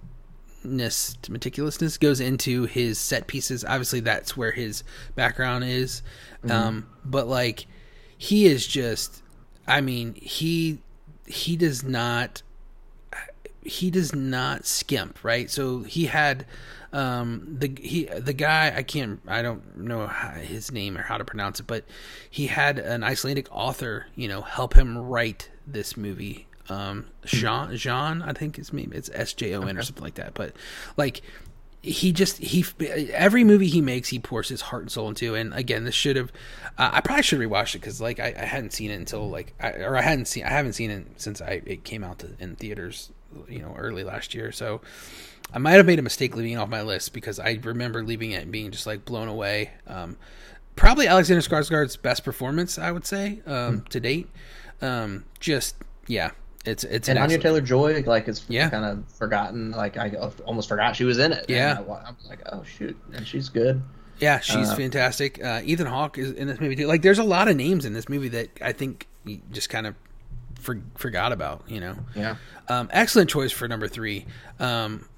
meticulousness 0.64 2.00
goes 2.00 2.20
into 2.20 2.66
his 2.66 3.00
set 3.00 3.28
pieces. 3.28 3.66
Obviously, 3.66 4.00
that's 4.00 4.38
where 4.38 4.52
his 4.52 4.84
background 5.16 5.64
is. 5.64 6.04
Um, 6.50 6.88
but 7.04 7.28
like, 7.28 7.66
he 8.18 8.46
is 8.46 8.66
just. 8.66 9.22
I 9.68 9.82
mean, 9.82 10.16
he 10.16 10.80
he 11.28 11.56
does 11.56 11.84
not 11.84 12.42
he 13.64 13.92
does 13.92 14.14
not 14.14 14.66
skimp, 14.66 15.24
right? 15.24 15.50
So 15.50 15.84
he 15.84 16.06
had 16.06 16.46
um 16.94 17.56
the 17.60 17.74
he 17.80 18.06
the 18.06 18.34
guy 18.34 18.74
I 18.76 18.84
can't 18.84 19.22
I 19.28 19.42
don't 19.42 19.78
know 19.78 20.08
his 20.08 20.72
name 20.72 20.98
or 20.98 21.02
how 21.02 21.18
to 21.18 21.26
pronounce 21.26 21.60
it, 21.60 21.68
but 21.68 21.86
he 22.30 22.48
had 22.48 22.80
an 22.80 23.04
Icelandic 23.04 23.48
author, 23.52 24.08
you 24.16 24.28
know, 24.28 24.42
help 24.42 24.74
him 24.74 24.98
write 24.98 25.50
this 25.66 25.96
movie. 25.96 26.48
Um 26.70 27.08
Jean 27.26 27.76
Jean, 27.76 28.22
I 28.22 28.34
think 28.34 28.58
his 28.58 28.74
name 28.74 28.92
it's 28.94 29.10
S 29.14 29.34
J 29.34 29.56
O 29.56 29.62
N 29.62 29.78
or 29.78 29.84
something 29.84 30.04
like 30.04 30.16
that. 30.16 30.34
But 30.34 30.54
like 30.98 31.22
he 31.84 32.12
just 32.12 32.38
he 32.38 32.64
every 33.12 33.44
movie 33.44 33.68
he 33.68 33.82
makes 33.82 34.10
he 34.10 34.20
pours 34.20 34.50
his 34.50 34.62
heart 34.62 34.84
and 34.84 34.92
soul 34.92 35.10
into 35.10 35.34
and 35.34 35.52
again 35.54 35.84
this 35.84 35.96
should 35.96 36.16
have 36.16 36.32
uh, 36.78 36.92
i 36.94 37.02
probably 37.02 37.24
should 37.24 37.40
rewatch 37.40 37.74
it 37.74 37.80
because 37.80 38.00
like 38.00 38.20
I, 38.20 38.36
I 38.38 38.46
hadn't 38.46 38.72
seen 38.72 38.92
it 38.92 38.96
until 38.96 39.30
like 39.30 39.56
I, 39.60 39.72
or 39.72 39.98
i 39.98 40.02
hadn't 40.02 40.26
seen 40.26 40.46
i 40.46 40.50
haven't 40.50 40.74
seen 40.74 40.92
it 40.92 41.08
since 41.16 41.42
i 41.42 41.62
it 41.66 41.84
came 41.84 42.04
out 42.04 42.20
to, 42.20 42.30
in 42.40 42.56
theaters 42.56 43.12
you 43.50 43.60
know 43.60 43.74
early 43.76 44.04
last 44.04 44.36
year 44.36 44.52
so 44.52 44.82
i 45.54 45.58
might 45.58 45.74
have 45.74 45.86
made 45.86 46.00
a 46.00 46.02
mistake 46.02 46.36
leaving 46.36 46.54
it 46.54 46.56
off 46.58 46.70
my 46.70 46.82
list 46.82 47.14
because 47.14 47.40
i 47.40 47.60
remember 47.64 48.04
leaving 48.04 48.32
it 48.32 48.44
and 48.44 48.52
being 48.52 48.72
just 48.72 48.86
like 48.88 49.06
blown 49.06 49.28
away 49.28 49.72
um 49.88 50.18
probably 50.76 51.08
alexander 51.08 51.42
skarsgård's 51.42 51.98
best 51.98 52.24
performance 52.24 52.78
i 52.80 52.92
would 52.92 53.06
say 53.06 53.42
um 53.46 53.82
to 53.90 54.00
date 54.00 54.30
um 54.82 55.24
just 55.40 55.76
yeah 56.08 56.32
it's 56.66 56.84
it's 56.84 57.08
And 57.10 57.18
an 57.18 57.24
Anya 57.24 57.40
Taylor 57.40 57.60
Joy, 57.60 58.04
like, 58.06 58.28
is 58.28 58.46
Yeah. 58.48 58.70
kind 58.70 58.86
of 58.86 59.12
forgotten. 59.14 59.72
Like, 59.72 59.98
I 59.98 60.12
almost 60.46 60.70
forgot 60.70 60.96
she 60.96 61.06
was 61.06 61.18
in 61.18 61.32
it. 61.34 61.46
Yeah. 61.50 61.80
And 61.80 61.90
I, 61.92 61.94
I'm 62.06 62.16
like, 62.30 62.42
oh 62.52 62.62
shoot, 62.64 62.96
and 63.16 63.26
she's 63.26 63.50
good. 63.50 63.82
Yeah, 64.20 64.40
she's 64.42 64.70
Uh, 64.70 64.76
fantastic. 64.76 65.44
Uh, 65.44 65.62
Ethan 65.64 65.88
Hawke 65.88 66.20
is 66.20 66.30
in 66.34 66.48
this 66.48 66.60
movie 66.60 66.76
too. 66.76 66.86
Like, 66.86 67.02
there's 67.02 67.18
a 67.18 67.24
lot 67.24 67.48
of 67.48 67.56
names 67.56 67.84
in 67.84 67.94
this 67.94 68.08
movie 68.08 68.28
that 68.30 68.50
I 68.62 68.74
think 68.74 69.08
you 69.26 69.42
just 69.52 69.72
kind 69.72 69.88
of 69.88 69.96
for, 70.60 70.80
forgot 70.98 71.32
about. 71.32 71.64
You 71.68 71.80
know, 71.80 71.96
Yeah. 72.16 72.36
um, 72.70 72.90
excellent 72.94 73.32
choice 73.32 73.52
for 73.52 73.68
number 73.68 73.88
three. 73.88 74.28
Um, 74.60 75.10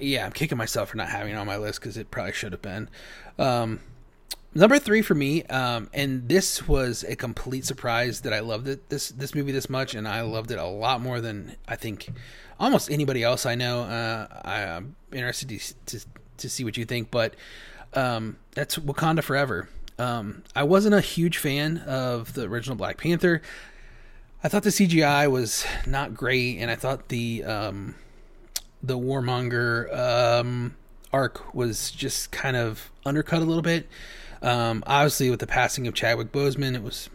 yeah, 0.00 0.26
I'm 0.26 0.32
kicking 0.32 0.58
myself 0.58 0.90
for 0.90 0.96
not 0.96 1.08
having 1.08 1.34
it 1.34 1.36
on 1.36 1.46
my 1.46 1.56
list 1.56 1.80
because 1.80 1.96
it 1.96 2.10
probably 2.10 2.32
should 2.32 2.52
have 2.52 2.62
been. 2.62 2.88
Um, 3.38 3.80
number 4.54 4.78
three 4.78 5.02
for 5.02 5.14
me, 5.14 5.44
um, 5.44 5.88
and 5.92 6.28
this 6.28 6.66
was 6.66 7.04
a 7.04 7.16
complete 7.16 7.64
surprise 7.64 8.22
that 8.22 8.32
I 8.32 8.40
loved 8.40 8.68
it 8.68 8.88
this 8.88 9.08
this 9.10 9.34
movie 9.34 9.52
this 9.52 9.70
much, 9.70 9.94
and 9.94 10.06
I 10.06 10.22
loved 10.22 10.50
it 10.50 10.58
a 10.58 10.66
lot 10.66 11.00
more 11.00 11.20
than 11.20 11.56
I 11.66 11.76
think 11.76 12.08
almost 12.60 12.90
anybody 12.90 13.22
else 13.22 13.46
I 13.46 13.54
know. 13.54 13.82
Uh, 13.82 14.26
I, 14.44 14.62
I'm 14.64 14.96
interested 15.12 15.48
to, 15.48 15.74
to 15.98 16.06
to 16.38 16.48
see 16.48 16.64
what 16.64 16.76
you 16.76 16.84
think, 16.84 17.10
but 17.10 17.34
um, 17.94 18.36
that's 18.52 18.76
Wakanda 18.76 19.22
Forever. 19.22 19.68
Um, 19.98 20.44
I 20.54 20.62
wasn't 20.62 20.94
a 20.94 21.00
huge 21.00 21.38
fan 21.38 21.78
of 21.78 22.34
the 22.34 22.44
original 22.44 22.76
Black 22.76 22.98
Panther. 22.98 23.42
I 24.42 24.48
thought 24.48 24.62
the 24.62 24.70
CGI 24.70 25.28
was 25.28 25.66
not 25.86 26.14
great, 26.14 26.58
and 26.58 26.70
I 26.70 26.76
thought 26.76 27.08
the 27.08 27.42
um, 27.42 27.96
the 28.82 28.98
Warmonger 28.98 29.94
um, 29.96 30.76
arc 31.12 31.54
was 31.54 31.90
just 31.90 32.30
kind 32.30 32.56
of 32.56 32.90
undercut 33.04 33.42
a 33.42 33.44
little 33.44 33.62
bit. 33.62 33.88
Um, 34.42 34.84
obviously, 34.86 35.30
with 35.30 35.40
the 35.40 35.46
passing 35.46 35.86
of 35.86 35.94
Chadwick 35.94 36.30
Boseman, 36.30 36.74
it 36.74 36.82
was 36.82 37.10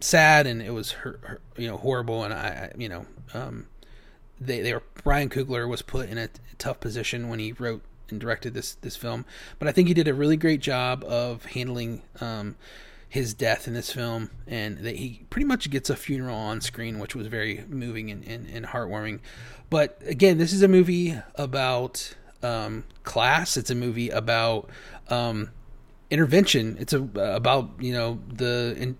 sad 0.00 0.46
and 0.46 0.62
it 0.62 0.72
was 0.72 0.92
her, 0.92 1.18
her, 1.22 1.40
you 1.56 1.66
know 1.66 1.76
horrible, 1.76 2.24
and 2.24 2.32
I, 2.32 2.72
you 2.76 2.88
know 2.88 3.06
um, 3.34 3.66
they 4.40 4.60
they 4.60 4.72
were 4.72 4.82
Ryan 5.04 5.28
Coogler 5.28 5.68
was 5.68 5.82
put 5.82 6.08
in 6.08 6.18
a 6.18 6.28
tough 6.58 6.80
position 6.80 7.28
when 7.28 7.38
he 7.38 7.52
wrote 7.52 7.82
and 8.08 8.20
directed 8.20 8.54
this 8.54 8.74
this 8.76 8.96
film, 8.96 9.24
but 9.58 9.68
I 9.68 9.72
think 9.72 9.88
he 9.88 9.94
did 9.94 10.08
a 10.08 10.14
really 10.14 10.36
great 10.36 10.60
job 10.60 11.04
of 11.04 11.44
handling 11.46 12.02
um, 12.20 12.56
his 13.10 13.34
death 13.34 13.66
in 13.66 13.74
this 13.74 13.92
film, 13.92 14.30
and 14.46 14.78
that 14.78 14.94
he 14.94 15.26
pretty 15.30 15.44
much 15.44 15.68
gets 15.68 15.90
a 15.90 15.96
funeral 15.96 16.36
on 16.36 16.60
screen, 16.60 17.00
which 17.00 17.16
was 17.16 17.26
very 17.26 17.64
moving 17.68 18.08
and, 18.10 18.24
and, 18.24 18.48
and 18.48 18.66
heartwarming. 18.66 19.18
But 19.68 20.00
again, 20.06 20.38
this 20.38 20.52
is 20.52 20.62
a 20.62 20.68
movie 20.68 21.18
about 21.34 22.14
um, 22.42 22.84
class. 23.02 23.56
It's 23.56 23.68
a 23.68 23.74
movie 23.74 24.10
about 24.10 24.70
um, 25.08 25.50
intervention. 26.08 26.76
It's 26.78 26.92
a, 26.92 27.02
about 27.16 27.70
you 27.80 27.92
know 27.92 28.20
the 28.32 28.76
in, 28.78 28.98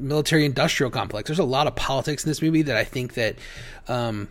military 0.00 0.44
industrial 0.44 0.90
complex. 0.90 1.28
There's 1.28 1.38
a 1.38 1.44
lot 1.44 1.68
of 1.68 1.76
politics 1.76 2.24
in 2.24 2.30
this 2.30 2.42
movie 2.42 2.62
that 2.62 2.76
I 2.76 2.82
think 2.82 3.14
that 3.14 3.36
um, 3.86 4.28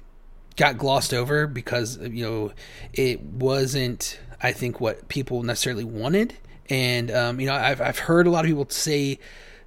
got 0.57 0.77
glossed 0.77 1.13
over 1.13 1.47
because 1.47 1.97
you 1.97 2.25
know 2.25 2.51
it 2.91 3.21
wasn't. 3.21 4.19
I 4.43 4.51
think 4.51 4.81
what 4.81 5.07
people 5.07 5.43
necessarily 5.43 5.85
wanted, 5.85 6.33
and 6.71 7.11
um, 7.11 7.39
you 7.39 7.47
know 7.47 7.53
I've 7.53 7.81
I've 7.81 7.99
heard 7.99 8.25
a 8.25 8.29
lot 8.31 8.45
of 8.45 8.49
people 8.49 8.65
say 8.69 9.19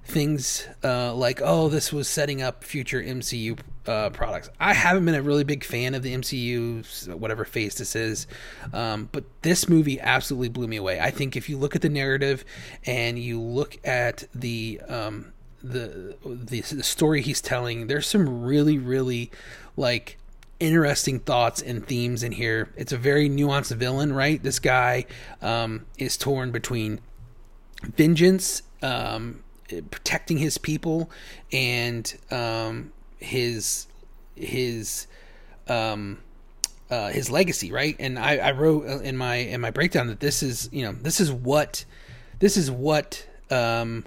things 0.03 0.67
uh, 0.83 1.13
like, 1.13 1.39
"Oh, 1.41 1.69
this 1.69 1.93
was 1.93 2.09
setting 2.09 2.41
up 2.41 2.63
future 2.63 3.01
MCU 3.01 3.59
uh, 3.85 4.09
products." 4.09 4.49
I 4.59 4.73
haven't 4.73 5.05
been 5.05 5.13
a 5.13 5.21
really 5.21 5.43
big 5.43 5.63
fan 5.63 5.93
of 5.93 6.01
the 6.01 6.15
MCU, 6.15 7.15
whatever 7.15 7.45
phase 7.45 7.75
this 7.75 7.95
is, 7.95 8.25
um, 8.73 9.07
but 9.11 9.23
this 9.43 9.69
movie 9.69 10.01
absolutely 10.01 10.49
blew 10.49 10.67
me 10.67 10.77
away. 10.77 10.99
I 10.99 11.11
think 11.11 11.37
if 11.37 11.47
you 11.47 11.57
look 11.57 11.75
at 11.75 11.83
the 11.83 11.89
narrative 11.89 12.43
and 12.85 13.19
you 13.19 13.39
look 13.39 13.77
at 13.85 14.23
the 14.33 14.81
um, 14.87 15.31
the, 15.63 16.17
the 16.25 16.61
the 16.61 16.83
story 16.83 17.21
he's 17.21 17.39
telling, 17.39 17.85
there's 17.85 18.07
some 18.07 18.43
really 18.43 18.79
really 18.79 19.29
like 19.77 20.17
interesting 20.59 21.19
thoughts 21.19 21.61
and 21.61 21.85
themes 21.85 22.23
in 22.23 22.31
here. 22.31 22.69
It's 22.75 22.91
a 22.91 22.97
very 22.97 23.29
nuanced 23.29 23.75
villain, 23.75 24.13
right? 24.13 24.41
This 24.41 24.59
guy 24.59 25.05
um, 25.41 25.85
is 25.97 26.17
torn 26.17 26.51
between 26.51 27.01
vengeance 27.83 28.63
um, 28.81 29.43
protecting 29.91 30.37
his 30.37 30.57
people 30.57 31.09
and 31.51 32.15
um, 32.31 32.91
his 33.17 33.87
his 34.35 35.07
um, 35.67 36.19
uh, 36.89 37.09
his 37.09 37.29
legacy, 37.31 37.71
right? 37.71 37.95
And 37.99 38.19
I, 38.19 38.37
I 38.37 38.51
wrote 38.51 38.85
in 39.01 39.17
my 39.17 39.35
in 39.35 39.61
my 39.61 39.71
breakdown 39.71 40.07
that 40.07 40.19
this 40.19 40.43
is 40.43 40.69
you 40.71 40.83
know 40.83 40.93
this 40.93 41.19
is 41.19 41.31
what 41.31 41.85
this 42.39 42.57
is 42.57 42.69
what 42.69 43.27
um, 43.49 44.05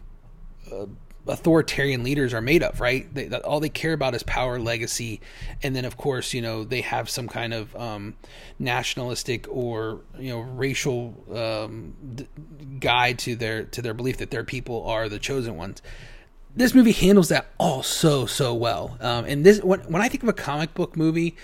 uh, 0.72 0.86
authoritarian 1.28 2.02
leaders 2.02 2.32
are 2.34 2.40
made 2.40 2.62
of, 2.62 2.80
right? 2.80 3.12
They, 3.14 3.28
all 3.30 3.60
they 3.60 3.68
care 3.68 3.92
about 3.92 4.14
is 4.14 4.22
power, 4.22 4.58
legacy, 4.58 5.20
and 5.62 5.76
then 5.76 5.84
of 5.84 5.96
course, 5.96 6.32
you 6.34 6.42
know, 6.42 6.64
they 6.64 6.80
have 6.80 7.08
some 7.08 7.28
kind 7.28 7.54
of 7.54 7.74
um, 7.76 8.14
nationalistic 8.58 9.46
or 9.48 10.00
you 10.18 10.30
know 10.30 10.40
racial 10.40 11.14
um, 11.34 11.94
d- 12.14 12.26
guide 12.80 13.18
to 13.20 13.36
their 13.36 13.64
to 13.64 13.82
their 13.82 13.94
belief 13.94 14.18
that 14.18 14.30
their 14.30 14.44
people 14.44 14.84
are 14.86 15.08
the 15.08 15.18
chosen 15.18 15.56
ones. 15.56 15.82
This 16.56 16.74
movie 16.74 16.92
handles 16.92 17.28
that 17.28 17.46
all 17.58 17.82
so 17.82 18.26
so 18.26 18.54
well, 18.54 18.96
um, 19.00 19.24
and 19.26 19.44
this 19.44 19.62
when 19.62 19.80
when 19.80 20.02
I 20.02 20.08
think 20.08 20.22
of 20.22 20.28
a 20.28 20.34
comic 20.34 20.74
book 20.74 20.96
movie, 20.96 21.36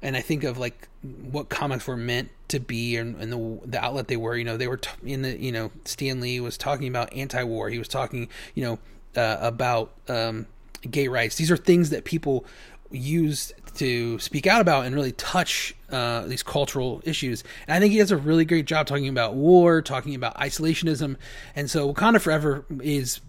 and 0.00 0.16
I 0.16 0.20
think 0.20 0.44
of 0.44 0.58
like 0.58 0.88
what 1.02 1.48
comics 1.48 1.86
were 1.86 1.96
meant 1.96 2.30
to 2.48 2.60
be 2.60 2.96
and, 2.96 3.16
and 3.16 3.32
the 3.32 3.60
the 3.66 3.82
outlet 3.82 4.08
they 4.08 4.16
were. 4.16 4.36
You 4.36 4.44
know, 4.44 4.56
they 4.56 4.68
were 4.68 4.76
t- 4.76 4.90
in 5.04 5.22
the 5.22 5.38
you 5.38 5.52
know 5.52 5.70
Stan 5.84 6.20
Lee 6.20 6.40
was 6.40 6.56
talking 6.56 6.88
about 6.88 7.12
anti-war. 7.12 7.70
He 7.70 7.78
was 7.78 7.88
talking 7.88 8.28
you 8.54 8.64
know 8.64 8.78
uh, 9.16 9.36
about 9.40 9.92
um, 10.08 10.46
gay 10.90 11.08
rights. 11.08 11.36
These 11.36 11.50
are 11.50 11.56
things 11.56 11.90
that 11.90 12.04
people 12.04 12.44
use 12.90 13.52
to 13.74 14.18
speak 14.18 14.46
out 14.46 14.60
about 14.60 14.84
and 14.84 14.94
really 14.94 15.12
touch 15.12 15.74
uh, 15.90 16.26
these 16.26 16.42
cultural 16.42 17.00
issues. 17.04 17.42
And 17.66 17.74
I 17.74 17.80
think 17.80 17.92
he 17.92 17.98
does 17.98 18.10
a 18.10 18.16
really 18.16 18.44
great 18.44 18.66
job 18.66 18.86
talking 18.86 19.08
about 19.08 19.34
war, 19.34 19.80
talking 19.82 20.14
about 20.14 20.36
isolationism. 20.36 21.16
And 21.56 21.70
so 21.70 21.92
Wakanda 21.92 22.20
Forever 22.20 22.64
is 22.82 23.20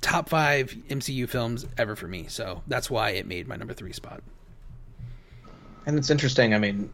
top 0.00 0.28
five 0.28 0.74
MCU 0.88 1.28
films 1.28 1.66
ever 1.78 1.96
for 1.96 2.08
me. 2.08 2.26
So 2.28 2.62
that's 2.66 2.90
why 2.90 3.10
it 3.10 3.26
made 3.26 3.48
my 3.48 3.56
number 3.56 3.74
three 3.74 3.92
spot. 3.92 4.22
And 5.86 5.98
it's 5.98 6.10
interesting. 6.10 6.54
I 6.54 6.58
mean, 6.58 6.90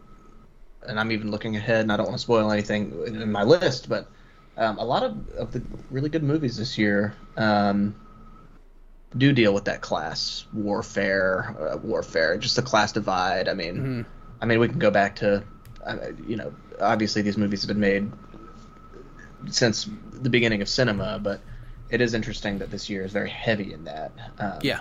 and 0.86 1.00
I'm 1.00 1.10
even 1.10 1.30
looking 1.30 1.56
ahead, 1.56 1.80
and 1.80 1.92
I 1.92 1.96
don't 1.96 2.06
want 2.06 2.18
to 2.18 2.22
spoil 2.22 2.50
anything 2.52 2.92
in 3.06 3.32
my 3.32 3.42
list, 3.42 3.88
but 3.88 4.08
um, 4.56 4.78
a 4.78 4.84
lot 4.84 5.02
of, 5.02 5.28
of 5.30 5.52
the 5.52 5.62
really 5.90 6.08
good 6.08 6.22
movies 6.22 6.56
this 6.56 6.78
year. 6.78 7.14
Um, 7.36 7.94
do 9.16 9.32
deal 9.32 9.54
with 9.54 9.64
that 9.64 9.80
class 9.80 10.44
warfare, 10.52 11.54
uh, 11.60 11.76
warfare, 11.78 12.36
just 12.38 12.56
the 12.56 12.62
class 12.62 12.92
divide. 12.92 13.48
I 13.48 13.54
mean, 13.54 13.74
mm-hmm. 13.74 14.02
I 14.40 14.46
mean, 14.46 14.58
we 14.58 14.68
can 14.68 14.78
go 14.78 14.90
back 14.90 15.16
to, 15.16 15.42
uh, 15.84 15.96
you 16.26 16.36
know, 16.36 16.54
obviously 16.80 17.22
these 17.22 17.36
movies 17.36 17.62
have 17.62 17.68
been 17.68 17.80
made 17.80 18.10
since 19.50 19.88
the 20.12 20.30
beginning 20.30 20.62
of 20.62 20.68
cinema, 20.68 21.18
but 21.22 21.40
it 21.90 22.00
is 22.00 22.14
interesting 22.14 22.58
that 22.58 22.70
this 22.70 22.90
year 22.90 23.04
is 23.04 23.12
very 23.12 23.30
heavy 23.30 23.72
in 23.72 23.84
that. 23.84 24.12
Um, 24.38 24.58
yeah. 24.62 24.80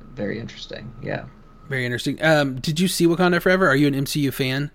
Very 0.00 0.38
interesting. 0.38 0.92
Yeah. 1.02 1.26
Very 1.68 1.84
interesting. 1.86 2.22
Um, 2.22 2.56
did 2.60 2.80
you 2.80 2.88
see 2.88 3.06
Wakanda 3.06 3.40
Forever? 3.40 3.68
Are 3.68 3.76
you 3.76 3.86
an 3.86 3.94
MCU 3.94 4.32
fan? 4.32 4.70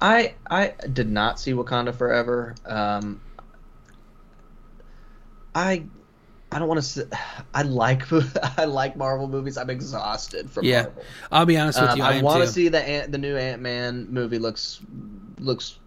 I 0.00 0.34
I 0.48 0.74
did 0.92 1.10
not 1.10 1.40
see 1.40 1.52
Wakanda 1.52 1.94
Forever. 1.94 2.54
Um, 2.64 3.20
I 5.54 5.84
I 6.50 6.58
don't 6.58 6.68
want 6.68 6.82
to. 6.82 7.08
I 7.54 7.62
like 7.62 8.02
I 8.58 8.64
like 8.64 8.96
Marvel 8.96 9.28
movies. 9.28 9.58
I'm 9.58 9.70
exhausted 9.70 10.50
from 10.50 10.64
yeah. 10.64 10.82
Marvel. 10.82 11.02
I'll 11.32 11.46
be 11.46 11.58
honest 11.58 11.80
with 11.80 11.90
um, 11.90 11.98
you. 11.98 12.04
I, 12.04 12.18
I 12.18 12.22
want 12.22 12.42
to 12.42 12.48
see 12.48 12.68
the 12.68 12.82
Ant, 12.82 13.12
the 13.12 13.18
new 13.18 13.36
Ant 13.36 13.60
Man 13.60 14.08
movie. 14.10 14.38
looks 14.38 14.80
looks 15.38 15.78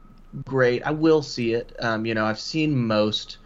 great. 0.45 0.83
I 0.83 0.91
will 0.91 1.21
see 1.21 1.53
it. 1.53 1.75
Um, 1.79 2.05
you 2.05 2.13
know, 2.13 2.25
I've 2.25 2.39
seen 2.39 2.77
most 2.77 3.37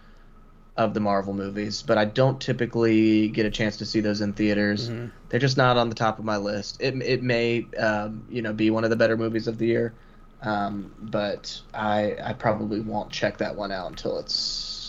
of 0.77 0.93
the 0.93 0.99
Marvel 0.99 1.33
movies, 1.33 1.81
but 1.81 1.97
I 1.97 2.03
don't 2.03 2.39
typically 2.39 3.29
get 3.29 3.45
a 3.45 3.49
chance 3.49 3.77
to 3.77 3.85
see 3.85 4.01
those 4.01 4.19
in 4.19 4.33
theaters. 4.33 4.89
Mm-hmm. 4.89 5.07
They're 5.29 5.39
just 5.39 5.55
not 5.55 5.77
on 5.77 5.87
the 5.87 5.95
top 5.95 6.19
of 6.19 6.25
my 6.25 6.37
list. 6.37 6.81
It 6.81 7.01
it 7.01 7.23
may 7.23 7.65
um, 7.79 8.25
you 8.29 8.41
know 8.41 8.51
be 8.51 8.69
one 8.71 8.83
of 8.83 8.89
the 8.89 8.97
better 8.97 9.15
movies 9.15 9.47
of 9.47 9.57
the 9.57 9.67
year, 9.67 9.93
um, 10.41 10.93
but 10.99 11.61
I 11.73 12.17
I 12.21 12.33
probably 12.33 12.81
won't 12.81 13.09
check 13.09 13.37
that 13.37 13.55
one 13.55 13.71
out 13.71 13.89
until 13.89 14.19
it's 14.19 14.84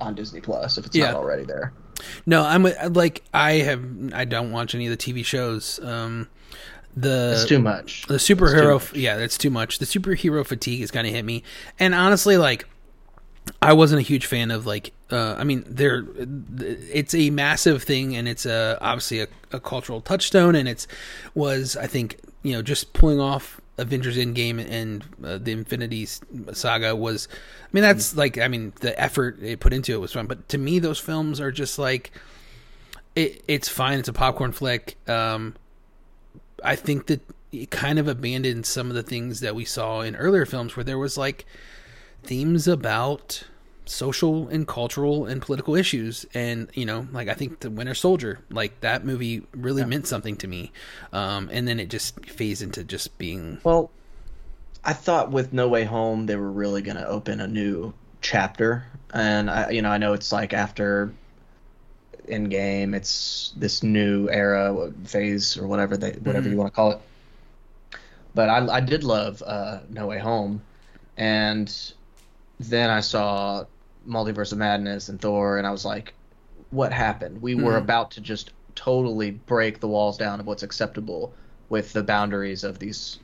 on 0.00 0.14
Disney 0.14 0.40
Plus 0.40 0.78
if 0.78 0.86
it's 0.86 0.96
yeah. 0.96 1.12
not 1.12 1.16
already 1.16 1.44
there. 1.44 1.72
No, 2.26 2.42
I'm 2.44 2.64
like 2.92 3.22
I 3.32 3.52
have 3.54 3.84
I 4.12 4.24
don't 4.24 4.52
watch 4.52 4.74
any 4.74 4.86
of 4.86 4.96
the 4.96 4.96
TV 4.96 5.24
shows. 5.24 5.78
Um, 5.82 6.28
the 6.96 7.32
it's 7.34 7.48
too 7.48 7.58
much. 7.58 8.06
The 8.06 8.14
superhero, 8.14 8.74
much. 8.74 8.94
yeah, 8.94 9.16
that's 9.16 9.38
too 9.38 9.50
much. 9.50 9.78
The 9.78 9.86
superhero 9.86 10.46
fatigue 10.46 10.80
is 10.80 10.90
kind 10.90 11.06
of 11.06 11.12
hit 11.12 11.24
me, 11.24 11.42
and 11.78 11.94
honestly, 11.94 12.36
like 12.36 12.68
I 13.60 13.72
wasn't 13.72 14.00
a 14.00 14.02
huge 14.02 14.26
fan 14.26 14.50
of 14.50 14.66
like. 14.66 14.92
Uh, 15.10 15.34
I 15.38 15.44
mean, 15.44 15.64
there, 15.66 16.04
it's 16.16 17.14
a 17.14 17.30
massive 17.30 17.82
thing, 17.82 18.16
and 18.16 18.26
it's 18.26 18.46
a 18.46 18.78
obviously 18.80 19.20
a, 19.20 19.28
a 19.52 19.60
cultural 19.60 20.00
touchstone, 20.00 20.54
and 20.54 20.68
it's 20.68 20.86
was 21.34 21.76
I 21.76 21.86
think 21.86 22.20
you 22.42 22.52
know 22.52 22.62
just 22.62 22.92
pulling 22.92 23.20
off 23.20 23.60
Avengers 23.78 24.16
Endgame 24.16 24.64
and 24.68 25.04
uh, 25.24 25.38
the 25.38 25.52
Infinity 25.52 26.06
Saga 26.52 26.94
was, 26.94 27.28
I 27.30 27.68
mean, 27.72 27.82
that's 27.82 28.10
mm-hmm. 28.10 28.18
like, 28.18 28.38
I 28.38 28.48
mean, 28.48 28.72
the 28.80 28.98
effort 29.00 29.42
it 29.42 29.60
put 29.60 29.72
into 29.72 29.92
it 29.92 30.00
was 30.00 30.12
fun, 30.12 30.26
but 30.26 30.48
to 30.50 30.58
me, 30.58 30.78
those 30.78 30.98
films 30.98 31.40
are 31.40 31.50
just 31.50 31.78
like, 31.78 32.12
it, 33.16 33.42
it's 33.48 33.68
fine. 33.68 33.98
It's 33.98 34.08
a 34.08 34.12
popcorn 34.12 34.52
flick. 34.52 34.96
Um, 35.08 35.54
I 36.64 36.76
think 36.76 37.06
that 37.06 37.20
it 37.52 37.70
kind 37.70 37.98
of 37.98 38.08
abandoned 38.08 38.66
some 38.66 38.88
of 38.88 38.94
the 38.94 39.02
things 39.02 39.40
that 39.40 39.54
we 39.54 39.64
saw 39.64 40.00
in 40.00 40.16
earlier 40.16 40.46
films 40.46 40.76
where 40.76 40.84
there 40.84 40.98
was 40.98 41.16
like 41.16 41.46
themes 42.22 42.66
about 42.66 43.44
social 43.86 44.48
and 44.48 44.66
cultural 44.66 45.26
and 45.26 45.42
political 45.42 45.74
issues. 45.74 46.26
And 46.34 46.68
you 46.74 46.86
know 46.86 47.06
like 47.12 47.28
i 47.28 47.34
think 47.34 47.60
the 47.60 47.70
winter 47.70 47.94
soldier 47.94 48.40
like 48.50 48.80
that 48.80 49.04
movie 49.04 49.46
really 49.52 49.82
yeah. 49.82 49.86
meant 49.88 50.06
something 50.06 50.36
to 50.36 50.48
me. 50.48 50.72
Um 51.12 51.48
and 51.52 51.68
then 51.68 51.80
it 51.80 51.90
just 51.90 52.24
phased 52.26 52.62
into 52.62 52.84
just 52.84 53.16
being 53.18 53.58
well 53.64 53.90
i 54.84 54.92
thought 54.92 55.30
with 55.30 55.52
no 55.52 55.68
way 55.68 55.84
home 55.84 56.26
they 56.26 56.36
were 56.36 56.50
really 56.50 56.82
going 56.82 56.96
to 56.96 57.06
open 57.06 57.40
a 57.40 57.46
new 57.46 57.92
chapter. 58.20 58.84
And 59.12 59.50
i 59.50 59.70
you 59.70 59.82
know 59.82 59.90
i 59.90 59.98
know 59.98 60.12
it's 60.12 60.32
like 60.32 60.52
after 60.52 61.12
Endgame 62.28 62.94
it's 62.96 63.52
this 63.56 63.82
new 63.82 64.30
era 64.30 64.90
phase 65.04 65.58
or 65.58 65.66
whatever 65.66 65.98
they 65.98 66.12
whatever 66.12 66.44
mm-hmm. 66.44 66.52
you 66.52 66.56
want 66.56 66.72
to 66.72 66.76
call 66.76 66.92
it. 66.92 67.00
But 68.34 68.48
i 68.48 68.76
i 68.76 68.80
did 68.80 69.04
love 69.04 69.42
uh 69.46 69.80
no 69.90 70.06
way 70.06 70.18
home. 70.18 70.62
And 71.16 71.72
then 72.58 72.90
I 72.90 73.00
saw 73.00 73.64
Multiverse 74.06 74.52
of 74.52 74.58
Madness 74.58 75.08
and 75.08 75.20
Thor, 75.20 75.58
and 75.58 75.66
I 75.66 75.70
was 75.70 75.84
like, 75.84 76.14
what 76.70 76.92
happened? 76.92 77.40
We 77.40 77.54
were 77.54 77.76
about 77.76 78.12
to 78.12 78.20
just 78.20 78.50
totally 78.74 79.30
break 79.30 79.80
the 79.80 79.88
walls 79.88 80.16
down 80.16 80.40
of 80.40 80.46
what's 80.46 80.62
acceptable 80.62 81.32
with 81.68 81.92
the 81.92 82.02
boundaries 82.02 82.64
of 82.64 82.78
these, 82.78 83.18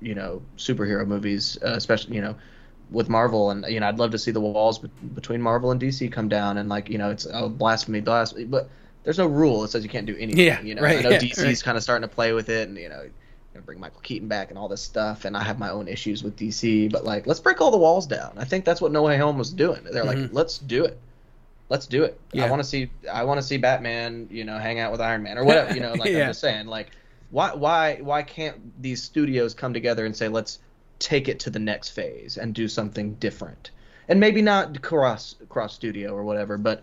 you 0.00 0.14
know, 0.14 0.42
superhero 0.56 1.06
movies, 1.06 1.58
uh, 1.62 1.72
especially, 1.72 2.16
you 2.16 2.22
know, 2.22 2.34
with 2.90 3.08
Marvel. 3.08 3.50
And, 3.50 3.64
you 3.66 3.80
know, 3.80 3.88
I'd 3.88 3.98
love 3.98 4.10
to 4.12 4.18
see 4.18 4.30
the 4.30 4.40
walls 4.40 4.78
be- 4.78 4.88
between 5.14 5.40
Marvel 5.42 5.70
and 5.70 5.80
DC 5.80 6.10
come 6.10 6.28
down 6.28 6.58
and, 6.58 6.68
like, 6.68 6.88
you 6.88 6.98
know, 6.98 7.10
it's 7.10 7.26
oh, 7.32 7.48
blasphemy, 7.48 8.00
blasphemy. 8.00 8.44
But 8.44 8.68
there's 9.04 9.18
no 9.18 9.26
rule 9.26 9.62
that 9.62 9.68
says 9.68 9.82
you 9.82 9.90
can't 9.90 10.06
do 10.06 10.16
anything. 10.16 10.46
Yeah, 10.46 10.60
you 10.62 10.74
know, 10.74 10.82
right, 10.82 10.98
I 10.98 11.02
know 11.02 11.10
yeah, 11.10 11.18
DC's 11.18 11.42
right. 11.42 11.62
kind 11.62 11.76
of 11.76 11.82
starting 11.82 12.08
to 12.08 12.14
play 12.14 12.32
with 12.32 12.48
it, 12.48 12.68
and, 12.68 12.76
you 12.78 12.88
know, 12.88 13.08
gonna 13.54 13.64
bring 13.64 13.80
Michael 13.80 14.00
Keaton 14.00 14.28
back 14.28 14.50
and 14.50 14.58
all 14.58 14.68
this 14.68 14.82
stuff, 14.82 15.24
and 15.24 15.36
I 15.36 15.42
have 15.42 15.58
my 15.58 15.70
own 15.70 15.88
issues 15.88 16.22
with 16.22 16.36
DC. 16.36 16.92
But 16.92 17.04
like, 17.04 17.26
let's 17.26 17.40
break 17.40 17.60
all 17.60 17.70
the 17.70 17.78
walls 17.78 18.06
down. 18.06 18.34
I 18.36 18.44
think 18.44 18.64
that's 18.64 18.80
what 18.80 18.92
No 18.92 19.02
Way 19.02 19.16
Home 19.16 19.38
was 19.38 19.50
doing. 19.50 19.82
They're 19.84 20.04
mm-hmm. 20.04 20.22
like, 20.22 20.32
let's 20.32 20.58
do 20.58 20.84
it. 20.84 20.98
Let's 21.70 21.86
do 21.86 22.04
it. 22.04 22.20
Yeah. 22.32 22.44
I 22.44 22.50
want 22.50 22.60
to 22.60 22.68
see. 22.68 22.90
I 23.10 23.24
want 23.24 23.38
to 23.38 23.46
see 23.46 23.56
Batman. 23.56 24.28
You 24.30 24.44
know, 24.44 24.58
hang 24.58 24.80
out 24.80 24.92
with 24.92 25.00
Iron 25.00 25.22
Man 25.22 25.38
or 25.38 25.44
whatever. 25.44 25.74
You 25.74 25.80
know, 25.80 25.94
like 25.98 26.10
yeah. 26.10 26.22
I'm 26.22 26.28
just 26.28 26.40
saying, 26.40 26.66
like, 26.66 26.90
why, 27.30 27.54
why, 27.54 27.96
why 28.02 28.22
can't 28.22 28.82
these 28.82 29.02
studios 29.02 29.54
come 29.54 29.72
together 29.72 30.04
and 30.04 30.14
say, 30.14 30.28
let's 30.28 30.58
take 30.98 31.28
it 31.28 31.40
to 31.40 31.50
the 31.50 31.58
next 31.58 31.90
phase 31.90 32.36
and 32.36 32.54
do 32.54 32.68
something 32.68 33.14
different? 33.14 33.70
and 34.08 34.20
maybe 34.20 34.42
not 34.42 34.82
cross 34.82 35.36
cross 35.48 35.74
studio 35.74 36.14
or 36.14 36.24
whatever, 36.24 36.58
but 36.58 36.82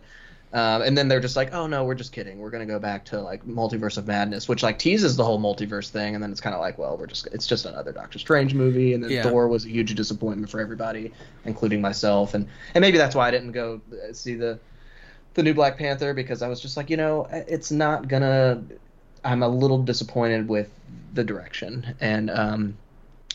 um, 0.53 0.81
and 0.81 0.97
then 0.97 1.07
they're 1.07 1.19
just 1.19 1.35
like, 1.35 1.53
oh 1.53 1.67
no, 1.67 1.85
we're 1.85 1.95
just 1.95 2.11
kidding. 2.11 2.39
We're 2.39 2.49
gonna 2.49 2.65
go 2.65 2.79
back 2.79 3.05
to 3.05 3.21
like 3.21 3.45
multiverse 3.45 3.97
of 3.97 4.07
madness, 4.07 4.49
which 4.49 4.63
like 4.63 4.79
teases 4.79 5.15
the 5.15 5.23
whole 5.23 5.39
multiverse 5.39 5.89
thing, 5.89 6.13
and 6.13 6.23
then 6.23 6.31
it's 6.31 6.41
kind 6.41 6.53
of 6.53 6.59
like, 6.61 6.77
well, 6.77 6.97
we're 6.97 7.07
just 7.07 7.27
it's 7.27 7.47
just 7.47 7.65
another 7.65 7.91
Doctor 7.91 8.19
Strange 8.19 8.53
movie, 8.53 8.93
and 8.93 9.03
then 9.03 9.11
Yeah. 9.11 9.23
Thor 9.23 9.47
was 9.47 9.65
a 9.65 9.69
huge 9.69 9.95
disappointment 9.95 10.49
for 10.49 10.59
everybody, 10.59 11.13
including 11.45 11.81
myself, 11.81 12.33
and 12.33 12.47
and 12.75 12.81
maybe 12.81 12.97
that's 12.97 13.15
why 13.15 13.27
I 13.27 13.31
didn't 13.31 13.53
go 13.53 13.81
uh, 13.91 14.13
see 14.13 14.35
the 14.35 14.59
the 15.33 15.43
new 15.43 15.53
Black 15.53 15.77
Panther 15.77 16.13
because 16.13 16.41
I 16.41 16.47
was 16.49 16.59
just 16.59 16.75
like, 16.75 16.89
you 16.89 16.97
know, 16.97 17.27
it's 17.31 17.71
not 17.71 18.07
gonna. 18.07 18.63
I'm 19.23 19.43
a 19.43 19.47
little 19.47 19.81
disappointed 19.83 20.49
with 20.49 20.69
the 21.13 21.23
direction, 21.23 21.95
and 22.01 22.29
um, 22.29 22.77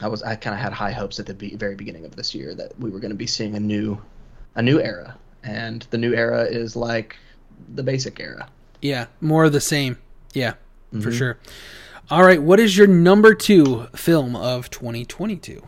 I 0.03 0.09
was 0.09 0.23
I 0.23 0.37
kind 0.37 0.53
of 0.55 0.61
had 0.61 0.73
high 0.73 0.93
hopes 0.93 1.19
at 1.19 1.27
the 1.27 1.35
be- 1.35 1.57
very 1.57 1.75
beginning 1.77 2.05
of 2.05 2.15
this 2.17 2.35
year 2.35 2.55
that 2.55 2.79
we 2.79 2.91
were 2.91 3.01
going 3.01 3.13
to 3.13 3.17
be 3.17 3.27
seeing 3.27 3.55
a 3.55 3.61
new 3.61 3.99
a 4.55 4.63
new 4.63 4.81
era, 4.81 5.17
and 5.47 5.87
the 5.91 5.99
new 5.99 6.13
era 6.15 6.43
is 6.43 6.77
like 6.77 7.17
the 7.75 7.83
basic 7.83 8.21
era. 8.21 8.49
Yeah, 8.83 9.07
more 9.21 9.45
of 9.45 9.53
the 9.53 9.61
same. 9.61 9.97
Yeah, 10.35 10.55
for 10.93 11.11
Mhm. 11.11 11.13
sure. 11.19 11.39
All 12.11 12.23
right, 12.23 12.41
what 12.43 12.61
is 12.61 12.77
your 12.77 12.87
number 12.87 13.35
two 13.35 13.87
film 13.95 14.37
of 14.37 14.71
2022? 14.71 15.63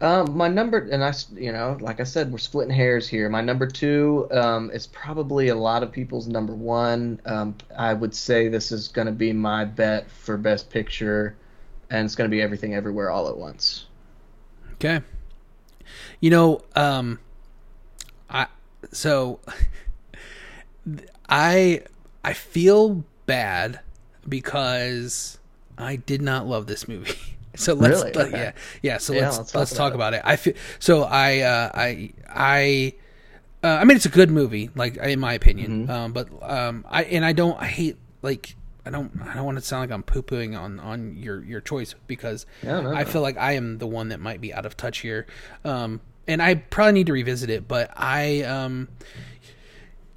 Um, 0.00 0.36
my 0.36 0.48
number, 0.48 0.78
and 0.90 1.02
I, 1.04 1.14
you 1.34 1.52
know, 1.52 1.78
like 1.80 2.00
I 2.00 2.04
said, 2.04 2.30
we're 2.30 2.38
splitting 2.38 2.74
hairs 2.74 3.08
here. 3.08 3.28
My 3.28 3.40
number 3.40 3.66
two 3.66 4.28
um, 4.32 4.70
is 4.72 4.86
probably 4.86 5.48
a 5.48 5.54
lot 5.54 5.82
of 5.82 5.92
people's 5.92 6.26
number 6.26 6.52
one. 6.54 7.20
Um, 7.26 7.54
I 7.76 7.94
would 7.94 8.14
say 8.14 8.48
this 8.48 8.70
is 8.72 8.88
going 8.88 9.06
to 9.06 9.12
be 9.12 9.32
my 9.32 9.64
bet 9.64 10.10
for 10.10 10.36
Best 10.36 10.68
Picture, 10.68 11.36
and 11.90 12.04
it's 12.04 12.14
going 12.16 12.28
to 12.28 12.34
be 12.34 12.42
Everything 12.42 12.74
Everywhere 12.74 13.10
All 13.10 13.28
at 13.28 13.36
Once. 13.36 13.86
Okay. 14.74 15.00
You 16.20 16.30
know, 16.30 16.60
um, 16.74 17.18
so 18.94 19.40
I 21.28 21.82
I 22.24 22.32
feel 22.32 23.04
bad 23.26 23.80
because 24.28 25.38
I 25.78 25.96
did 25.96 26.22
not 26.22 26.46
love 26.46 26.66
this 26.66 26.88
movie. 26.88 27.14
So 27.56 27.72
let's 27.74 28.00
Really? 28.02 28.12
let- 28.14 28.26
Okay. 28.30 28.36
yeah 28.36 28.52
yeah. 28.82 28.98
So 28.98 29.12
Yeah, 29.12 29.26
let's 29.26 29.38
let's 29.38 29.54
let's, 29.54 29.70
talk 29.70 29.78
talk 29.78 29.94
about 29.94 30.12
about 30.12 30.14
it. 30.14 30.22
I 30.28 30.34
feel 30.34 30.54
so 30.80 31.04
I 31.04 31.38
uh, 31.42 31.70
I 31.72 32.12
I. 32.28 32.94
Uh, 33.62 33.78
I 33.80 33.84
mean, 33.84 33.94
it's 33.96 34.06
a 34.06 34.08
good 34.08 34.28
movie, 34.28 34.70
like 34.74 34.96
in 34.96 35.20
my 35.20 35.34
opinion. 35.34 35.82
Mm-hmm. 35.86 35.90
Um, 35.92 36.12
but 36.12 36.28
um, 36.42 36.84
I 36.90 37.04
and 37.04 37.24
I 37.24 37.32
don't. 37.32 37.56
I 37.60 37.66
hate 37.66 37.96
like 38.22 38.56
I 38.84 38.90
don't. 38.90 39.12
I 39.22 39.34
don't 39.34 39.44
want 39.44 39.56
to 39.58 39.62
sound 39.62 39.82
like 39.88 39.94
I'm 39.94 40.02
poo 40.02 40.20
pooing 40.20 40.58
on 40.58 40.80
on 40.80 41.14
your 41.16 41.44
your 41.44 41.60
choice 41.60 41.94
because 42.08 42.44
No, 42.64 42.80
no, 42.82 42.90
I 42.92 43.04
no. 43.04 43.08
feel 43.08 43.22
like 43.22 43.36
I 43.38 43.52
am 43.52 43.78
the 43.78 43.86
one 43.86 44.08
that 44.08 44.18
might 44.18 44.40
be 44.40 44.52
out 44.52 44.66
of 44.66 44.76
touch 44.76 44.98
here. 44.98 45.24
Um, 45.64 46.00
and 46.26 46.42
I 46.42 46.54
probably 46.54 46.92
need 46.92 47.06
to 47.06 47.12
revisit 47.12 47.50
it, 47.50 47.68
but 47.68 47.90
I 47.96 48.42
um, 48.42 48.88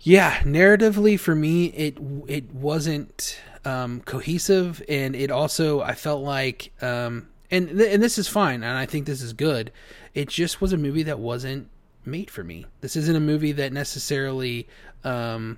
yeah, 0.01 0.39
narratively 0.39 1.19
for 1.19 1.35
me, 1.35 1.65
it 1.65 1.97
it 2.27 2.53
wasn't 2.53 3.39
um, 3.65 4.01
cohesive, 4.01 4.81
and 4.87 5.15
it 5.15 5.31
also 5.31 5.81
I 5.81 5.93
felt 5.95 6.23
like 6.23 6.71
um, 6.81 7.27
and 7.51 7.69
th- 7.69 7.93
and 7.93 8.01
this 8.01 8.17
is 8.17 8.27
fine, 8.27 8.63
and 8.63 8.77
I 8.77 8.85
think 8.85 9.05
this 9.05 9.21
is 9.21 9.33
good. 9.33 9.71
It 10.13 10.29
just 10.29 10.61
was 10.61 10.73
a 10.73 10.77
movie 10.77 11.03
that 11.03 11.19
wasn't 11.19 11.69
made 12.05 12.31
for 12.31 12.43
me. 12.43 12.65
This 12.81 12.95
isn't 12.95 13.15
a 13.15 13.19
movie 13.19 13.51
that 13.53 13.73
necessarily, 13.73 14.67
um, 15.03 15.57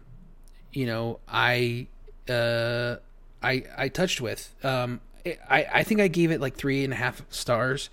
you 0.73 0.85
know, 0.85 1.19
I 1.27 1.87
uh, 2.27 2.95
I 3.41 3.63
I 3.77 3.89
touched 3.89 4.21
with. 4.21 4.53
Um, 4.63 5.01
I 5.49 5.67
I 5.71 5.83
think 5.83 6.01
I 6.01 6.07
gave 6.07 6.31
it 6.31 6.41
like 6.41 6.55
three 6.55 6.83
and 6.83 6.93
a 6.93 6.95
half 6.95 7.21
stars. 7.29 7.89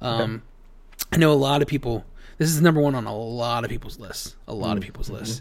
Um, 0.00 0.42
I 1.12 1.16
know 1.18 1.32
a 1.32 1.34
lot 1.34 1.62
of 1.62 1.68
people. 1.68 2.04
This 2.38 2.50
is 2.50 2.60
number 2.60 2.80
one 2.82 2.94
on 2.94 3.06
a 3.06 3.16
lot 3.16 3.64
of 3.64 3.70
people's 3.70 3.98
lists. 3.98 4.36
A 4.46 4.52
lot 4.54 4.76
of 4.76 4.82
people's 4.82 5.08
lists, 5.08 5.40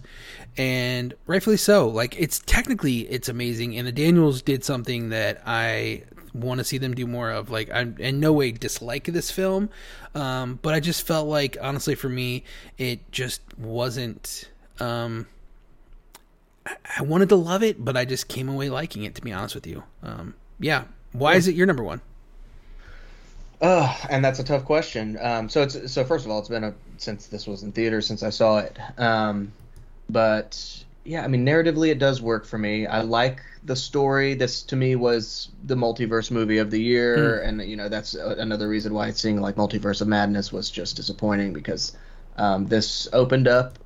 and 0.57 1.13
rightfully 1.27 1.57
so. 1.57 1.89
Like 1.89 2.15
it's 2.17 2.39
technically 2.45 2.99
it's 3.01 3.27
amazing, 3.27 3.77
and 3.77 3.85
the 3.85 3.91
Daniels 3.91 4.41
did 4.41 4.63
something 4.63 5.09
that 5.09 5.41
I 5.45 6.03
want 6.33 6.59
to 6.59 6.63
see 6.63 6.77
them 6.77 6.93
do 6.93 7.05
more 7.05 7.31
of. 7.31 7.49
Like 7.49 7.69
I'm 7.73 7.97
in 7.99 8.21
no 8.21 8.31
way 8.31 8.51
dislike 8.53 9.05
this 9.05 9.29
film, 9.29 9.69
um, 10.13 10.57
but 10.61 10.73
I 10.73 10.79
just 10.79 11.05
felt 11.05 11.27
like 11.27 11.57
honestly 11.61 11.95
for 11.95 12.07
me, 12.09 12.43
it 12.77 13.11
just 13.11 13.41
wasn't. 13.57 14.49
Um, 14.79 15.27
I- 16.65 16.77
I 16.99 17.01
wanted 17.03 17.29
to 17.29 17.35
love 17.35 17.61
it, 17.63 17.83
but 17.83 17.97
I 17.97 18.05
just 18.05 18.27
came 18.29 18.47
away 18.47 18.69
liking 18.69 19.03
it. 19.03 19.15
To 19.15 19.21
be 19.21 19.33
honest 19.33 19.53
with 19.55 19.67
you, 19.67 19.83
um, 20.01 20.33
yeah. 20.59 20.85
Why 21.11 21.35
is 21.35 21.47
it 21.49 21.55
your 21.55 21.65
number 21.67 21.83
one? 21.83 21.99
Oh, 23.61 23.97
and 24.09 24.23
that's 24.23 24.39
a 24.39 24.43
tough 24.43 24.65
question. 24.65 25.17
Um, 25.21 25.49
so 25.49 25.61
it's 25.63 25.91
so 25.91 26.03
first 26.03 26.25
of 26.25 26.31
all, 26.31 26.39
it's 26.39 26.49
been 26.49 26.63
a 26.63 26.75
since 26.97 27.27
this 27.27 27.47
was 27.47 27.63
in 27.63 27.71
theater 27.71 28.01
since 28.01 28.21
I 28.23 28.29
saw 28.29 28.59
it. 28.59 28.77
Um, 28.99 29.53
but 30.09 30.83
yeah, 31.05 31.23
I 31.23 31.27
mean, 31.27 31.45
narratively, 31.45 31.89
it 31.89 31.99
does 31.99 32.21
work 32.21 32.45
for 32.45 32.57
me. 32.57 32.85
I 32.85 33.01
like 33.01 33.41
the 33.63 33.75
story. 33.75 34.33
This 34.35 34.63
to 34.63 34.75
me 34.75 34.95
was 34.95 35.49
the 35.63 35.75
multiverse 35.75 36.31
movie 36.31 36.57
of 36.57 36.69
the 36.71 36.81
year, 36.81 37.41
and 37.41 37.61
you 37.61 37.77
know 37.77 37.89
that's 37.89 38.13
a- 38.15 38.35
another 38.39 38.67
reason 38.67 38.93
why 38.93 39.11
seeing 39.11 39.39
like 39.41 39.55
Multiverse 39.55 40.01
of 40.01 40.07
Madness 40.07 40.51
was 40.51 40.69
just 40.69 40.95
disappointing 40.97 41.53
because 41.53 41.95
um, 42.37 42.67
this 42.67 43.07
opened 43.13 43.47
up 43.47 43.79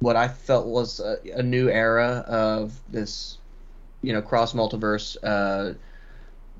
what 0.00 0.16
I 0.16 0.28
felt 0.28 0.66
was 0.66 1.00
a, 1.00 1.18
a 1.34 1.42
new 1.42 1.68
era 1.68 2.24
of 2.28 2.80
this, 2.88 3.38
you 4.02 4.12
know, 4.12 4.22
cross 4.22 4.52
multiverse. 4.52 5.16
Uh, 5.22 5.74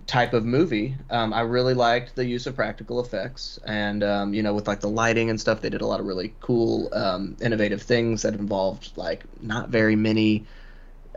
type 0.06 0.32
of 0.34 0.44
movie. 0.44 0.96
Um, 1.10 1.32
I 1.32 1.40
really 1.40 1.74
liked 1.74 2.14
the 2.16 2.24
use 2.24 2.46
of 2.46 2.54
practical 2.56 3.00
effects, 3.00 3.58
and 3.66 4.04
um, 4.04 4.34
you 4.34 4.42
know, 4.42 4.54
with 4.54 4.68
like 4.68 4.80
the 4.80 4.88
lighting 4.88 5.30
and 5.30 5.40
stuff, 5.40 5.60
they 5.60 5.70
did 5.70 5.80
a 5.80 5.86
lot 5.86 6.00
of 6.00 6.06
really 6.06 6.34
cool, 6.40 6.88
um, 6.94 7.36
innovative 7.40 7.82
things 7.82 8.22
that 8.22 8.34
involved 8.34 8.96
like 8.96 9.24
not 9.42 9.68
very 9.70 9.96
many 9.96 10.46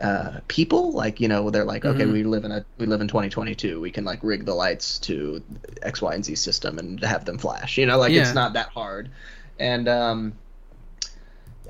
uh, 0.02 0.40
people. 0.48 0.92
Like 0.92 1.20
you 1.20 1.28
know, 1.28 1.50
they're 1.50 1.64
like, 1.64 1.84
okay, 1.84 2.06
Mhm. 2.06 2.12
we 2.12 2.24
live 2.24 2.44
in 2.44 2.52
a 2.52 2.64
we 2.78 2.86
live 2.86 3.00
in 3.00 3.08
2022. 3.08 3.80
We 3.80 3.90
can 3.90 4.04
like 4.04 4.20
rig 4.22 4.44
the 4.46 4.54
lights 4.54 4.98
to 5.00 5.42
X, 5.82 6.02
Y, 6.02 6.14
and 6.14 6.24
Z 6.24 6.34
system 6.36 6.78
and 6.78 7.02
have 7.04 7.24
them 7.24 7.38
flash. 7.38 7.78
You 7.78 7.86
know, 7.86 7.98
like 7.98 8.12
Yeah. 8.12 8.22
it's 8.22 8.34
not 8.34 8.54
that 8.54 8.68
hard, 8.70 9.10
and 9.58 9.88
um, 9.88 10.38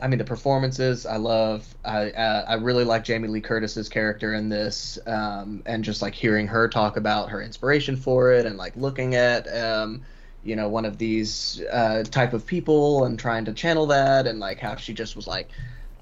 I 0.02 0.08
mean 0.08 0.18
the 0.18 0.24
performances 0.24 1.06
I 1.06 1.16
love. 1.16 1.66
I 1.84 2.10
uh, 2.10 2.44
I 2.48 2.54
really 2.54 2.84
like 2.84 3.04
Jamie 3.04 3.28
Lee 3.28 3.40
Curtis's 3.40 3.88
character 3.88 4.34
in 4.34 4.48
this, 4.48 4.98
um, 5.06 5.62
and 5.66 5.84
just 5.84 6.02
like 6.02 6.14
hearing 6.14 6.46
her 6.46 6.68
talk 6.68 6.96
about 6.96 7.30
her 7.30 7.42
inspiration 7.42 7.96
for 7.96 8.32
it, 8.32 8.46
and 8.46 8.56
like 8.56 8.76
looking 8.76 9.14
at 9.14 9.46
um, 9.56 10.02
you 10.42 10.56
know 10.56 10.68
one 10.68 10.84
of 10.84 10.98
these 10.98 11.62
uh, 11.72 12.02
type 12.04 12.32
of 12.32 12.46
people 12.46 13.04
and 13.04 13.18
trying 13.18 13.44
to 13.44 13.52
channel 13.52 13.86
that, 13.86 14.26
and 14.26 14.40
like 14.40 14.58
how 14.60 14.76
she 14.76 14.92
just 14.94 15.16
was 15.16 15.26
like. 15.26 15.50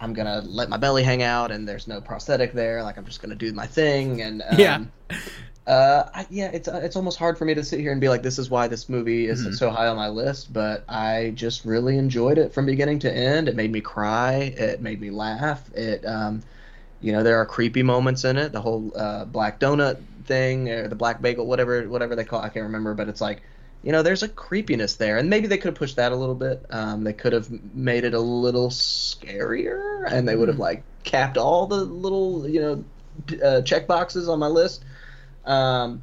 I'm 0.01 0.13
gonna 0.13 0.43
let 0.47 0.69
my 0.69 0.77
belly 0.77 1.03
hang 1.03 1.25
out, 1.25 1.51
and 1.51 1.69
there's 1.69 1.89
no 1.89 2.01
prosthetic 2.01 2.53
there. 2.53 2.85
Like 2.85 2.99
I'm 2.99 3.05
just 3.05 3.21
gonna 3.21 3.35
do 3.35 3.53
my 3.53 3.67
thing, 3.67 4.23
and 4.23 4.43
um, 4.49 4.57
Yeah. 4.57 4.85
Uh, 5.69 6.11
I, 6.15 6.27
yeah, 6.31 6.51
it's 6.53 6.69
uh, 6.69 6.81
it's 6.83 6.97
almost 6.97 7.19
hard 7.19 7.39
for 7.39 7.45
me 7.45 7.55
to 7.55 7.63
sit 7.65 7.81
here 7.81 7.93
and 7.93 8.01
be 8.01 8.09
like, 8.09 8.23
this 8.23 8.39
is 8.39 8.51
why 8.51 8.69
this 8.69 8.89
movie 8.89 9.27
is 9.27 9.47
Mhm. 9.47 9.55
so 9.55 9.71
high 9.71 9.87
on 9.89 9.97
my 9.97 10.09
list. 10.09 10.53
But 10.53 10.85
I 10.89 11.33
just 11.37 11.65
really 11.65 11.99
enjoyed 11.99 12.39
it 12.39 12.55
from 12.55 12.67
beginning 12.67 13.01
to 13.01 13.13
end. 13.13 13.49
It 13.49 13.57
made 13.57 13.73
me 13.73 13.81
cry. 13.83 14.55
It 14.57 14.81
made 14.83 15.01
me 15.01 15.11
laugh. 15.11 15.71
It, 15.75 16.05
um, 16.07 16.43
you 17.01 17.13
know, 17.13 17.23
there 17.23 17.39
are 17.39 17.47
creepy 17.47 17.83
moments 17.83 18.25
in 18.25 18.37
it. 18.39 18.53
The 18.53 18.61
whole 18.63 18.93
uh, 18.97 19.25
black 19.27 19.61
donut 19.61 20.01
thing, 20.27 20.69
or 20.71 20.89
the 20.89 20.97
black 20.97 21.23
bagel, 21.23 21.47
whatever 21.47 21.89
whatever 21.89 22.17
they 22.17 22.25
call, 22.25 22.43
it, 22.43 22.47
I 22.47 22.49
can't 22.51 22.65
remember. 22.65 22.95
But 22.95 23.09
it's 23.09 23.21
like, 23.21 23.43
you 23.83 23.93
know, 23.93 24.03
there's 24.03 24.23
a 24.25 24.29
creepiness 24.29 24.97
there, 24.97 25.19
and 25.19 25.31
maybe 25.31 25.47
they 25.49 25.59
could 25.59 25.69
have 25.69 25.75
pushed 25.77 25.97
that 25.97 26.13
a 26.13 26.17
little 26.17 26.35
bit. 26.35 26.65
Um, 26.71 27.05
they 27.05 27.13
could 27.13 27.33
have 27.33 27.49
made 27.75 28.05
it 28.05 28.15
a 28.15 28.21
little 28.21 28.71
scarier, 28.71 30.05
and 30.11 30.27
they 30.29 30.37
would 30.37 30.49
have 30.49 30.57
Hmm. 30.57 30.63
like 30.63 30.85
capped 31.05 31.37
all 31.39 31.67
the 31.67 31.77
little, 31.85 32.49
you 32.49 32.61
know, 32.61 32.85
uh, 33.45 33.63
check 33.63 33.87
boxes 33.87 34.29
on 34.29 34.39
my 34.39 34.47
list. 34.49 34.85
Um, 35.49 36.03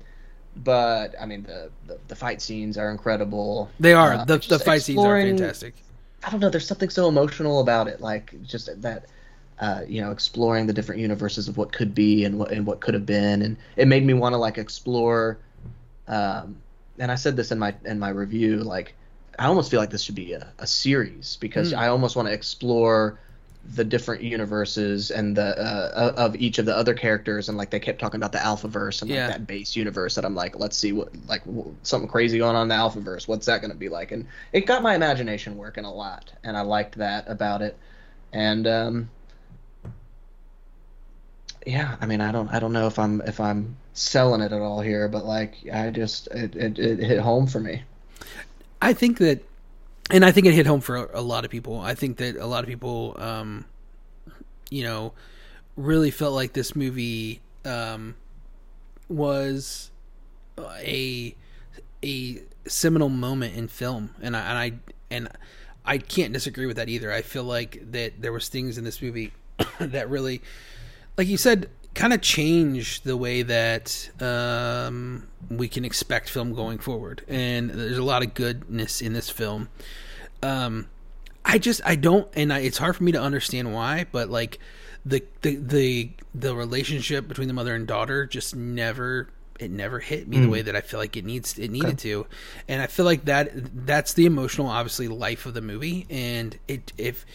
but 0.57 1.15
I 1.21 1.25
mean, 1.25 1.43
the, 1.43 1.71
the 1.87 1.99
the 2.07 2.15
fight 2.15 2.41
scenes 2.41 2.77
are 2.77 2.89
incredible. 2.91 3.69
They 3.79 3.93
are 3.93 4.13
Uh, 4.13 4.25
the 4.25 4.37
the 4.37 4.59
fight 4.59 4.81
scenes 4.81 5.03
are 5.05 5.21
fantastic. 5.21 5.75
I 6.23 6.29
don't 6.31 6.39
know. 6.39 6.49
There's 6.49 6.67
something 6.67 6.89
so 6.89 7.07
emotional 7.07 7.59
about 7.59 7.87
it, 7.87 8.01
like 8.01 8.33
just 8.43 8.81
that. 8.81 9.05
Uh, 9.57 9.83
you 9.87 10.01
know, 10.01 10.11
exploring 10.11 10.67
the 10.67 10.73
different 10.73 10.99
universes 10.99 11.47
of 11.47 11.55
what 11.55 11.71
could 11.71 11.95
be 11.95 12.25
and 12.25 12.37
what 12.37 12.51
and 12.51 12.65
what 12.67 12.81
could 12.81 12.93
have 12.93 13.05
been, 13.05 13.41
and 13.41 13.55
it 13.77 13.87
made 13.87 14.05
me 14.05 14.13
want 14.13 14.33
to 14.33 14.37
like 14.37 14.57
explore. 14.57 15.37
Um, 16.09 16.57
and 16.99 17.09
I 17.09 17.15
said 17.15 17.37
this 17.37 17.51
in 17.53 17.59
my 17.59 17.73
in 17.85 17.97
my 17.97 18.09
review, 18.09 18.57
like 18.57 18.95
I 19.39 19.45
almost 19.45 19.71
feel 19.71 19.79
like 19.79 19.91
this 19.91 20.01
should 20.03 20.15
be 20.15 20.33
a, 20.33 20.51
a 20.59 20.67
series 20.67 21.37
because 21.39 21.71
Mm. 21.71 21.77
I 21.77 21.87
almost 21.87 22.17
want 22.17 22.27
to 22.27 22.33
explore 22.33 23.17
the 23.73 23.83
different 23.83 24.21
universes 24.21 25.09
and 25.09 25.35
the 25.35 25.57
uh, 25.59 26.13
of 26.15 26.35
each 26.35 26.59
of 26.59 26.65
the 26.65 26.75
other 26.77 26.93
characters, 26.93 27.49
and 27.49 27.57
like 27.57 27.71
they 27.71 27.79
kept 27.79 27.99
talking 27.99 28.19
about 28.19 28.31
the 28.31 28.37
Alphaverse 28.37 29.01
and 29.01 29.09
Yeah. 29.09 29.25
like 29.27 29.37
that 29.37 29.47
base 29.47 29.75
universe 29.75 30.15
that 30.15 30.23
I'm 30.25 30.35
like, 30.35 30.59
let's 30.59 30.77
see 30.77 30.91
what 30.91 31.09
like 31.27 31.41
something 31.83 32.07
crazy 32.09 32.37
going 32.37 32.55
on 32.55 32.63
in 32.63 32.67
the 32.69 32.75
Alphaverse. 32.75 33.27
What's 33.27 33.47
that 33.47 33.61
going 33.61 33.71
to 33.71 33.77
be 33.77 33.89
like? 33.89 34.11
And 34.11 34.27
it 34.53 34.65
got 34.67 34.83
my 34.83 34.93
imagination 34.95 35.57
working 35.57 35.83
a 35.85 35.91
lot, 35.93 36.31
and 36.43 36.55
I 36.55 36.61
liked 36.61 36.95
that 36.99 37.25
about 37.27 37.61
it. 37.61 37.75
And 38.33 38.67
um, 38.67 39.09
yeah, 41.65 41.95
I 41.99 42.05
mean, 42.05 42.21
I 42.21 42.31
don't, 42.31 42.47
I 42.53 42.59
don't 42.59 42.73
know 42.73 42.85
if 42.87 42.99
I'm 42.99 43.21
if 43.21 43.39
I'm 43.39 43.75
selling 43.93 44.41
it 44.41 44.51
at 44.51 44.61
all 44.61 44.81
here, 44.81 45.07
but 45.07 45.25
like, 45.25 45.55
I 45.73 45.89
just 45.89 46.27
it 46.27 46.55
it, 46.55 46.77
it 46.77 46.99
hit 46.99 47.19
home 47.19 47.47
for 47.47 47.59
me. 47.59 47.83
I 48.81 48.93
think 48.93 49.17
that 49.17 49.43
and 50.11 50.23
I 50.23 50.31
think 50.31 50.45
it 50.47 50.53
hit 50.53 50.65
home 50.65 50.81
for 50.81 50.97
a, 50.97 51.19
a 51.19 51.21
lot 51.21 51.45
of 51.45 51.51
people. 51.51 51.79
I 51.79 51.95
think 51.95 52.17
that 52.17 52.35
a 52.35 52.45
lot 52.45 52.63
of 52.63 52.69
people, 52.69 53.15
um, 53.19 53.65
you 54.69 54.83
know, 54.83 55.13
really 55.75 56.11
felt 56.11 56.33
like 56.33 56.53
this 56.53 56.75
movie 56.75 57.41
um, 57.63 58.15
was 59.09 59.91
a 60.59 61.35
a 62.03 62.41
seminal 62.67 63.09
moment 63.09 63.55
in 63.55 63.67
film, 63.67 64.13
and 64.21 64.37
I 64.37 64.39
and 64.41 64.57
I 64.57 64.71
and 65.09 65.29
I 65.85 65.97
can't 65.97 66.33
disagree 66.33 66.65
with 66.65 66.77
that 66.77 66.89
either. 66.89 67.11
I 67.11 67.21
feel 67.21 67.43
like 67.43 67.91
that 67.91 68.21
there 68.21 68.31
was 68.31 68.47
things 68.47 68.77
in 68.77 68.83
this 68.83 69.01
movie 69.01 69.33
that 69.79 70.09
really, 70.09 70.41
like 71.17 71.27
you 71.27 71.37
said, 71.37 71.69
kind 71.95 72.13
of 72.13 72.21
change 72.21 73.01
the 73.01 73.17
way 73.17 73.41
that 73.41 74.09
um, 74.21 75.27
we 75.49 75.67
can 75.67 75.85
expect 75.85 76.29
film 76.29 76.53
going 76.53 76.77
forward. 76.77 77.23
And 77.27 77.69
there's 77.69 77.97
a 77.97 78.03
lot 78.03 78.21
of 78.21 78.33
goodness 78.33 79.01
in 79.01 79.13
this 79.13 79.29
film. 79.29 79.69
Um, 80.43 80.87
I 81.43 81.57
just 81.57 81.81
I 81.85 81.95
don't, 81.95 82.27
and 82.35 82.51
I, 82.51 82.59
it's 82.59 82.77
hard 82.77 82.95
for 82.95 83.03
me 83.03 83.13
to 83.13 83.21
understand 83.21 83.73
why, 83.73 84.05
but 84.11 84.29
like 84.29 84.59
the 85.05 85.23
the 85.41 85.55
the 85.55 86.11
the 86.33 86.55
relationship 86.55 87.27
between 87.27 87.47
the 87.47 87.53
mother 87.53 87.73
and 87.73 87.87
daughter 87.87 88.25
just 88.25 88.55
never 88.55 89.29
it 89.59 89.71
never 89.71 89.99
hit 89.99 90.27
me 90.27 90.37
mm. 90.37 90.43
the 90.43 90.49
way 90.49 90.61
that 90.63 90.75
I 90.75 90.81
feel 90.81 90.99
like 90.99 91.15
it 91.15 91.23
needs 91.23 91.57
it 91.57 91.69
needed 91.69 91.87
okay. 91.87 91.97
to, 91.97 92.27
and 92.67 92.81
I 92.81 92.87
feel 92.87 93.05
like 93.05 93.25
that 93.25 93.51
that's 93.85 94.13
the 94.13 94.25
emotional 94.25 94.67
obviously 94.67 95.07
life 95.07 95.45
of 95.45 95.53
the 95.53 95.61
movie, 95.61 96.07
and 96.09 96.57
it 96.67 96.91
if 96.97 97.25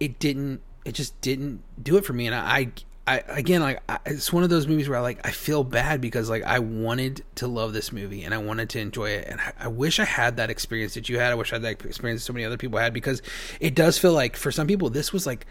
it 0.00 0.18
didn't 0.18 0.62
it 0.84 0.92
just 0.92 1.20
didn't 1.20 1.62
do 1.80 1.98
it 1.98 2.04
for 2.04 2.14
me, 2.14 2.26
and 2.26 2.34
I 2.34 2.58
I 2.58 2.72
again 3.06 3.60
like 3.60 3.82
I, 3.88 3.98
it's 4.06 4.32
one 4.32 4.44
of 4.44 4.50
those 4.50 4.68
movies 4.68 4.88
where 4.88 4.98
I 4.98 5.00
like 5.00 5.26
I 5.26 5.32
feel 5.32 5.64
bad 5.64 6.00
because 6.00 6.30
like 6.30 6.44
I 6.44 6.60
wanted 6.60 7.24
to 7.36 7.48
love 7.48 7.72
this 7.72 7.92
movie 7.92 8.22
and 8.22 8.32
I 8.32 8.38
wanted 8.38 8.70
to 8.70 8.80
enjoy 8.80 9.10
it 9.10 9.26
and 9.28 9.40
I, 9.40 9.52
I, 9.60 9.68
wish 9.68 9.98
I 9.98 10.04
had 10.04 10.36
that 10.36 10.50
experience 10.50 10.94
that 10.94 11.08
you 11.08 11.18
had. 11.18 11.32
I 11.32 11.34
wish 11.34 11.52
I 11.52 11.56
had 11.56 11.62
that 11.62 11.84
experience 11.84 12.22
that 12.22 12.26
so 12.26 12.32
many 12.32 12.44
other 12.44 12.56
people 12.56 12.78
had 12.78 12.94
because 12.94 13.20
it 13.58 13.74
does 13.74 13.98
feel 13.98 14.12
like 14.12 14.36
for 14.36 14.52
some 14.52 14.68
people 14.68 14.88
this 14.88 15.12
was 15.12 15.26
like 15.26 15.46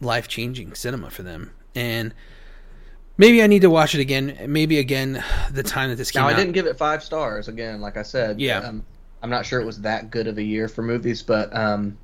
life 0.00 0.28
changing 0.28 0.74
cinema 0.74 1.08
for 1.08 1.22
them 1.22 1.52
and 1.74 2.12
maybe 3.16 3.42
I 3.42 3.46
need 3.46 3.62
to 3.62 3.70
watch 3.70 3.94
it 3.94 4.00
again. 4.00 4.36
Maybe 4.48 4.78
again 4.78 5.22
the 5.50 5.62
time 5.62 5.90
that 5.90 5.96
this 5.96 6.10
came 6.10 6.22
now, 6.22 6.28
out. 6.28 6.34
I 6.34 6.36
didn't 6.36 6.52
give 6.52 6.66
it 6.66 6.76
five 6.76 7.02
stars 7.02 7.48
again, 7.48 7.80
like 7.80 7.96
I 7.96 8.02
said. 8.02 8.40
Yeah, 8.40 8.58
um, 8.58 8.84
I'm 9.22 9.30
not 9.30 9.46
sure 9.46 9.60
it 9.60 9.64
was 9.64 9.80
that 9.80 10.10
good 10.10 10.26
of 10.26 10.38
a 10.38 10.42
year 10.42 10.68
for 10.68 10.82
movies, 10.82 11.22
but 11.22 11.54
um, 11.56 11.96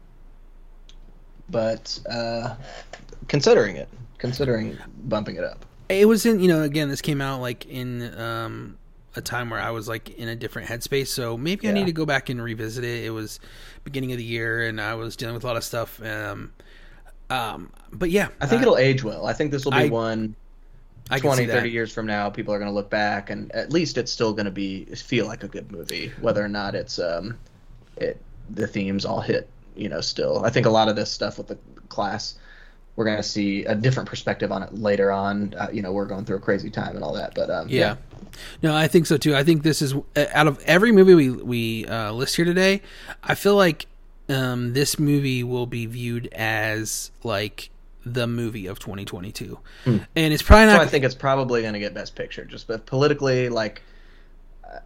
but 1.50 1.98
uh, 2.10 2.54
considering 3.26 3.76
it 3.76 3.88
considering 4.18 4.76
bumping 5.04 5.36
it 5.36 5.44
up. 5.44 5.64
It 5.88 6.06
was 6.06 6.26
in, 6.26 6.40
you 6.40 6.48
know, 6.48 6.62
again, 6.62 6.88
this 6.88 7.00
came 7.00 7.20
out 7.20 7.40
like 7.40 7.66
in 7.66 8.14
um, 8.18 8.76
a 9.16 9.20
time 9.20 9.50
where 9.50 9.60
I 9.60 9.70
was 9.70 9.88
like 9.88 10.10
in 10.10 10.28
a 10.28 10.36
different 10.36 10.68
headspace. 10.68 11.08
So 11.08 11.36
maybe 11.36 11.66
yeah. 11.66 11.70
I 11.70 11.74
need 11.74 11.86
to 11.86 11.92
go 11.92 12.04
back 12.04 12.28
and 12.28 12.42
revisit 12.42 12.84
it. 12.84 13.04
It 13.04 13.10
was 13.10 13.40
beginning 13.84 14.12
of 14.12 14.18
the 14.18 14.24
year, 14.24 14.66
and 14.66 14.80
I 14.80 14.94
was 14.94 15.16
dealing 15.16 15.34
with 15.34 15.44
a 15.44 15.46
lot 15.46 15.56
of 15.56 15.64
stuff. 15.64 16.02
Um, 16.02 16.52
um, 17.30 17.72
but 17.92 18.10
yeah, 18.10 18.28
I 18.40 18.46
think 18.46 18.60
uh, 18.60 18.62
it'll 18.62 18.78
age 18.78 19.02
well. 19.02 19.26
I 19.26 19.32
think 19.32 19.50
this 19.50 19.64
will 19.64 19.72
be 19.72 19.78
I, 19.78 19.88
one. 19.88 20.34
I 21.10 21.18
20, 21.18 21.46
30 21.46 21.70
years 21.70 21.90
from 21.90 22.04
now, 22.04 22.28
people 22.28 22.52
are 22.52 22.58
going 22.58 22.70
to 22.70 22.74
look 22.74 22.90
back, 22.90 23.30
and 23.30 23.50
at 23.52 23.72
least 23.72 23.96
it's 23.96 24.12
still 24.12 24.34
going 24.34 24.44
to 24.44 24.50
be 24.50 24.84
feel 24.84 25.26
like 25.26 25.42
a 25.42 25.48
good 25.48 25.72
movie, 25.72 26.12
whether 26.20 26.44
or 26.44 26.48
not 26.48 26.74
it's 26.74 26.98
um, 26.98 27.38
it 27.96 28.20
the 28.50 28.66
themes 28.66 29.06
all 29.06 29.22
hit. 29.22 29.48
You 29.74 29.88
know, 29.88 30.02
still, 30.02 30.44
I 30.44 30.50
think 30.50 30.66
a 30.66 30.70
lot 30.70 30.88
of 30.88 30.96
this 30.96 31.10
stuff 31.10 31.38
with 31.38 31.46
the 31.46 31.58
class 31.88 32.34
we're 32.98 33.04
going 33.04 33.16
to 33.16 33.22
see 33.22 33.64
a 33.64 33.76
different 33.76 34.08
perspective 34.08 34.50
on 34.50 34.64
it 34.64 34.74
later 34.74 35.12
on. 35.12 35.54
Uh, 35.56 35.68
you 35.72 35.82
know, 35.82 35.92
we're 35.92 36.04
going 36.04 36.24
through 36.24 36.38
a 36.38 36.40
crazy 36.40 36.68
time 36.68 36.96
and 36.96 37.04
all 37.04 37.12
that, 37.12 37.32
but 37.32 37.48
um, 37.48 37.68
yeah. 37.68 37.78
yeah. 37.78 37.96
No, 38.60 38.74
I 38.74 38.88
think 38.88 39.06
so 39.06 39.16
too. 39.16 39.36
I 39.36 39.44
think 39.44 39.62
this 39.62 39.80
is 39.80 39.94
out 40.16 40.48
of 40.48 40.58
every 40.64 40.90
movie 40.90 41.14
we 41.14 41.30
we 41.30 41.86
uh, 41.86 42.10
list 42.10 42.34
here 42.34 42.44
today. 42.44 42.82
I 43.22 43.36
feel 43.36 43.54
like 43.54 43.86
um, 44.28 44.72
this 44.72 44.98
movie 44.98 45.44
will 45.44 45.66
be 45.66 45.86
viewed 45.86 46.26
as 46.32 47.12
like 47.22 47.70
the 48.04 48.26
movie 48.26 48.66
of 48.66 48.80
2022, 48.80 49.60
mm. 49.84 50.06
and 50.16 50.34
it's 50.34 50.42
probably 50.42 50.66
not. 50.66 50.78
So 50.78 50.82
I 50.82 50.86
think 50.86 51.04
it's 51.04 51.14
probably 51.14 51.62
going 51.62 51.74
to 51.74 51.80
get 51.80 51.94
Best 51.94 52.16
Picture, 52.16 52.44
just 52.44 52.66
but 52.66 52.84
politically, 52.84 53.48
like 53.48 53.80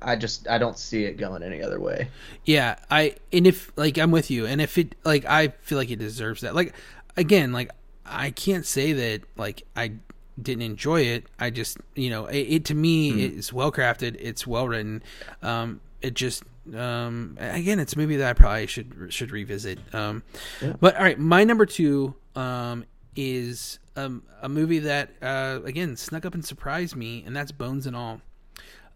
I 0.02 0.16
just 0.16 0.47
I 0.48 0.59
don't 0.59 0.78
see 0.78 1.05
it 1.05 1.16
going 1.16 1.43
any 1.43 1.62
other 1.62 1.80
way. 1.80 2.10
Yeah, 2.44 2.76
I 2.90 3.16
and 3.32 3.47
if 3.47 3.72
like 3.74 3.97
I'm 3.97 4.10
with 4.10 4.30
you, 4.30 4.44
and 4.44 4.60
if 4.60 4.76
it 4.76 4.97
like 5.02 5.24
I 5.24 5.48
feel 5.62 5.78
like 5.78 5.90
it 5.90 5.98
deserves 5.98 6.43
that. 6.43 6.55
Like 6.55 6.74
again, 7.16 7.52
like 7.52 7.70
I 8.12 8.30
can't 8.30 8.66
say 8.66 8.93
that 8.93 9.22
like 9.36 9.62
I 9.76 9.93
didn't 10.40 10.62
enjoy 10.62 11.02
it. 11.02 11.26
I 11.39 11.51
just 11.51 11.78
you 11.94 12.10
know 12.10 12.26
it, 12.26 12.40
it 12.40 12.64
to 12.66 12.74
me 12.74 13.12
mm. 13.12 13.39
it's 13.39 13.52
well 13.52 13.72
crafted. 13.72 14.16
It's 14.18 14.47
well 14.47 14.68
written. 14.68 15.02
Um, 15.43 15.80
it 16.01 16.14
just 16.14 16.44
um, 16.76 17.36
again 17.40 17.80
it's 17.80 17.94
a 17.94 17.98
movie 17.98 18.16
that 18.16 18.28
I 18.28 18.32
probably 18.32 18.66
should 18.66 19.06
should 19.10 19.30
revisit. 19.30 19.78
Um, 19.94 20.22
yeah. 20.60 20.74
But 20.80 20.97
all 20.97 21.02
right, 21.02 21.18
my 21.18 21.44
number 21.44 21.66
two 21.66 22.14
um, 22.36 22.84
is 23.16 23.78
um, 23.97 24.22
a 24.40 24.48
movie 24.48 24.80
that 24.80 25.10
uh, 25.22 25.60
again 25.64 25.97
snuck 25.97 26.24
up 26.24 26.34
and 26.34 26.44
surprised 26.44 26.97
me, 26.97 27.22
and 27.26 27.34
that's 27.34 27.52
Bones 27.52 27.86
and 27.86 27.97
All. 27.97 28.20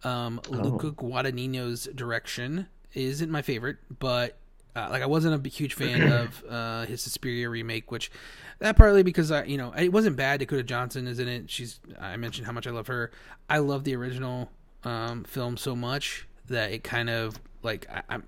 Um, 0.05 0.41
oh. 0.49 0.57
Luca 0.57 0.91
Guadagnino's 0.91 1.89
direction 1.95 2.69
isn't 2.95 3.31
my 3.31 3.43
favorite, 3.43 3.79
but 3.99 4.37
uh, 4.77 4.89
like 4.91 5.03
I 5.03 5.07
wasn't 5.07 5.45
a 5.45 5.49
huge 5.49 5.75
fan 5.75 6.03
of 6.13 6.45
uh, 6.49 6.85
his 6.85 7.01
Suspiria 7.01 7.49
remake, 7.49 7.91
which 7.91 8.11
that 8.59 8.77
partly 8.77 9.03
because 9.03 9.33
I, 9.33 9.45
you 9.45 9.57
know, 9.57 9.73
it 9.73 9.93
wasn't 9.93 10.17
bad. 10.17 10.41
Dakota 10.41 10.63
Johnson 10.63 11.07
is 11.07 11.19
in 11.19 11.29
it. 11.29 11.51
She's 11.51 11.81
I 11.99 12.17
mentioned 12.17 12.47
how 12.47 12.53
much 12.53 12.67
I 12.67 12.71
love 12.71 12.87
her. 12.89 13.11
I 13.49 13.59
love 13.59 13.85
the 13.85 13.97
original 13.97 14.51
um, 14.85 15.25
film 15.25 15.57
so 15.57 15.75
much 15.75 16.29
that 16.49 16.73
it 16.73 16.85
kind 16.85 17.09
of 17.09 17.41
like 17.63 17.89
I, 17.91 18.03
am 18.15 18.25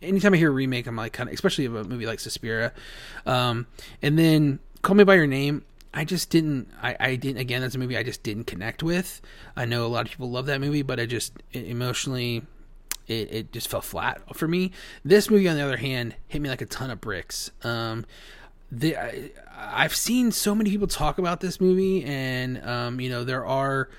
Anytime 0.00 0.32
I 0.32 0.38
hear 0.38 0.48
a 0.48 0.52
remake, 0.52 0.86
I'm 0.86 0.96
like 0.96 1.12
kind 1.12 1.28
of, 1.28 1.34
especially 1.34 1.66
of 1.66 1.74
a 1.74 1.84
movie 1.84 2.06
like 2.06 2.20
Suspiria, 2.20 2.72
um, 3.26 3.66
and 4.00 4.18
then 4.18 4.58
Call 4.80 4.94
Me 4.94 5.04
by 5.04 5.14
Your 5.14 5.26
Name. 5.26 5.62
I 5.92 6.04
just 6.04 6.30
didn't. 6.30 6.70
I, 6.80 6.96
I 6.98 7.16
didn't. 7.16 7.38
Again, 7.38 7.60
that's 7.60 7.74
a 7.74 7.78
movie 7.78 7.98
I 7.98 8.02
just 8.02 8.22
didn't 8.22 8.44
connect 8.44 8.82
with. 8.82 9.20
I 9.56 9.66
know 9.66 9.84
a 9.84 9.88
lot 9.88 10.06
of 10.06 10.12
people 10.12 10.30
love 10.30 10.46
that 10.46 10.60
movie, 10.60 10.80
but 10.80 10.98
I 10.98 11.04
just 11.04 11.34
emotionally 11.52 12.46
it, 13.10 13.32
it 13.32 13.52
just 13.52 13.68
fell 13.68 13.80
flat 13.80 14.22
for 14.36 14.46
me. 14.46 14.70
This 15.04 15.28
movie, 15.28 15.48
on 15.48 15.56
the 15.56 15.62
other 15.62 15.76
hand, 15.76 16.14
hit 16.28 16.40
me 16.40 16.48
like 16.48 16.62
a 16.62 16.66
ton 16.66 16.90
of 16.90 17.00
bricks. 17.00 17.50
Um, 17.64 18.06
the, 18.70 18.96
I, 18.96 19.32
I've 19.58 19.94
seen 19.94 20.30
so 20.30 20.54
many 20.54 20.70
people 20.70 20.86
talk 20.86 21.18
about 21.18 21.40
this 21.40 21.60
movie, 21.60 22.04
and 22.04 22.64
um, 22.64 23.00
you 23.00 23.10
know 23.10 23.24
there 23.24 23.44
are 23.44 23.90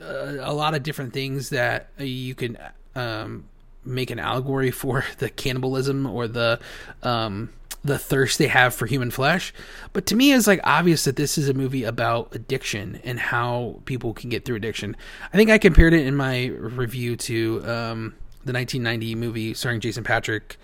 uh, 0.00 0.36
a 0.40 0.54
lot 0.54 0.74
of 0.74 0.82
different 0.82 1.12
things 1.12 1.50
that 1.50 1.90
you 1.98 2.34
can 2.34 2.56
um, 2.94 3.46
make 3.84 4.10
an 4.10 4.20
allegory 4.20 4.70
for 4.82 5.04
the 5.18 5.28
cannibalism 5.28 6.06
or 6.06 6.28
the 6.28 6.60
um, 7.02 7.50
the 7.82 7.98
thirst 7.98 8.38
they 8.38 8.48
have 8.48 8.74
for 8.74 8.86
human 8.86 9.10
flesh. 9.10 9.52
But 9.92 10.06
to 10.06 10.16
me, 10.16 10.32
it's 10.32 10.46
like 10.46 10.60
obvious 10.64 11.04
that 11.04 11.16
this 11.16 11.36
is 11.36 11.48
a 11.48 11.54
movie 11.54 11.84
about 11.84 12.34
addiction 12.34 13.00
and 13.04 13.18
how 13.18 13.80
people 13.86 14.12
can 14.12 14.30
get 14.30 14.44
through 14.44 14.56
addiction. 14.56 14.96
I 15.32 15.36
think 15.36 15.50
I 15.50 15.58
compared 15.58 15.94
it 15.94 16.06
in 16.06 16.14
my 16.16 16.46
review 16.46 17.16
to 17.16 17.62
um, 17.64 18.14
the 18.46 18.52
1990 18.52 19.14
movie 19.14 19.54
starring 19.54 19.80
Jason 19.80 20.04
Patric, 20.04 20.56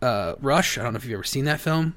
uh, 0.00 0.34
Rush. 0.40 0.78
I 0.78 0.82
don't 0.82 0.92
know 0.92 0.98
if 0.98 1.04
you've 1.04 1.14
ever 1.14 1.24
seen 1.24 1.46
that 1.46 1.60
film. 1.60 1.96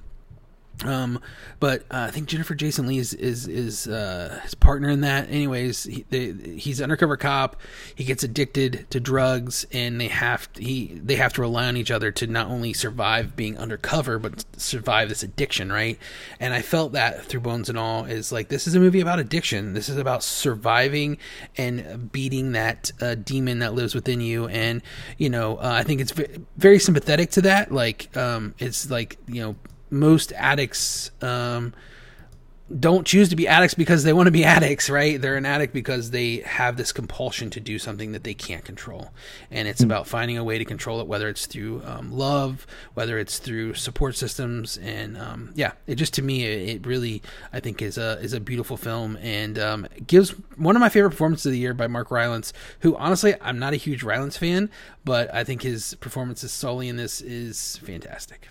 Um, 0.83 1.21
but 1.59 1.81
uh, 1.83 2.07
I 2.07 2.11
think 2.11 2.27
Jennifer 2.27 2.53
Jason 2.53 2.87
Lee 2.87 2.97
is 2.97 3.13
is, 3.13 3.47
is 3.47 3.87
uh, 3.87 4.39
his 4.43 4.55
partner 4.55 4.89
in 4.89 5.01
that. 5.01 5.29
Anyways, 5.29 5.83
he, 5.83 6.05
they, 6.09 6.31
he's 6.57 6.81
undercover 6.81 7.17
cop. 7.17 7.61
He 7.95 8.03
gets 8.03 8.23
addicted 8.23 8.87
to 8.89 8.99
drugs, 8.99 9.65
and 9.71 9.99
they 9.99 10.09
have 10.09 10.51
to, 10.53 10.63
he 10.63 10.99
they 11.03 11.15
have 11.15 11.33
to 11.33 11.41
rely 11.41 11.67
on 11.67 11.77
each 11.77 11.91
other 11.91 12.11
to 12.13 12.27
not 12.27 12.47
only 12.47 12.73
survive 12.73 13.35
being 13.35 13.57
undercover, 13.57 14.19
but 14.19 14.43
survive 14.57 15.09
this 15.09 15.23
addiction, 15.23 15.71
right? 15.71 15.97
And 16.39 16.53
I 16.53 16.61
felt 16.61 16.91
that 16.91 17.25
through 17.25 17.41
Bones 17.41 17.69
and 17.69 17.77
All 17.77 18.05
is 18.05 18.31
like 18.31 18.49
this 18.49 18.67
is 18.67 18.75
a 18.75 18.79
movie 18.79 19.01
about 19.01 19.19
addiction. 19.19 19.73
This 19.73 19.89
is 19.89 19.97
about 19.97 20.23
surviving 20.23 21.17
and 21.57 22.11
beating 22.11 22.51
that 22.51 22.91
uh, 23.01 23.15
demon 23.15 23.59
that 23.59 23.73
lives 23.73 23.95
within 23.95 24.19
you. 24.19 24.47
And 24.47 24.81
you 25.17 25.29
know, 25.29 25.57
uh, 25.57 25.71
I 25.73 25.83
think 25.83 26.01
it's 26.01 26.13
very 26.57 26.79
sympathetic 26.79 27.31
to 27.31 27.41
that. 27.43 27.71
Like, 27.71 28.15
um, 28.17 28.55
it's 28.59 28.89
like 28.89 29.17
you 29.27 29.41
know 29.41 29.55
most 29.95 30.31
addicts 30.33 31.11
um, 31.21 31.73
don't 32.79 33.05
choose 33.05 33.29
to 33.29 33.35
be 33.35 33.47
addicts 33.47 33.75
because 33.75 34.03
they 34.03 34.13
want 34.13 34.25
to 34.25 34.31
be 34.31 34.43
addicts, 34.55 34.89
right? 34.89 35.21
They're 35.21 35.37
an 35.37 35.45
addict 35.45 35.71
because 35.73 36.11
they 36.11 36.37
have 36.37 36.77
this 36.77 36.91
compulsion 36.91 37.51
to 37.51 37.59
do 37.59 37.77
something 37.77 38.11
that 38.13 38.23
they 38.23 38.33
can't 38.33 38.65
control. 38.65 39.11
And 39.51 39.67
it's 39.67 39.81
mm 39.81 39.85
about 39.85 40.07
finding 40.07 40.35
a 40.35 40.43
way 40.43 40.57
to 40.57 40.65
control 40.65 40.99
it, 40.99 41.05
whether 41.05 41.29
it's 41.29 41.45
through 41.45 41.83
um, 41.85 42.11
love, 42.11 42.65
whether 42.95 43.19
it's 43.19 43.37
through 43.37 43.75
support 43.75 44.15
systems. 44.15 44.77
And 44.77 45.15
um, 45.15 45.51
yeah, 45.53 45.73
it 45.85 45.95
just 45.95 46.15
to 46.15 46.23
me, 46.23 46.43
it, 46.43 46.69
it, 46.69 46.87
really, 46.87 47.21
I 47.53 47.59
think, 47.59 47.83
is 47.83 47.99
a 47.99 48.13
is 48.19 48.33
a 48.33 48.39
beautiful 48.39 48.77
film 48.77 49.15
and 49.21 49.59
um, 49.59 49.87
gives 50.07 50.31
one 50.57 50.75
of 50.75 50.79
my 50.79 50.89
favorite 50.89 51.11
performances 51.11 51.45
of 51.45 51.51
the 51.51 51.59
year 51.59 51.75
by 51.75 51.85
Mark 51.85 52.09
Rylance, 52.09 52.51
who 52.79 52.95
honestly, 52.95 53.35
I'm 53.41 53.59
not 53.59 53.73
a 53.73 53.77
huge 53.77 54.01
Rylance 54.01 54.37
fan, 54.37 54.71
but 55.03 55.31
I 55.31 55.43
think 55.43 55.61
his 55.61 55.93
performance 55.95 56.43
as 56.43 56.51
Sully 56.51 56.89
in 56.89 56.95
this 56.95 57.21
is 57.21 57.77
fantastic. 57.77 58.47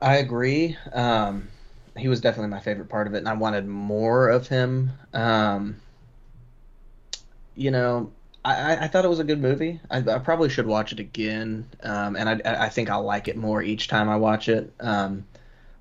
I 0.00 0.16
agree. 0.16 0.76
Um, 0.92 1.48
he 1.96 2.08
was 2.08 2.20
definitely 2.20 2.50
my 2.50 2.60
favorite 2.60 2.88
part 2.88 3.06
of 3.06 3.14
it, 3.14 3.18
and 3.18 3.28
I 3.28 3.34
wanted 3.34 3.66
more 3.66 4.28
of 4.28 4.48
him. 4.48 4.92
Um, 5.14 5.76
you 7.54 7.70
know, 7.70 8.12
I, 8.44 8.84
I 8.84 8.88
thought 8.88 9.04
it 9.04 9.08
was 9.08 9.18
a 9.18 9.24
good 9.24 9.40
movie. 9.40 9.80
I, 9.90 9.98
I 9.98 10.18
probably 10.18 10.48
should 10.48 10.66
watch 10.66 10.92
it 10.92 11.00
again, 11.00 11.66
um, 11.82 12.16
and 12.16 12.28
I, 12.28 12.64
I 12.66 12.68
think 12.68 12.90
I'll 12.90 13.02
like 13.02 13.28
it 13.28 13.36
more 13.36 13.62
each 13.62 13.88
time 13.88 14.08
I 14.08 14.16
watch 14.16 14.48
it. 14.48 14.72
Um, 14.80 15.26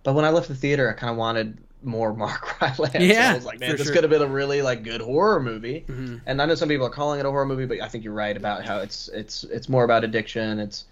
but 0.03 0.13
when 0.13 0.25
I 0.25 0.29
left 0.29 0.47
the 0.47 0.55
theater, 0.55 0.89
I 0.89 0.93
kind 0.93 1.11
of 1.11 1.17
wanted 1.17 1.57
more 1.83 2.13
Mark 2.15 2.61
Rylance. 2.61 2.95
Yeah, 2.95 3.31
I 3.31 3.35
was 3.35 3.45
like, 3.45 3.59
man, 3.59 3.75
this 3.75 3.83
sure. 3.83 3.93
could 3.93 4.03
have 4.03 4.09
been 4.09 4.21
a 4.21 4.27
really 4.27 4.61
like 4.61 4.83
good 4.83 5.01
horror 5.01 5.39
movie. 5.41 5.85
Mhm. 5.87 6.21
And 6.25 6.41
I 6.41 6.45
know 6.45 6.55
some 6.55 6.69
people 6.69 6.85
are 6.87 6.91
calling 6.91 7.19
it 7.19 7.25
a 7.25 7.29
horror 7.29 7.45
movie, 7.45 7.65
but 7.65 7.81
I 7.81 7.87
think 7.87 8.03
you're 8.03 8.13
right 8.13 8.35
about 8.35 8.65
how 8.65 8.79
it's 8.79 9.09
it's 9.09 9.43
it's 9.45 9.69
more 9.69 9.83
about 9.83 10.03
addiction. 10.03 10.59
It's 10.59 10.85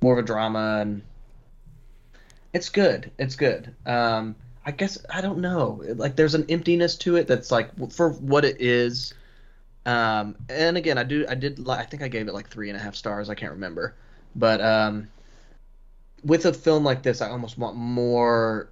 more 0.00 0.14
of 0.14 0.18
a 0.18 0.26
drama, 0.26 0.78
and 0.80 1.02
it's 2.52 2.68
good. 2.68 3.10
It's 3.18 3.36
good. 3.36 3.74
Um, 3.86 4.34
I 4.64 4.72
guess 4.72 4.98
I 5.12 5.20
don't 5.20 5.38
know. 5.38 5.82
Like, 5.94 6.16
there's 6.16 6.34
an 6.34 6.46
emptiness 6.48 6.96
to 6.96 7.16
it 7.16 7.26
that's 7.26 7.50
like 7.50 7.70
for 7.92 8.10
what 8.10 8.44
it 8.44 8.60
is. 8.60 9.14
Um, 9.86 10.36
and 10.48 10.76
again, 10.76 10.98
I 10.98 11.04
do 11.04 11.24
I 11.28 11.34
did 11.34 11.66
I 11.68 11.84
think 11.84 12.02
I 12.02 12.08
gave 12.08 12.28
it 12.28 12.34
like 12.34 12.48
three 12.48 12.68
and 12.68 12.76
a 12.76 12.80
half 12.80 12.94
stars. 12.94 13.30
I 13.30 13.34
can't 13.34 13.52
remember, 13.52 13.94
but 14.36 14.60
um, 14.60 15.08
with 16.24 16.44
a 16.44 16.52
film 16.52 16.84
like 16.84 17.02
this, 17.02 17.22
I 17.22 17.30
almost 17.30 17.56
want 17.56 17.76
more 17.76 18.68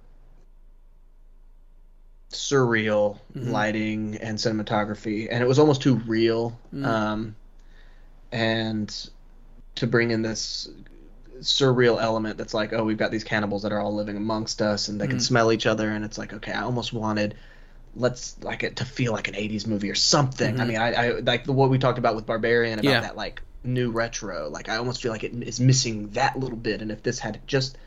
surreal 2.31 3.17
Mhm. 3.35 3.51
lighting 3.51 4.17
and 4.17 4.37
cinematography, 4.37 5.27
and 5.31 5.41
it 5.41 5.47
was 5.47 5.57
almost 5.57 5.81
too 5.81 5.95
real. 5.95 6.57
Mm. 6.73 6.85
Um, 6.85 7.35
and 8.31 9.09
to 9.75 9.87
bring 9.87 10.11
in 10.11 10.21
this 10.21 10.69
surreal 11.39 12.01
element 12.01 12.37
that's 12.37 12.53
like, 12.53 12.73
oh, 12.73 12.83
we've 12.83 12.97
got 12.97 13.11
these 13.11 13.23
cannibals 13.23 13.63
that 13.63 13.71
are 13.71 13.79
all 13.79 13.93
living 13.95 14.17
amongst 14.17 14.61
us, 14.61 14.87
and 14.87 14.99
they 14.99 15.07
can 15.07 15.17
Mhm. 15.17 15.21
smell 15.21 15.51
each 15.51 15.65
other, 15.65 15.89
and 15.89 16.05
it's 16.05 16.17
like, 16.17 16.33
okay, 16.33 16.51
I 16.51 16.61
almost 16.61 16.93
wanted 16.93 17.35
let's 17.95 18.35
like 18.43 18.63
it 18.63 18.75
to 18.77 18.85
feel 18.85 19.11
like 19.11 19.27
an 19.27 19.35
80s 19.35 19.65
movie 19.65 19.89
or 19.89 19.95
something. 19.95 20.59
I 20.59 20.63
Mhm. 20.63 20.67
mean, 20.67 20.77
I, 20.77 20.93
I 20.93 21.09
like 21.19 21.45
the, 21.45 21.53
what 21.53 21.69
we 21.71 21.79
talked 21.79 21.97
about 21.97 22.15
with 22.15 22.25
Barbarian 22.25 22.77
about 22.79 22.89
Yeah. 22.89 23.01
that 23.01 23.17
like 23.17 23.41
new 23.63 23.89
retro. 23.89 24.47
Like 24.49 24.69
I 24.69 24.77
almost 24.77 25.01
feel 25.01 25.11
like 25.11 25.23
it 25.23 25.33
is 25.43 25.59
missing 25.59 26.09
that 26.09 26.37
little 26.37 26.57
bit, 26.57 26.81
and 26.81 26.91
if 26.91 27.01
this 27.03 27.19
had 27.19 27.41
just 27.47 27.77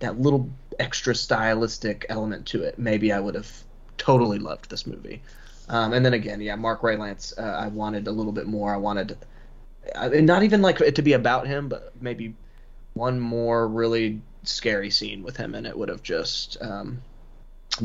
that 0.00 0.20
little 0.20 0.50
extra 0.78 1.14
stylistic 1.14 2.04
element 2.10 2.46
to 2.48 2.62
it, 2.64 2.78
maybe 2.78 3.12
I 3.12 3.18
would 3.18 3.34
have 3.34 3.50
totally 3.96 4.38
loved 4.38 4.68
this 4.68 4.86
movie. 4.86 5.22
Um, 5.68 5.94
and 5.94 6.04
then 6.04 6.12
again, 6.12 6.40
yeah, 6.40 6.54
Mark 6.54 6.82
Rylance, 6.82 7.32
uh, 7.36 7.40
I 7.42 7.68
wanted 7.68 8.06
a 8.06 8.12
little 8.12 8.32
bit 8.32 8.46
more. 8.46 8.72
I 8.72 8.76
wanted, 8.76 9.16
I 9.96 10.08
mean, 10.10 10.26
not 10.26 10.42
even 10.42 10.60
like 10.62 10.80
it 10.82 10.96
to 10.96 11.02
be 11.02 11.14
about 11.14 11.46
him, 11.46 11.68
but 11.68 11.92
maybe 12.00 12.34
one 12.96 13.20
more 13.20 13.68
really 13.68 14.20
scary 14.42 14.90
scene 14.90 15.22
with 15.22 15.36
him, 15.36 15.54
and 15.54 15.66
it 15.66 15.76
would 15.76 15.88
have 15.88 16.02
just 16.02 16.56
um, 16.60 17.02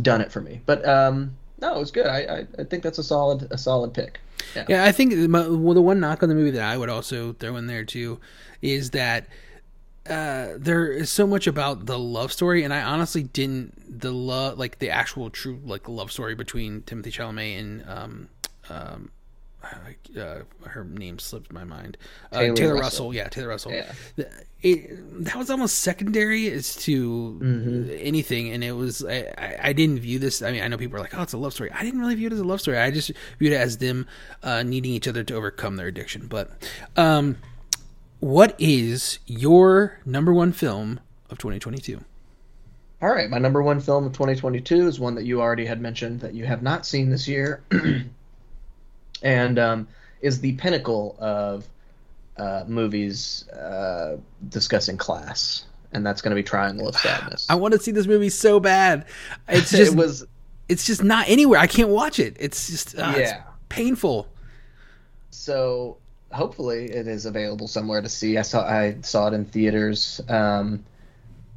done 0.01 0.21
it 0.21 0.31
for 0.31 0.41
me. 0.41 0.61
But 0.65 0.87
um, 0.87 1.35
no, 1.59 1.75
it 1.75 1.79
was 1.79 1.91
good. 1.91 2.07
I, 2.07 2.19
I, 2.19 2.47
I 2.59 2.63
think 2.63 2.81
that's 2.81 2.97
a 2.97 3.03
solid 3.03 3.51
a 3.51 3.57
solid 3.57 3.93
pick. 3.93 4.19
Yeah. 4.55 4.65
Yeah, 4.67 4.85
I 4.85 4.91
think 4.91 5.13
my, 5.29 5.47
well, 5.47 5.73
the 5.73 5.81
one 5.81 5.99
knock 5.99 6.23
on 6.23 6.29
the 6.29 6.35
movie 6.35 6.51
that 6.51 6.63
I 6.63 6.77
would 6.77 6.89
also 6.89 7.33
throw 7.33 7.55
in 7.57 7.67
there 7.67 7.83
too 7.83 8.19
is 8.61 8.91
that 8.91 9.27
uh, 10.09 10.53
there 10.57 10.91
is 10.91 11.11
so 11.11 11.27
much 11.27 11.45
about 11.45 11.85
the 11.85 11.99
love 11.99 12.31
story, 12.31 12.63
and 12.63 12.73
I 12.73 12.81
honestly 12.81 13.23
didn't 13.23 13.99
the 14.01 14.11
love 14.11 14.57
like 14.57 14.79
the 14.79 14.89
actual 14.89 15.29
true 15.29 15.59
like 15.63 15.87
love 15.87 16.11
story 16.11 16.35
between 16.35 16.81
Timothée 16.81 17.11
Chalamet 17.11 17.59
and 17.59 17.89
um 17.89 18.29
um. 18.69 19.11
Uh, 19.63 20.39
her 20.67 20.83
name 20.83 21.19
slipped 21.19 21.51
my 21.53 21.63
mind. 21.63 21.97
Uh, 22.31 22.39
Taylor 22.39 22.55
Taylor, 22.55 22.73
Russell. 22.73 23.07
Russell. 23.07 23.13
yeah, 23.15 23.27
Taylor 23.29 23.47
Russell. 23.49 23.71
Yeah. 23.71 23.91
It, 24.63 25.23
that 25.25 25.35
was 25.37 25.49
almost 25.49 25.79
secondary 25.79 26.51
as 26.51 26.75
to 26.77 27.39
Mhm. 27.41 27.97
anything, 28.01 28.49
and 28.51 28.63
it 28.63 28.73
was 28.73 29.03
I, 29.05 29.31
I, 29.37 29.57
I 29.69 29.73
didn't 29.73 29.99
view 29.99 30.19
this. 30.19 30.41
I 30.41 30.51
mean, 30.51 30.61
I 30.61 30.67
know 30.67 30.77
people 30.77 30.97
are 30.97 31.01
like, 31.01 31.15
"Oh, 31.17 31.21
it's 31.23 31.33
a 31.33 31.37
love 31.37 31.53
story." 31.53 31.71
I 31.71 31.83
didn't 31.83 31.99
really 31.99 32.15
view 32.15 32.27
it 32.27 32.33
as 32.33 32.39
a 32.39 32.43
love 32.43 32.61
story. 32.61 32.77
I 32.77 32.91
just 32.91 33.11
viewed 33.39 33.53
it 33.53 33.57
as 33.57 33.77
them 33.79 34.07
uh, 34.43 34.61
needing 34.63 34.91
each 34.91 35.07
other 35.07 35.23
to 35.23 35.33
overcome 35.35 35.77
their 35.77 35.87
addiction. 35.87 36.27
But, 36.27 36.51
um, 36.95 37.37
what 38.19 38.55
is 38.59 39.17
your 39.25 39.99
number 40.05 40.31
one 40.33 40.51
film 40.51 40.99
of 41.31 41.37
2022? 41.39 42.03
All 43.01 43.09
right, 43.09 43.31
my 43.31 43.39
number 43.39 43.63
one 43.63 43.79
film 43.79 44.05
of 44.05 44.13
2022 44.13 44.87
is 44.87 44.99
one 44.99 45.15
that 45.15 45.25
you 45.25 45.41
already 45.41 45.65
had 45.65 45.81
mentioned 45.81 46.19
that 46.19 46.35
you 46.35 46.45
have 46.45 46.61
not 46.61 46.85
seen 46.85 47.09
this 47.09 47.27
year, 47.27 47.63
and 49.21 49.59
um, 49.59 49.87
is 50.21 50.41
the 50.41 50.53
pinnacle 50.53 51.15
of 51.19 51.67
uh, 52.37 52.63
movies 52.67 53.47
uh, 53.49 54.17
discussing 54.49 54.97
class, 54.97 55.65
and 55.91 56.05
that's 56.05 56.21
going 56.21 56.31
to 56.31 56.35
be 56.35 56.43
Triangle 56.43 56.87
of 56.87 56.95
Sadness. 56.95 57.47
I 57.49 57.55
want 57.55 57.73
to 57.73 57.79
see 57.79 57.91
this 57.91 58.07
movie 58.07 58.29
so 58.29 58.59
bad. 58.59 59.05
It's 59.47 59.71
just 59.77 59.93
it 59.93 59.97
was 59.97 60.25
it's 60.69 60.85
just 60.85 61.03
not 61.03 61.27
anywhere. 61.27 61.59
I 61.59 61.67
can't 61.67 61.89
watch 61.89 62.19
it. 62.19 62.35
It's 62.39 62.67
just 62.67 62.97
uh, 62.97 63.13
it's 63.15 63.33
painful. 63.69 64.27
so 65.29 65.97
hopefully 66.31 66.85
it 66.85 67.07
is 67.07 67.25
available 67.25 67.67
somewhere 67.67 68.01
to 68.01 68.09
see. 68.09 68.37
I 68.37 68.41
saw 68.41 68.65
I 68.65 68.95
saw 69.01 69.27
it 69.27 69.33
in 69.33 69.45
theaters, 69.45 70.21
um, 70.29 70.83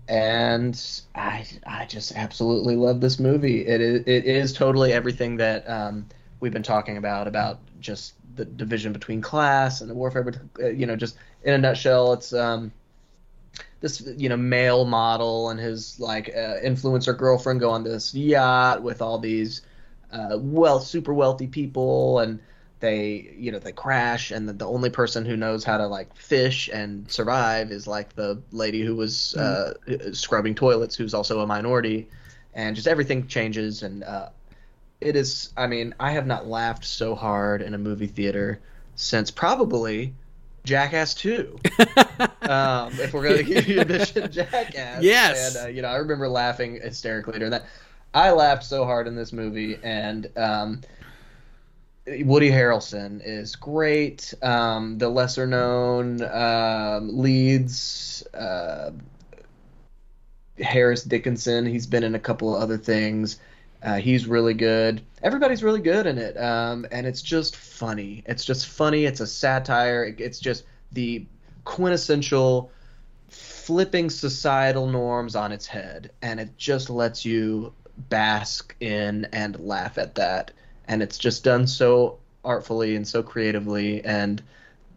and 0.08 0.80
I 1.14 1.46
I 1.66 1.86
just 1.86 2.12
absolutely 2.16 2.76
love 2.76 3.00
this 3.00 3.18
movie. 3.18 3.66
It 3.66 3.80
is 3.80 4.00
it 4.06 4.24
is 4.26 4.52
totally 4.52 4.92
everything 4.92 5.36
that 5.36 5.68
um, 5.68 6.06
we've 6.40 6.52
been 6.52 6.62
talking 6.62 6.96
about 6.96 7.26
about 7.26 7.58
just 7.80 8.14
the 8.36 8.44
division 8.44 8.92
between 8.92 9.20
class 9.20 9.80
and 9.80 9.90
the 9.90 9.94
warfare. 9.94 10.24
bet- 10.24 10.40
uh, 10.60 10.68
You 10.68 10.86
know, 10.86 10.96
just 10.96 11.16
in 11.42 11.54
a 11.54 11.58
nutshell, 11.58 12.12
it's 12.12 12.32
um, 12.32 12.72
this 13.80 14.00
you 14.16 14.28
know 14.28 14.36
male 14.36 14.84
model 14.84 15.50
and 15.50 15.60
his 15.60 15.98
like 16.00 16.28
uh, 16.30 16.56
influencer 16.64 17.16
girlfriend 17.16 17.60
go 17.60 17.70
on 17.70 17.84
this 17.84 18.14
yacht 18.14 18.82
with 18.82 19.02
all 19.02 19.18
these 19.18 19.62
uh, 20.12 20.38
well 20.40 20.80
super 20.80 21.12
wealthy 21.12 21.46
people 21.46 22.18
and 22.20 22.40
they 22.80 23.34
you 23.36 23.52
know 23.52 23.58
they 23.58 23.72
crash 23.72 24.30
and 24.30 24.48
the, 24.48 24.52
the 24.52 24.66
only 24.66 24.90
person 24.90 25.24
who 25.24 25.36
knows 25.36 25.64
how 25.64 25.76
to 25.76 25.86
like 25.86 26.14
fish 26.14 26.68
and 26.72 27.10
survive 27.10 27.70
is 27.70 27.86
like 27.86 28.14
the 28.14 28.40
lady 28.52 28.82
who 28.82 28.94
was 28.96 29.34
uh, 29.36 29.74
scrubbing 30.12 30.54
toilets 30.54 30.96
who's 30.96 31.14
also 31.14 31.40
a 31.40 31.46
minority 31.46 32.08
and 32.54 32.74
just 32.76 32.88
everything 32.88 33.26
changes 33.26 33.82
and 33.82 34.02
uh, 34.04 34.28
it 35.04 35.16
is 35.16 35.52
i 35.56 35.66
mean 35.66 35.94
i 36.00 36.10
have 36.10 36.26
not 36.26 36.46
laughed 36.46 36.84
so 36.84 37.14
hard 37.14 37.62
in 37.62 37.74
a 37.74 37.78
movie 37.78 38.06
theater 38.06 38.60
since 38.96 39.30
probably 39.30 40.14
jackass 40.64 41.14
2 41.14 41.58
um, 42.42 42.90
if 42.98 43.12
we're 43.12 43.22
going 43.22 43.44
to 43.64 43.84
mention 43.84 44.30
jackass 44.32 45.02
Yes. 45.02 45.56
and 45.56 45.66
uh, 45.66 45.68
you 45.68 45.82
know 45.82 45.88
i 45.88 45.96
remember 45.96 46.28
laughing 46.28 46.80
hysterically 46.82 47.38
during 47.38 47.50
that 47.50 47.66
i 48.14 48.30
laughed 48.30 48.64
so 48.64 48.84
hard 48.84 49.06
in 49.06 49.14
this 49.14 49.32
movie 49.32 49.78
and 49.82 50.28
um, 50.36 50.80
Woody 52.06 52.50
Harrelson 52.50 53.22
is 53.24 53.56
great. 53.56 54.34
Um, 54.42 54.98
the 54.98 55.08
lesser 55.08 55.46
known 55.46 56.20
um, 56.22 57.16
leads, 57.18 58.22
uh, 58.34 58.90
Harris 60.60 61.02
Dickinson, 61.02 61.64
he's 61.64 61.86
been 61.86 62.04
in 62.04 62.14
a 62.14 62.18
couple 62.18 62.54
of 62.54 62.62
other 62.62 62.76
things. 62.76 63.38
Uh, 63.84 63.96
he's 63.96 64.26
really 64.26 64.54
good. 64.54 65.02
Everybody's 65.22 65.62
really 65.62 65.80
good 65.82 66.06
in 66.06 66.16
it. 66.18 66.36
Um, 66.38 66.86
and 66.90 67.06
it's 67.06 67.20
just 67.22 67.54
funny. 67.54 68.22
It's 68.26 68.44
just 68.44 68.66
funny. 68.66 69.04
It's 69.04 69.20
a 69.20 69.26
satire. 69.26 70.04
It- 70.04 70.20
It's 70.20 70.38
just 70.38 70.64
the 70.92 71.26
quintessential 71.64 72.70
flipping 73.28 74.08
societal 74.10 74.86
norms 74.86 75.36
on 75.36 75.52
its 75.52 75.66
head. 75.66 76.10
And 76.22 76.40
it 76.40 76.56
just 76.56 76.88
lets 76.88 77.24
you 77.24 77.72
bask 78.08 78.74
in 78.80 79.26
and 79.32 79.58
laugh 79.60 79.98
at 79.98 80.14
that 80.16 80.50
and 80.88 81.00
it's 81.00 81.16
just 81.16 81.44
done 81.44 81.64
so 81.66 82.18
artfully 82.44 82.96
and 82.96 83.06
so 83.06 83.22
creatively 83.22 84.04
and 84.04 84.42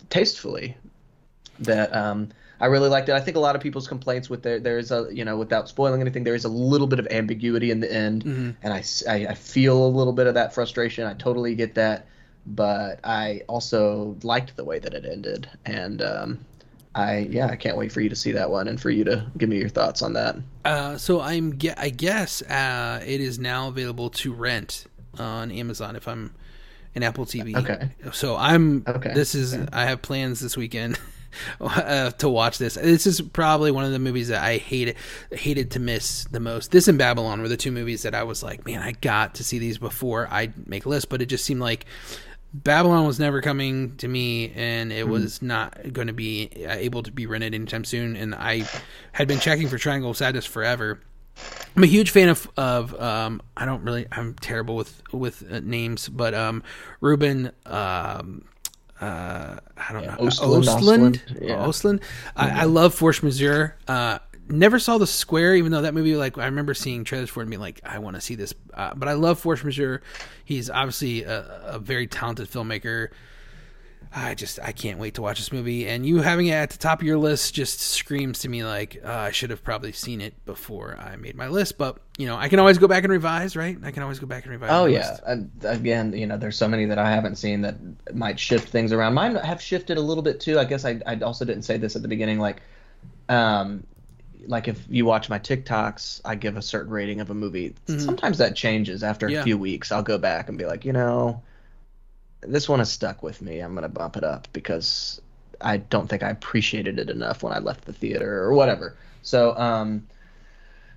tastefully 0.10 0.76
that 1.60 1.96
um, 1.96 2.30
I 2.60 2.66
really 2.68 2.90
liked 2.90 3.08
it. 3.10 3.14
I 3.14 3.20
think 3.22 3.38
a 3.38 3.40
lot 3.40 3.56
of 3.56 3.62
people's 3.62 3.88
complaints 3.88 4.30
with 4.30 4.42
there 4.44 4.60
there 4.60 4.78
is 4.80 4.92
a 4.92 5.08
you 5.12 5.24
know 5.26 5.38
without 5.38 5.70
spoiling 5.70 6.02
anything 6.02 6.24
there 6.24 6.36
is 6.36 6.46
a 6.46 6.50
little 6.50 6.88
bit 6.88 7.00
of 7.00 7.08
ambiguity 7.12 7.70
in 7.72 7.80
the 7.80 7.92
end 7.94 8.24
Mhm. 8.26 8.56
and 8.64 8.74
I 8.74 9.34
feel 9.36 9.86
a 9.86 9.88
little 9.90 10.14
bit 10.14 10.28
of 10.28 10.34
that 10.36 10.54
frustration. 10.54 11.06
I 11.06 11.14
totally 11.14 11.54
get 11.56 11.76
that, 11.76 12.08
but 12.46 13.00
I 13.04 13.42
also 13.48 14.16
liked 14.24 14.56
the 14.56 14.64
way 14.64 14.80
that 14.80 14.94
it 14.94 15.06
ended 15.06 15.50
and 15.66 16.02
um, 16.02 16.40
I 16.96 17.28
yeah 17.30 17.46
I 17.48 17.56
can't 17.56 17.78
wait 17.78 17.92
for 17.92 18.02
you 18.02 18.10
to 18.10 18.16
see 18.16 18.32
that 18.32 18.50
one 18.50 18.68
and 18.68 18.82
for 18.82 18.90
you 18.90 19.04
to 19.04 19.26
give 19.38 19.50
me 19.50 19.58
your 19.58 19.70
thoughts 19.70 20.02
on 20.02 20.14
that. 20.14 20.36
Uh, 20.66 20.98
so 20.98 21.22
I'm 21.22 21.58
ge- 21.60 21.78
I 21.78 21.90
guess 21.90 22.42
uh, 22.44 23.04
it 23.06 23.22
is 23.22 23.38
now 23.38 23.68
available 23.68 24.10
to 24.12 24.34
rent 24.34 24.86
on 25.20 25.52
Amazon 25.52 25.96
if 25.96 26.08
I'm 26.08 26.34
an 26.96 27.04
Apple 27.04 27.26
TV. 27.26 27.56
Okay. 27.56 27.90
So 28.14 28.36
I'm 28.36 28.84
Okay. 28.88 29.14
This 29.14 29.36
is 29.36 29.56
I 29.72 29.86
have 29.86 30.02
plans 30.02 30.40
this 30.40 30.58
weekend 30.58 30.98
uh, 31.62 32.12
to 32.18 32.30
watch 32.30 32.58
this. 32.58 32.76
This 32.76 33.08
is 33.08 33.22
probably 33.22 33.72
one 33.72 33.86
of 33.86 33.92
the 33.92 34.00
movies 34.00 34.30
that 34.30 34.44
I 34.44 34.58
hated 34.58 34.96
hated 35.32 35.72
to 35.72 35.80
miss 35.80 36.26
the 36.26 36.40
most. 36.40 36.72
This 36.72 36.88
and 36.88 36.98
Babylon 36.98 37.42
were 37.42 37.48
the 37.48 37.58
two 37.58 37.72
movies 37.72 38.04
that 38.04 38.16
I 38.16 38.24
was 38.24 38.44
like, 38.44 38.66
man, 38.66 38.82
I 38.82 38.94
got 38.94 39.36
to 39.36 39.44
see 39.44 39.60
these 39.60 39.78
before 39.78 40.28
I 40.32 40.54
make 40.66 40.86
a 40.86 40.90
list, 40.90 41.10
but 41.10 41.22
it 41.22 41.28
just 41.28 41.46
seemed 41.46 41.62
like 41.62 41.86
Babylon 42.54 43.06
was 43.06 43.20
never 43.20 43.42
coming 43.42 43.96
to 43.98 44.08
me, 44.08 44.52
and 44.56 44.92
it 44.92 45.08
was 45.08 45.42
not 45.42 45.94
going 45.94 46.08
to 46.08 46.14
be 46.14 46.50
uh, 46.68 46.74
able 46.74 47.04
to 47.04 47.12
be 47.12 47.26
rented 47.26 47.54
anytime 47.54 47.84
soon. 47.84 48.16
And 48.16 48.34
I 48.34 48.64
had 49.12 49.28
been 49.28 49.40
checking 49.40 49.68
for 49.68 49.78
Triangle 49.78 50.12
of 50.12 50.18
Sadness 50.18 50.46
forever. 50.46 51.00
I'm 51.76 51.84
a 51.84 51.88
huge 51.88 52.10
fan 52.10 52.30
of 52.30 52.50
of 52.58 53.00
um, 53.00 53.42
I 53.56 53.66
don't 53.66 53.84
really 53.84 54.08
I'm 54.12 54.34
terrible 54.36 54.76
with 54.76 55.02
with 55.12 55.44
uh, 55.52 55.60
names, 55.60 56.10
but 56.10 56.34
um, 56.34 56.64
Ruben 57.00 57.52
um, 57.66 58.46
uh, 59.02 59.58
I 59.78 59.94
don't 59.94 60.04
Yeah, 60.04 60.16
know 60.16 60.24
Östlund, 60.24 60.64
Östlund. 60.64 61.20
Östlund, 61.42 62.02
yeah. 62.02 62.02
I, 62.36 62.62
I 62.62 62.64
love 62.66 62.94
Force 62.94 63.22
Majeure. 63.22 63.76
Uh, 63.88 64.20
never 64.50 64.80
saw 64.80 64.98
the 64.98 65.08
Square, 65.08 65.56
even 65.56 65.72
though 65.72 65.82
that 65.82 65.94
movie, 65.94 66.16
like 66.16 66.38
I 66.38 66.46
remember 66.46 66.74
seeing 66.74 67.04
trailers 67.04 67.30
for 67.30 67.42
it 67.42 67.44
and 67.44 67.50
being 67.50 67.62
like, 67.62 67.82
I 67.84 68.00
want 68.00 68.16
to 68.16 68.22
see 68.22 68.36
this. 68.36 68.54
Uh, 68.74 68.94
but 68.96 69.08
I 69.08 69.14
love 69.14 69.40
Force 69.40 69.64
Majeure. 69.64 70.02
He's 70.46 70.70
obviously 70.70 71.24
a, 71.24 71.46
a 71.66 71.80
very 71.80 72.08
talented 72.08 72.50
filmmaker. 72.50 73.10
I 74.16 74.36
just 74.36 74.60
I 74.62 74.72
can't 74.72 75.00
wait 75.00 75.16
to 75.16 75.22
watch 75.22 75.38
this 75.38 75.52
movie. 75.52 75.88
And 75.88 76.06
you 76.06 76.22
having 76.22 76.48
it 76.48 76.54
at 76.54 76.70
the 76.72 76.78
top 76.78 77.02
of 77.02 77.08
your 77.08 77.18
list 77.18 77.54
just 77.54 77.80
screams 77.82 78.40
to 78.40 78.50
me 78.50 78.64
like 78.64 79.02
uh, 79.04 79.10
I 79.12 79.32
should 79.32 79.50
have 79.50 79.64
probably 79.64 79.92
seen 79.92 80.22
it 80.22 80.34
before 80.46 80.98
I 81.00 81.16
made 81.18 81.36
my 81.36 81.48
list. 81.48 81.78
But 81.78 81.98
you 82.18 82.26
know 82.26 82.36
I 82.38 82.50
can 82.50 82.60
always 82.60 82.78
go 82.78 82.88
back 82.88 83.04
and 83.04 83.12
revise, 83.12 83.56
right? 83.56 83.78
I 83.84 83.92
can 83.92 84.04
always 84.04 84.20
go 84.20 84.26
back 84.28 84.44
and 84.44 84.52
revise. 84.52 84.70
Oh 84.72 84.86
yeah, 84.86 85.18
and 85.26 85.52
again, 85.64 86.14
you 86.14 86.26
know, 86.26 86.38
there's 86.38 86.58
so 86.58 86.68
many 86.68 86.86
that 86.86 86.98
I 86.98 87.12
haven't 87.12 87.36
seen 87.36 87.62
that 87.62 87.76
might 88.16 88.40
shift 88.40 88.70
things 88.70 88.92
around. 88.92 89.14
Mine 89.14 89.36
have 89.36 89.62
shifted 89.62 89.98
a 89.98 90.02
little 90.02 90.24
bit 90.24 90.40
too. 90.40 90.58
I 90.58 90.66
guess 90.66 90.86
I 90.86 91.00
I 91.06 91.16
also 91.18 91.46
didn't 91.46 91.64
say 91.64 91.78
this 91.78 91.96
at 91.96 92.02
the 92.02 92.08
beginning, 92.08 92.40
like, 92.40 92.62
um, 93.30 93.84
like 94.48 94.68
if 94.68 94.84
you 94.90 95.06
watch 95.06 95.30
my 95.30 95.40
TikToks, 95.40 96.22
I 96.24 96.36
give 96.36 96.56
a 96.58 96.62
certain 96.62 96.92
rating 96.92 97.20
of 97.20 97.30
a 97.30 97.34
movie. 97.34 97.76
Sometimes 97.88 98.38
that 98.38 98.56
changes 98.56 99.04
after 99.04 99.26
Mm-hmm. 99.28 99.34
Yeah. 99.36 99.42
a 99.42 99.44
few 99.44 99.58
weeks. 99.58 99.92
I'll 99.92 100.04
go 100.04 100.18
back 100.18 100.48
and 100.48 100.58
be 100.58 100.66
like, 100.66 100.86
you 100.86 100.94
know, 100.94 101.42
this 102.42 102.70
one 102.70 102.80
has 102.80 102.92
stuck 102.92 103.24
with 103.24 103.42
me. 103.42 103.60
I'm 103.60 103.74
gonna 103.76 103.90
bump 103.90 104.18
it 104.18 104.24
up 104.24 104.48
because 104.54 105.22
I 105.62 105.78
don't 105.78 106.08
think 106.08 106.24
I 106.24 106.30
appreciated 106.30 107.00
it 107.00 107.10
enough 107.10 107.44
when 107.44 107.54
I 107.54 107.60
left 107.60 107.86
the 107.86 107.94
theater 107.94 108.44
or 108.44 108.54
whatever. 108.54 108.96
So, 109.22 109.58
um, 109.58 110.08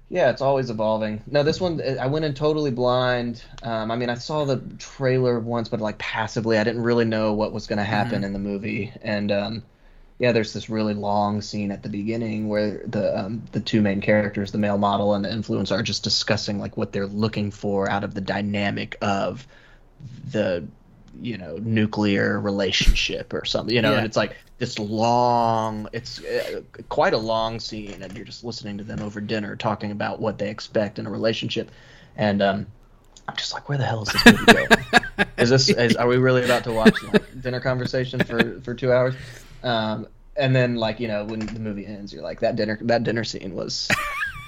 yeah, 0.09 0.31
it's 0.31 0.43
always 0.43 0.71
evolving. 0.71 1.23
No, 1.31 1.43
this 1.45 1.61
one 1.61 1.81
I 2.01 2.07
went 2.09 2.25
in 2.25 2.35
totally 2.35 2.73
blind. 2.73 3.43
Um, 3.63 3.91
I 3.93 3.97
mean, 3.97 4.11
I 4.11 4.15
saw 4.17 4.45
the 4.45 4.61
trailer 4.79 5.39
once, 5.39 5.69
but 5.69 5.81
like 5.81 5.99
passively, 5.99 6.59
I 6.59 6.65
didn't 6.65 6.83
really 6.83 7.05
know 7.05 7.33
what 7.33 7.53
was 7.53 7.69
going 7.69 7.79
to 7.79 7.85
happen 7.85 8.25
in 8.25 8.33
the 8.33 8.41
movie. 8.41 8.93
And 9.03 9.31
um, 9.31 9.63
yeah, 10.19 10.33
there's 10.33 10.53
this 10.53 10.69
really 10.69 10.95
long 10.95 11.41
scene 11.43 11.71
at 11.71 11.85
the 11.85 11.89
beginning 11.89 12.49
where 12.49 12.83
the 12.87 13.19
um, 13.19 13.43
the 13.53 13.61
two 13.61 13.81
main 13.81 14.01
characters, 14.01 14.51
the 14.51 14.59
male 14.59 14.79
model 14.79 15.15
and 15.15 15.25
the 15.25 15.29
influencer, 15.29 15.79
are 15.79 15.83
just 15.83 16.03
discussing 16.03 16.59
like 16.59 16.77
what 16.77 16.93
they're 16.93 17.07
looking 17.07 17.53
for 17.53 17.89
out 17.89 18.03
of 18.03 18.13
the 18.15 18.21
dynamic 18.21 18.97
of 19.01 19.47
the 20.33 20.67
you 21.21 21.37
know 21.37 21.57
nuclear 21.59 22.39
relationship 22.41 23.33
or 23.33 23.45
something 23.45 23.75
you 23.75 23.83
know 23.83 23.91
Yeah. 23.91 23.99
and 23.99 24.07
it's 24.07 24.17
like 24.17 24.37
this 24.59 24.79
long 24.79 25.89
it's 25.93 26.23
uh, 26.25 26.63
quite 26.89 27.13
a 27.15 27.19
long 27.19 27.59
scene 27.61 28.03
and 28.03 28.15
you're 28.17 28.25
just 28.27 28.45
listening 28.45 28.79
to 28.79 28.85
them 28.85 29.01
over 29.01 29.21
dinner 29.21 29.57
talking 29.57 29.91
about 29.91 30.21
what 30.21 30.39
they 30.39 30.51
expect 30.51 30.99
in 30.99 31.07
a 31.07 31.11
relationship 31.11 31.71
and 32.17 32.41
um 32.43 32.67
i'm 33.27 33.37
just 33.37 33.53
like 33.53 33.69
where 33.69 33.79
the 33.79 33.85
hell 33.85 34.03
is 34.03 34.09
this 34.13 34.25
movie 34.27 34.53
going? 34.53 34.69
Is 35.37 35.51
this 35.51 35.69
is, 35.69 35.97
are 35.97 36.07
we 36.07 36.17
really 36.17 36.45
about 36.45 36.65
to 36.65 36.73
watch 36.73 37.03
like, 37.03 37.43
dinner 37.43 37.61
conversation 37.61 38.21
for 38.21 38.61
for 38.61 38.75
two 38.75 38.93
hours? 38.93 39.15
Um 39.63 40.07
and 40.37 40.55
then 40.55 40.77
like 40.77 41.01
you 41.01 41.09
know 41.09 41.25
when 41.25 41.41
the 41.41 41.59
movie 41.61 41.85
ends 41.87 42.13
you're 42.13 42.23
like 42.23 42.41
that 42.41 42.57
dinner 42.57 42.79
that 42.83 43.03
dinner 43.05 43.25
scene 43.25 43.55
was 43.55 43.89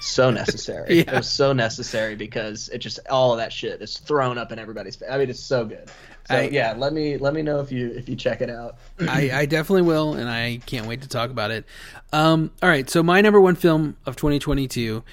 so 0.01 0.31
necessary. 0.31 0.99
It 0.99 1.11
was 1.11 1.29
so 1.29 1.53
necessary 1.53 2.15
because 2.15 2.69
it 2.69 2.79
just 2.79 2.99
all 3.09 3.31
of 3.33 3.37
that 3.37 3.53
shit 3.53 3.81
is 3.81 3.97
thrown 3.97 4.37
up 4.37 4.51
in 4.51 4.59
everybody's 4.59 4.95
face 4.95 5.09
i 5.11 5.17
mean 5.17 5.29
it's 5.29 5.39
so 5.39 5.65
good 5.65 5.89
so 6.27 6.35
I- 6.35 6.49
yeah 6.51 6.73
let 6.77 6.93
me 6.93 7.17
let 7.17 7.33
me 7.33 7.41
know 7.41 7.59
if 7.59 7.71
you 7.71 7.91
if 7.91 8.07
you 8.07 8.15
check 8.15 8.41
it 8.41 8.49
out 8.49 8.77
I, 8.99 9.29
I 9.33 9.45
definitely 9.45 9.81
will, 9.83 10.13
and 10.13 10.29
I 10.29 10.59
can't 10.65 10.85
wait 10.87 11.01
to 11.01 11.07
talk 11.07 11.29
about 11.31 11.51
it. 11.51 11.65
Um, 12.11 12.51
all 12.61 12.69
right, 12.69 12.89
so 12.89 13.01
my 13.03 13.21
number 13.21 13.41
one 13.41 13.55
film 13.55 13.97
of 14.05 14.15
2022 14.15 15.03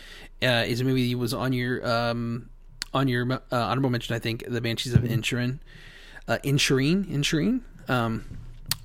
uh, 0.43 0.47
is 0.66 0.81
a 0.81 0.85
movie 0.85 1.12
that 1.12 1.19
was 1.19 1.35
on 1.35 1.53
your 1.53 1.87
um, 1.89 2.49
on 2.95 3.09
your 3.09 3.31
uh, 3.32 3.39
honorable 3.51 3.91
mention. 3.91 4.15
I 4.15 4.19
think 4.19 4.45
The 4.47 4.61
Banshees 4.61 4.95
of 4.95 5.03
Inisherin. 5.03 5.59
Uh, 6.28 6.39
Inisherin, 6.45 7.07
Inisherin. 7.07 7.61
Um, 7.91 8.24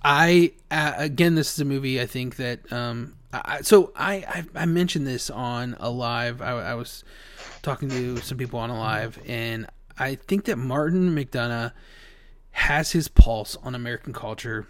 I 0.03 0.53
uh, 0.71 0.93
again, 0.97 1.35
this 1.35 1.53
is 1.53 1.59
a 1.59 1.65
movie 1.65 1.99
I 2.01 2.05
think 2.05 2.37
that 2.37 2.71
um, 2.71 3.15
I, 3.33 3.61
so 3.61 3.91
I, 3.95 4.15
I 4.55 4.63
I 4.63 4.65
mentioned 4.65 5.05
this 5.05 5.29
on 5.29 5.75
a 5.79 5.89
live. 5.89 6.41
I, 6.41 6.51
I 6.51 6.73
was 6.75 7.03
talking 7.61 7.89
to 7.89 8.17
some 8.17 8.37
people 8.37 8.59
on 8.59 8.69
a 8.69 8.77
live, 8.79 9.19
and 9.27 9.67
I 9.97 10.15
think 10.15 10.45
that 10.45 10.57
Martin 10.57 11.15
McDonagh 11.15 11.71
has 12.55 12.93
his 12.93 13.09
pulse 13.09 13.57
on 13.63 13.75
American 13.75 14.13
culture 14.13 14.65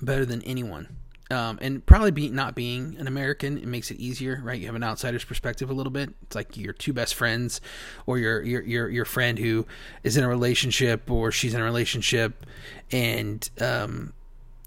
better 0.00 0.24
than 0.24 0.40
anyone. 0.42 0.88
Um, 1.28 1.58
and 1.60 1.84
probably 1.84 2.12
be, 2.12 2.30
not 2.30 2.54
being 2.54 2.96
an 3.00 3.08
American, 3.08 3.58
it 3.58 3.66
makes 3.66 3.90
it 3.90 3.98
easier, 3.98 4.40
right? 4.44 4.60
You 4.60 4.66
have 4.66 4.76
an 4.76 4.84
outsider's 4.84 5.24
perspective 5.24 5.68
a 5.68 5.72
little 5.72 5.90
bit. 5.90 6.10
It's 6.22 6.36
like 6.36 6.56
your 6.56 6.72
two 6.72 6.92
best 6.92 7.16
friends, 7.16 7.60
or 8.06 8.18
your 8.18 8.40
your 8.42 8.62
your 8.62 8.88
your 8.88 9.04
friend 9.04 9.36
who 9.36 9.66
is 10.04 10.16
in 10.16 10.22
a 10.22 10.28
relationship, 10.28 11.10
or 11.10 11.32
she's 11.32 11.52
in 11.52 11.60
a 11.60 11.64
relationship, 11.64 12.46
and 12.92 13.50
um, 13.60 14.12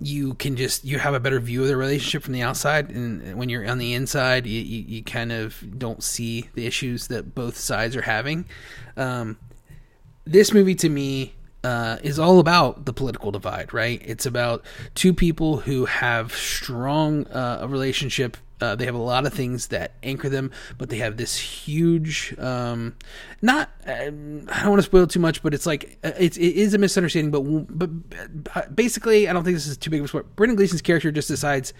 you 0.02 0.34
can 0.34 0.58
just 0.58 0.84
you 0.84 1.00
have 1.00 1.14
a 1.14 1.20
better 1.22 1.40
view 1.40 1.62
of 1.62 1.70
the 1.70 1.78
relationship 1.78 2.24
from 2.24 2.34
the 2.34 2.42
outside, 2.42 2.90
and 2.90 3.38
when 3.38 3.48
you're 3.48 3.66
on 3.66 3.78
the 3.78 3.94
inside, 3.94 4.46
you, 4.46 4.60
you, 4.60 4.84
you 4.86 5.04
kind 5.04 5.32
of 5.32 5.64
don't 5.80 6.04
see 6.04 6.50
the 6.56 6.66
issues 6.66 7.08
that 7.08 7.34
both 7.34 7.56
sides 7.56 7.96
are 7.96 8.02
having. 8.02 8.44
Um, 8.98 9.38
this 10.26 10.54
movie 10.54 10.76
to 10.76 10.90
me 10.90 11.36
uh, 11.64 11.98
is 12.04 12.20
all 12.20 12.40
about 12.40 12.86
the 12.86 12.94
political 12.94 13.32
divide, 13.32 13.74
right? 13.74 14.02
It's 14.06 14.26
about 14.26 14.64
two 14.96 15.14
people 15.14 15.58
who 15.58 15.86
have 15.86 16.34
strong 16.34 17.28
uh, 17.28 17.60
a 17.62 17.68
relationship. 17.68 18.38
Uh, 18.62 18.76
they 18.76 18.86
have 18.86 18.96
a 18.96 18.98
lot 18.98 19.26
of 19.26 19.34
things 19.34 19.68
that 19.68 19.94
anchor 20.04 20.28
them, 20.28 20.52
but 20.78 20.90
they 20.90 20.98
have 20.98 21.16
this 21.16 21.38
huge, 21.38 22.38
um, 22.40 22.94
not. 23.42 23.70
Um, 23.86 24.48
I 24.50 24.62
don't 24.62 24.72
want 24.72 24.80
to 24.80 24.86
spoil 24.86 25.08
too 25.08 25.20
much, 25.20 25.42
but 25.42 25.54
it's 25.54 25.66
like 25.66 25.98
uh, 26.04 26.12
it's 26.20 26.36
it 26.36 26.56
is 26.56 26.74
a 26.74 26.78
misunderstanding. 26.78 27.32
But 27.32 27.42
but 27.70 27.90
uh, 28.56 28.70
basically, 28.70 29.30
I 29.30 29.34
don't 29.34 29.46
think 29.46 29.56
this 29.56 29.68
is 29.68 29.78
too 29.78 29.90
big 29.90 30.02
of 30.02 30.06
a 30.06 30.08
spoiler. 30.10 30.26
Brendan 30.36 30.58
Gleeson's 30.58 30.82
character 30.82 31.12
just 31.12 31.30
decides. 31.30 31.74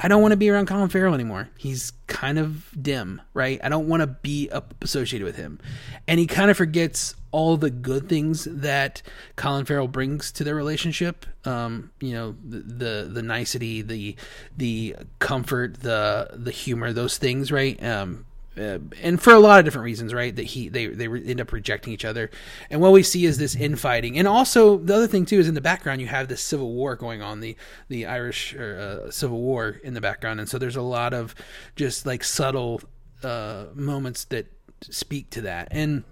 I 0.00 0.08
don't 0.08 0.22
want 0.22 0.32
to 0.32 0.36
be 0.36 0.50
around 0.50 0.66
Colin 0.66 0.88
Farrell 0.88 1.14
anymore. 1.14 1.48
He's 1.56 1.92
kind 2.06 2.38
of 2.38 2.66
dim, 2.80 3.20
right? 3.34 3.60
I 3.62 3.68
don't 3.68 3.88
want 3.88 4.00
to 4.00 4.06
be 4.06 4.50
associated 4.80 5.24
with 5.24 5.36
him. 5.36 5.60
And 6.08 6.18
he 6.18 6.26
kind 6.26 6.50
of 6.50 6.56
forgets 6.56 7.14
all 7.30 7.56
the 7.56 7.70
good 7.70 8.08
things 8.08 8.44
that 8.44 9.02
Colin 9.36 9.64
Farrell 9.64 9.88
brings 9.88 10.32
to 10.32 10.44
their 10.44 10.54
relationship. 10.54 11.26
Um, 11.44 11.90
you 12.00 12.12
know, 12.12 12.36
the, 12.44 12.58
the 12.58 13.10
the 13.10 13.22
nicety, 13.22 13.82
the 13.82 14.16
the 14.56 14.96
comfort, 15.18 15.80
the 15.80 16.30
the 16.32 16.50
humor, 16.50 16.92
those 16.92 17.18
things, 17.18 17.50
right? 17.50 17.82
Um, 17.82 18.26
uh, 18.58 18.78
and 19.00 19.20
for 19.20 19.32
a 19.32 19.38
lot 19.38 19.58
of 19.58 19.64
different 19.64 19.84
reasons, 19.84 20.12
right? 20.12 20.34
That 20.34 20.44
he 20.44 20.68
they 20.68 20.86
they 20.86 21.08
re- 21.08 21.26
end 21.26 21.40
up 21.40 21.52
rejecting 21.52 21.92
each 21.92 22.04
other, 22.04 22.30
and 22.70 22.80
what 22.80 22.92
we 22.92 23.02
see 23.02 23.24
is 23.24 23.38
this 23.38 23.54
infighting, 23.54 24.18
and 24.18 24.28
also 24.28 24.78
the 24.78 24.94
other 24.94 25.06
thing 25.06 25.24
too 25.24 25.38
is 25.38 25.48
in 25.48 25.54
the 25.54 25.60
background 25.60 26.00
you 26.00 26.06
have 26.06 26.28
this 26.28 26.42
civil 26.42 26.72
war 26.72 26.94
going 26.94 27.22
on, 27.22 27.40
the 27.40 27.56
the 27.88 28.06
Irish 28.06 28.54
uh, 28.54 29.10
civil 29.10 29.40
war 29.40 29.80
in 29.82 29.94
the 29.94 30.00
background, 30.00 30.38
and 30.38 30.48
so 30.48 30.58
there's 30.58 30.76
a 30.76 30.82
lot 30.82 31.14
of 31.14 31.34
just 31.76 32.04
like 32.04 32.22
subtle 32.22 32.80
uh, 33.22 33.66
moments 33.74 34.24
that 34.24 34.46
speak 34.82 35.30
to 35.30 35.40
that, 35.42 35.68
and 35.70 36.04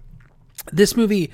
this 0.71 0.97
movie 0.97 1.31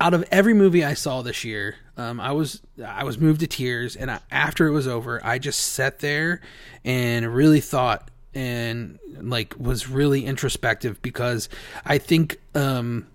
out 0.00 0.14
of 0.14 0.24
every 0.30 0.54
movie 0.54 0.84
I 0.84 0.94
saw 0.94 1.22
this 1.22 1.44
year, 1.44 1.76
um, 1.96 2.20
I 2.20 2.32
was 2.32 2.60
I 2.84 3.04
was 3.04 3.18
moved 3.18 3.40
to 3.40 3.46
tears, 3.46 3.96
and 3.96 4.10
I, 4.10 4.20
after 4.30 4.66
it 4.66 4.72
was 4.72 4.86
over, 4.86 5.24
I 5.24 5.38
just 5.38 5.60
sat 5.60 6.00
there 6.00 6.40
and 6.84 7.34
really 7.34 7.60
thought 7.60 8.10
and 8.34 8.98
like 9.20 9.54
was 9.58 9.88
really 9.88 10.24
introspective 10.24 11.00
because 11.02 11.48
I 11.84 11.98
think 11.98 12.40
um, 12.54 13.06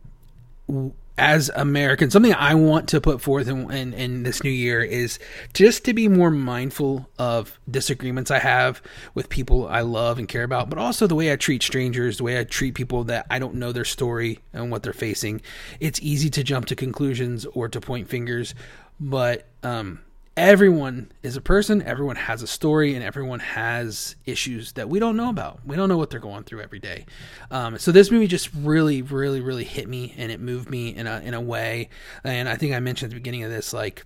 as 1.19 1.51
Americans, 1.53 2.13
something 2.13 2.33
I 2.33 2.55
want 2.55 2.87
to 2.89 3.01
put 3.01 3.21
forth 3.21 3.49
in, 3.49 3.69
in, 3.71 3.93
in 3.93 4.23
this 4.23 4.41
new 4.41 4.49
year 4.49 4.81
is 4.81 5.19
just 5.53 5.83
to 5.85 5.93
be 5.93 6.07
more 6.07 6.31
mindful 6.31 7.09
of 7.19 7.59
disagreements 7.69 8.31
I 8.31 8.39
have 8.39 8.81
with 9.13 9.27
people 9.27 9.67
I 9.67 9.81
love 9.81 10.17
and 10.17 10.29
care 10.29 10.43
about, 10.43 10.69
but 10.69 10.79
also 10.79 11.07
the 11.07 11.15
way 11.15 11.31
I 11.31 11.35
treat 11.35 11.61
strangers, 11.61 12.17
the 12.17 12.23
way 12.23 12.39
I 12.39 12.45
treat 12.45 12.73
people 12.73 13.03
that 13.05 13.27
I 13.29 13.37
don't 13.37 13.55
know 13.55 13.73
their 13.73 13.85
story 13.85 14.39
and 14.53 14.71
what 14.71 14.81
they're 14.81 14.93
facing. 14.93 15.41
It's 15.81 16.01
easy 16.01 16.29
to 16.29 16.43
jump 16.43 16.67
to 16.67 16.75
conclusions 16.75 17.45
or 17.47 17.67
to 17.67 17.81
point 17.81 18.07
fingers, 18.07 18.55
but 18.99 19.45
um, 19.61 19.99
everyone 20.39 21.11
is 21.21 21.35
a 21.35 21.41
person, 21.41 21.81
everyone 21.81 22.15
has 22.15 22.41
a 22.41 22.47
story, 22.47 22.95
and 22.95 23.03
everyone 23.03 23.41
has 23.41 24.15
issues 24.25 24.71
that 24.73 24.87
we 24.87 24.97
don't 24.97 25.17
know 25.17 25.29
about. 25.29 25.59
We 25.65 25.75
don't 25.75 25.89
know 25.89 25.97
what 25.97 26.09
they're 26.09 26.19
going 26.21 26.45
through 26.45 26.61
every 26.61 26.79
day. 26.79 27.05
Um, 27.51 27.77
so 27.77 27.91
this 27.91 28.09
movie 28.09 28.25
just 28.25 28.49
really, 28.53 29.01
really, 29.01 29.41
really 29.41 29.65
hit 29.65 29.89
me, 29.89 30.15
and 30.17 30.31
it 30.31 30.39
moved 30.39 30.69
me 30.69 30.95
in 30.95 31.07
a 31.07 31.19
in 31.19 31.33
a 31.33 31.41
way. 31.41 31.89
And 32.23 32.47
I 32.47 32.55
think 32.55 32.73
I 32.73 32.79
mentioned 32.79 33.11
at 33.11 33.15
the 33.15 33.19
beginning 33.19 33.43
of 33.43 33.51
this, 33.51 33.73
like 33.73 34.05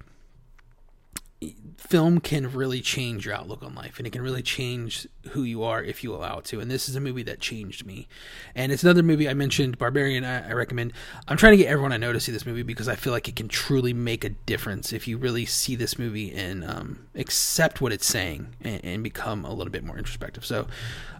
film 1.78 2.20
can 2.20 2.52
really 2.52 2.82
change 2.82 3.26
your 3.26 3.36
outlook 3.36 3.62
on 3.62 3.76
life 3.76 3.98
and 3.98 4.08
it 4.08 4.12
can 4.12 4.22
really 4.22 4.42
change 4.42 5.08
who 5.32 5.44
you 5.44 5.64
are 5.64 5.84
if 5.84 6.04
you 6.04 6.16
allow 6.16 6.40
it 6.40 6.46
to 6.46 6.60
and 6.60 6.72
this 6.72 6.88
is 6.88 6.96
a 6.96 7.00
movie 7.00 7.24
that 7.24 7.40
changed 7.40 7.86
me. 7.86 8.08
And 8.56 8.72
it's 8.72 8.84
another 8.84 9.04
movie 9.04 9.28
i 9.30 9.34
mentioned 9.34 9.78
barbarian 9.78 10.24
i, 10.24 10.50
I 10.50 10.54
recommend. 10.54 10.94
I'm 11.28 11.38
trying 11.38 11.54
to 11.54 11.58
get 11.58 11.68
everyone 11.68 11.92
i 11.92 11.98
know 11.98 12.14
to 12.14 12.20
see 12.20 12.32
this 12.32 12.46
movie 12.46 12.64
because 12.64 12.88
i 12.88 12.96
feel 12.96 13.12
like 13.14 13.28
it 13.28 13.36
can 13.36 13.48
truly 13.48 13.94
make 13.94 14.24
a 14.24 14.30
difference 14.30 14.94
if 14.94 15.08
you 15.08 15.18
really 15.18 15.46
see 15.46 15.76
this 15.76 16.00
movie 16.00 16.32
and 16.34 16.64
um, 16.64 17.08
accept 17.16 17.82
what 17.82 17.92
it's 17.92 18.06
saying 18.06 18.56
and, 18.62 18.84
and 18.84 19.04
become 19.04 19.46
a 19.46 19.54
little 19.54 19.72
bit 19.72 19.84
more 19.84 19.98
introspective. 19.98 20.46
So 20.46 20.68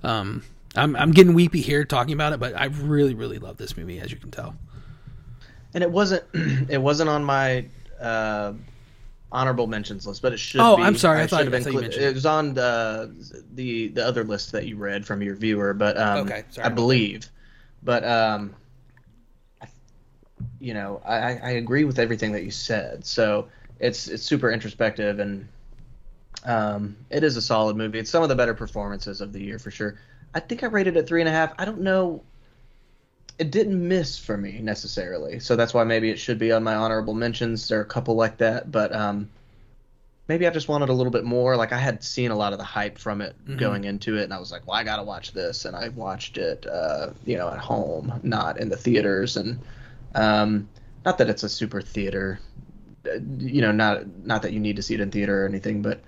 um, 0.04 0.44
I'm, 0.76 0.96
I'm 0.96 1.12
getting 1.12 1.34
weepy 1.34 1.62
here 1.62 1.86
talking 1.86 2.14
about 2.14 2.34
it 2.34 2.40
but 2.40 2.58
i 2.58 2.66
really 2.66 3.14
really 3.14 3.38
love 3.38 3.58
this 3.58 3.78
movie 3.78 4.00
as 4.00 4.12
you 4.12 4.18
can 4.18 4.32
tell. 4.32 4.56
And 5.74 5.84
it 5.84 5.92
wasn't 5.92 6.24
it 6.70 6.82
wasn't 6.82 7.10
on 7.10 7.24
my 7.24 7.66
uh, 8.00 8.54
honorable 9.34 9.68
mentions 9.68 10.08
list, 10.08 10.22
but 10.22 10.32
it 10.32 10.38
should. 10.38 10.62
Oh, 10.62 10.78
be. 10.78 10.84
I'm 10.84 10.96
sorry. 10.96 11.20
I 11.20 11.24
I 11.24 11.28
thought- 11.28 11.44
have 11.44 11.54
I 11.54 11.60
thought 11.60 11.74
you 11.74 11.80
it. 11.80 12.14
Was 12.14 12.26
on 12.26 12.54
the 12.54 13.14
the 13.56 13.90
the 13.90 14.06
other 14.06 14.24
list 14.24 14.52
that 14.54 14.68
you 14.68 14.78
read 14.78 15.06
from 15.06 15.22
your 15.22 15.36
viewer, 15.36 15.74
but 15.74 15.98
um, 15.98 16.20
Okay, 16.20 16.44
sorry 16.50 16.68
I 16.68 16.70
believe. 16.70 17.30
But 17.82 18.06
um, 18.06 18.54
I- 19.62 19.68
you 20.60 20.74
know, 20.74 21.02
I, 21.04 21.16
I 21.16 21.40
I 21.44 21.50
agree 21.52 21.84
with 21.84 22.00
everything 22.00 22.32
that 22.34 22.44
you 22.44 22.52
said. 22.52 23.06
So 23.06 23.48
it's 23.80 24.08
it's 24.08 24.24
super 24.24 24.52
introspective 24.52 25.20
and 25.20 25.48
um, 26.46 26.96
it 27.10 27.24
is 27.24 27.36
a 27.36 27.42
solid 27.42 27.76
movie. 27.76 28.00
It's 28.00 28.10
some 28.10 28.24
of 28.24 28.30
the 28.30 28.36
better 28.36 28.54
performances 28.54 29.20
of 29.20 29.34
the 29.34 29.42
year 29.42 29.58
for 29.60 29.72
sure. 29.72 29.98
I 30.36 30.40
think 30.40 30.64
I 30.64 30.68
rated 30.68 30.96
it 30.98 31.08
three 31.08 31.22
and 31.22 31.28
a 31.30 31.32
half. 31.32 31.54
I 31.58 31.66
don't 31.66 31.82
know. 31.82 32.24
It 33.40 33.52
didn't 33.52 33.88
miss 33.88 34.18
for 34.18 34.38
me 34.38 34.60
necessarily, 34.62 35.40
so 35.40 35.56
that's 35.56 35.74
why 35.74 35.84
maybe 35.84 36.10
it 36.10 36.20
should 36.20 36.38
be 36.38 36.52
on 36.52 36.64
my 36.64 36.76
honorable 36.76 37.14
mentions. 37.14 37.68
There 37.68 37.80
are 37.80 37.84
a 37.84 37.86
couple 37.86 38.16
like 38.16 38.38
that, 38.38 38.72
but 38.72 38.94
um, 38.96 39.30
maybe 40.28 40.46
I 40.48 40.52
just 40.52 40.68
wanted 40.68 40.90
a 40.90 40.94
little 40.94 41.12
bit 41.12 41.24
more. 41.24 41.58
Like 41.58 41.72
I 41.72 41.78
had 41.78 42.04
seen 42.04 42.32
a 42.32 42.36
lot 42.36 42.54
of 42.54 42.60
the 42.60 42.66
hype 42.66 42.98
from 42.98 43.22
it 43.22 43.36
Mhm. 43.48 43.58
going 43.58 43.84
into 43.86 44.18
it, 44.18 44.24
and 44.24 44.34
I 44.34 44.40
was 44.40 44.52
like, 44.52 44.68
"Well, 44.68 44.78
I 44.78 44.84
gotta 44.84 45.04
watch 45.04 45.32
this," 45.32 45.66
and 45.66 45.76
I 45.76 45.90
watched 45.90 46.38
it, 46.38 46.66
uh, 46.68 47.10
you 47.26 47.38
know, 47.38 47.50
at 47.50 47.58
home, 47.58 48.14
not 48.24 48.60
in 48.60 48.70
the 48.70 48.78
theaters, 48.78 49.36
and 49.36 49.60
um, 50.16 50.70
not 51.06 51.18
that 51.18 51.30
it's 51.30 51.44
a 51.44 51.50
super 51.50 51.82
theater, 51.82 52.40
uh, 53.08 53.18
you 53.40 53.62
know, 53.62 53.72
not 53.72 54.06
not 54.26 54.44
that 54.44 54.54
you 54.54 54.60
need 54.60 54.76
to 54.76 54.84
see 54.84 54.94
it 54.94 55.02
in 55.02 55.10
theater 55.12 55.44
or 55.44 55.48
anything, 55.48 55.82
but 55.82 56.00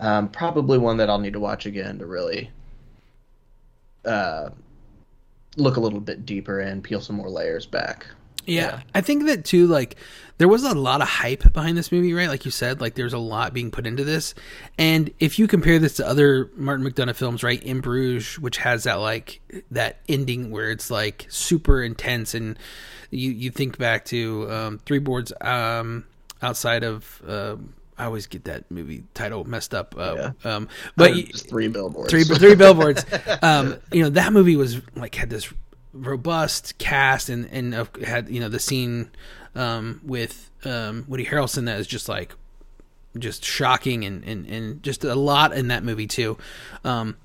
um, 0.00 0.28
probably 0.28 0.78
one 0.78 0.96
that 0.96 1.08
I'll 1.08 1.20
need 1.20 1.34
to 1.34 1.40
watch 1.40 1.64
again 1.64 1.98
to 2.00 2.06
really 2.06 2.50
uh, 4.04 4.50
look 5.56 5.76
a 5.76 5.80
little 5.80 6.00
bit 6.00 6.24
deeper 6.24 6.60
and 6.60 6.82
peel 6.82 7.00
some 7.00 7.16
more 7.16 7.30
layers 7.30 7.66
back. 7.66 8.06
Yeah, 8.46 8.62
Yeah. 8.62 8.80
I 8.94 9.00
think 9.02 9.26
that 9.26 9.44
too. 9.44 9.66
Like, 9.66 9.96
there 10.38 10.48
was 10.48 10.64
a 10.64 10.74
lot 10.74 11.00
of 11.00 11.08
hype 11.08 11.52
behind 11.52 11.78
this 11.78 11.92
movie, 11.92 12.12
right? 12.14 12.28
Like 12.28 12.44
you 12.44 12.50
said, 12.50 12.80
like 12.80 12.94
there's 12.94 13.12
a 13.12 13.18
lot 13.18 13.54
being 13.54 13.70
put 13.70 13.86
into 13.86 14.02
this. 14.02 14.34
And 14.76 15.12
if 15.20 15.38
you 15.38 15.46
compare 15.46 15.78
this 15.78 15.94
to 15.94 16.06
other 16.08 16.50
Martin 16.56 16.84
McDonagh 16.84 17.14
films, 17.14 17.44
right, 17.44 17.62
In 17.62 17.80
Bruges, 17.80 18.40
which 18.40 18.56
has 18.56 18.82
that 18.84 18.94
like 18.94 19.40
that 19.70 20.00
ending 20.08 20.50
where 20.50 20.72
it's 20.72 20.90
like 20.90 21.26
super 21.28 21.80
intense, 21.82 22.34
and 22.34 22.58
you 23.10 23.30
you 23.30 23.50
think 23.52 23.78
back 23.78 24.04
to 24.06 24.50
um, 24.50 24.78
Three 24.84 24.98
Boards 24.98 25.32
um, 25.40 26.04
outside 26.40 26.82
of. 26.82 27.22
Um, 27.26 27.74
I 28.02 28.06
always 28.06 28.26
get 28.26 28.44
that 28.44 28.70
movie 28.70 29.04
title 29.14 29.44
messed 29.44 29.74
up. 29.74 29.94
Uh, 29.96 30.32
um, 30.44 30.68
but 30.96 31.12
three 31.48 31.68
billboards. 31.68 32.10
three 32.10 32.24
three 32.24 32.54
billboards. 32.54 33.04
Um, 33.42 33.76
you 33.92 34.02
know 34.02 34.10
that 34.10 34.32
movie 34.32 34.56
was 34.56 34.80
like 34.96 35.14
had 35.14 35.30
this 35.30 35.52
robust 35.92 36.78
cast 36.78 37.28
and 37.28 37.48
and 37.52 37.74
uh, 37.74 37.84
had 38.04 38.28
you 38.28 38.40
know 38.40 38.48
the 38.48 38.58
scene 38.58 39.10
um, 39.54 40.00
with 40.04 40.50
um, 40.64 41.04
Woody 41.08 41.24
Harrelson 41.26 41.66
that 41.66 41.78
is 41.78 41.86
just 41.86 42.08
like 42.08 42.34
just 43.18 43.44
shocking 43.44 44.04
and, 44.04 44.24
and 44.24 44.46
and 44.46 44.82
just 44.82 45.04
a 45.04 45.14
lot 45.14 45.52
in 45.52 45.68
that 45.68 45.84
movie 45.84 46.06
too. 46.06 46.38
Um, 46.84 47.16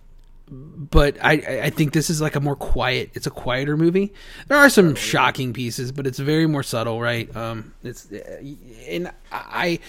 but 0.50 1.18
I 1.24 1.34
I- 1.34 1.62
I 1.66 1.70
think 1.70 1.94
this 1.94 2.10
is 2.10 2.22
like 2.22 2.36
a 2.36 2.40
more 2.40 2.56
quiet. 2.56 3.12
It's 3.14 3.28
a 3.28 3.32
quieter 3.32 3.78
movie. 3.78 4.14
There 4.48 4.58
are 4.58 4.70
some 4.70 4.96
shocking 4.96 5.54
pieces, 5.54 5.92
but 5.92 6.08
it's 6.08 6.20
very 6.20 6.48
more 6.48 6.64
subtle, 6.64 7.00
right? 7.02 7.34
Um, 7.36 7.74
it's 7.84 8.08
and 8.88 9.12
I, 9.32 9.80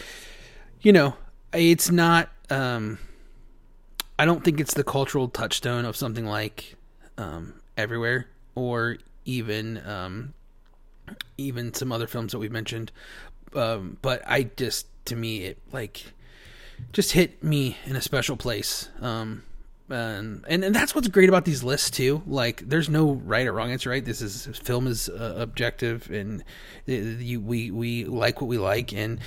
you 0.80 0.92
know, 0.92 1.14
it's 1.52 1.90
not. 1.90 2.30
Um, 2.50 2.98
I 4.18 4.24
don't 4.24 4.44
think 4.44 4.60
it's 4.60 4.74
the 4.74 4.84
cultural 4.84 5.28
touchstone 5.28 5.84
of 5.84 5.96
something 5.96 6.26
like 6.26 6.74
um, 7.16 7.54
Everywhere 7.76 8.26
or 8.54 8.98
even 9.24 9.80
um, 9.86 10.34
even 11.36 11.72
some 11.74 11.92
other 11.92 12.06
films 12.06 12.32
that 12.32 12.38
we've 12.38 12.50
mentioned. 12.52 12.90
Um, 13.54 13.98
but 14.02 14.22
I 14.26 14.50
just 14.56 14.86
to 15.06 15.16
me 15.16 15.44
it 15.44 15.58
like 15.72 16.04
just 16.92 17.12
hit 17.12 17.42
me 17.42 17.76
in 17.84 17.96
a 17.96 18.00
special 18.00 18.36
place. 18.36 18.88
Um, 19.00 19.44
and, 19.90 20.44
and 20.48 20.64
and 20.64 20.74
that's 20.74 20.94
what's 20.94 21.08
great 21.08 21.28
about 21.28 21.44
these 21.44 21.62
lists 21.62 21.90
too. 21.90 22.22
Like, 22.26 22.68
there's 22.68 22.88
no 22.88 23.12
right 23.12 23.46
or 23.46 23.52
wrong 23.52 23.70
answer. 23.70 23.88
Right? 23.90 24.04
This 24.04 24.20
is 24.20 24.46
film 24.58 24.86
is 24.86 25.08
uh, 25.08 25.34
objective, 25.38 26.10
and 26.10 26.42
uh, 26.88 26.92
you 26.92 27.40
we 27.40 27.70
we 27.70 28.04
like 28.04 28.40
what 28.40 28.48
we 28.48 28.58
like, 28.58 28.92
and 28.92 29.18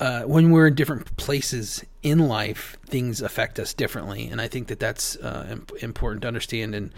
uh, 0.00 0.22
when 0.22 0.50
we're 0.50 0.68
in 0.68 0.74
different 0.74 1.16
places 1.16 1.84
in 2.02 2.20
life, 2.20 2.76
things 2.86 3.20
affect 3.20 3.58
us 3.58 3.74
differently, 3.74 4.28
and 4.28 4.40
I 4.40 4.46
think 4.46 4.68
that 4.68 4.78
that's 4.78 5.16
uh, 5.16 5.46
imp- 5.50 5.72
important 5.82 6.22
to 6.22 6.28
understand. 6.28 6.74
And 6.74 6.92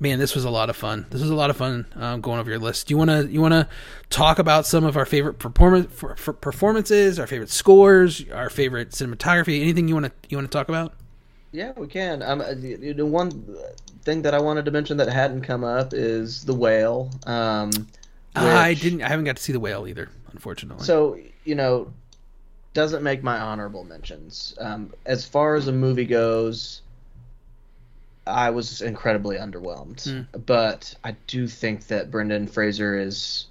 man, 0.00 0.18
this 0.18 0.34
was 0.34 0.44
a 0.44 0.50
lot 0.50 0.70
of 0.70 0.76
fun. 0.76 1.06
This 1.10 1.20
was 1.20 1.30
a 1.30 1.34
lot 1.34 1.50
of 1.50 1.56
fun 1.56 1.86
um, 1.94 2.20
going 2.22 2.40
over 2.40 2.48
your 2.48 2.58
list. 2.58 2.88
Do 2.88 2.94
you 2.94 2.98
want 2.98 3.10
to 3.10 3.26
you 3.26 3.42
want 3.42 3.52
to 3.52 3.68
talk 4.08 4.38
about 4.38 4.66
some 4.66 4.84
of 4.84 4.96
our 4.96 5.04
favorite 5.04 5.38
performance 5.38 5.92
for, 5.92 6.16
for 6.16 6.32
performances, 6.32 7.18
our 7.18 7.26
favorite 7.26 7.50
scores, 7.50 8.24
our 8.30 8.48
favorite 8.48 8.90
cinematography? 8.90 9.60
Anything 9.60 9.88
you 9.88 9.94
want 9.94 10.06
to 10.06 10.12
you 10.30 10.38
want 10.38 10.50
to 10.50 10.56
talk 10.56 10.68
about? 10.68 10.94
Yeah, 11.52 11.72
we 11.76 11.86
can. 11.86 12.22
Um, 12.22 12.40
uh, 12.40 12.54
the, 12.54 12.92
the 12.92 13.06
one 13.06 13.56
thing 14.02 14.22
that 14.22 14.34
I 14.34 14.40
wanted 14.40 14.64
to 14.64 14.70
mention 14.70 14.96
that 14.96 15.08
hadn't 15.08 15.42
come 15.42 15.64
up 15.64 15.92
is 15.92 16.44
the 16.44 16.54
whale. 16.54 17.10
Um, 17.26 17.70
I 18.34 18.74
didn't. 18.74 19.02
I 19.02 19.08
haven't 19.08 19.24
got 19.24 19.36
to 19.36 19.42
see 19.42 19.52
the 19.52 19.60
whale 19.60 19.86
either, 19.86 20.08
unfortunately. 20.32 20.84
So 20.84 21.18
you 21.44 21.54
know, 21.54 21.92
doesn't 22.76 23.02
make 23.02 23.22
my 23.22 23.38
honorable 23.38 23.84
mentions. 23.84 24.54
Um, 24.60 24.92
as 25.06 25.26
far 25.26 25.54
as 25.54 25.66
a 25.66 25.72
movie 25.72 26.04
goes, 26.04 26.82
I 28.26 28.50
was 28.50 28.82
incredibly 28.82 29.38
underwhelmed. 29.38 30.04
Hmm. 30.04 30.38
But 30.38 30.94
I 31.02 31.16
do 31.26 31.48
think 31.48 31.86
that 31.86 32.10
Brendan 32.10 32.46
Fraser 32.46 32.98
is, 32.98 33.46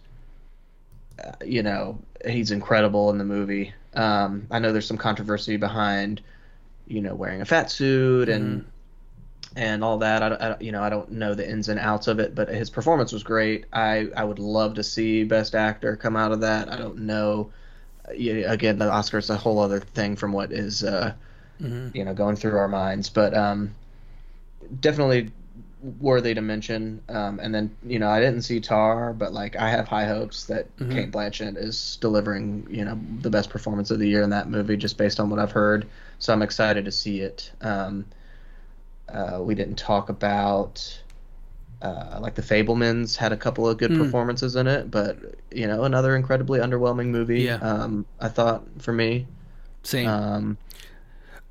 uh, 1.26 1.32
you 1.44 1.64
know, 1.64 1.98
he's 2.24 2.52
incredible 2.52 3.10
in 3.10 3.18
the 3.18 3.26
movie. 3.26 3.74
Um, 3.96 4.46
I 4.52 4.60
know 4.60 4.72
there's 4.72 4.88
some 4.88 4.98
controversy 4.98 5.58
behind, 5.58 6.22
you 6.86 7.02
know, 7.02 7.16
wearing 7.16 7.42
a 7.42 7.46
fat 7.46 7.72
suit 7.72 8.30
and 8.30 8.64
and 9.56 9.84
all 9.84 9.98
that. 10.00 10.22
I, 10.22 10.28
I, 10.28 10.58
you 10.60 10.72
know, 10.72 10.84
I 10.84 10.90
don't 10.90 11.14
know 11.14 11.34
the 11.34 11.50
ins 11.50 11.68
and 11.70 11.80
outs 11.80 12.08
of 12.08 12.20
it, 12.20 12.36
but 12.36 12.48
his 12.48 12.70
performance 12.70 13.12
was 13.12 13.24
great. 13.24 13.66
I, 13.74 14.10
I 14.16 14.24
would 14.24 14.38
love 14.38 14.76
to 14.76 14.84
see 14.84 15.24
Best 15.24 15.56
Actor 15.56 15.96
come 15.96 16.16
out 16.16 16.32
of 16.32 16.42
that. 16.42 16.72
I 16.72 16.78
don't 16.78 17.00
know. 17.00 17.50
Yeah, 18.14 18.52
again, 18.52 18.78
the 18.78 18.86
Oscars 18.86 19.30
a 19.30 19.38
whole 19.38 19.60
other 19.60 19.80
thing 19.80 20.16
from 20.16 20.32
what 20.32 20.52
is, 20.52 20.84
uh, 20.84 21.14
Mhm. 21.62 21.96
you 21.96 22.04
know, 22.06 22.14
going 22.14 22.36
through 22.36 22.58
our 22.58 22.68
minds, 22.68 23.10
but 23.10 23.34
um, 23.36 23.74
definitely 24.82 25.32
worthy 26.00 26.34
to 26.34 26.42
mention. 26.42 27.02
Um, 27.10 27.40
and 27.40 27.54
then, 27.54 27.76
you 27.86 28.00
know, 28.00 28.10
I 28.10 28.20
didn't 28.20 28.42
see 28.42 28.60
Tar, 28.60 29.14
but 29.14 29.34
like 29.34 29.56
I 29.56 29.70
have 29.70 29.88
high 29.88 30.06
hopes 30.06 30.46
that 30.46 30.68
Mhm. 30.80 30.90
Cate 30.92 31.12
Blanchett 31.12 31.58
is 31.58 31.98
delivering, 32.02 32.68
you 32.70 32.84
know, 32.86 33.00
the 33.22 33.30
best 33.30 33.50
performance 33.50 33.92
of 33.92 34.00
the 34.00 34.08
year 34.08 34.22
in 34.22 34.30
that 34.32 34.50
movie, 34.50 34.78
just 34.78 34.98
based 34.98 35.20
on 35.20 35.30
what 35.30 35.40
I've 35.40 35.52
heard. 35.52 35.86
So 36.20 36.34
I'm 36.34 36.42
excited 36.42 36.86
to 36.86 36.92
see 36.92 37.22
it. 37.22 37.52
Um, 37.62 38.06
uh, 39.10 39.40
we 39.42 39.56
didn't 39.56 39.76
talk 39.78 40.10
about 40.10 41.02
uh, 41.86 42.20
like 42.22 42.36
the 42.36 42.42
Fabelmans 42.42 43.16
had 43.18 43.32
a 43.32 43.38
couple 43.38 43.68
of 43.70 43.78
good 43.78 43.92
Mm. 43.92 43.98
performances 44.04 44.56
in 44.56 44.68
it, 44.68 44.90
but 44.92 45.18
you 45.52 45.68
know 45.68 45.84
another 45.84 46.16
incredibly 46.16 46.60
underwhelming 46.60 47.08
movie. 47.08 47.42
Yeah. 47.42 47.56
Um, 47.58 48.06
I 48.20 48.28
thought 48.30 48.64
for 48.80 48.94
me. 48.94 49.28
Same. 49.84 50.08
Um, 50.10 50.58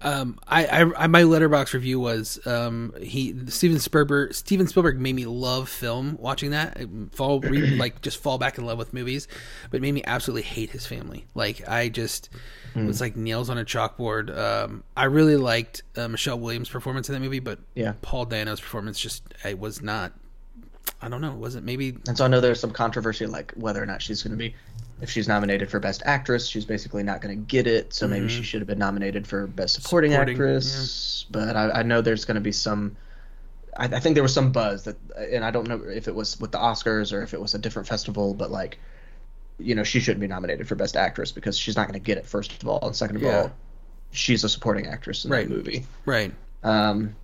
Um, 0.03 0.39
I, 0.47 0.67
I, 0.67 1.05
I 1.05 1.07
my 1.07 1.23
Letterboxd 1.23 1.73
review 1.73 1.99
was 1.99 2.39
um, 2.47 2.93
he 3.01 3.35
Steven 3.49 3.79
Spielberg 3.79 4.35
Steven 4.35 4.67
Spielberg 4.67 5.01
made 5.01 5.15
me 5.15 5.25
love 5.25 5.67
film 5.71 6.19
watching 6.21 6.51
that 6.51 6.77
I 6.79 6.87
fall 7.13 7.41
re, 7.41 7.71
like 7.79 8.03
just 8.03 8.19
fall 8.23 8.37
back 8.37 8.59
in 8.59 8.67
love 8.67 8.77
with 8.77 8.93
movies, 8.93 9.29
but 9.71 9.79
it 9.79 9.81
made 9.81 9.93
me 9.93 10.03
absolutely 10.07 10.43
hate 10.43 10.71
his 10.71 10.85
family. 10.85 11.25
Like 11.35 11.67
I 11.67 11.89
just 11.89 12.29
it 12.77 12.85
was 12.85 13.01
like 13.01 13.15
nails 13.17 13.49
on 13.49 13.57
a 13.57 13.65
chalkboard. 13.65 14.37
Um, 14.37 14.83
I 14.97 15.05
really 15.05 15.37
liked 15.37 15.85
uh, 15.97 16.09
Michelle 16.09 16.39
Williams' 16.41 16.69
performance 16.69 17.09
in 17.09 17.15
that 17.15 17.21
movie, 17.21 17.39
but 17.41 17.61
Yeah. 17.75 17.95
Paul 18.03 18.27
Dano's 18.27 18.61
performance 18.61 18.99
just 19.01 19.23
it 19.45 19.59
was 19.59 19.81
not. 19.81 20.13
I 21.05 21.09
don't 21.09 21.21
know. 21.21 21.35
Was 21.35 21.55
it 21.55 21.63
maybe 21.65 21.99
and 22.09 22.17
so 22.17 22.25
I 22.25 22.29
know 22.29 22.41
there's 22.41 22.59
some 22.61 22.71
controversy 22.71 23.27
like 23.27 23.53
whether 23.57 23.83
or 23.83 23.87
not 23.87 24.01
she's 24.01 24.23
going 24.23 24.31
to 24.33 24.39
be. 24.39 24.55
If 25.03 25.11
she's 25.11 25.29
nominated 25.29 25.71
for 25.71 25.81
Best 25.81 26.03
Actress, 26.07 26.47
she's 26.47 26.65
basically 26.65 27.03
not 27.03 27.21
going 27.21 27.37
to 27.37 27.45
get 27.45 27.67
it. 27.67 27.93
So 27.93 28.07
maybe 28.09 28.29
she 28.29 28.43
should 28.43 28.61
have 28.61 28.69
been 28.69 28.79
nominated 28.79 29.27
for 29.27 29.47
Best 29.47 29.75
Supporting, 29.83 30.13
Mm-hmm. 30.13 30.21
Supporting, 30.21 30.35
Actress. 30.57 31.27
But 31.31 31.57
I, 31.57 31.71
I 31.71 31.83
know 31.83 32.01
there's 32.01 32.25
going 32.25 32.37
to 32.37 32.41
be 32.41 32.53
some. 32.53 32.97
I, 33.77 33.85
I 33.87 34.01
think 34.01 34.15
there 34.15 34.23
was 34.23 34.33
some 34.33 34.53
buzz 34.53 34.85
that, 34.85 34.97
and 35.19 35.45
I 35.45 35.51
don't 35.51 35.69
know 35.69 35.83
if 35.85 36.07
it 36.09 36.15
was 36.15 36.39
with 36.41 36.53
the 36.53 36.59
Oscars 36.59 37.13
or 37.13 37.23
if 37.23 37.35
it 37.35 37.41
was 37.41 37.55
a 37.55 37.59
different 37.59 37.89
festival, 37.89 38.33
but 38.35 38.51
like, 38.51 38.79
you 39.59 39.75
know, 39.75 39.83
she 39.85 39.99
shouldn't 40.01 40.21
be 40.21 40.29
nominated 40.29 40.69
for 40.69 40.77
Best 40.77 40.97
Actress 40.97 41.33
because 41.33 41.59
she's 41.59 41.77
not 41.77 41.89
going 41.89 42.01
to 42.01 42.05
get 42.05 42.17
it. 42.17 42.25
First 42.25 42.63
of 42.63 42.69
all, 42.69 42.87
and 42.87 42.95
second 42.97 43.17
of 43.17 43.23
Yeah. 43.23 43.37
all, 43.43 43.53
she's 44.13 44.45
a 44.45 44.49
supporting 44.49 44.87
actress 44.87 45.25
in 45.25 45.31
Right. 45.33 45.49
that 45.49 45.55
movie. 45.55 45.85
right. 46.07 46.33
Um, 46.63 47.15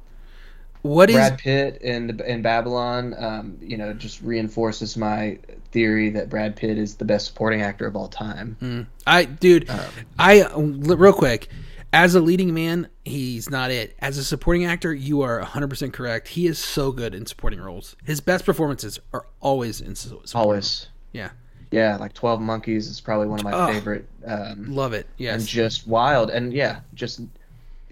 What 0.82 1.10
is 1.10 1.16
Brad 1.16 1.38
Pitt 1.38 1.82
in 1.82 2.20
in 2.26 2.42
Babylon, 2.42 3.14
um, 3.18 3.58
you 3.60 3.76
know, 3.76 3.92
just 3.92 4.22
reinforces 4.22 4.96
my 4.96 5.38
theory 5.72 6.10
that 6.10 6.28
Brad 6.30 6.56
Pitt 6.56 6.78
is 6.78 6.96
the 6.96 7.04
best 7.04 7.26
supporting 7.26 7.62
actor 7.62 7.86
of 7.86 7.94
all 7.96 8.08
time. 8.08 8.56
Mm. 8.62 8.86
I, 9.06 9.24
dude, 9.24 9.68
Um, 9.70 9.78
I 10.18 10.46
real 10.54 11.12
quick. 11.12 11.48
As 11.92 12.14
a 12.14 12.20
leading 12.20 12.54
man, 12.54 12.88
he's 13.04 13.50
not 13.50 13.72
it. 13.72 13.96
As 13.98 14.16
a 14.16 14.22
supporting 14.22 14.64
actor, 14.64 14.94
you 14.94 15.22
are 15.22 15.40
100% 15.42 15.92
correct. 15.92 16.28
He 16.28 16.46
is 16.46 16.56
so 16.56 16.92
good 16.92 17.16
in 17.16 17.26
supporting 17.26 17.60
roles. 17.60 17.96
His 18.04 18.20
best 18.20 18.44
performances 18.46 19.00
are 19.12 19.26
always 19.40 19.80
in 19.80 19.96
su- 19.96 20.20
supporting 20.24 20.36
Always. 20.40 20.86
Yeah. 21.12 21.30
Yeah, 21.72 21.96
like 21.96 22.12
Twelve 22.14 22.40
Monkeys 22.40 22.86
is 22.88 23.00
probably 23.00 23.26
one 23.28 23.40
of 23.40 23.44
my 23.44 23.52
Oh. 23.52 23.72
favorite. 23.72 24.08
Um, 24.24 24.72
Love 24.74 24.92
it. 24.92 25.08
Yes. 25.18 25.40
and 25.40 25.48
just 25.48 25.86
wild 25.88 26.30
and 26.30 26.52
yeah 26.52 26.80
just 26.94 27.20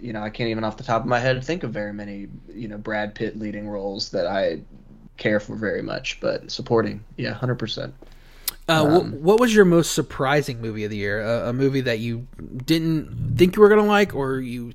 you 0.00 0.12
know 0.12 0.22
i 0.22 0.30
can't 0.30 0.48
even 0.50 0.64
off 0.64 0.76
the 0.76 0.84
top 0.84 1.02
of 1.02 1.08
my 1.08 1.18
head 1.18 1.42
think 1.44 1.62
of 1.62 1.72
very 1.72 1.92
many 1.92 2.28
you 2.52 2.68
know 2.68 2.78
brad 2.78 3.14
pitt 3.14 3.38
leading 3.38 3.68
roles 3.68 4.10
that 4.10 4.26
i 4.26 4.60
care 5.16 5.40
for 5.40 5.56
very 5.56 5.82
much 5.82 6.18
but 6.20 6.50
supporting 6.50 7.02
yeah 7.16 7.32
100% 7.34 7.92
Uh, 8.68 8.84
Um, 8.84 9.12
what 9.22 9.40
was 9.40 9.54
your 9.54 9.64
most 9.64 9.92
surprising 9.92 10.60
movie 10.60 10.84
of 10.84 10.90
the 10.90 10.96
year? 10.96 11.22
A, 11.22 11.48
a 11.48 11.52
movie 11.52 11.80
that 11.80 11.98
you 12.00 12.26
didn't 12.66 13.36
think 13.36 13.56
you 13.56 13.62
were 13.62 13.68
gonna 13.70 13.86
like, 13.86 14.14
or 14.14 14.40
you 14.40 14.74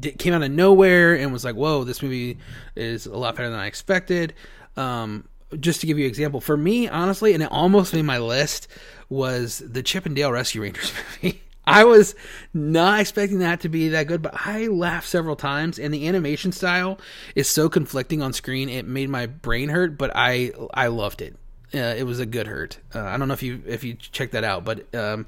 di- 0.00 0.12
came 0.12 0.32
out 0.32 0.42
of 0.42 0.50
nowhere 0.50 1.14
and 1.14 1.30
was 1.32 1.44
like, 1.44 1.54
"Whoa, 1.54 1.84
this 1.84 2.02
movie 2.02 2.38
is 2.74 3.04
a 3.06 3.16
lot 3.16 3.36
better 3.36 3.50
than 3.50 3.58
I 3.58 3.66
expected." 3.66 4.32
Um, 4.76 5.24
just 5.60 5.80
to 5.82 5.86
give 5.86 5.98
you 5.98 6.04
an 6.06 6.08
example, 6.08 6.40
for 6.40 6.56
me, 6.56 6.88
honestly, 6.88 7.34
and 7.34 7.42
it 7.42 7.50
almost 7.52 7.92
made 7.92 8.02
my 8.06 8.18
list 8.18 8.68
was 9.10 9.62
the 9.66 9.82
Chip 9.82 10.06
and 10.06 10.16
Dale 10.16 10.32
Rescue 10.32 10.62
Rangers 10.62 10.92
movie. 11.22 11.42
I 11.74 11.84
was 11.84 12.14
not 12.52 13.00
expecting 13.00 13.38
that 13.40 13.60
to 13.60 13.68
be 13.68 13.88
that 13.90 14.06
good, 14.06 14.22
but 14.22 14.34
I 14.34 14.66
laughed 14.66 15.08
several 15.08 15.36
times, 15.36 15.78
and 15.78 15.92
the 15.94 16.08
animation 16.08 16.52
style 16.52 16.98
is 17.34 17.48
so 17.48 17.68
conflicting 17.68 18.22
on 18.22 18.32
screen. 18.32 18.68
It 18.68 18.86
made 18.86 19.08
my 19.08 19.26
brain 19.26 19.68
hurt, 19.68 19.96
but 19.96 20.10
I 20.14 20.52
I 20.74 20.88
loved 20.88 21.22
it. 21.22 21.36
Uh, 21.72 21.94
it 21.96 22.04
was 22.04 22.18
a 22.18 22.26
good 22.26 22.48
hurt. 22.48 22.78
Uh, 22.94 23.02
I 23.02 23.16
don't 23.16 23.28
know 23.28 23.34
if 23.34 23.42
you 23.42 23.62
if 23.66 23.84
you 23.84 23.94
check 23.94 24.32
that 24.32 24.42
out, 24.42 24.64
but 24.64 24.92
um, 24.94 25.26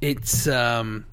it's 0.00 0.46
um, 0.46 1.06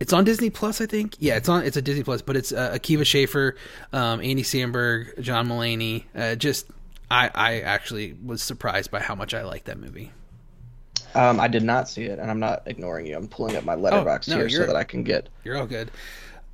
it's 0.00 0.12
on 0.12 0.24
Disney 0.24 0.50
Plus, 0.50 0.80
I 0.80 0.86
think. 0.86 1.14
Yeah, 1.20 1.36
it's 1.36 1.48
on. 1.48 1.64
It's 1.64 1.76
a 1.76 1.82
Disney 1.82 2.02
Plus, 2.02 2.22
but 2.22 2.36
it's 2.36 2.50
uh, 2.50 2.72
Akiva 2.72 3.06
Schaffer, 3.06 3.54
um, 3.92 4.20
Andy 4.20 4.42
Samberg, 4.42 5.20
John 5.20 5.46
Mulaney. 5.46 6.04
Uh, 6.14 6.34
just 6.34 6.66
I 7.08 7.30
I 7.32 7.60
actually 7.60 8.16
was 8.24 8.42
surprised 8.42 8.90
by 8.90 9.00
how 9.00 9.14
much 9.14 9.34
I 9.34 9.42
liked 9.44 9.66
that 9.66 9.78
movie. 9.78 10.10
Um, 11.14 11.38
i 11.40 11.48
did 11.48 11.62
not 11.62 11.88
see 11.88 12.04
it 12.04 12.18
and 12.18 12.30
i'm 12.30 12.40
not 12.40 12.62
ignoring 12.66 13.06
you. 13.06 13.16
I'm 13.16 13.28
pulling 13.28 13.56
up 13.56 13.64
my 13.64 13.76
Letterboxd 13.76 14.32
Oh, 14.32 14.38
no, 14.38 14.46
here 14.46 14.48
so 14.48 14.66
that 14.66 14.76
i 14.76 14.84
can 14.84 15.02
get 15.02 15.28
You're 15.44 15.56
all 15.56 15.66
good. 15.66 15.90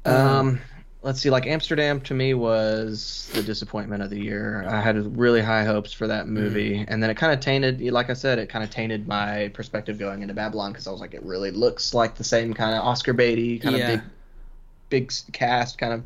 um 0.05 0.61
let's 1.03 1.21
see 1.21 1.31
like 1.31 1.47
amsterdam 1.47 2.01
to 2.01 2.15
me 2.15 2.35
was 2.35 3.31
the 3.33 3.43
disappointment 3.43 4.03
of 4.03 4.11
the 4.11 4.19
year. 4.21 4.65
I 4.69 4.81
had 4.81 5.17
really 5.17 5.41
high 5.41 5.65
hopes 5.65 5.93
for 5.93 6.09
that 6.09 6.27
movie 6.27 6.85
and 6.89 7.01
then 7.03 7.09
it 7.09 7.17
kind 7.17 7.33
of 7.33 7.39
tainted 7.41 7.81
like 7.93 8.11
i 8.11 8.15
said 8.15 8.39
it 8.39 8.49
kind 8.49 8.65
of 8.65 8.71
tainted 8.71 9.07
my 9.07 9.49
perspective 9.55 9.97
going 9.99 10.23
into 10.23 10.35
babylon 10.35 10.73
because 10.73 10.87
i 10.89 10.91
was 10.91 11.01
like 11.01 11.15
it 11.15 11.23
really 11.23 11.53
looks 11.53 11.95
like 11.95 12.17
the 12.17 12.25
same 12.25 12.53
kind 12.53 12.75
of 12.75 12.83
oscar 12.85 13.13
beatty 13.13 13.59
kind 13.61 13.77
Yeah. 13.77 13.93
of 13.93 14.01
big 14.01 14.11
big 15.13 15.33
cast 15.33 15.79
kind 15.79 15.93
of. 15.93 16.03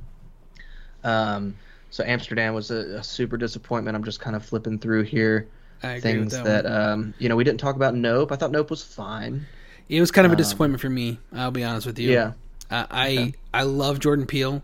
Um 1.11 1.55
so 1.91 2.05
amsterdam 2.05 2.55
was 2.55 2.71
a, 2.71 2.99
a 2.99 3.03
super 3.05 3.37
disappointment. 3.37 3.97
I'm 3.97 4.05
just 4.05 4.21
kind 4.21 4.35
of 4.37 4.45
flipping 4.45 4.79
through 4.79 5.03
here 5.05 5.49
things 5.83 6.35
with 6.35 6.45
that, 6.45 6.65
that. 6.65 6.93
um 6.93 7.15
you 7.19 7.29
know 7.29 7.37
we 7.37 7.45
didn't 7.45 7.61
talk 7.61 7.77
about 7.77 7.95
nope 7.95 8.33
i 8.33 8.37
thought 8.37 8.51
nope 8.51 8.71
was 8.71 8.83
fine 8.83 9.47
It 9.89 10.01
was 10.01 10.11
kind 10.11 10.25
of 10.27 10.33
a 10.33 10.35
um, 10.35 10.39
disappointment 10.39 10.81
for 10.81 10.89
me. 10.89 11.19
I'll 11.35 11.51
be 11.51 11.65
honest 11.65 11.87
with 11.87 11.99
you. 11.99 12.11
yeah 12.13 12.33
I 12.71 12.87
I, 12.91 13.09
Okay. 13.11 13.35
I 13.53 13.63
love 13.65 13.99
Jordan 13.99 14.27
Peele. 14.27 14.63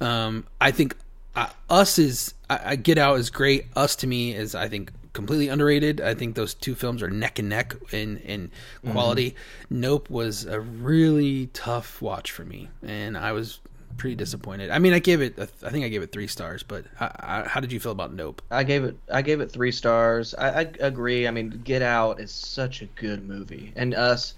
Um, 0.00 0.44
I 0.60 0.70
think 0.72 0.94
uh, 1.34 1.48
Us 1.70 1.98
is 1.98 2.34
I, 2.50 2.72
I 2.72 2.76
Get 2.76 2.98
Out 2.98 3.18
is 3.18 3.30
great. 3.30 3.66
Us 3.74 3.96
to 3.96 4.06
me 4.06 4.34
is 4.34 4.54
I 4.54 4.68
think 4.68 4.90
completely 5.14 5.48
underrated. 5.48 6.00
I 6.02 6.12
think 6.14 6.34
those 6.34 6.52
two 6.52 6.74
films 6.74 7.02
are 7.02 7.08
neck 7.08 7.38
and 7.38 7.48
neck 7.48 7.74
in 7.92 8.18
in 8.18 8.50
quality. 8.90 9.34
Nope 9.70 10.10
was 10.10 10.44
a 10.44 10.60
really 10.60 11.46
tough 11.54 12.02
watch 12.02 12.30
for 12.30 12.44
me, 12.44 12.68
and 12.82 13.16
I 13.16 13.32
was 13.32 13.60
pretty 13.96 14.16
disappointed. 14.16 14.70
I 14.70 14.78
mean, 14.78 14.92
I 14.92 14.98
gave 14.98 15.20
it 15.20 15.38
a, 15.38 15.48
I 15.64 15.70
think 15.70 15.84
I 15.84 15.88
gave 15.88 16.02
it 16.02 16.12
three 16.12 16.26
stars, 16.26 16.62
but 16.62 16.84
I, 17.00 17.10
I, 17.18 17.48
how 17.48 17.60
did 17.60 17.72
you 17.72 17.80
feel 17.80 17.92
about 17.92 18.12
Nope? 18.12 18.42
I 18.50 18.64
gave 18.64 18.84
it 18.84 18.96
I 19.12 19.22
gave 19.22 19.40
it 19.40 19.50
three 19.50 19.72
stars. 19.72 20.34
I, 20.34 20.60
I 20.60 20.70
agree. 20.80 21.26
I 21.26 21.30
mean, 21.30 21.62
Get 21.64 21.82
Out 21.82 22.20
is 22.20 22.30
such 22.30 22.82
a 22.82 22.86
good 22.86 23.26
movie, 23.26 23.72
and 23.76 23.94
Us 23.94 24.34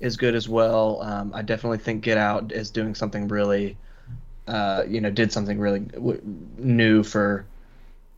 is 0.00 0.16
good 0.16 0.34
as 0.34 0.48
well. 0.48 1.00
Um, 1.02 1.32
I 1.34 1.42
definitely 1.42 1.78
think 1.78 2.02
Get 2.02 2.18
Out 2.18 2.52
is 2.52 2.70
doing 2.70 2.94
something 2.94 3.28
really, 3.28 3.76
uh, 4.48 4.84
you 4.88 5.00
know, 5.00 5.10
did 5.10 5.32
something 5.32 5.58
really 5.58 5.80
w- 5.80 6.20
new 6.58 7.02
for. 7.02 7.44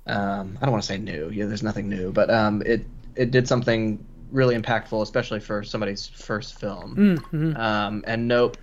Um, 0.06 0.58
I 0.60 0.66
don't 0.66 0.72
want 0.72 0.82
to 0.82 0.86
say 0.86 0.98
new. 0.98 1.30
Yeah, 1.30 1.46
there's 1.46 1.62
nothing 1.62 1.88
new, 1.88 2.12
but 2.12 2.30
um, 2.30 2.62
it 2.66 2.84
it 3.16 3.30
did 3.30 3.48
something 3.48 4.04
really 4.30 4.56
impactful, 4.56 5.00
especially 5.00 5.40
for 5.40 5.62
somebody's 5.62 6.06
first 6.06 6.58
film. 6.58 6.96
Mm-hmm. 6.96 7.56
Um, 7.56 8.04
and 8.06 8.28
Nope, 8.28 8.56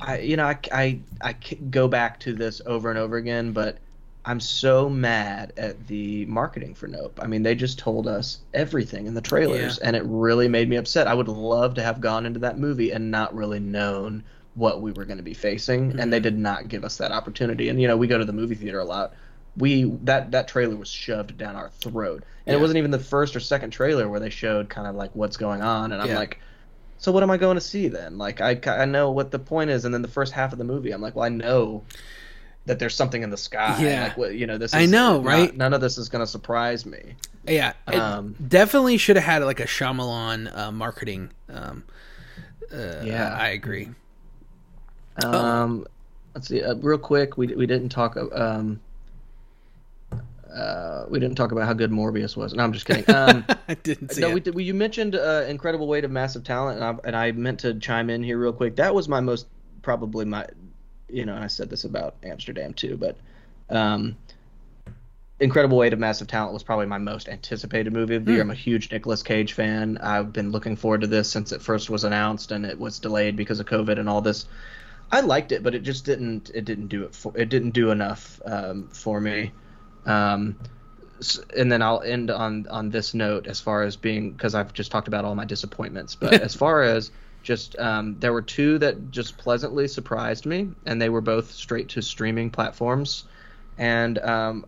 I 0.00 0.18
you 0.18 0.36
know 0.36 0.46
I, 0.46 0.58
I 0.72 1.00
I 1.20 1.32
go 1.70 1.88
back 1.88 2.20
to 2.20 2.32
this 2.32 2.60
over 2.66 2.90
and 2.90 2.98
over 2.98 3.16
again, 3.16 3.52
but 3.52 3.78
I'm 4.24 4.40
so 4.40 4.88
mad 4.88 5.52
at 5.56 5.88
the 5.88 6.26
marketing 6.26 6.74
for 6.74 6.86
Nope. 6.86 7.18
I 7.20 7.26
mean, 7.26 7.42
they 7.42 7.54
just 7.54 7.78
told 7.78 8.06
us 8.06 8.38
everything 8.54 9.06
in 9.06 9.14
the 9.14 9.20
trailers, 9.20 9.78
and 9.78 9.96
it 9.96 10.04
really 10.06 10.48
made 10.48 10.68
me 10.68 10.76
upset. 10.76 11.08
I 11.08 11.14
would 11.14 11.28
love 11.28 11.74
to 11.74 11.82
have 11.82 12.00
gone 12.00 12.24
into 12.24 12.40
that 12.40 12.58
movie 12.58 12.92
and 12.92 13.10
not 13.10 13.34
really 13.34 13.58
known 13.58 14.22
what 14.54 14.80
we 14.80 14.92
were 14.92 15.04
going 15.04 15.16
to 15.16 15.24
be 15.24 15.34
facing, 15.34 15.98
and 15.98 16.12
they 16.12 16.18
mm-hmm. 16.18 16.22
did 16.22 16.38
not 16.38 16.68
give 16.68 16.84
us 16.84 16.98
that 16.98 17.10
opportunity. 17.10 17.68
And 17.68 17.80
you 17.80 17.88
know, 17.88 17.96
we 17.96 18.06
go 18.06 18.18
to 18.18 18.24
the 18.24 18.32
movie 18.32 18.54
theater 18.54 18.78
a 18.78 18.84
lot. 18.84 19.12
We 19.56 19.84
that 20.04 20.30
that 20.30 20.46
trailer 20.46 20.76
was 20.76 20.88
shoved 20.88 21.36
down 21.36 21.56
our 21.56 21.70
throat, 21.70 22.22
and 22.46 22.54
Yeah. 22.54 22.58
it 22.58 22.60
wasn't 22.60 22.78
even 22.78 22.92
the 22.92 23.00
first 23.00 23.34
or 23.34 23.40
second 23.40 23.70
trailer 23.70 24.08
where 24.08 24.20
they 24.20 24.30
showed 24.30 24.68
kind 24.68 24.86
of 24.86 24.94
like 24.94 25.10
what's 25.14 25.36
going 25.36 25.62
on, 25.62 25.92
and 25.92 26.00
I'm 26.00 26.08
Yeah. 26.08 26.18
like. 26.18 26.38
So 27.02 27.10
what 27.10 27.24
am 27.24 27.32
I 27.32 27.36
going 27.36 27.56
to 27.56 27.60
see 27.60 27.88
then? 27.88 28.16
Like 28.16 28.40
I, 28.40 28.60
I 28.64 28.84
know 28.84 29.10
what 29.10 29.32
the 29.32 29.40
point 29.40 29.70
is, 29.70 29.84
and 29.84 29.92
then 29.92 30.02
the 30.02 30.08
first 30.08 30.32
half 30.32 30.52
of 30.52 30.58
the 30.58 30.64
movie, 30.64 30.92
I'm 30.92 31.00
like, 31.02 31.16
well, 31.16 31.24
I 31.24 31.30
know 31.30 31.82
that 32.66 32.78
there's 32.78 32.94
something 32.94 33.24
in 33.24 33.30
the 33.30 33.36
sky. 33.36 33.76
Yeah. 33.82 34.04
Like 34.04 34.16
what 34.16 34.34
you 34.36 34.46
know, 34.46 34.56
this. 34.56 34.70
Is 34.72 34.74
I 34.80 34.86
know, 34.86 35.14
not- 35.16 35.24
right? 35.24 35.56
None 35.56 35.74
of 35.74 35.80
this 35.80 35.98
is 35.98 36.08
going 36.08 36.22
to 36.24 36.30
surprise 36.30 36.86
me. 36.86 37.16
Yeah, 37.44 37.72
Um, 37.88 38.36
definitely 38.46 38.98
should 38.98 39.16
have 39.16 39.24
had 39.24 39.42
like 39.42 39.58
a 39.58 39.64
Shyamalan 39.66 40.56
uh, 40.56 40.70
marketing. 40.70 41.30
Um, 41.48 41.82
uh, 42.72 43.02
Yeah. 43.02 43.36
I 43.36 43.48
agree. 43.48 43.88
Um, 45.24 45.84
let's 46.36 46.46
see. 46.46 46.62
Uh, 46.62 46.76
real 46.76 46.98
quick, 46.98 47.36
we 47.36 47.48
we 47.48 47.66
didn't 47.66 47.88
talk. 47.88 48.16
Um, 48.16 48.80
uh, 50.54 51.06
we 51.08 51.18
didn't 51.18 51.36
talk 51.36 51.52
about 51.52 51.66
how 51.66 51.72
good 51.72 51.90
Morbius 51.90 52.36
was. 52.36 52.54
No, 52.54 52.62
I'm 52.62 52.72
just 52.72 52.86
kidding. 52.86 53.04
Um, 53.12 53.44
I 53.68 53.74
didn't 53.74 54.12
see 54.12 54.20
no, 54.20 54.30
it. 54.36 54.46
we. 54.46 54.50
We, 54.52 54.64
you 54.64 54.74
mentioned 54.74 55.14
uh, 55.14 55.44
incredible 55.48 55.86
weight 55.86 56.04
of 56.04 56.10
massive 56.10 56.44
talent, 56.44 56.80
and 56.80 56.84
I, 56.84 57.06
and 57.06 57.16
I 57.16 57.32
meant 57.32 57.60
to 57.60 57.74
chime 57.74 58.10
in 58.10 58.22
here 58.22 58.38
real 58.38 58.52
quick. 58.52 58.76
That 58.76 58.94
was 58.94 59.08
my 59.08 59.20
most 59.20 59.46
probably 59.82 60.24
my, 60.24 60.46
you 61.08 61.24
know, 61.24 61.34
and 61.34 61.44
I 61.44 61.48
said 61.48 61.70
this 61.70 61.84
about 61.84 62.16
Amsterdam 62.22 62.74
too, 62.74 62.96
but 62.96 63.16
um, 63.68 64.16
incredible 65.40 65.76
weight 65.76 65.92
of 65.92 65.98
massive 65.98 66.28
talent 66.28 66.52
was 66.52 66.62
probably 66.62 66.86
my 66.86 66.98
most 66.98 67.28
anticipated 67.28 67.92
movie 67.92 68.14
of 68.14 68.24
the 68.24 68.32
year. 68.32 68.42
I'm 68.42 68.50
a 68.50 68.54
huge 68.54 68.90
Nicolas 68.90 69.22
Cage 69.22 69.52
fan. 69.52 69.98
I've 69.98 70.32
been 70.32 70.50
looking 70.50 70.76
forward 70.76 71.02
to 71.02 71.06
this 71.06 71.30
since 71.30 71.52
it 71.52 71.60
first 71.60 71.90
was 71.90 72.04
announced, 72.04 72.52
and 72.52 72.64
it 72.64 72.78
was 72.78 72.98
delayed 72.98 73.36
because 73.36 73.60
of 73.60 73.66
COVID 73.66 73.98
and 73.98 74.08
all 74.08 74.20
this. 74.20 74.46
I 75.10 75.20
liked 75.20 75.52
it, 75.52 75.62
but 75.62 75.74
it 75.74 75.82
just 75.82 76.04
didn't. 76.04 76.50
It 76.54 76.64
didn't 76.64 76.86
do 76.86 77.04
it. 77.04 77.14
For, 77.14 77.36
it 77.36 77.48
didn't 77.48 77.72
do 77.72 77.90
enough 77.90 78.40
um, 78.46 78.88
for 78.88 79.20
me. 79.20 79.52
Um, 80.06 80.56
and 81.56 81.70
then 81.70 81.82
I'll 81.82 82.02
end 82.02 82.30
on 82.30 82.66
on 82.68 82.90
this 82.90 83.14
note 83.14 83.46
as 83.46 83.60
far 83.60 83.82
as 83.82 83.96
being 83.96 84.32
because 84.32 84.54
I've 84.54 84.72
just 84.72 84.90
talked 84.90 85.08
about 85.08 85.24
all 85.24 85.34
my 85.34 85.44
disappointments, 85.44 86.14
but 86.14 86.34
as 86.42 86.54
far 86.54 86.82
as 86.82 87.10
just 87.42 87.78
um, 87.78 88.18
there 88.18 88.32
were 88.32 88.42
two 88.42 88.78
that 88.78 89.10
just 89.10 89.36
pleasantly 89.38 89.88
surprised 89.88 90.46
me, 90.46 90.70
and 90.86 91.00
they 91.00 91.08
were 91.08 91.20
both 91.20 91.52
straight 91.52 91.88
to 91.90 92.02
streaming 92.02 92.50
platforms, 92.50 93.24
and 93.78 94.18
um, 94.18 94.66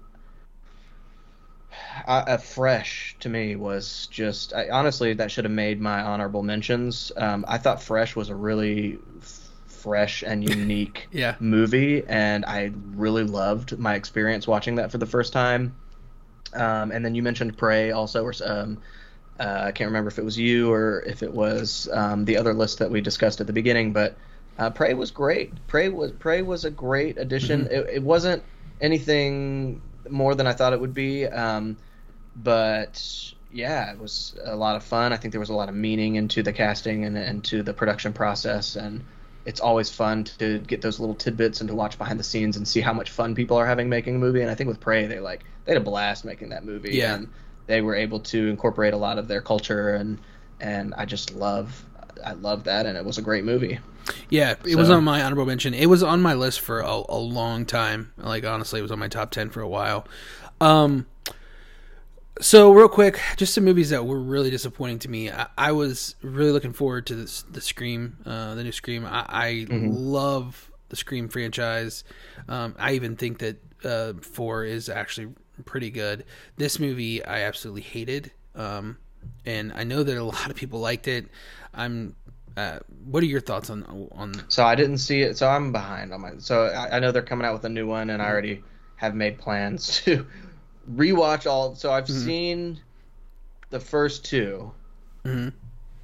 uh, 2.07 2.37
fresh 2.37 3.17
to 3.21 3.29
me 3.29 3.57
was 3.57 4.07
just 4.11 4.53
I, 4.55 4.69
honestly 4.71 5.15
that 5.15 5.31
should 5.31 5.45
have 5.45 5.53
made 5.53 5.81
my 5.81 6.03
honorable 6.03 6.43
mentions. 6.43 7.11
Um, 7.17 7.45
I 7.49 7.59
thought 7.59 7.83
Fresh 7.83 8.17
was 8.17 8.29
a 8.29 8.35
really 8.35 8.99
f- 9.21 9.44
fresh 9.85 10.25
and 10.27 10.43
unique 10.59 11.07
Yeah. 11.13 11.37
movie, 11.39 12.03
and 12.09 12.45
I 12.47 12.73
really 12.97 13.25
loved 13.25 13.79
my 13.79 13.95
experience 13.95 14.49
watching 14.49 14.77
that 14.77 14.91
for 14.91 14.99
the 14.99 15.07
first 15.07 15.33
time. 15.33 15.75
Um, 16.55 16.91
and 16.91 17.05
then 17.05 17.15
you 17.15 17.23
mentioned 17.23 17.57
Prey 17.59 17.91
also, 17.93 18.25
or 18.25 18.33
um, 18.45 18.79
uh, 19.39 19.65
I 19.67 19.73
can't 19.73 19.89
remember 19.89 20.09
if 20.09 20.19
it 20.19 20.25
was 20.25 20.39
you 20.39 20.73
or 20.73 21.03
if 21.03 21.23
it 21.23 21.33
was 21.33 21.89
um, 21.93 22.25
the 22.25 22.37
other 22.39 22.55
list 22.55 22.79
that 22.79 22.91
we 22.91 23.01
discussed 23.01 23.41
at 23.41 23.47
the 23.47 23.53
beginning, 23.53 23.93
but 23.93 24.17
uh, 24.59 24.71
Prey 24.71 24.95
was 24.95 25.11
great. 25.11 25.53
Prey 25.67 25.89
was 25.89 26.13
Prey 26.13 26.43
was 26.43 26.65
a 26.65 26.71
great 26.71 27.19
addition. 27.19 27.67
It, 27.71 27.87
it 27.95 28.03
wasn't 28.03 28.43
anything 28.81 29.83
more 30.09 30.35
than 30.35 30.47
I 30.47 30.53
thought 30.53 30.73
it 30.73 30.81
would 30.81 30.95
be, 30.95 31.27
um, 31.27 31.77
but 32.37 33.03
yeah, 33.51 33.93
it 33.93 33.99
was 33.99 34.35
a 34.45 34.57
lot 34.57 34.77
of 34.77 34.85
fun. 34.85 35.13
I 35.13 35.17
think 35.17 35.33
there 35.33 35.41
was 35.41 35.51
a 35.51 35.55
lot 35.55 35.69
of 35.69 35.75
meaning 35.75 36.15
into 36.17 36.43
the 36.43 36.53
casting 36.53 37.05
and 37.05 37.17
into 37.19 37.63
the 37.63 37.73
production 37.75 38.13
process, 38.13 38.77
and 38.77 39.05
it's 39.47 39.61
always 39.61 39.91
fun 39.91 40.25
to 40.25 40.59
get 40.61 40.81
those 40.81 40.99
little 41.01 41.15
tidbits 41.15 41.61
and 41.61 41.69
to 41.69 41.75
watch 41.75 41.99
behind 41.99 42.19
the 42.19 42.25
scenes 42.25 42.57
and 42.57 42.67
see 42.67 42.81
how 42.81 42.93
much 42.93 43.11
fun 43.11 43.35
people 43.35 43.57
are 43.57 43.67
having 43.67 43.89
making 43.89 44.17
a 44.17 44.19
movie. 44.19 44.41
And 44.41 44.51
I 44.51 44.55
think 44.55 44.69
with 44.69 44.81
Prey, 44.81 45.07
they 45.07 45.21
like 45.21 45.45
they 45.65 45.73
had 45.73 45.81
a 45.81 45.85
blast 45.85 46.25
making 46.25 46.51
that 46.51 46.65
movie, 46.65 46.93
Yeah. 46.97 47.15
and 47.15 47.29
they 47.67 47.81
were 47.81 47.95
able 47.95 48.21
to 48.21 48.49
incorporate 48.49 48.95
a 48.95 48.97
lot 48.99 49.19
of 49.19 49.29
their 49.29 49.41
culture 49.43 49.95
and 49.95 50.19
and 50.61 50.95
I 50.95 51.05
just 51.05 51.35
love 51.35 51.85
I 52.25 52.33
love 52.33 52.65
that, 52.65 52.87
and 52.87 52.97
it 52.97 53.05
was 53.05 53.19
a 53.19 53.23
great 53.23 53.45
movie. 53.45 53.81
Yeah, 54.31 54.55
it 54.67 54.77
was 54.77 54.89
on 54.91 55.03
my 55.05 55.23
honorable 55.23 55.47
mention. 55.47 55.75
It 55.75 55.87
was 55.87 56.03
on 56.03 56.23
my 56.23 56.35
list 56.35 56.61
for 56.61 56.81
a, 56.81 57.03
a 57.09 57.19
long 57.19 57.67
time. 57.67 58.13
Like 58.17 58.45
honestly, 58.47 58.79
it 58.79 58.83
was 58.83 58.93
on 58.93 58.99
my 58.99 59.09
top 59.09 59.31
ten 59.31 59.51
for 59.51 59.61
a 59.61 59.69
while. 59.69 60.07
Um, 60.61 61.07
So 62.41 62.73
real 62.73 62.89
quick, 62.89 63.21
just 63.37 63.55
some 63.55 63.65
movies 63.65 63.91
that 63.91 64.05
were 64.05 64.19
really 64.19 64.51
disappointing 64.51 64.99
to 65.01 65.09
me. 65.09 65.31
I, 65.31 65.47
I 65.57 65.73
was 65.73 66.17
really 66.21 66.51
looking 66.51 66.73
forward 66.73 67.07
to 67.07 67.15
this, 67.15 67.43
the 67.43 67.61
Scream, 67.61 68.17
uh, 68.27 68.57
the 68.57 68.65
new 68.65 68.73
Scream. 68.73 69.07
I, 69.07 69.25
I 69.29 69.53
mm-hmm. 69.69 69.91
love 69.91 70.71
the 70.89 70.97
Scream 70.97 71.29
franchise. 71.29 72.03
Um, 72.49 72.75
I 72.77 72.93
even 72.93 73.17
think 73.17 73.39
that 73.39 73.57
uh, 73.85 74.15
four 74.21 74.65
is 74.65 74.89
actually 74.89 75.29
pretty 75.65 75.91
good. 75.91 76.25
This 76.57 76.81
movie 76.81 77.25
I 77.25 77.43
absolutely 77.43 77.83
hated, 77.83 78.33
um, 78.57 78.99
and 79.47 79.73
I 79.73 79.85
know 79.85 80.03
that 80.03 80.17
a 80.17 80.25
lot 80.25 80.51
of 80.51 80.57
people 80.57 80.81
liked 80.81 81.09
it. 81.09 81.29
I'm. 81.73 82.17
Uh, 82.57 82.79
what 83.07 83.21
are 83.21 83.27
your 83.27 83.41
thoughts 83.41 83.69
on 83.69 84.09
on? 84.13 84.33
So 84.49 84.65
I 84.65 84.77
didn't 84.77 84.99
see 84.99 85.23
it, 85.23 85.37
so 85.37 85.49
I'm 85.49 85.73
behind 85.73 86.13
on 86.13 86.21
my. 86.21 86.33
So 86.39 86.67
I, 86.67 86.97
I 86.97 87.01
know 87.01 87.11
they're 87.13 87.23
coming 87.23 87.47
out 87.47 87.53
with 87.53 87.65
a 87.65 87.69
new 87.69 87.87
one, 87.87 88.11
and 88.11 88.23
I 88.23 88.27
already 88.27 88.63
have 88.97 89.15
made 89.15 89.39
plans 89.39 90.01
to 90.05 90.27
rewatch 90.91 91.47
all. 91.47 91.75
So 91.75 91.93
I've 91.93 92.05
mm-hmm. 92.05 92.25
seen 92.25 92.81
the 93.71 93.81
first 93.81 94.25
2 94.27 94.73
mm-hmm. 95.25 95.49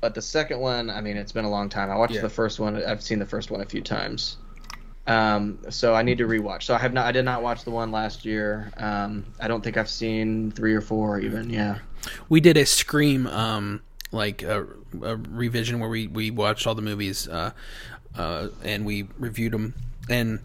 but 0.01 0.15
the 0.15 0.23
second 0.23 0.59
one, 0.59 0.91
I 0.91 1.01
mean, 1.01 1.17
it's 1.17 1.33
been 1.33 1.45
a 1.45 1.51
long 1.51 1.69
time. 1.69 1.91
I 1.91 1.97
watched 1.97 2.15
yeah. 2.15 2.23
the 2.23 2.31
first 2.31 2.59
one. 2.59 2.83
I've 2.85 3.03
seen 3.03 3.19
the 3.19 3.27
first 3.27 3.51
one 3.51 3.61
a 3.61 3.67
few 3.67 3.81
times. 3.81 4.39
Um, 5.07 5.59
so 5.71 5.95
I 5.95 6.03
need 6.03 6.19
to 6.19 6.27
rewatch. 6.27 6.65
So 6.65 6.75
I 6.75 6.79
have 6.79 6.93
not. 6.93 7.07
I 7.07 7.13
did 7.13 7.25
not 7.25 7.43
watch 7.43 7.65
the 7.65 7.71
one 7.71 7.91
last 7.91 8.25
year. 8.25 8.71
Um, 8.77 9.25
I 9.41 9.49
don't 9.49 9.63
think 9.63 9.77
I've 9.77 9.89
seen 9.89 10.53
three 10.53 10.75
or 10.75 10.81
four 10.81 11.19
even. 11.19 11.51
Yeah. 11.51 11.79
We 12.29 12.41
did 12.41 12.57
a 12.57 12.65
Scream, 12.65 13.27
um, 13.27 13.83
like 14.13 14.43
a, 14.43 14.67
a 15.03 15.17
revision 15.17 15.81
where 15.81 15.89
we 15.89 16.07
we 16.07 16.31
watched 16.31 16.67
all 16.67 16.75
the 16.75 16.83
movies, 16.83 17.27
uh, 17.27 17.51
uh, 18.17 18.49
and 18.63 18.85
we 18.85 19.09
reviewed 19.19 19.53
them 19.53 19.75
and 20.09 20.41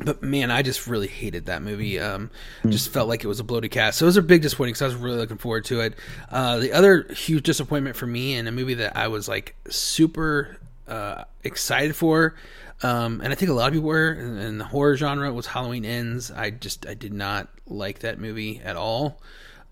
but 0.00 0.22
man, 0.22 0.50
I 0.50 0.62
just 0.62 0.86
really 0.86 1.08
hated 1.08 1.46
that 1.46 1.62
movie. 1.62 1.98
Um. 1.98 2.30
Just 2.66 2.90
felt 2.90 3.08
like 3.08 3.24
it 3.24 3.28
was 3.28 3.40
a 3.40 3.44
bloated 3.44 3.70
cast. 3.70 3.98
So 3.98 4.04
it 4.04 4.08
was 4.08 4.16
a 4.16 4.22
big 4.22 4.42
disappointment 4.42 4.74
because 4.74 4.82
I 4.82 4.94
was 4.94 4.96
really 4.96 5.18
looking 5.18 5.38
forward 5.38 5.64
to 5.66 5.80
it. 5.80 5.94
Uh, 6.30 6.58
the 6.58 6.72
other 6.72 7.04
huge 7.12 7.44
disappointment 7.44 7.96
for 7.96 8.06
me 8.06 8.34
in 8.34 8.46
a 8.46 8.52
movie 8.52 8.74
that 8.74 8.96
I 8.96 9.08
was 9.08 9.28
like 9.28 9.54
super 9.68 10.58
uh, 10.86 11.24
excited 11.44 11.96
for, 11.96 12.34
um, 12.82 13.20
and 13.20 13.32
I 13.32 13.34
think 13.34 13.50
a 13.50 13.54
lot 13.54 13.68
of 13.68 13.72
people 13.74 13.88
were 13.88 14.12
in, 14.12 14.38
in, 14.38 14.58
the 14.58 14.64
horror 14.64 14.96
genre 14.96 15.32
was 15.32 15.46
Halloween 15.46 15.84
Ends. 15.84 16.30
I 16.30 16.50
just 16.50 16.86
I 16.86 16.94
did 16.94 17.12
not 17.12 17.48
like 17.66 18.00
that 18.00 18.20
movie 18.20 18.60
at 18.64 18.76
all. 18.76 19.20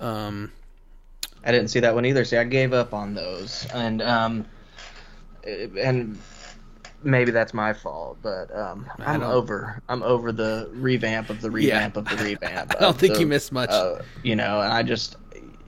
Um, 0.00 0.52
I 1.44 1.52
didn't 1.52 1.68
see 1.68 1.80
that 1.80 1.94
one 1.94 2.04
either. 2.04 2.24
See, 2.24 2.36
I 2.36 2.44
gave 2.44 2.72
up 2.72 2.92
on 2.92 3.14
those, 3.14 3.66
and 3.72 4.02
um, 4.02 4.46
and 5.44 6.18
maybe 7.02 7.30
that's 7.30 7.54
my 7.54 7.72
fault, 7.72 8.18
but 8.22 8.54
um, 8.56 8.86
I'm 8.98 9.22
over. 9.22 9.82
I'm 9.88 10.02
over 10.02 10.32
the 10.32 10.68
revamp 10.72 11.30
of 11.30 11.40
the 11.40 11.50
revamp 11.50 11.94
yeah. 11.94 12.00
of 12.00 12.08
the 12.08 12.16
revamp. 12.24 12.74
I 12.76 12.80
don't 12.80 12.96
think 12.96 13.14
the, 13.14 13.20
you 13.20 13.26
missed 13.26 13.52
much. 13.52 13.70
Uh, 13.70 14.02
you 14.22 14.36
know, 14.36 14.60
and 14.60 14.72
I 14.72 14.82
just, 14.82 15.16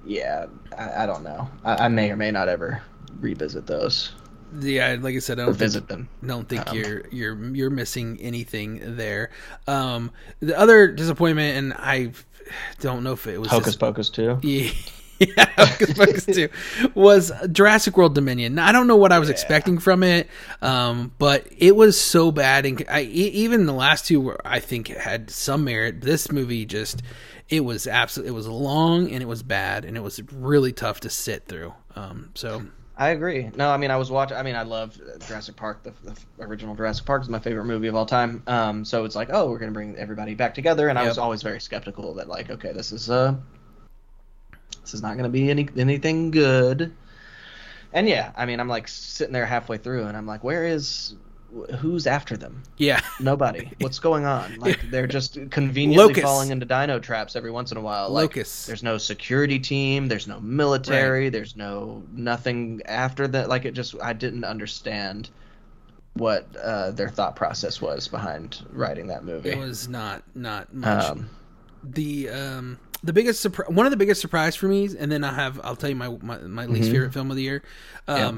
yeah, 0.04 0.46
I, 0.76 1.04
I 1.04 1.06
don't 1.06 1.22
know. 1.22 1.48
I, 1.64 1.86
I, 1.86 1.88
may 1.88 2.10
or 2.10 2.16
may 2.16 2.30
not 2.30 2.48
ever 2.48 2.82
revisit 3.20 3.66
those. 3.66 4.12
Yeah, 4.60 4.96
like 5.00 5.14
I 5.14 5.18
said, 5.18 5.38
I 5.38 5.44
don't 5.44 5.54
visit 5.54 5.80
think, 5.80 5.88
them. 5.88 6.08
Don't 6.26 6.48
think 6.48 6.70
um, 6.70 6.76
you're 6.76 7.02
you're 7.10 7.54
you're 7.54 7.70
missing 7.70 8.18
anything 8.20 8.96
there. 8.96 9.30
Um, 9.66 10.10
the 10.40 10.58
other 10.58 10.88
disappointment, 10.88 11.58
and 11.58 11.74
I 11.74 12.12
don't 12.80 13.04
know 13.04 13.12
if 13.12 13.26
it 13.26 13.38
was 13.38 13.50
Hocus 13.50 13.76
Pocus 13.76 14.08
too. 14.08 14.38
Yeah. 14.42 14.70
yeah, 15.36 15.46
Hocus 15.56 15.94
Pocus 15.94 16.26
2 16.26 16.48
was 16.94 17.32
Jurassic 17.50 17.96
World 17.96 18.14
Dominion. 18.14 18.54
Now, 18.54 18.68
I 18.68 18.72
don't 18.72 18.86
know 18.86 18.96
what 18.96 19.10
I 19.10 19.18
was 19.18 19.28
yeah. 19.28 19.32
expecting 19.32 19.78
from 19.78 20.04
it, 20.04 20.28
um, 20.62 21.12
but 21.18 21.46
it 21.56 21.74
was 21.74 22.00
so 22.00 22.30
bad. 22.30 22.66
And 22.66 22.84
I, 22.88 23.02
even 23.02 23.66
the 23.66 23.72
last 23.72 24.06
two, 24.06 24.20
were, 24.20 24.40
I 24.44 24.60
think, 24.60 24.88
had 24.88 25.30
some 25.30 25.64
merit. 25.64 26.02
This 26.02 26.30
movie 26.30 26.64
just, 26.66 27.02
it 27.48 27.64
was 27.64 27.88
absolutely, 27.88 28.30
it 28.30 28.36
was 28.36 28.46
long 28.46 29.10
and 29.10 29.20
it 29.20 29.26
was 29.26 29.42
bad, 29.42 29.84
and 29.84 29.96
it 29.96 30.00
was 30.00 30.22
really 30.32 30.72
tough 30.72 31.00
to 31.00 31.10
sit 31.10 31.46
through. 31.46 31.74
Um, 31.96 32.30
so. 32.34 32.62
I 32.96 33.10
agree. 33.10 33.48
No, 33.54 33.70
I 33.70 33.76
mean 33.76 33.92
I 33.92 33.96
was 33.96 34.10
watching. 34.10 34.36
I 34.36 34.42
mean 34.42 34.56
I 34.56 34.62
love 34.62 35.00
Jurassic 35.28 35.54
Park. 35.54 35.84
The, 35.84 35.92
the, 36.02 36.44
original 36.44 36.74
Jurassic 36.74 37.06
Park 37.06 37.22
is 37.22 37.28
my 37.28 37.38
favorite 37.38 37.66
movie 37.66 37.86
of 37.86 37.94
all 37.94 38.06
time. 38.06 38.42
Um, 38.48 38.84
so 38.84 39.04
it's 39.04 39.14
like, 39.14 39.28
oh, 39.32 39.48
we're 39.48 39.60
gonna 39.60 39.70
bring 39.70 39.94
everybody 39.94 40.34
back 40.34 40.52
together, 40.52 40.88
and 40.88 40.96
yep. 40.96 41.04
I 41.04 41.08
was 41.08 41.16
always 41.16 41.44
very 41.44 41.60
skeptical 41.60 42.14
that 42.14 42.26
like, 42.26 42.50
okay, 42.50 42.72
this 42.72 42.90
is 42.90 43.08
uh 43.08 43.36
this 44.88 44.94
is 44.94 45.02
not 45.02 45.18
going 45.18 45.24
to 45.24 45.28
be 45.28 45.50
any 45.50 45.68
anything 45.76 46.30
good. 46.30 46.94
And 47.92 48.08
yeah, 48.08 48.32
I 48.34 48.46
mean, 48.46 48.58
I'm 48.58 48.68
like 48.68 48.88
sitting 48.88 49.34
there 49.34 49.44
halfway 49.44 49.76
through, 49.76 50.04
and 50.04 50.16
I'm 50.16 50.26
like, 50.26 50.42
where 50.42 50.64
is 50.64 51.14
who's 51.78 52.06
after 52.06 52.38
them? 52.38 52.62
Yeah. 52.78 53.02
Nobody. 53.20 53.70
What's 53.80 53.98
going 53.98 54.24
on? 54.24 54.56
Like 54.58 54.90
they're 54.90 55.06
just 55.06 55.38
conveniently 55.50 56.06
Locust. 56.06 56.22
falling 56.22 56.50
into 56.50 56.64
dino 56.64 56.98
traps 56.98 57.36
every 57.36 57.50
once 57.50 57.70
in 57.70 57.76
a 57.76 57.82
while. 57.82 58.08
Like 58.08 58.34
Locust. 58.34 58.66
there's 58.66 58.82
no 58.82 58.96
security 58.96 59.58
team, 59.58 60.08
there's 60.08 60.26
no 60.26 60.40
military, 60.40 61.24
right. 61.24 61.32
there's 61.32 61.54
no 61.54 62.02
nothing 62.12 62.80
after 62.86 63.28
that. 63.28 63.50
Like 63.50 63.66
it 63.66 63.74
just 63.74 63.94
I 64.02 64.14
didn't 64.14 64.44
understand 64.44 65.28
what 66.14 66.48
uh, 66.56 66.92
their 66.92 67.10
thought 67.10 67.36
process 67.36 67.82
was 67.82 68.08
behind 68.08 68.64
writing 68.72 69.08
that 69.08 69.22
movie. 69.22 69.50
It 69.50 69.58
was 69.58 69.86
not 69.86 70.22
not 70.34 70.72
much. 70.72 71.04
Um, 71.04 71.28
the 71.84 72.30
um 72.30 72.78
the 73.02 73.12
biggest 73.12 73.40
surprise, 73.40 73.68
one 73.68 73.86
of 73.86 73.90
the 73.90 73.96
biggest 73.96 74.20
surprise 74.20 74.56
for 74.56 74.66
me, 74.66 74.88
and 74.98 75.10
then 75.10 75.24
I 75.24 75.32
have, 75.32 75.60
I'll 75.62 75.76
tell 75.76 75.90
you 75.90 75.96
my 75.96 76.08
my, 76.08 76.38
my 76.38 76.66
least 76.66 76.84
mm-hmm. 76.84 76.92
favorite 76.92 77.12
film 77.12 77.30
of 77.30 77.36
the 77.36 77.42
year. 77.42 77.62
Um, 78.06 78.18
yeah. 78.18 78.32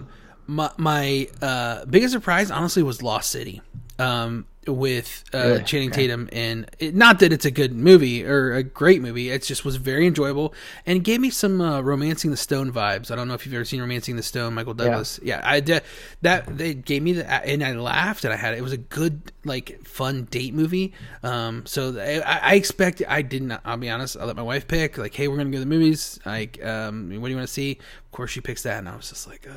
My 0.47 0.71
my 0.77 1.29
uh, 1.41 1.85
biggest 1.87 2.13
surprise, 2.13 2.51
honestly, 2.51 2.83
was 2.83 3.03
Lost 3.03 3.31
City. 3.31 3.63
Um, 3.99 4.47
with 4.67 5.25
uh, 5.33 5.39
really? 5.39 5.65
Channing 5.65 5.91
okay. 5.91 6.03
Tatum, 6.03 6.29
and 6.33 6.71
it, 6.79 6.95
not 6.95 7.19
that 7.21 7.33
it's 7.33 7.45
a 7.45 7.51
good 7.51 7.73
movie 7.73 8.25
or 8.25 8.53
a 8.55 8.63
great 8.63 9.01
movie. 9.01 9.31
It 9.31 9.43
just 9.43 9.65
was 9.65 9.77
very 9.77 10.07
enjoyable 10.07 10.55
and 10.85 11.03
gave 11.03 11.21
me 11.21 11.31
some 11.31 11.61
uh, 11.61 11.81
Romancing 11.81 12.31
the 12.31 12.37
Stone 12.37 12.73
vibes. 12.73 13.11
I 13.11 13.17
don't 13.17 13.27
know 13.27 13.35
if 13.35 13.47
you've 13.47 13.55
ever 13.55 13.65
seen 13.65 13.81
Romancing 13.81 14.17
the 14.17 14.23
Stone, 14.23 14.55
Michael 14.55 14.75
Douglas. 14.75 15.19
Yeah, 15.23 15.39
yeah 15.39 15.51
I 15.51 15.61
did 15.61 15.83
that. 16.23 16.59
They 16.59 16.75
gave 16.75 17.03
me 17.03 17.15
that, 17.15 17.47
and 17.47 17.65
I 17.65 17.73
laughed, 17.73 18.25
and 18.25 18.35
I 18.35 18.37
had 18.37 18.55
it 18.55 18.63
was 18.63 18.73
a 18.73 18.79
good 18.79 19.33
like 19.45 19.87
fun 19.87 20.25
date 20.31 20.55
movie. 20.55 20.93
Um, 21.23 21.65
so 21.65 21.99
I, 21.99 22.51
I 22.53 22.55
expect 22.55 23.03
I 23.09 23.23
didn't. 23.23 23.59
I'll 23.65 23.79
be 23.79 23.91
honest. 23.91 24.17
I 24.17 24.25
let 24.25 24.37
my 24.37 24.43
wife 24.43 24.69
pick. 24.69 24.99
Like, 24.99 25.15
hey, 25.15 25.29
we're 25.29 25.37
gonna 25.37 25.51
go 25.51 25.57
to 25.57 25.61
the 25.61 25.67
movies. 25.67 26.21
Like, 26.27 26.63
um, 26.65 27.09
what 27.09 27.29
do 27.29 27.31
you 27.31 27.37
want 27.37 27.49
to 27.49 27.53
see? 27.53 27.79
Of 28.05 28.13
course, 28.13 28.31
she 28.31 28.41
picks 28.41 28.63
that, 28.65 28.79
and 28.79 28.89
I 28.89 28.97
was 28.97 29.09
just 29.09 29.27
like, 29.27 29.49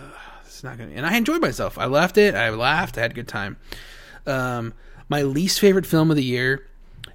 it's 0.46 0.64
not 0.64 0.78
gonna. 0.78 0.92
And 0.92 1.06
I 1.06 1.18
enjoyed 1.18 1.42
myself. 1.42 1.78
I 1.78 1.86
left 1.86 2.18
it. 2.18 2.36
I 2.36 2.50
laughed. 2.52 2.98
I 2.98 3.02
had 3.02 3.12
a 3.12 3.16
good 3.16 3.28
time. 3.28 3.58
Um, 4.26 4.74
my 5.10 5.22
least 5.22 5.60
favorite 5.60 5.86
film 5.86 6.10
of 6.10 6.18
the 6.18 6.24
year, 6.24 6.68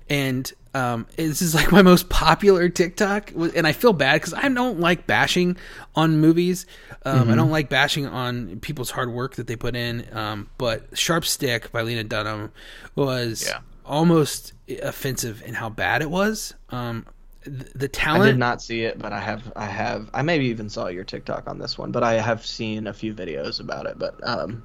and 0.09 0.53
um, 0.75 1.07
this 1.17 1.43
is 1.43 1.55
like 1.55 1.73
my 1.73 1.83
most 1.83 2.09
popular 2.09 2.69
TikTok, 2.69 3.33
and 3.33 3.67
I 3.67 3.73
feel 3.73 3.93
bad 3.93 4.21
because 4.21 4.35
I 4.35 4.49
don't 4.49 4.81
like 4.81 5.07
bashing 5.07 5.57
on 5.95 6.19
movies. 6.19 6.67
Um, 7.05 7.23
mm-hmm. 7.23 7.31
I 7.31 7.35
don't 7.35 7.51
like 7.51 7.69
bashing 7.69 8.07
on 8.07 8.61
people's 8.61 8.91
hard 8.91 9.13
work 9.13 9.37
that 9.37 9.47
they 9.47 9.57
put 9.57 9.77
in. 9.77 10.07
Um, 10.13 10.51
but 10.59 10.97
Sharp 10.97 11.25
Stick 11.25 11.73
by 11.73 11.83
Lena 11.83 12.05
Dunham 12.05 12.53
was 12.95 13.47
yeah. 13.47 13.61
almost 13.85 14.53
offensive 14.83 15.43
in 15.45 15.55
how 15.55 15.69
bad 15.69 16.03
it 16.03 16.11
was. 16.11 16.55
Um, 16.71 17.07
the 17.45 17.89
talent. 17.89 18.25
I 18.25 18.27
did 18.27 18.39
not 18.39 18.61
see 18.61 18.83
it, 18.83 18.99
but 18.99 19.13
I 19.13 19.21
have. 19.21 19.53
I 19.57 19.67
have. 19.67 20.11
I 20.13 20.23
maybe 20.23 20.47
even 20.47 20.69
saw 20.69 20.89
your 20.89 21.05
TikTok 21.05 21.49
on 21.49 21.59
this 21.59 21.79
one, 21.79 21.93
but 21.93 22.03
I 22.03 22.15
have 22.15 22.45
seen 22.45 22.87
a 22.87 22.93
few 22.93 23.15
videos 23.15 23.61
about 23.61 23.87
it. 23.87 23.99
But 23.99 24.17
um, 24.27 24.63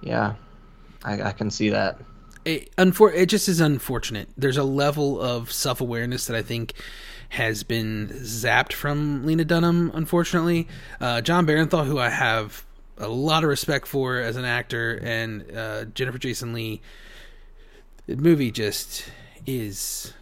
yeah, 0.00 0.34
I, 1.04 1.22
I 1.22 1.32
can 1.32 1.50
see 1.50 1.68
that 1.70 2.00
it, 2.44 2.74
unfor- 2.76 3.14
it 3.14 3.26
just 3.26 3.48
is 3.48 3.60
unfortunate. 3.60 4.28
There's 4.36 4.56
a 4.56 4.64
level 4.64 5.20
of 5.20 5.50
self 5.52 5.80
awareness 5.80 6.26
that 6.26 6.36
I 6.36 6.42
think 6.42 6.74
has 7.30 7.62
been 7.64 8.08
zapped 8.12 8.72
from 8.72 9.26
Lena 9.26 9.44
Dunham, 9.44 9.90
unfortunately. 9.94 10.68
Uh, 11.00 11.20
Jon 11.20 11.46
Bernthal, 11.46 11.86
who 11.86 11.98
I 11.98 12.10
have 12.10 12.64
a 12.98 13.08
lot 13.08 13.42
of 13.42 13.48
respect 13.50 13.86
for 13.86 14.18
as 14.18 14.36
an 14.36 14.44
actor, 14.44 15.00
and 15.02 15.50
uh, 15.56 15.84
Jennifer 15.86 16.18
Jason 16.18 16.52
Leigh, 16.52 16.80
the 18.06 18.16
movie 18.16 18.50
just 18.50 19.10
is. 19.46 20.12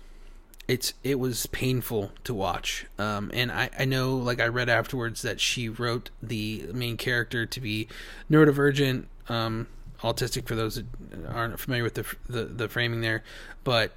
It's 0.68 0.94
it 1.02 1.18
was 1.18 1.46
painful 1.46 2.12
to 2.24 2.32
watch, 2.32 2.86
um, 2.96 3.30
and 3.34 3.50
I, 3.50 3.68
I 3.78 3.84
know 3.84 4.16
like 4.16 4.40
I 4.40 4.46
read 4.46 4.68
afterwards 4.68 5.22
that 5.22 5.40
she 5.40 5.68
wrote 5.68 6.10
the 6.22 6.68
main 6.72 6.96
character 6.96 7.44
to 7.44 7.60
be 7.60 7.88
neurodivergent, 8.30 9.06
um, 9.28 9.66
autistic 10.02 10.46
for 10.46 10.54
those 10.54 10.76
that 10.76 10.86
aren't 11.28 11.58
familiar 11.58 11.84
with 11.84 11.94
the, 11.94 12.06
the, 12.28 12.44
the 12.44 12.68
framing 12.68 13.00
there, 13.00 13.22
but 13.64 13.92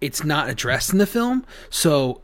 it's 0.00 0.24
not 0.24 0.48
addressed 0.48 0.92
in 0.92 0.98
the 0.98 1.06
film. 1.06 1.44
So 1.68 2.22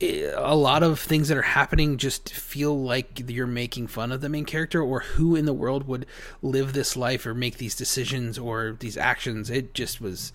a 0.00 0.54
lot 0.54 0.82
of 0.82 1.00
things 1.00 1.28
that 1.28 1.38
are 1.38 1.42
happening 1.42 1.96
just 1.96 2.32
feel 2.32 2.78
like 2.78 3.28
you're 3.28 3.46
making 3.46 3.86
fun 3.86 4.12
of 4.12 4.20
the 4.20 4.28
main 4.28 4.44
character 4.44 4.82
or 4.82 5.00
who 5.00 5.34
in 5.34 5.46
the 5.46 5.54
world 5.54 5.88
would 5.88 6.06
live 6.42 6.72
this 6.72 6.96
life 6.96 7.24
or 7.26 7.34
make 7.34 7.56
these 7.56 7.74
decisions 7.74 8.38
or 8.38 8.76
these 8.78 8.96
actions. 8.96 9.48
It 9.48 9.72
just 9.74 10.00
was 10.00 10.32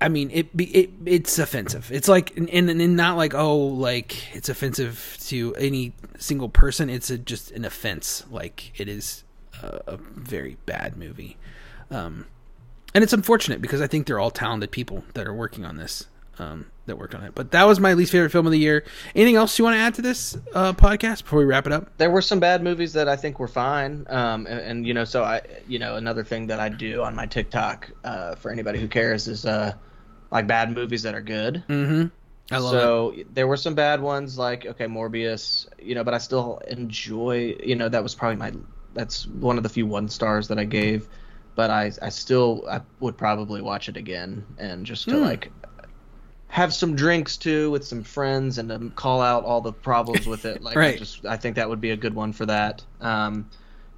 I 0.00 0.08
mean, 0.08 0.30
it 0.30 0.48
it 0.58 0.90
it's 1.04 1.38
offensive. 1.38 1.90
It's 1.92 2.08
like, 2.08 2.36
and, 2.36 2.48
and 2.50 2.96
not 2.96 3.16
like 3.16 3.34
oh, 3.34 3.56
like 3.56 4.34
it's 4.34 4.48
offensive 4.48 5.18
to 5.26 5.54
any 5.56 5.92
single 6.18 6.48
person. 6.48 6.90
It's 6.90 7.10
a, 7.10 7.18
just 7.18 7.50
an 7.50 7.64
offense. 7.64 8.24
Like 8.30 8.78
it 8.78 8.88
is 8.88 9.23
a, 9.64 9.94
a 9.94 9.96
very 9.96 10.56
bad 10.66 10.96
movie. 10.96 11.36
Um, 11.90 12.26
and 12.94 13.02
it's 13.02 13.12
unfortunate 13.12 13.60
because 13.60 13.80
I 13.80 13.86
think 13.86 14.06
they're 14.06 14.20
all 14.20 14.30
talented 14.30 14.70
people 14.70 15.04
that 15.14 15.26
are 15.26 15.34
working 15.34 15.64
on 15.64 15.76
this. 15.76 16.06
um, 16.38 16.66
that 16.86 16.96
worked 16.96 17.14
on 17.14 17.24
it. 17.24 17.34
But 17.34 17.52
that 17.52 17.64
was 17.64 17.80
my 17.80 17.94
least 17.94 18.12
favorite 18.12 18.30
film 18.30 18.46
of 18.46 18.52
the 18.52 18.58
year. 18.58 18.84
Anything 19.14 19.36
else 19.36 19.58
you 19.58 19.64
want 19.64 19.76
to 19.76 19.80
add 19.80 19.94
to 19.94 20.02
this 20.02 20.36
uh, 20.54 20.72
podcast 20.72 21.22
before 21.22 21.38
we 21.38 21.44
wrap 21.44 21.66
it 21.66 21.72
up? 21.72 21.96
There 21.96 22.10
were 22.10 22.22
some 22.22 22.40
bad 22.40 22.62
movies 22.62 22.92
that 22.94 23.08
I 23.08 23.16
think 23.16 23.38
were 23.38 23.48
fine, 23.48 24.06
um, 24.08 24.46
and, 24.46 24.60
and, 24.60 24.86
you 24.86 24.94
know, 24.94 25.04
so 25.04 25.22
I, 25.22 25.42
you 25.68 25.78
know, 25.78 25.96
another 25.96 26.24
thing 26.24 26.48
that 26.48 26.60
I 26.60 26.68
do 26.68 27.02
on 27.02 27.14
my 27.14 27.26
TikTok 27.26 27.90
uh, 28.04 28.34
for 28.36 28.50
anybody 28.50 28.80
who 28.80 28.88
cares 28.88 29.28
is 29.28 29.46
uh, 29.46 29.72
like 30.30 30.46
bad 30.46 30.72
movies 30.72 31.02
that 31.02 31.14
are 31.14 31.22
good. 31.22 31.64
Mm-hmm. 31.68 32.06
I 32.50 32.58
love 32.58 32.72
so 32.72 33.14
it. 33.16 33.34
there 33.34 33.46
were 33.46 33.56
some 33.56 33.74
bad 33.74 34.02
ones 34.02 34.36
like 34.36 34.66
okay 34.66 34.84
Morbius, 34.84 35.66
you 35.80 35.94
know, 35.94 36.04
but 36.04 36.12
I 36.12 36.18
still 36.18 36.60
enjoy. 36.68 37.56
You 37.64 37.74
know, 37.74 37.88
that 37.88 38.02
was 38.02 38.14
probably 38.14 38.36
my 38.36 38.52
that's 38.94 39.26
one 39.26 39.56
of 39.56 39.62
the 39.62 39.68
few 39.68 39.86
one 39.86 40.08
stars 40.08 40.48
that 40.48 40.58
I 40.58 40.64
gave, 40.64 41.08
but 41.54 41.70
I 41.70 41.92
I 42.02 42.08
still 42.10 42.64
I 42.70 42.82
would 43.00 43.16
probably 43.18 43.62
watch 43.62 43.88
it 43.88 43.96
again 43.96 44.46
and 44.58 44.86
just 44.86 45.10
to 45.10 45.16
Hmm. 45.16 45.22
like 45.22 45.52
have 46.48 46.72
some 46.72 46.94
drinks 46.94 47.36
too 47.36 47.70
with 47.70 47.84
some 47.84 48.02
friends 48.04 48.58
and 48.58 48.70
um, 48.70 48.90
call 48.92 49.20
out 49.20 49.44
all 49.44 49.60
the 49.60 49.72
problems 49.72 50.26
with 50.26 50.44
it. 50.44 50.62
Like 50.62 50.84
I 50.84 50.92
just 50.92 51.24
I 51.26 51.36
think 51.36 51.56
that 51.56 51.68
would 51.68 51.80
be 51.80 51.90
a 51.90 51.96
good 51.96 52.14
one 52.14 52.32
for 52.32 52.46
that. 52.46 52.84
Um, 53.00 53.50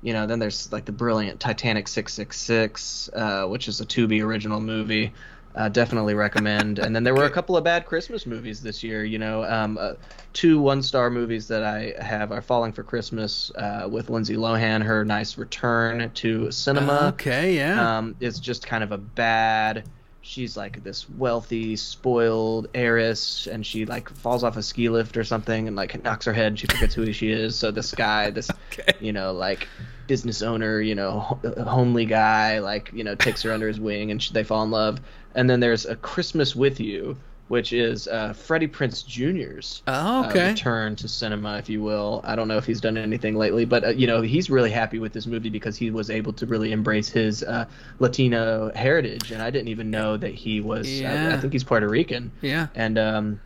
you 0.03 0.13
know, 0.13 0.27
then 0.27 0.39
there's 0.39 0.71
like 0.73 0.85
the 0.85 0.93
brilliant 0.93 1.41
Titanic 1.41 1.89
666, 1.89 3.11
uh, 3.15 3.47
which 3.47 3.69
is 3.69 3.81
a 3.81 3.87
Tubi 3.87 4.23
original 4.23 4.61
movie. 4.61 5.13
Uh, 5.57 5.71
definitely 5.71 6.13
recommend. 6.13 6.79
And 6.79 6.95
then 6.95 7.03
there 7.03 7.15
were 7.15 7.25
a 7.25 7.31
couple 7.31 7.57
of 7.57 7.65
bad 7.65 7.87
Christmas 7.87 8.27
movies 8.27 8.61
this 8.63 8.83
year. 8.85 9.05
You 9.05 9.19
know, 9.19 9.43
um, 9.45 9.79
uh, 9.81 9.95
two 10.35 10.61
one-star 10.61 11.09
movies 11.09 11.49
that 11.49 11.63
I 11.65 11.95
have 11.99 12.31
are 12.31 12.43
Falling 12.43 12.73
for 12.73 12.83
Christmas 12.83 13.51
uh, 13.57 13.89
with 13.91 14.11
Lindsay 14.11 14.37
Lohan. 14.37 14.83
Her 14.83 15.03
nice 15.03 15.39
return 15.39 16.11
to 16.11 16.51
cinema 16.51 17.09
Okay, 17.15 17.57
yeah. 17.57 17.97
um, 17.99 18.15
is 18.21 18.39
just 18.39 18.67
kind 18.67 18.85
of 18.85 18.93
a 18.93 18.99
bad. 18.99 19.89
She's 20.21 20.57
like 20.59 20.83
this 20.85 21.09
wealthy, 21.09 21.77
spoiled 21.77 22.67
heiress, 22.75 23.47
and 23.47 23.65
she 23.65 23.87
like 23.87 24.11
falls 24.11 24.43
off 24.45 24.57
a 24.57 24.63
ski 24.63 24.89
lift 24.91 25.17
or 25.17 25.25
something, 25.25 25.69
and 25.69 25.77
like 25.77 26.03
knocks 26.05 26.27
her 26.27 26.33
head, 26.33 26.49
and 26.49 26.59
she 26.59 26.67
forgets 26.67 26.95
who 26.95 27.11
she 27.13 27.31
is. 27.31 27.57
So 27.57 27.71
this 27.71 27.95
guy, 27.95 28.31
this 28.31 28.51
Okay. 28.73 28.93
you 29.01 29.13
know, 29.13 29.33
like 29.33 29.69
business 30.09 30.43
owner, 30.43 30.81
you 30.81 30.95
know, 30.97 31.21
homely 31.67 32.05
guy, 32.07 32.59
like 32.59 32.91
you 32.93 33.05
know, 33.05 33.15
takes 33.15 33.43
her 33.43 33.53
under 33.53 33.69
his 33.69 33.79
wing, 33.81 34.11
and 34.11 34.21
she, 34.23 34.33
they 34.35 34.43
fall 34.45 34.63
in 34.65 34.71
love. 34.71 35.01
And 35.37 35.49
then 35.49 35.61
there's 35.61 35.87
a 35.87 35.95
Christmas 35.97 36.57
with 36.57 36.81
You, 36.81 37.17
which 37.49 37.73
is 37.73 38.09
uh, 38.09 38.33
Freddie 38.33 38.67
Prinze 38.67 39.07
Jr.'s 39.07 39.83
oh, 39.87 40.25
uh, 40.25 40.33
return 40.35 40.97
to 40.97 41.07
cinema, 41.07 41.59
if 41.59 41.69
you 41.69 41.81
will. 41.83 42.23
I 42.25 42.35
don't 42.35 42.49
know 42.49 42.57
if 42.57 42.65
he's 42.67 42.81
done 42.81 42.97
anything 42.97 43.37
lately, 43.37 43.65
but 43.65 43.85
uh, 43.85 43.89
you 43.91 44.07
know 44.07 44.21
he's 44.23 44.51
really 44.51 44.71
happy 44.71 44.99
with 44.99 45.13
this 45.13 45.27
movie 45.27 45.51
because 45.51 45.77
he 45.77 45.91
was 45.91 46.11
able 46.11 46.33
to 46.33 46.47
really 46.47 46.73
embrace 46.73 47.09
his 47.09 47.45
uh, 47.45 47.67
Latino 48.01 48.73
heritage, 48.75 49.31
and 49.31 49.41
I 49.43 49.51
didn't 49.51 49.69
even 49.69 49.91
know 49.91 50.17
that 50.17 50.35
he 50.35 50.61
was. 50.61 50.87
I- 51.03 51.35
I, 51.35 51.37
think 51.37 51.53
he's 51.53 51.63
Puerto 51.65 51.89
Rican, 51.89 52.33
yeah. 52.41 52.67
and 52.75 52.99
um, 52.99 53.41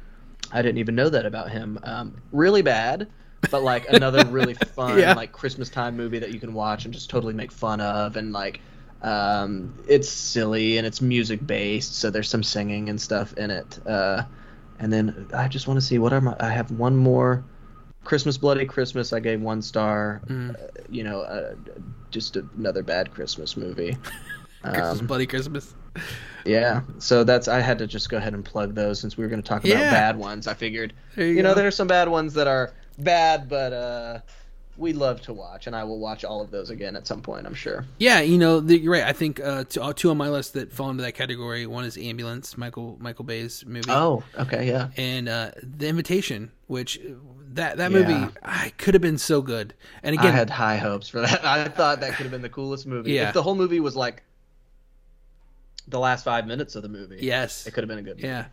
I 0.52 0.62
didn't 0.62 0.78
even 0.78 0.94
know 0.94 1.08
that 1.10 1.26
about 1.26 1.50
him. 1.50 1.78
Um, 1.82 2.22
really 2.32 2.62
bad, 2.62 3.08
but 3.50 3.62
like 3.62 3.86
another 3.90 4.24
really 4.26 4.54
fun 4.76 4.98
Yeah. 4.98 5.12
like 5.14 5.32
Christmas 5.32 5.68
time 5.68 5.96
movie 5.96 6.20
that 6.20 6.32
you 6.32 6.40
can 6.40 6.54
watch 6.54 6.84
and 6.84 6.94
just 6.94 7.10
totally 7.10 7.34
make 7.34 7.52
fun 7.52 7.80
of, 7.80 8.16
and 8.16 8.32
like. 8.32 8.60
Um, 9.02 9.74
it's 9.88 10.08
silly 10.08 10.76
and 10.78 10.86
it's 10.86 11.00
music 11.00 11.46
based, 11.46 11.94
so 11.96 12.10
there's 12.10 12.28
some 12.28 12.42
singing 12.42 12.88
and 12.88 13.00
stuff 13.00 13.32
in 13.34 13.50
it. 13.50 13.78
Uh, 13.86 14.24
and 14.78 14.92
then 14.92 15.28
I 15.34 15.48
just 15.48 15.66
want 15.66 15.78
to 15.80 15.84
see 15.86 15.98
what 15.98 16.12
are 16.12 16.20
my. 16.20 16.36
I 16.40 16.50
have 16.50 16.70
one 16.70 16.96
more. 16.96 17.44
Christmas 18.04 18.38
Bloody 18.38 18.64
Christmas. 18.64 19.12
I 19.12 19.20
gave 19.20 19.40
one 19.42 19.60
star. 19.62 20.22
Mm. 20.26 20.54
Uh, 20.54 20.68
you 20.88 21.04
know, 21.04 21.20
uh, 21.20 21.54
just 22.10 22.36
another 22.36 22.82
bad 22.82 23.12
Christmas 23.12 23.56
movie. 23.56 23.96
Christmas, 24.62 25.00
Um, 25.00 25.06
Bloody 25.06 25.26
Christmas. 25.26 25.74
yeah. 26.44 26.80
So 26.98 27.24
that's. 27.24 27.48
I 27.48 27.60
had 27.60 27.78
to 27.78 27.86
just 27.86 28.08
go 28.10 28.16
ahead 28.18 28.34
and 28.34 28.44
plug 28.44 28.74
those 28.74 29.00
since 29.00 29.16
we 29.16 29.24
were 29.24 29.28
going 29.30 29.42
to 29.42 29.48
talk 29.48 29.64
about 29.64 29.78
Yeah. 29.78 29.90
bad 29.90 30.16
ones. 30.16 30.46
I 30.46 30.54
figured. 30.54 30.92
There 31.16 31.26
You, 31.26 31.42
know, 31.42 31.54
there 31.54 31.66
are 31.66 31.70
some 31.70 31.88
bad 31.88 32.08
ones 32.08 32.34
that 32.34 32.46
are 32.46 32.72
bad, 32.98 33.48
but 33.48 33.72
uh, 33.72 34.18
we 34.80 34.92
love 34.94 35.20
to 35.22 35.32
watch, 35.32 35.66
and 35.66 35.76
I 35.76 35.84
will 35.84 35.98
watch 36.00 36.24
all 36.24 36.40
of 36.40 36.50
those 36.50 36.70
again 36.70 36.96
at 36.96 37.06
some 37.06 37.20
point. 37.22 37.46
I'm 37.46 37.54
sure. 37.54 37.84
Yeah, 37.98 38.20
you 38.20 38.38
know, 38.38 38.60
the, 38.60 38.78
you're 38.78 38.92
right. 38.92 39.04
I 39.04 39.12
think 39.12 39.38
uh, 39.38 39.64
two, 39.64 39.80
uh, 39.82 39.92
two 39.92 40.10
on 40.10 40.16
my 40.16 40.28
list 40.30 40.54
that 40.54 40.72
fall 40.72 40.90
into 40.90 41.02
that 41.02 41.12
category. 41.12 41.66
One 41.66 41.84
is 41.84 41.96
Ambulance, 41.98 42.56
Michael 42.58 42.96
Michael 43.00 43.24
Bay's 43.24 43.64
movie, 43.66 43.90
Oh, 43.90 44.24
okay, 44.38 44.66
yeah. 44.66 44.88
and 44.96 45.28
uh, 45.28 45.50
The 45.62 45.86
Invitation, 45.86 46.50
which 46.66 46.98
that 47.52 47.76
that 47.76 47.92
Yeah. 47.92 47.98
movie 47.98 48.32
I 48.42 48.72
could 48.78 48.94
have 48.94 49.02
been 49.02 49.18
so 49.18 49.42
good. 49.42 49.74
And 50.02 50.14
again, 50.14 50.32
I 50.32 50.36
had 50.36 50.50
high 50.50 50.78
hopes 50.78 51.08
for 51.08 51.20
that. 51.20 51.44
I 51.44 51.68
thought 51.68 52.00
that 52.00 52.14
could 52.14 52.24
have 52.24 52.30
been 52.32 52.42
the 52.42 52.48
coolest 52.48 52.86
movie. 52.86 53.12
Yeah. 53.12 53.28
If 53.28 53.34
the 53.34 53.42
whole 53.42 53.54
movie 53.54 53.80
was 53.80 53.94
like 53.96 54.22
the 55.88 55.98
last 55.98 56.24
five 56.24 56.46
minutes 56.46 56.74
of 56.76 56.82
the 56.82 56.88
movie, 56.88 57.18
yes, 57.20 57.66
it 57.66 57.72
could 57.72 57.82
have 57.82 57.88
been 57.88 57.98
a 57.98 58.02
good 58.02 58.16
movie. 58.16 58.28
yeah, 58.28 58.46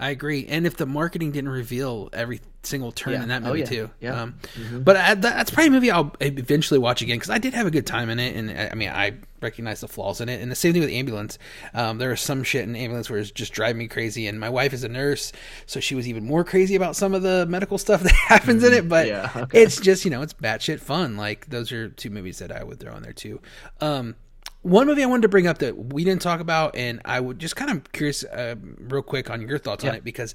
I 0.00 0.10
agree. 0.10 0.46
And 0.48 0.66
if 0.66 0.76
the 0.76 0.86
marketing 0.86 1.30
didn't 1.30 1.50
reveal 1.50 2.08
every 2.12 2.40
single 2.62 2.90
turn 2.90 3.12
Yeah. 3.14 3.22
in 3.22 3.28
that 3.28 3.42
Oh, 3.42 3.48
movie 3.48 3.60
yeah. 3.60 3.64
too, 3.66 3.90
Yeah. 4.00 4.22
Um, 4.22 4.34
Mhm. 4.58 4.82
but 4.84 4.96
I, 4.96 5.14
that's 5.14 5.50
probably 5.50 5.68
a 5.68 5.70
movie 5.70 5.90
I'll 5.90 6.14
eventually 6.20 6.78
watch 6.80 7.00
again 7.02 7.16
because 7.16 7.30
I 7.30 7.38
did 7.38 7.54
have 7.54 7.66
a 7.66 7.70
good 7.70 7.86
time 7.86 8.10
in 8.10 8.18
it, 8.18 8.34
and 8.34 8.50
I 8.50 8.70
I 8.72 8.74
mean 8.74 8.88
I 8.90 9.12
recognize 9.40 9.80
the 9.80 9.88
flaws 9.88 10.20
in 10.20 10.28
it. 10.28 10.40
And 10.42 10.50
the 10.50 10.56
same 10.56 10.72
thing 10.72 10.82
with 10.82 10.90
Ambulance. 10.90 11.38
Um, 11.74 11.98
there 11.98 12.10
was 12.10 12.20
some 12.20 12.42
shit 12.42 12.64
in 12.64 12.76
Ambulance 12.76 13.08
where 13.08 13.18
it's 13.18 13.30
just 13.30 13.52
driving 13.52 13.78
me 13.78 13.88
crazy, 13.88 14.26
and 14.26 14.40
my 14.40 14.48
wife 14.50 14.72
is 14.72 14.84
a 14.84 14.88
nurse, 14.88 15.32
so 15.66 15.80
she 15.80 15.94
was 15.94 16.08
even 16.08 16.24
more 16.24 16.44
crazy 16.44 16.74
about 16.74 16.96
some 16.96 17.14
of 17.14 17.22
the 17.22 17.46
medical 17.46 17.78
stuff 17.86 18.02
that 18.02 18.12
happens 18.28 18.64
in 18.64 18.72
it. 18.72 18.88
But 18.88 19.06
Yeah, 19.06 19.30
okay. 19.36 19.62
it's 19.62 19.80
just 19.80 20.04
you 20.04 20.10
know 20.10 20.22
it's 20.22 20.34
batshit 20.34 20.80
fun. 20.80 21.16
Like 21.16 21.48
those 21.50 21.72
are 21.72 21.88
two 21.90 22.10
movies 22.10 22.38
that 22.38 22.50
I 22.52 22.64
would 22.64 22.80
throw 22.80 22.94
in 22.96 23.02
there 23.02 23.12
too. 23.12 23.40
Um, 23.80 24.16
one 24.62 24.86
movie 24.86 25.02
I 25.02 25.06
wanted 25.06 25.22
to 25.22 25.28
bring 25.28 25.46
up 25.46 25.58
that 25.58 25.92
we 25.92 26.04
didn't 26.04 26.22
talk 26.22 26.40
about, 26.40 26.76
and 26.76 27.00
I 27.04 27.20
would 27.20 27.38
just 27.38 27.56
kind 27.56 27.70
of 27.70 27.90
curious, 27.92 28.24
uh, 28.24 28.56
real 28.78 29.02
quick, 29.02 29.30
on 29.30 29.40
your 29.46 29.58
thoughts 29.58 29.84
on 29.84 29.94
it 29.94 30.04
because 30.04 30.34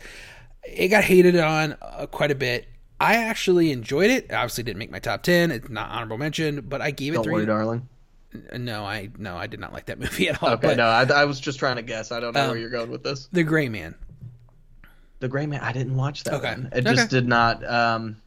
it 0.64 0.88
got 0.88 1.03
hated 1.03 1.38
on 1.38 1.76
uh, 1.81 2.07
quite 2.07 2.31
a 2.31 2.35
bit. 2.35 2.68
I 2.99 3.15
actually 3.15 3.72
enjoyed 3.72 4.10
it. 4.10 4.31
Obviously, 4.31 4.64
didn't 4.64 4.80
make 4.80 4.89
my 4.91 4.99
top 4.99 5.22
ten. 5.23 5.52
It's 5.52 5.69
not 5.69 5.89
honorable 5.91 6.18
mention, 6.18 6.61
but 6.61 6.81
I 6.81 6.91
gave 6.91 7.14
it 7.14 7.18
Don't 7.18 7.23
three. 7.26 7.34
worry, 7.34 7.45
darling. 7.45 7.88
No, 8.57 8.84
I 8.84 9.10
no, 9.18 9.38
I 9.38 9.47
did 9.47 9.60
not 9.60 9.73
like 9.73 9.85
that 9.85 9.99
movie 9.99 10.27
at 10.30 10.41
all. 10.41 10.49
Okay, 10.52 10.69
but 10.69 10.77
no, 10.77 10.88
I, 10.88 11.03
I 11.03 11.26
was 11.26 11.39
just 11.39 11.60
trying 11.60 11.76
to 11.76 11.81
guess. 11.81 12.11
I 12.11 12.19
don't 12.19 12.34
know 12.34 12.41
Um, 12.43 12.49
where 12.49 12.57
you're 12.57 12.69
going 12.69 12.89
with 12.89 13.03
this. 13.03 13.27
The 13.31 13.43
Gray 13.43 13.69
Man. 13.69 13.95
The 15.19 15.27
Gray 15.27 15.45
Man. 15.45 15.61
I 15.61 15.72
didn't 15.72 15.95
watch 15.95 16.23
that 16.23 16.34
Okay. 16.35 16.52
one. 16.52 16.69
It 16.73 16.85
Okay. 16.85 16.95
just 16.95 17.10
did 17.10 17.27
not. 17.27 17.64
Um, 17.69 18.18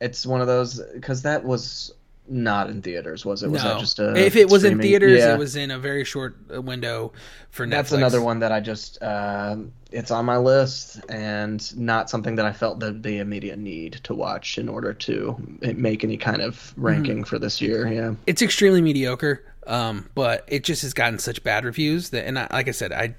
it's 0.00 0.26
one 0.26 0.40
of 0.40 0.46
those 0.46 0.80
because 0.94 1.22
that 1.22 1.44
was 1.44 1.92
not 2.32 2.70
in 2.70 2.82
theaters, 2.82 3.24
was 3.24 3.42
it? 3.42 3.50
Was 3.50 3.62
no, 3.62 3.74
that 3.74 3.80
just 3.80 3.98
a? 3.98 4.14
if 4.16 4.34
it 4.36 4.48
was 4.48 4.64
in 4.64 4.80
theaters, 4.80 5.18
Yeah. 5.20 5.34
it 5.34 5.38
was 5.38 5.54
in 5.56 5.70
a 5.70 5.78
very 5.78 6.04
short 6.04 6.36
uh, 6.52 6.60
window 6.62 7.12
for 7.50 7.66
Netflix. 7.66 7.70
That's 7.70 7.92
another 7.92 8.22
one 8.22 8.38
that 8.40 8.50
I 8.52 8.60
just. 8.60 9.00
Um, 9.02 9.72
it's 9.90 10.10
on 10.10 10.24
my 10.24 10.38
list 10.38 11.00
and 11.10 11.76
not 11.78 12.08
something 12.08 12.36
that 12.36 12.46
I 12.46 12.52
felt 12.52 12.80
the 12.80 12.92
the 12.92 13.18
immediate 13.18 13.58
need 13.58 14.00
to 14.04 14.14
watch 14.14 14.56
in 14.56 14.68
order 14.68 14.94
to 14.94 15.36
make 15.60 16.02
any 16.02 16.16
kind 16.16 16.40
of 16.40 16.54
Mm-hmm. 16.56 16.82
ranking 16.82 17.24
for 17.24 17.38
this 17.38 17.60
year. 17.60 17.86
Yeah. 17.92 18.14
it's 18.26 18.40
extremely 18.42 18.80
mediocre 18.80 19.44
um 19.68 20.08
but 20.16 20.44
it 20.48 20.64
just 20.64 20.82
has 20.82 20.92
gotten 20.92 21.18
such 21.20 21.44
bad 21.44 21.64
reviews 21.64 22.10
that 22.10 22.26
and 22.26 22.36
I, 22.36 22.48
like 22.50 22.66
i 22.66 22.72
said 22.72 22.90
i 22.90 23.14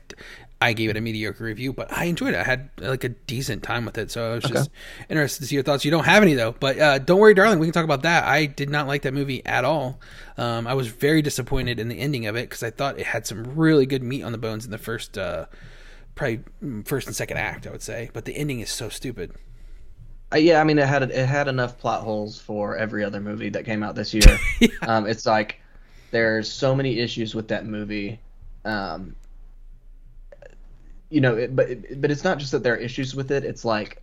i 0.63 0.73
gave 0.73 0.89
it 0.89 0.97
a 0.97 1.01
mediocre 1.01 1.43
review 1.43 1.73
but 1.73 1.91
i 1.91 2.05
enjoyed 2.05 2.33
it. 2.33 2.39
I 2.39 2.43
had 2.43 2.69
like 2.77 3.03
a 3.03 3.09
decent 3.09 3.63
time 3.63 3.85
with 3.85 3.97
it 3.97 4.11
so 4.11 4.31
i 4.31 4.35
was 4.35 4.43
just 4.43 4.69
interested 5.09 5.41
to 5.43 5.47
see 5.47 5.55
your 5.55 5.63
thoughts. 5.63 5.85
You 5.85 5.91
don't 5.91 6.05
have 6.05 6.23
any 6.23 6.33
though 6.33 6.53
but 6.53 6.79
uh 6.79 6.99
don't 6.99 7.19
worry 7.19 7.33
darling 7.33 7.59
we 7.59 7.67
can 7.67 7.73
talk 7.73 7.83
about 7.83 8.03
that. 8.03 8.23
I 8.25 8.45
did 8.45 8.69
not 8.69 8.87
like 8.87 9.03
that 9.03 9.13
movie 9.13 9.45
at 9.45 9.65
all. 9.65 9.99
Um 10.37 10.67
i 10.67 10.73
was 10.73 10.87
very 10.87 11.21
disappointed 11.21 11.79
in 11.79 11.89
the 11.89 11.99
ending 11.99 12.25
of 12.27 12.35
it 12.35 12.49
because 12.49 12.63
i 12.63 12.69
thought 12.69 12.99
it 12.99 13.05
had 13.05 13.27
some 13.27 13.55
really 13.55 13.85
good 13.85 14.03
meat 14.03 14.23
on 14.23 14.31
the 14.31 14.37
bones 14.37 14.65
in 14.65 14.71
the 14.71 14.77
first 14.77 15.17
uh 15.17 15.45
probably 16.15 16.41
first 16.85 17.07
and 17.07 17.15
second 17.15 17.37
act 17.37 17.65
i 17.67 17.71
would 17.71 17.81
say 17.81 18.09
but 18.13 18.25
the 18.25 18.35
ending 18.35 18.59
is 18.59 18.69
so 18.69 18.89
stupid. 18.89 19.33
Uh, 20.33 20.37
yeah, 20.37 20.59
I 20.59 20.63
mean, 20.63 20.79
it 20.79 20.87
had 20.87 21.03
it 21.03 21.25
had 21.27 21.47
enough 21.47 21.77
plot 21.77 22.01
holes 22.01 22.39
for 22.41 22.75
every 22.75 23.03
other 23.03 23.19
movie 23.19 23.49
that 23.49 23.65
came 23.65 23.83
out 23.83 23.93
this 23.93 24.13
year. 24.13 24.39
um, 24.81 25.05
it's 25.05 25.25
like 25.25 25.59
there's 26.11 26.51
so 26.51 26.73
many 26.73 26.99
issues 26.99 27.35
with 27.35 27.47
that 27.49 27.65
movie. 27.65 28.19
Um, 28.65 29.15
you 31.13 31.21
know, 31.21 31.35
it, 31.37 31.55
but 31.55 31.67
but 32.01 32.09
it's 32.09 32.23
not 32.23 32.39
just 32.39 32.51
that 32.53 32.63
there 32.63 32.73
are 32.73 32.77
issues 32.77 33.13
with 33.13 33.29
it. 33.29 33.43
It's 33.45 33.63
like 33.63 34.01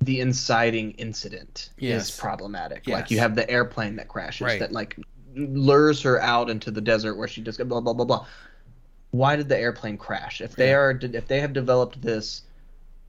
the 0.00 0.20
inciting 0.20 0.92
incident 0.92 1.70
Yes. 1.78 2.10
is 2.10 2.16
problematic. 2.16 2.86
Yes. 2.86 2.94
Like 2.94 3.10
you 3.10 3.18
have 3.18 3.34
the 3.34 3.48
airplane 3.50 3.96
that 3.96 4.06
crashes 4.06 4.44
Right. 4.44 4.60
that 4.60 4.70
like 4.70 4.96
lures 5.34 6.00
her 6.02 6.20
out 6.22 6.48
into 6.50 6.70
the 6.70 6.80
desert 6.80 7.16
where 7.16 7.26
she 7.26 7.40
just 7.42 7.58
blah 7.66 7.80
blah 7.80 7.92
blah 7.92 8.04
blah. 8.04 8.26
Why 9.10 9.34
did 9.34 9.48
the 9.48 9.58
airplane 9.58 9.96
crash? 9.98 10.40
If 10.40 10.54
they 10.54 10.72
are 10.74 10.96
if 11.02 11.26
they 11.26 11.40
have 11.40 11.52
developed 11.52 12.00
this 12.00 12.42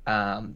um, 0.08 0.56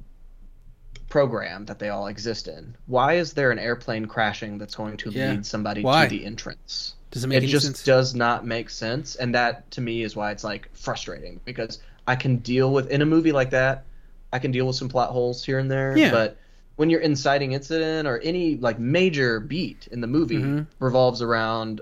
program 1.09 1.65
that 1.65 1.77
they 1.77 1.89
all 1.89 2.07
exist 2.07 2.47
in, 2.47 2.75
why 2.87 3.13
is 3.13 3.33
there 3.33 3.51
an 3.51 3.59
airplane 3.59 4.07
crashing 4.07 4.57
that's 4.57 4.73
going 4.75 4.97
to 4.97 5.11
Yeah. 5.11 5.31
lead 5.31 5.45
somebody 5.45 5.83
Why? 5.83 6.05
to 6.05 6.09
the 6.09 6.25
entrance? 6.25 6.95
does 7.11 7.23
it 7.23 7.27
make 7.27 7.43
It 7.43 7.47
just 7.47 7.65
sense 7.65 7.83
does 7.83 8.13
not 8.15 8.45
make 8.45 8.69
sense, 8.69 9.15
and 9.15 9.33
that 9.35 9.69
to 9.71 9.81
me 9.81 10.03
is 10.03 10.15
why 10.15 10.31
it's 10.31 10.43
like 10.43 10.69
frustrating 10.73 11.39
because 11.45 11.79
I 12.09 12.15
can 12.15 12.37
deal 12.37 12.73
with 12.73 12.89
in 12.89 13.01
a 13.03 13.05
movie 13.05 13.31
like 13.31 13.51
that, 13.51 13.85
I 14.33 14.39
can 14.39 14.51
deal 14.51 14.65
with 14.65 14.75
some 14.75 14.89
plot 14.89 15.11
holes 15.11 15.45
here 15.45 15.59
and 15.59 15.69
there, 15.69 15.95
Yeah. 15.95 16.09
but 16.11 16.37
when 16.75 16.89
you're 16.89 17.01
inciting 17.01 17.51
incident 17.51 18.07
or 18.07 18.17
any 18.19 18.57
like 18.57 18.79
major 18.79 19.39
beat 19.39 19.87
in 19.91 20.01
the 20.01 20.07
movie 20.07 20.41
Mhm. 20.41 20.65
revolves 20.79 21.21
around 21.21 21.81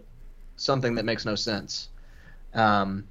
something 0.57 0.95
that 0.95 1.05
makes 1.05 1.23
no 1.25 1.35
sense. 1.35 1.87
Um, 2.53 3.07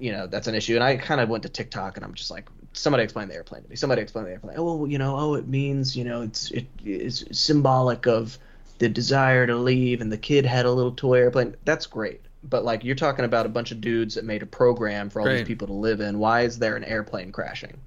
you 0.00 0.10
know 0.10 0.26
that's 0.26 0.48
an 0.48 0.56
issue, 0.56 0.74
and 0.74 0.82
I 0.82 0.96
kind 0.96 1.20
of 1.20 1.28
went 1.28 1.44
to 1.44 1.48
TikTok 1.48 1.96
and 1.96 2.04
I'm 2.04 2.14
just 2.14 2.30
like 2.30 2.48
somebody 2.72 3.04
explain 3.04 3.28
the 3.28 3.34
airplane 3.34 3.62
to 3.62 3.70
me. 3.70 3.76
Somebody 3.76 4.02
explain 4.02 4.24
the 4.24 4.32
airplane. 4.32 4.56
Oh, 4.58 4.64
well, 4.78 4.88
you 4.90 4.98
know, 4.98 5.16
oh, 5.16 5.34
it 5.34 5.46
means, 5.46 5.96
you 5.96 6.02
know, 6.02 6.22
it's 6.22 6.50
it 6.50 6.66
is 6.84 7.24
symbolic 7.30 8.06
of 8.08 8.36
the 8.78 8.88
desire 8.88 9.46
to 9.46 9.54
leave, 9.56 10.00
and 10.00 10.10
the 10.10 10.18
kid 10.18 10.44
had 10.44 10.66
a 10.66 10.72
little 10.72 10.90
toy 10.90 11.18
airplane. 11.18 11.54
That's 11.64 11.86
great, 11.86 12.20
but 12.48 12.64
like 12.64 12.84
you're 12.84 12.94
talking 12.94 13.24
about 13.24 13.46
a 13.46 13.48
bunch 13.48 13.72
of 13.72 13.80
dudes 13.80 14.14
that 14.14 14.24
made 14.24 14.42
a 14.42 14.46
program 14.46 15.10
for 15.10 15.20
all 15.20 15.26
Right. 15.26 15.38
these 15.38 15.46
people 15.46 15.66
to 15.68 15.72
live 15.72 16.00
in. 16.00 16.18
Why 16.18 16.42
is 16.42 16.58
there 16.58 16.76
an 16.76 16.84
airplane 16.84 17.32
crashing? 17.32 17.78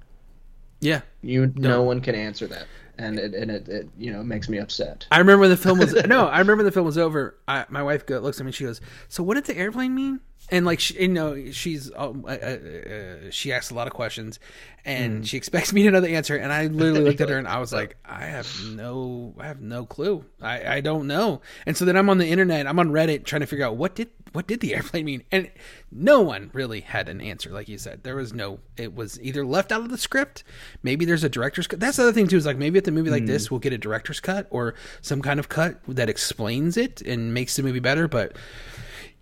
Yeah. 0.80 1.00
You, 1.22 1.52
no, 1.56 1.68
No. 1.70 1.82
one 1.82 2.00
can 2.00 2.14
answer 2.14 2.46
that, 2.46 2.66
and 2.98 3.18
it 3.18 3.34
and 3.34 3.50
it, 3.50 3.68
it 3.68 3.88
you 3.98 4.12
know 4.12 4.22
makes 4.22 4.48
me 4.48 4.58
upset. 4.58 5.06
I 5.10 5.18
remember 5.18 5.40
when 5.42 5.50
the 5.50 5.56
film 5.56 5.78
was 5.78 5.92
no. 6.06 6.26
I 6.26 6.38
remember 6.38 6.62
the 6.62 6.70
film 6.72 6.86
was 6.86 6.98
over. 6.98 7.36
I, 7.48 7.64
my 7.68 7.82
wife 7.82 8.06
go, 8.06 8.18
looks 8.20 8.38
at 8.38 8.44
me. 8.44 8.48
and 8.50 8.54
She 8.54 8.64
goes, 8.64 8.80
"So 9.08 9.22
what 9.24 9.34
did 9.34 9.44
the 9.44 9.56
airplane 9.56 9.94
mean?" 9.94 10.20
And 10.50 10.64
like, 10.64 10.80
she, 10.80 10.94
you 11.02 11.08
know, 11.08 11.50
she's 11.50 11.90
um, 11.94 12.24
uh, 12.26 12.30
uh, 12.30 12.32
uh, 12.32 13.30
she 13.30 13.52
asks 13.52 13.70
a 13.70 13.74
lot 13.74 13.86
of 13.86 13.92
questions, 13.92 14.38
and 14.84 15.26
she 15.28 15.36
expects 15.36 15.74
me 15.74 15.82
to 15.82 15.90
know 15.90 16.00
the 16.00 16.10
answer. 16.14 16.36
And 16.36 16.50
I 16.52 16.68
literally 16.68 17.00
looked 17.04 17.20
at 17.20 17.28
her 17.28 17.36
and 17.36 17.46
I 17.48 17.58
was 17.58 17.72
like, 17.80 17.96
"I 18.04 18.20
have 18.26 18.48
no, 18.70 19.34
I 19.38 19.46
have 19.48 19.60
no 19.60 19.84
clue. 19.84 20.24
I, 20.40 20.76
I 20.76 20.80
don't 20.80 21.06
know." 21.08 21.42
And 21.66 21.76
so 21.76 21.84
then 21.84 21.96
I'm 21.96 22.08
on 22.08 22.18
the 22.18 22.28
internet. 22.28 22.66
I'm 22.68 22.78
on 22.78 22.90
Reddit 22.90 23.24
trying 23.24 23.40
to 23.40 23.46
figure 23.46 23.66
out 23.66 23.76
what 23.76 23.96
did 23.96 24.08
what 24.32 24.46
did 24.46 24.60
the 24.60 24.74
airplane 24.76 25.04
mean, 25.04 25.22
and 25.32 25.50
no 25.90 26.20
one 26.20 26.50
really 26.52 26.80
had 26.80 27.08
an 27.08 27.20
answer. 27.20 27.50
Like 27.50 27.68
you 27.68 27.78
said, 27.78 28.02
there 28.02 28.16
was 28.16 28.32
no. 28.32 28.60
It 28.76 28.94
was 28.94 29.20
either 29.20 29.44
left 29.44 29.72
out 29.72 29.80
of 29.82 29.90
the 29.90 29.98
script. 29.98 30.44
Maybe 30.82 31.04
there's 31.04 31.24
a 31.24 31.28
director's 31.28 31.66
cut. 31.66 31.80
That's 31.80 31.96
the 31.96 32.04
other 32.04 32.12
thing 32.12 32.28
too. 32.28 32.36
Is 32.36 32.46
like 32.46 32.56
maybe 32.58 32.78
at 32.78 32.84
the 32.84 32.90
movie 32.92 33.10
like 33.10 33.26
this, 33.26 33.50
we'll 33.50 33.60
get 33.60 33.72
a 33.72 33.78
director's 33.78 34.20
cut 34.20 34.46
or 34.50 34.74
some 35.00 35.22
kind 35.22 35.40
of 35.40 35.48
cut 35.48 35.80
that 35.88 36.08
explains 36.08 36.76
it 36.76 37.00
and 37.02 37.32
makes 37.32 37.56
the 37.56 37.62
movie 37.62 37.80
better. 37.80 38.08
But 38.08 38.36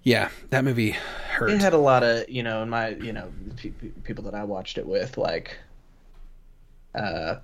yeah, 0.03 0.31
that 0.51 0.65
movie 0.65 0.91
hurt. 0.91 1.51
It 1.51 1.61
had 1.61 1.73
a 1.73 1.79
lot 1.79 2.03
of 2.03 2.29
you 2.29 2.43
know, 2.43 2.63
in 2.63 2.71
my 2.71 2.91
you 2.91 3.13
know, 3.13 3.33
pe- 3.57 3.71
pe- 3.71 3.89
people 4.05 4.25
that 4.25 4.35
I 4.35 4.45
watched 4.45 4.79
it 4.79 4.87
with, 4.87 5.17
like, 5.19 5.57
uh, 6.95 7.37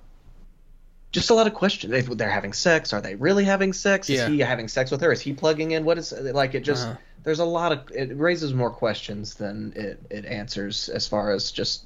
just 1.11 1.29
a 1.29 1.33
lot 1.33 1.45
of 1.45 1.53
questions. 1.53 1.91
They, 1.91 2.01
they're 2.01 2.29
having 2.29 2.53
sex. 2.53 2.91
Are 2.91 3.01
they 3.01 3.15
really 3.15 3.43
having 3.43 3.71
sex? 3.73 4.09
Is 4.09 4.17
Yeah. 4.19 4.29
he 4.29 4.39
having 4.39 4.67
sex 4.67 4.89
with 4.91 5.01
her? 5.01 5.11
Is 5.11 5.21
he 5.21 5.33
plugging 5.33 5.71
in? 5.71 5.85
What 5.85 5.97
is 5.97 6.11
like? 6.11 6.55
It 6.55 6.61
just 6.61 6.87
Uh-huh. 6.87 6.97
There's 7.23 7.39
a 7.39 7.45
lot 7.45 7.71
of 7.71 7.89
it 7.91 8.17
raises 8.17 8.53
more 8.53 8.69
questions 8.69 9.35
than 9.35 9.73
it 9.75 9.99
it 10.09 10.25
answers 10.25 10.89
as 10.89 11.07
far 11.07 11.31
as 11.31 11.51
just 11.51 11.85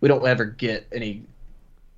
we 0.00 0.08
don't 0.08 0.26
ever 0.26 0.44
get 0.44 0.86
any 0.92 1.22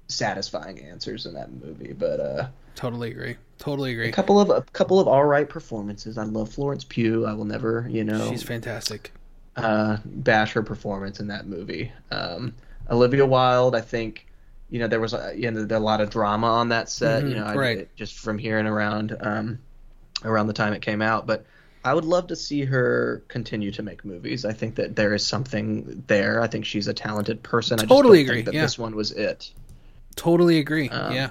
satisfying 0.08 0.80
answers 0.80 1.26
in 1.26 1.34
that 1.34 1.52
movie. 1.52 1.92
But 1.92 2.20
uh, 2.20 2.48
totally 2.74 3.10
agree. 3.10 3.36
Totally 3.58 3.92
agree. 3.92 4.08
a 4.08 4.12
couple 4.12 4.40
of 4.40 4.50
a 4.50 4.62
couple 4.72 5.00
of 5.00 5.08
all 5.08 5.24
right 5.24 5.48
performances. 5.48 6.18
I 6.18 6.24
love 6.24 6.50
Florence 6.50 6.84
Pugh. 6.84 7.26
I 7.26 7.32
will 7.32 7.44
never 7.44 7.86
you 7.90 8.04
know 8.04 8.30
She's 8.30 8.42
fantastic. 8.42 9.12
uh, 9.56 9.98
bash 10.04 10.52
her 10.52 10.62
performance 10.62 11.20
in 11.20 11.28
that 11.28 11.46
movie. 11.46 11.92
Um, 12.10 12.54
Olivia 12.90 13.26
Wilde, 13.26 13.74
I 13.74 13.80
think, 13.80 14.26
you 14.70 14.78
know, 14.78 14.86
there 14.86 15.00
was 15.00 15.12
a, 15.12 15.32
you 15.34 15.50
know, 15.50 15.64
there 15.64 15.78
a 15.78 15.80
lot 15.80 16.00
of 16.00 16.10
drama 16.10 16.46
on 16.46 16.68
that 16.68 16.88
set. 16.88 17.24
Mhm, 17.24 17.28
you 17.30 17.34
know, 17.34 17.44
I, 17.44 17.54
right. 17.56 17.96
just 17.96 18.18
from 18.18 18.38
hearing 18.38 18.66
around 18.66 19.16
um, 19.20 19.58
around 20.24 20.46
the 20.46 20.52
time 20.52 20.72
it 20.72 20.82
came 20.82 21.02
out. 21.02 21.26
But 21.26 21.44
I 21.86 21.94
would 21.94 22.04
love 22.04 22.26
to 22.28 22.36
see 22.36 22.64
her 22.64 23.22
continue 23.28 23.70
to 23.72 23.82
make 23.82 24.04
movies. 24.04 24.44
I 24.44 24.52
think 24.52 24.74
that 24.74 24.96
there 24.96 25.14
is 25.14 25.24
something 25.26 26.02
there. 26.08 26.40
I 26.42 26.48
think 26.48 26.64
she's 26.66 26.88
a 26.88 26.94
talented 26.94 27.42
person. 27.42 27.78
I 27.80 27.84
Totally 27.84 28.18
don't 28.24 28.26
agree, 28.30 28.36
Think 28.38 28.46
that 28.46 28.54
yeah. 28.54 28.62
this 28.62 28.78
one 28.78 28.94
was 28.96 29.12
it. 29.12 29.50
Totally 30.16 30.58
agree. 30.58 30.88
Um, 30.88 31.12
yeah. 31.14 31.28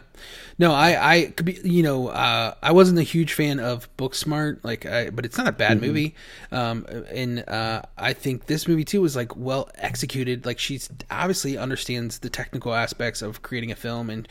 No, 0.60 0.72
I, 0.72 1.14
I 1.15 1.26
could 1.32 1.45
be, 1.48 1.60
you 1.64 1.82
know, 1.82 2.07
uh, 2.10 2.53
I 2.61 2.72
wasn't 2.72 2.99
a 2.99 3.03
huge 3.03 3.34
fan 3.34 3.60
of 3.60 3.90
Booksmart, 3.98 4.60
like, 4.64 4.86
I, 4.86 5.10
but 5.10 5.26
it's 5.26 5.38
not 5.38 5.48
a 5.48 5.52
bad 5.52 5.77
Mm-hmm. 5.80 5.86
movie. 5.88 6.15
Um, 6.52 6.86
and 7.10 7.49
uh, 7.49 7.82
I 7.98 8.14
think 8.14 8.45
this 8.45 8.68
movie 8.68 8.86
too 8.86 9.02
was 9.02 9.15
like 9.15 9.36
well 9.36 9.69
executed. 9.76 10.45
Like 10.45 10.60
she's 10.60 10.88
obviously 11.10 11.57
understands 11.57 12.19
the 12.19 12.30
technical 12.30 12.73
aspects 12.76 13.22
of 13.23 13.41
creating 13.41 13.72
a 13.72 13.76
film, 13.76 14.10
and 14.11 14.27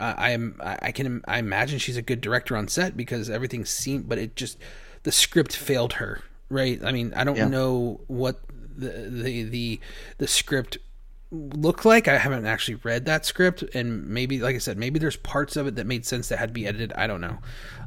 uh, 0.00 0.14
I 0.16 0.30
am, 0.30 0.58
I 0.60 0.78
I 0.88 0.92
can, 0.92 1.22
I 1.28 1.38
imagine 1.38 1.78
she's 1.78 1.98
a 1.98 2.02
good 2.02 2.22
director 2.22 2.56
on 2.56 2.66
set 2.66 2.96
because 2.96 3.28
everything 3.30 3.64
seemed, 3.66 4.08
but 4.08 4.16
it 4.18 4.34
just 4.36 4.58
the 5.08 5.12
script 5.12 5.56
failed 5.56 5.94
her. 5.94 6.20
Right. 6.50 6.78
I 6.84 6.92
mean, 6.92 7.14
I 7.16 7.24
don't 7.24 7.36
Yeah. 7.36 7.48
know 7.48 8.00
what 8.08 8.36
the 8.76 8.90
the 9.08 9.42
the 9.44 9.80
the 10.18 10.26
script 10.28 10.76
looked 11.30 11.86
like. 11.86 12.08
I 12.08 12.18
haven't 12.18 12.44
actually 12.44 12.74
read 12.82 13.06
that 13.06 13.24
script, 13.24 13.62
and 13.74 14.06
maybe, 14.06 14.38
like 14.40 14.54
I 14.54 14.58
said, 14.58 14.76
maybe 14.76 14.98
there's 14.98 15.16
parts 15.16 15.56
of 15.56 15.66
it 15.66 15.76
that 15.76 15.86
made 15.86 16.04
sense 16.04 16.28
that 16.28 16.38
had 16.38 16.50
to 16.50 16.52
be 16.52 16.66
edited. 16.66 16.92
I 16.92 17.06
don't 17.06 17.22
know, 17.22 17.38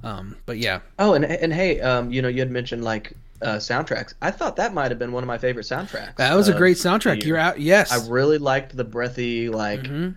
um, 0.04 0.36
but 0.48 0.58
yeah, 0.58 0.80
Oh, 0.98 1.14
and 1.14 1.24
and 1.26 1.54
hey, 1.54 1.80
um, 1.82 2.12
you 2.12 2.24
know, 2.24 2.28
you 2.28 2.40
had 2.40 2.50
mentioned 2.50 2.84
like 2.84 3.14
uh, 3.44 3.58
soundtracks. 3.58 4.16
I 4.22 4.32
thought 4.32 4.56
that 4.56 4.74
might 4.74 4.90
have 4.90 4.98
been 5.00 5.12
one 5.12 5.24
of 5.24 5.28
my 5.28 5.38
favorite 5.38 5.68
soundtracks. 5.68 6.16
that 6.18 6.34
was 6.36 6.48
a 6.48 6.54
great 6.56 6.78
soundtrack. 6.78 7.24
You're 7.24 7.38
out. 7.38 7.60
Yes, 7.60 7.92
I 7.92 8.08
really 8.10 8.40
liked 8.40 8.76
the 8.76 8.84
breathy, 8.84 9.50
like 9.50 9.82
Mhm. 9.84 10.16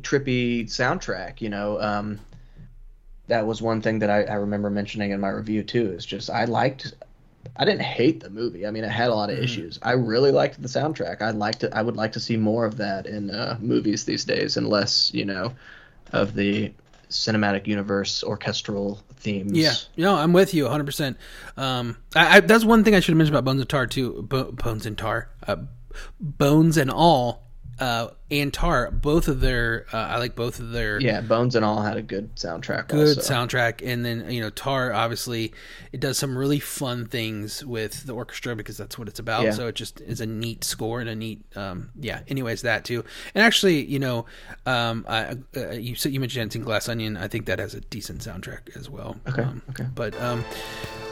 trippy 0.00 0.64
soundtrack. 0.66 1.40
You 1.42 1.50
know, 1.50 1.80
um, 1.80 2.18
that 3.28 3.46
was 3.46 3.62
one 3.62 3.80
thing 3.80 4.00
that 4.00 4.10
I, 4.10 4.24
I 4.24 4.34
remember 4.34 4.70
mentioning 4.70 5.12
in 5.12 5.20
my 5.20 5.28
review 5.28 5.62
too. 5.62 5.92
Is 5.92 6.04
just 6.04 6.30
I 6.30 6.44
liked. 6.44 6.94
I 7.56 7.64
didn't 7.64 7.82
hate 7.82 8.20
the 8.20 8.30
movie. 8.30 8.66
I 8.66 8.70
mean, 8.70 8.84
it 8.84 8.90
had 8.90 9.08
a 9.10 9.14
lot 9.14 9.30
of 9.30 9.38
issues. 9.38 9.78
I 9.82 9.92
really 9.92 10.32
liked 10.32 10.60
the 10.60 10.68
soundtrack. 10.68 11.22
I'd 11.22 11.34
like 11.34 11.60
to. 11.60 11.74
I 11.76 11.82
would 11.82 11.96
like 11.96 12.12
to 12.12 12.20
see 12.20 12.36
more 12.36 12.64
of 12.64 12.76
that 12.78 13.06
in 13.06 13.30
uh, 13.30 13.56
movies 13.60 14.04
these 14.04 14.24
days, 14.24 14.56
and 14.56 14.68
less, 14.68 15.12
you 15.14 15.24
know, 15.24 15.54
of 16.12 16.34
the 16.34 16.72
cinematic 17.10 17.66
universe 17.66 18.22
orchestral 18.22 19.00
themes. 19.16 19.52
Yeah, 19.56 19.74
no, 19.96 20.14
I'm 20.14 20.32
with 20.32 20.52
you 20.52 20.64
100. 20.64 20.84
percent 20.84 21.16
um, 21.56 21.96
I, 22.14 22.36
I, 22.36 22.40
That's 22.40 22.64
one 22.64 22.84
thing 22.84 22.94
I 22.94 23.00
should 23.00 23.12
have 23.12 23.18
mentioned 23.18 23.34
about 23.36 23.44
Bones 23.44 23.60
and 23.60 23.68
Tar 23.68 23.86
too. 23.86 24.22
Bo- 24.22 24.52
Bones 24.52 24.84
and 24.86 24.96
Tar, 24.96 25.30
uh, 25.46 25.56
Bones 26.20 26.76
and 26.76 26.90
All, 26.90 27.47
uh, 27.80 28.08
and 28.30 28.52
Tar. 28.52 28.90
Both 28.90 29.28
of 29.28 29.40
their, 29.40 29.86
uh, 29.92 29.96
I 29.96 30.18
like 30.18 30.34
both 30.34 30.58
of 30.60 30.70
their 30.72 31.00
Yeah, 31.00 31.20
Bones 31.22 31.54
and 31.56 31.64
All 31.64 31.80
had 31.82 31.96
a 31.96 32.02
good 32.02 32.34
soundtrack. 32.36 32.88
good 32.88 33.16
also. 33.18 33.20
soundtrack 33.34 33.80
and 33.86 34.04
then 34.04 34.30
you 34.30 34.40
know 34.40 34.50
tar 34.50 34.92
obviously 34.92 35.52
it 35.92 36.00
does 36.00 36.18
some 36.18 36.36
really 36.36 36.60
fun 36.60 37.06
things 37.06 37.64
with 37.64 38.04
the 38.06 38.12
orchestra 38.12 38.54
because 38.54 38.76
that's 38.76 38.98
what 38.98 39.08
it's 39.08 39.18
about 39.18 39.44
Yeah. 39.44 39.52
so 39.52 39.66
it 39.68 39.74
just 39.76 40.00
is 40.02 40.20
a 40.20 40.26
neat 40.26 40.64
score 40.64 41.00
and 41.00 41.08
a 41.08 41.14
neat 41.14 41.40
um 41.56 41.90
yeah 41.98 42.20
anyways 42.28 42.62
that 42.62 42.84
too 42.84 43.04
and 43.34 43.42
actually 43.44 43.84
you 43.84 43.98
know 43.98 44.26
um 44.66 45.06
I, 45.08 45.36
uh, 45.56 45.70
you 45.70 45.94
said 45.94 46.12
you 46.12 46.20
mentioned 46.20 46.42
dancing 46.50 46.62
glass 46.62 46.88
onion 46.88 47.16
i 47.16 47.28
think 47.28 47.46
that 47.46 47.58
has 47.58 47.74
a 47.74 47.80
decent 47.80 48.20
soundtrack 48.20 48.76
as 48.76 48.90
well 48.90 49.16
Okay, 49.28 49.42
um, 49.42 49.62
okay. 49.70 49.86
but 49.94 50.20
um 50.20 50.44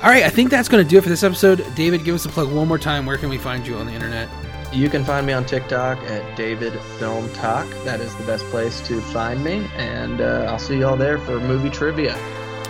all 0.03 0.11
right 0.11 0.25
i 0.25 0.29
think 0.31 0.51
that's 0.51 0.69
going 0.69 0.85
to 0.85 0.89
do 0.91 0.99
it 0.99 1.03
for 1.03 1.09
this 1.09 1.23
episode 1.23 1.65
david 1.75 2.05
give 2.05 2.15
us 2.15 2.27
a 2.27 2.29
plug 2.29 2.53
one 2.53 2.69
more 2.69 2.79
time 2.79 3.07
where 3.07 3.17
can 3.17 3.29
we 3.31 3.39
find 3.39 3.67
you 3.67 3.77
on 3.77 3.87
the 3.87 3.93
internet 3.93 4.29
You 4.73 4.91
can 4.91 5.05
find 5.05 5.27
me 5.27 5.33
on 5.33 5.45
TikTok 5.47 5.99
at 6.05 6.37
David 6.37 6.75
FilmTok. 6.99 7.85
That 7.85 8.01
is 8.01 8.15
the 8.17 8.25
best 8.25 8.45
place 8.47 8.87
to 8.89 9.01
find 9.01 9.43
me, 9.43 9.67
and 9.77 10.21
uh, 10.21 10.47
I'll 10.49 10.59
see 10.59 10.79
you 10.79 10.87
all 10.87 10.97
there 10.97 11.19
for 11.19 11.41
movie 11.41 11.71
trivia. 11.71 12.15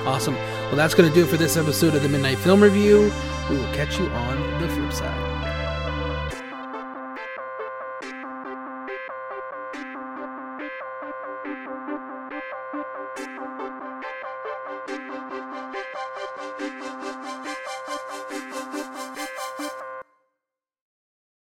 awesome 0.06 0.34
well 0.34 0.76
that's 0.76 0.94
going 0.94 1.08
to 1.08 1.14
do 1.14 1.24
it 1.24 1.28
for 1.28 1.36
this 1.36 1.56
episode 1.56 1.94
of 1.96 2.02
the 2.02 2.08
midnight 2.08 2.38
film 2.38 2.62
review 2.62 3.10
we 3.50 3.56
will 3.56 3.72
catch 3.72 3.98
you 3.98 4.06
on 4.06 4.60
the 4.60 4.68
flip 4.68 4.92
side 4.92 5.35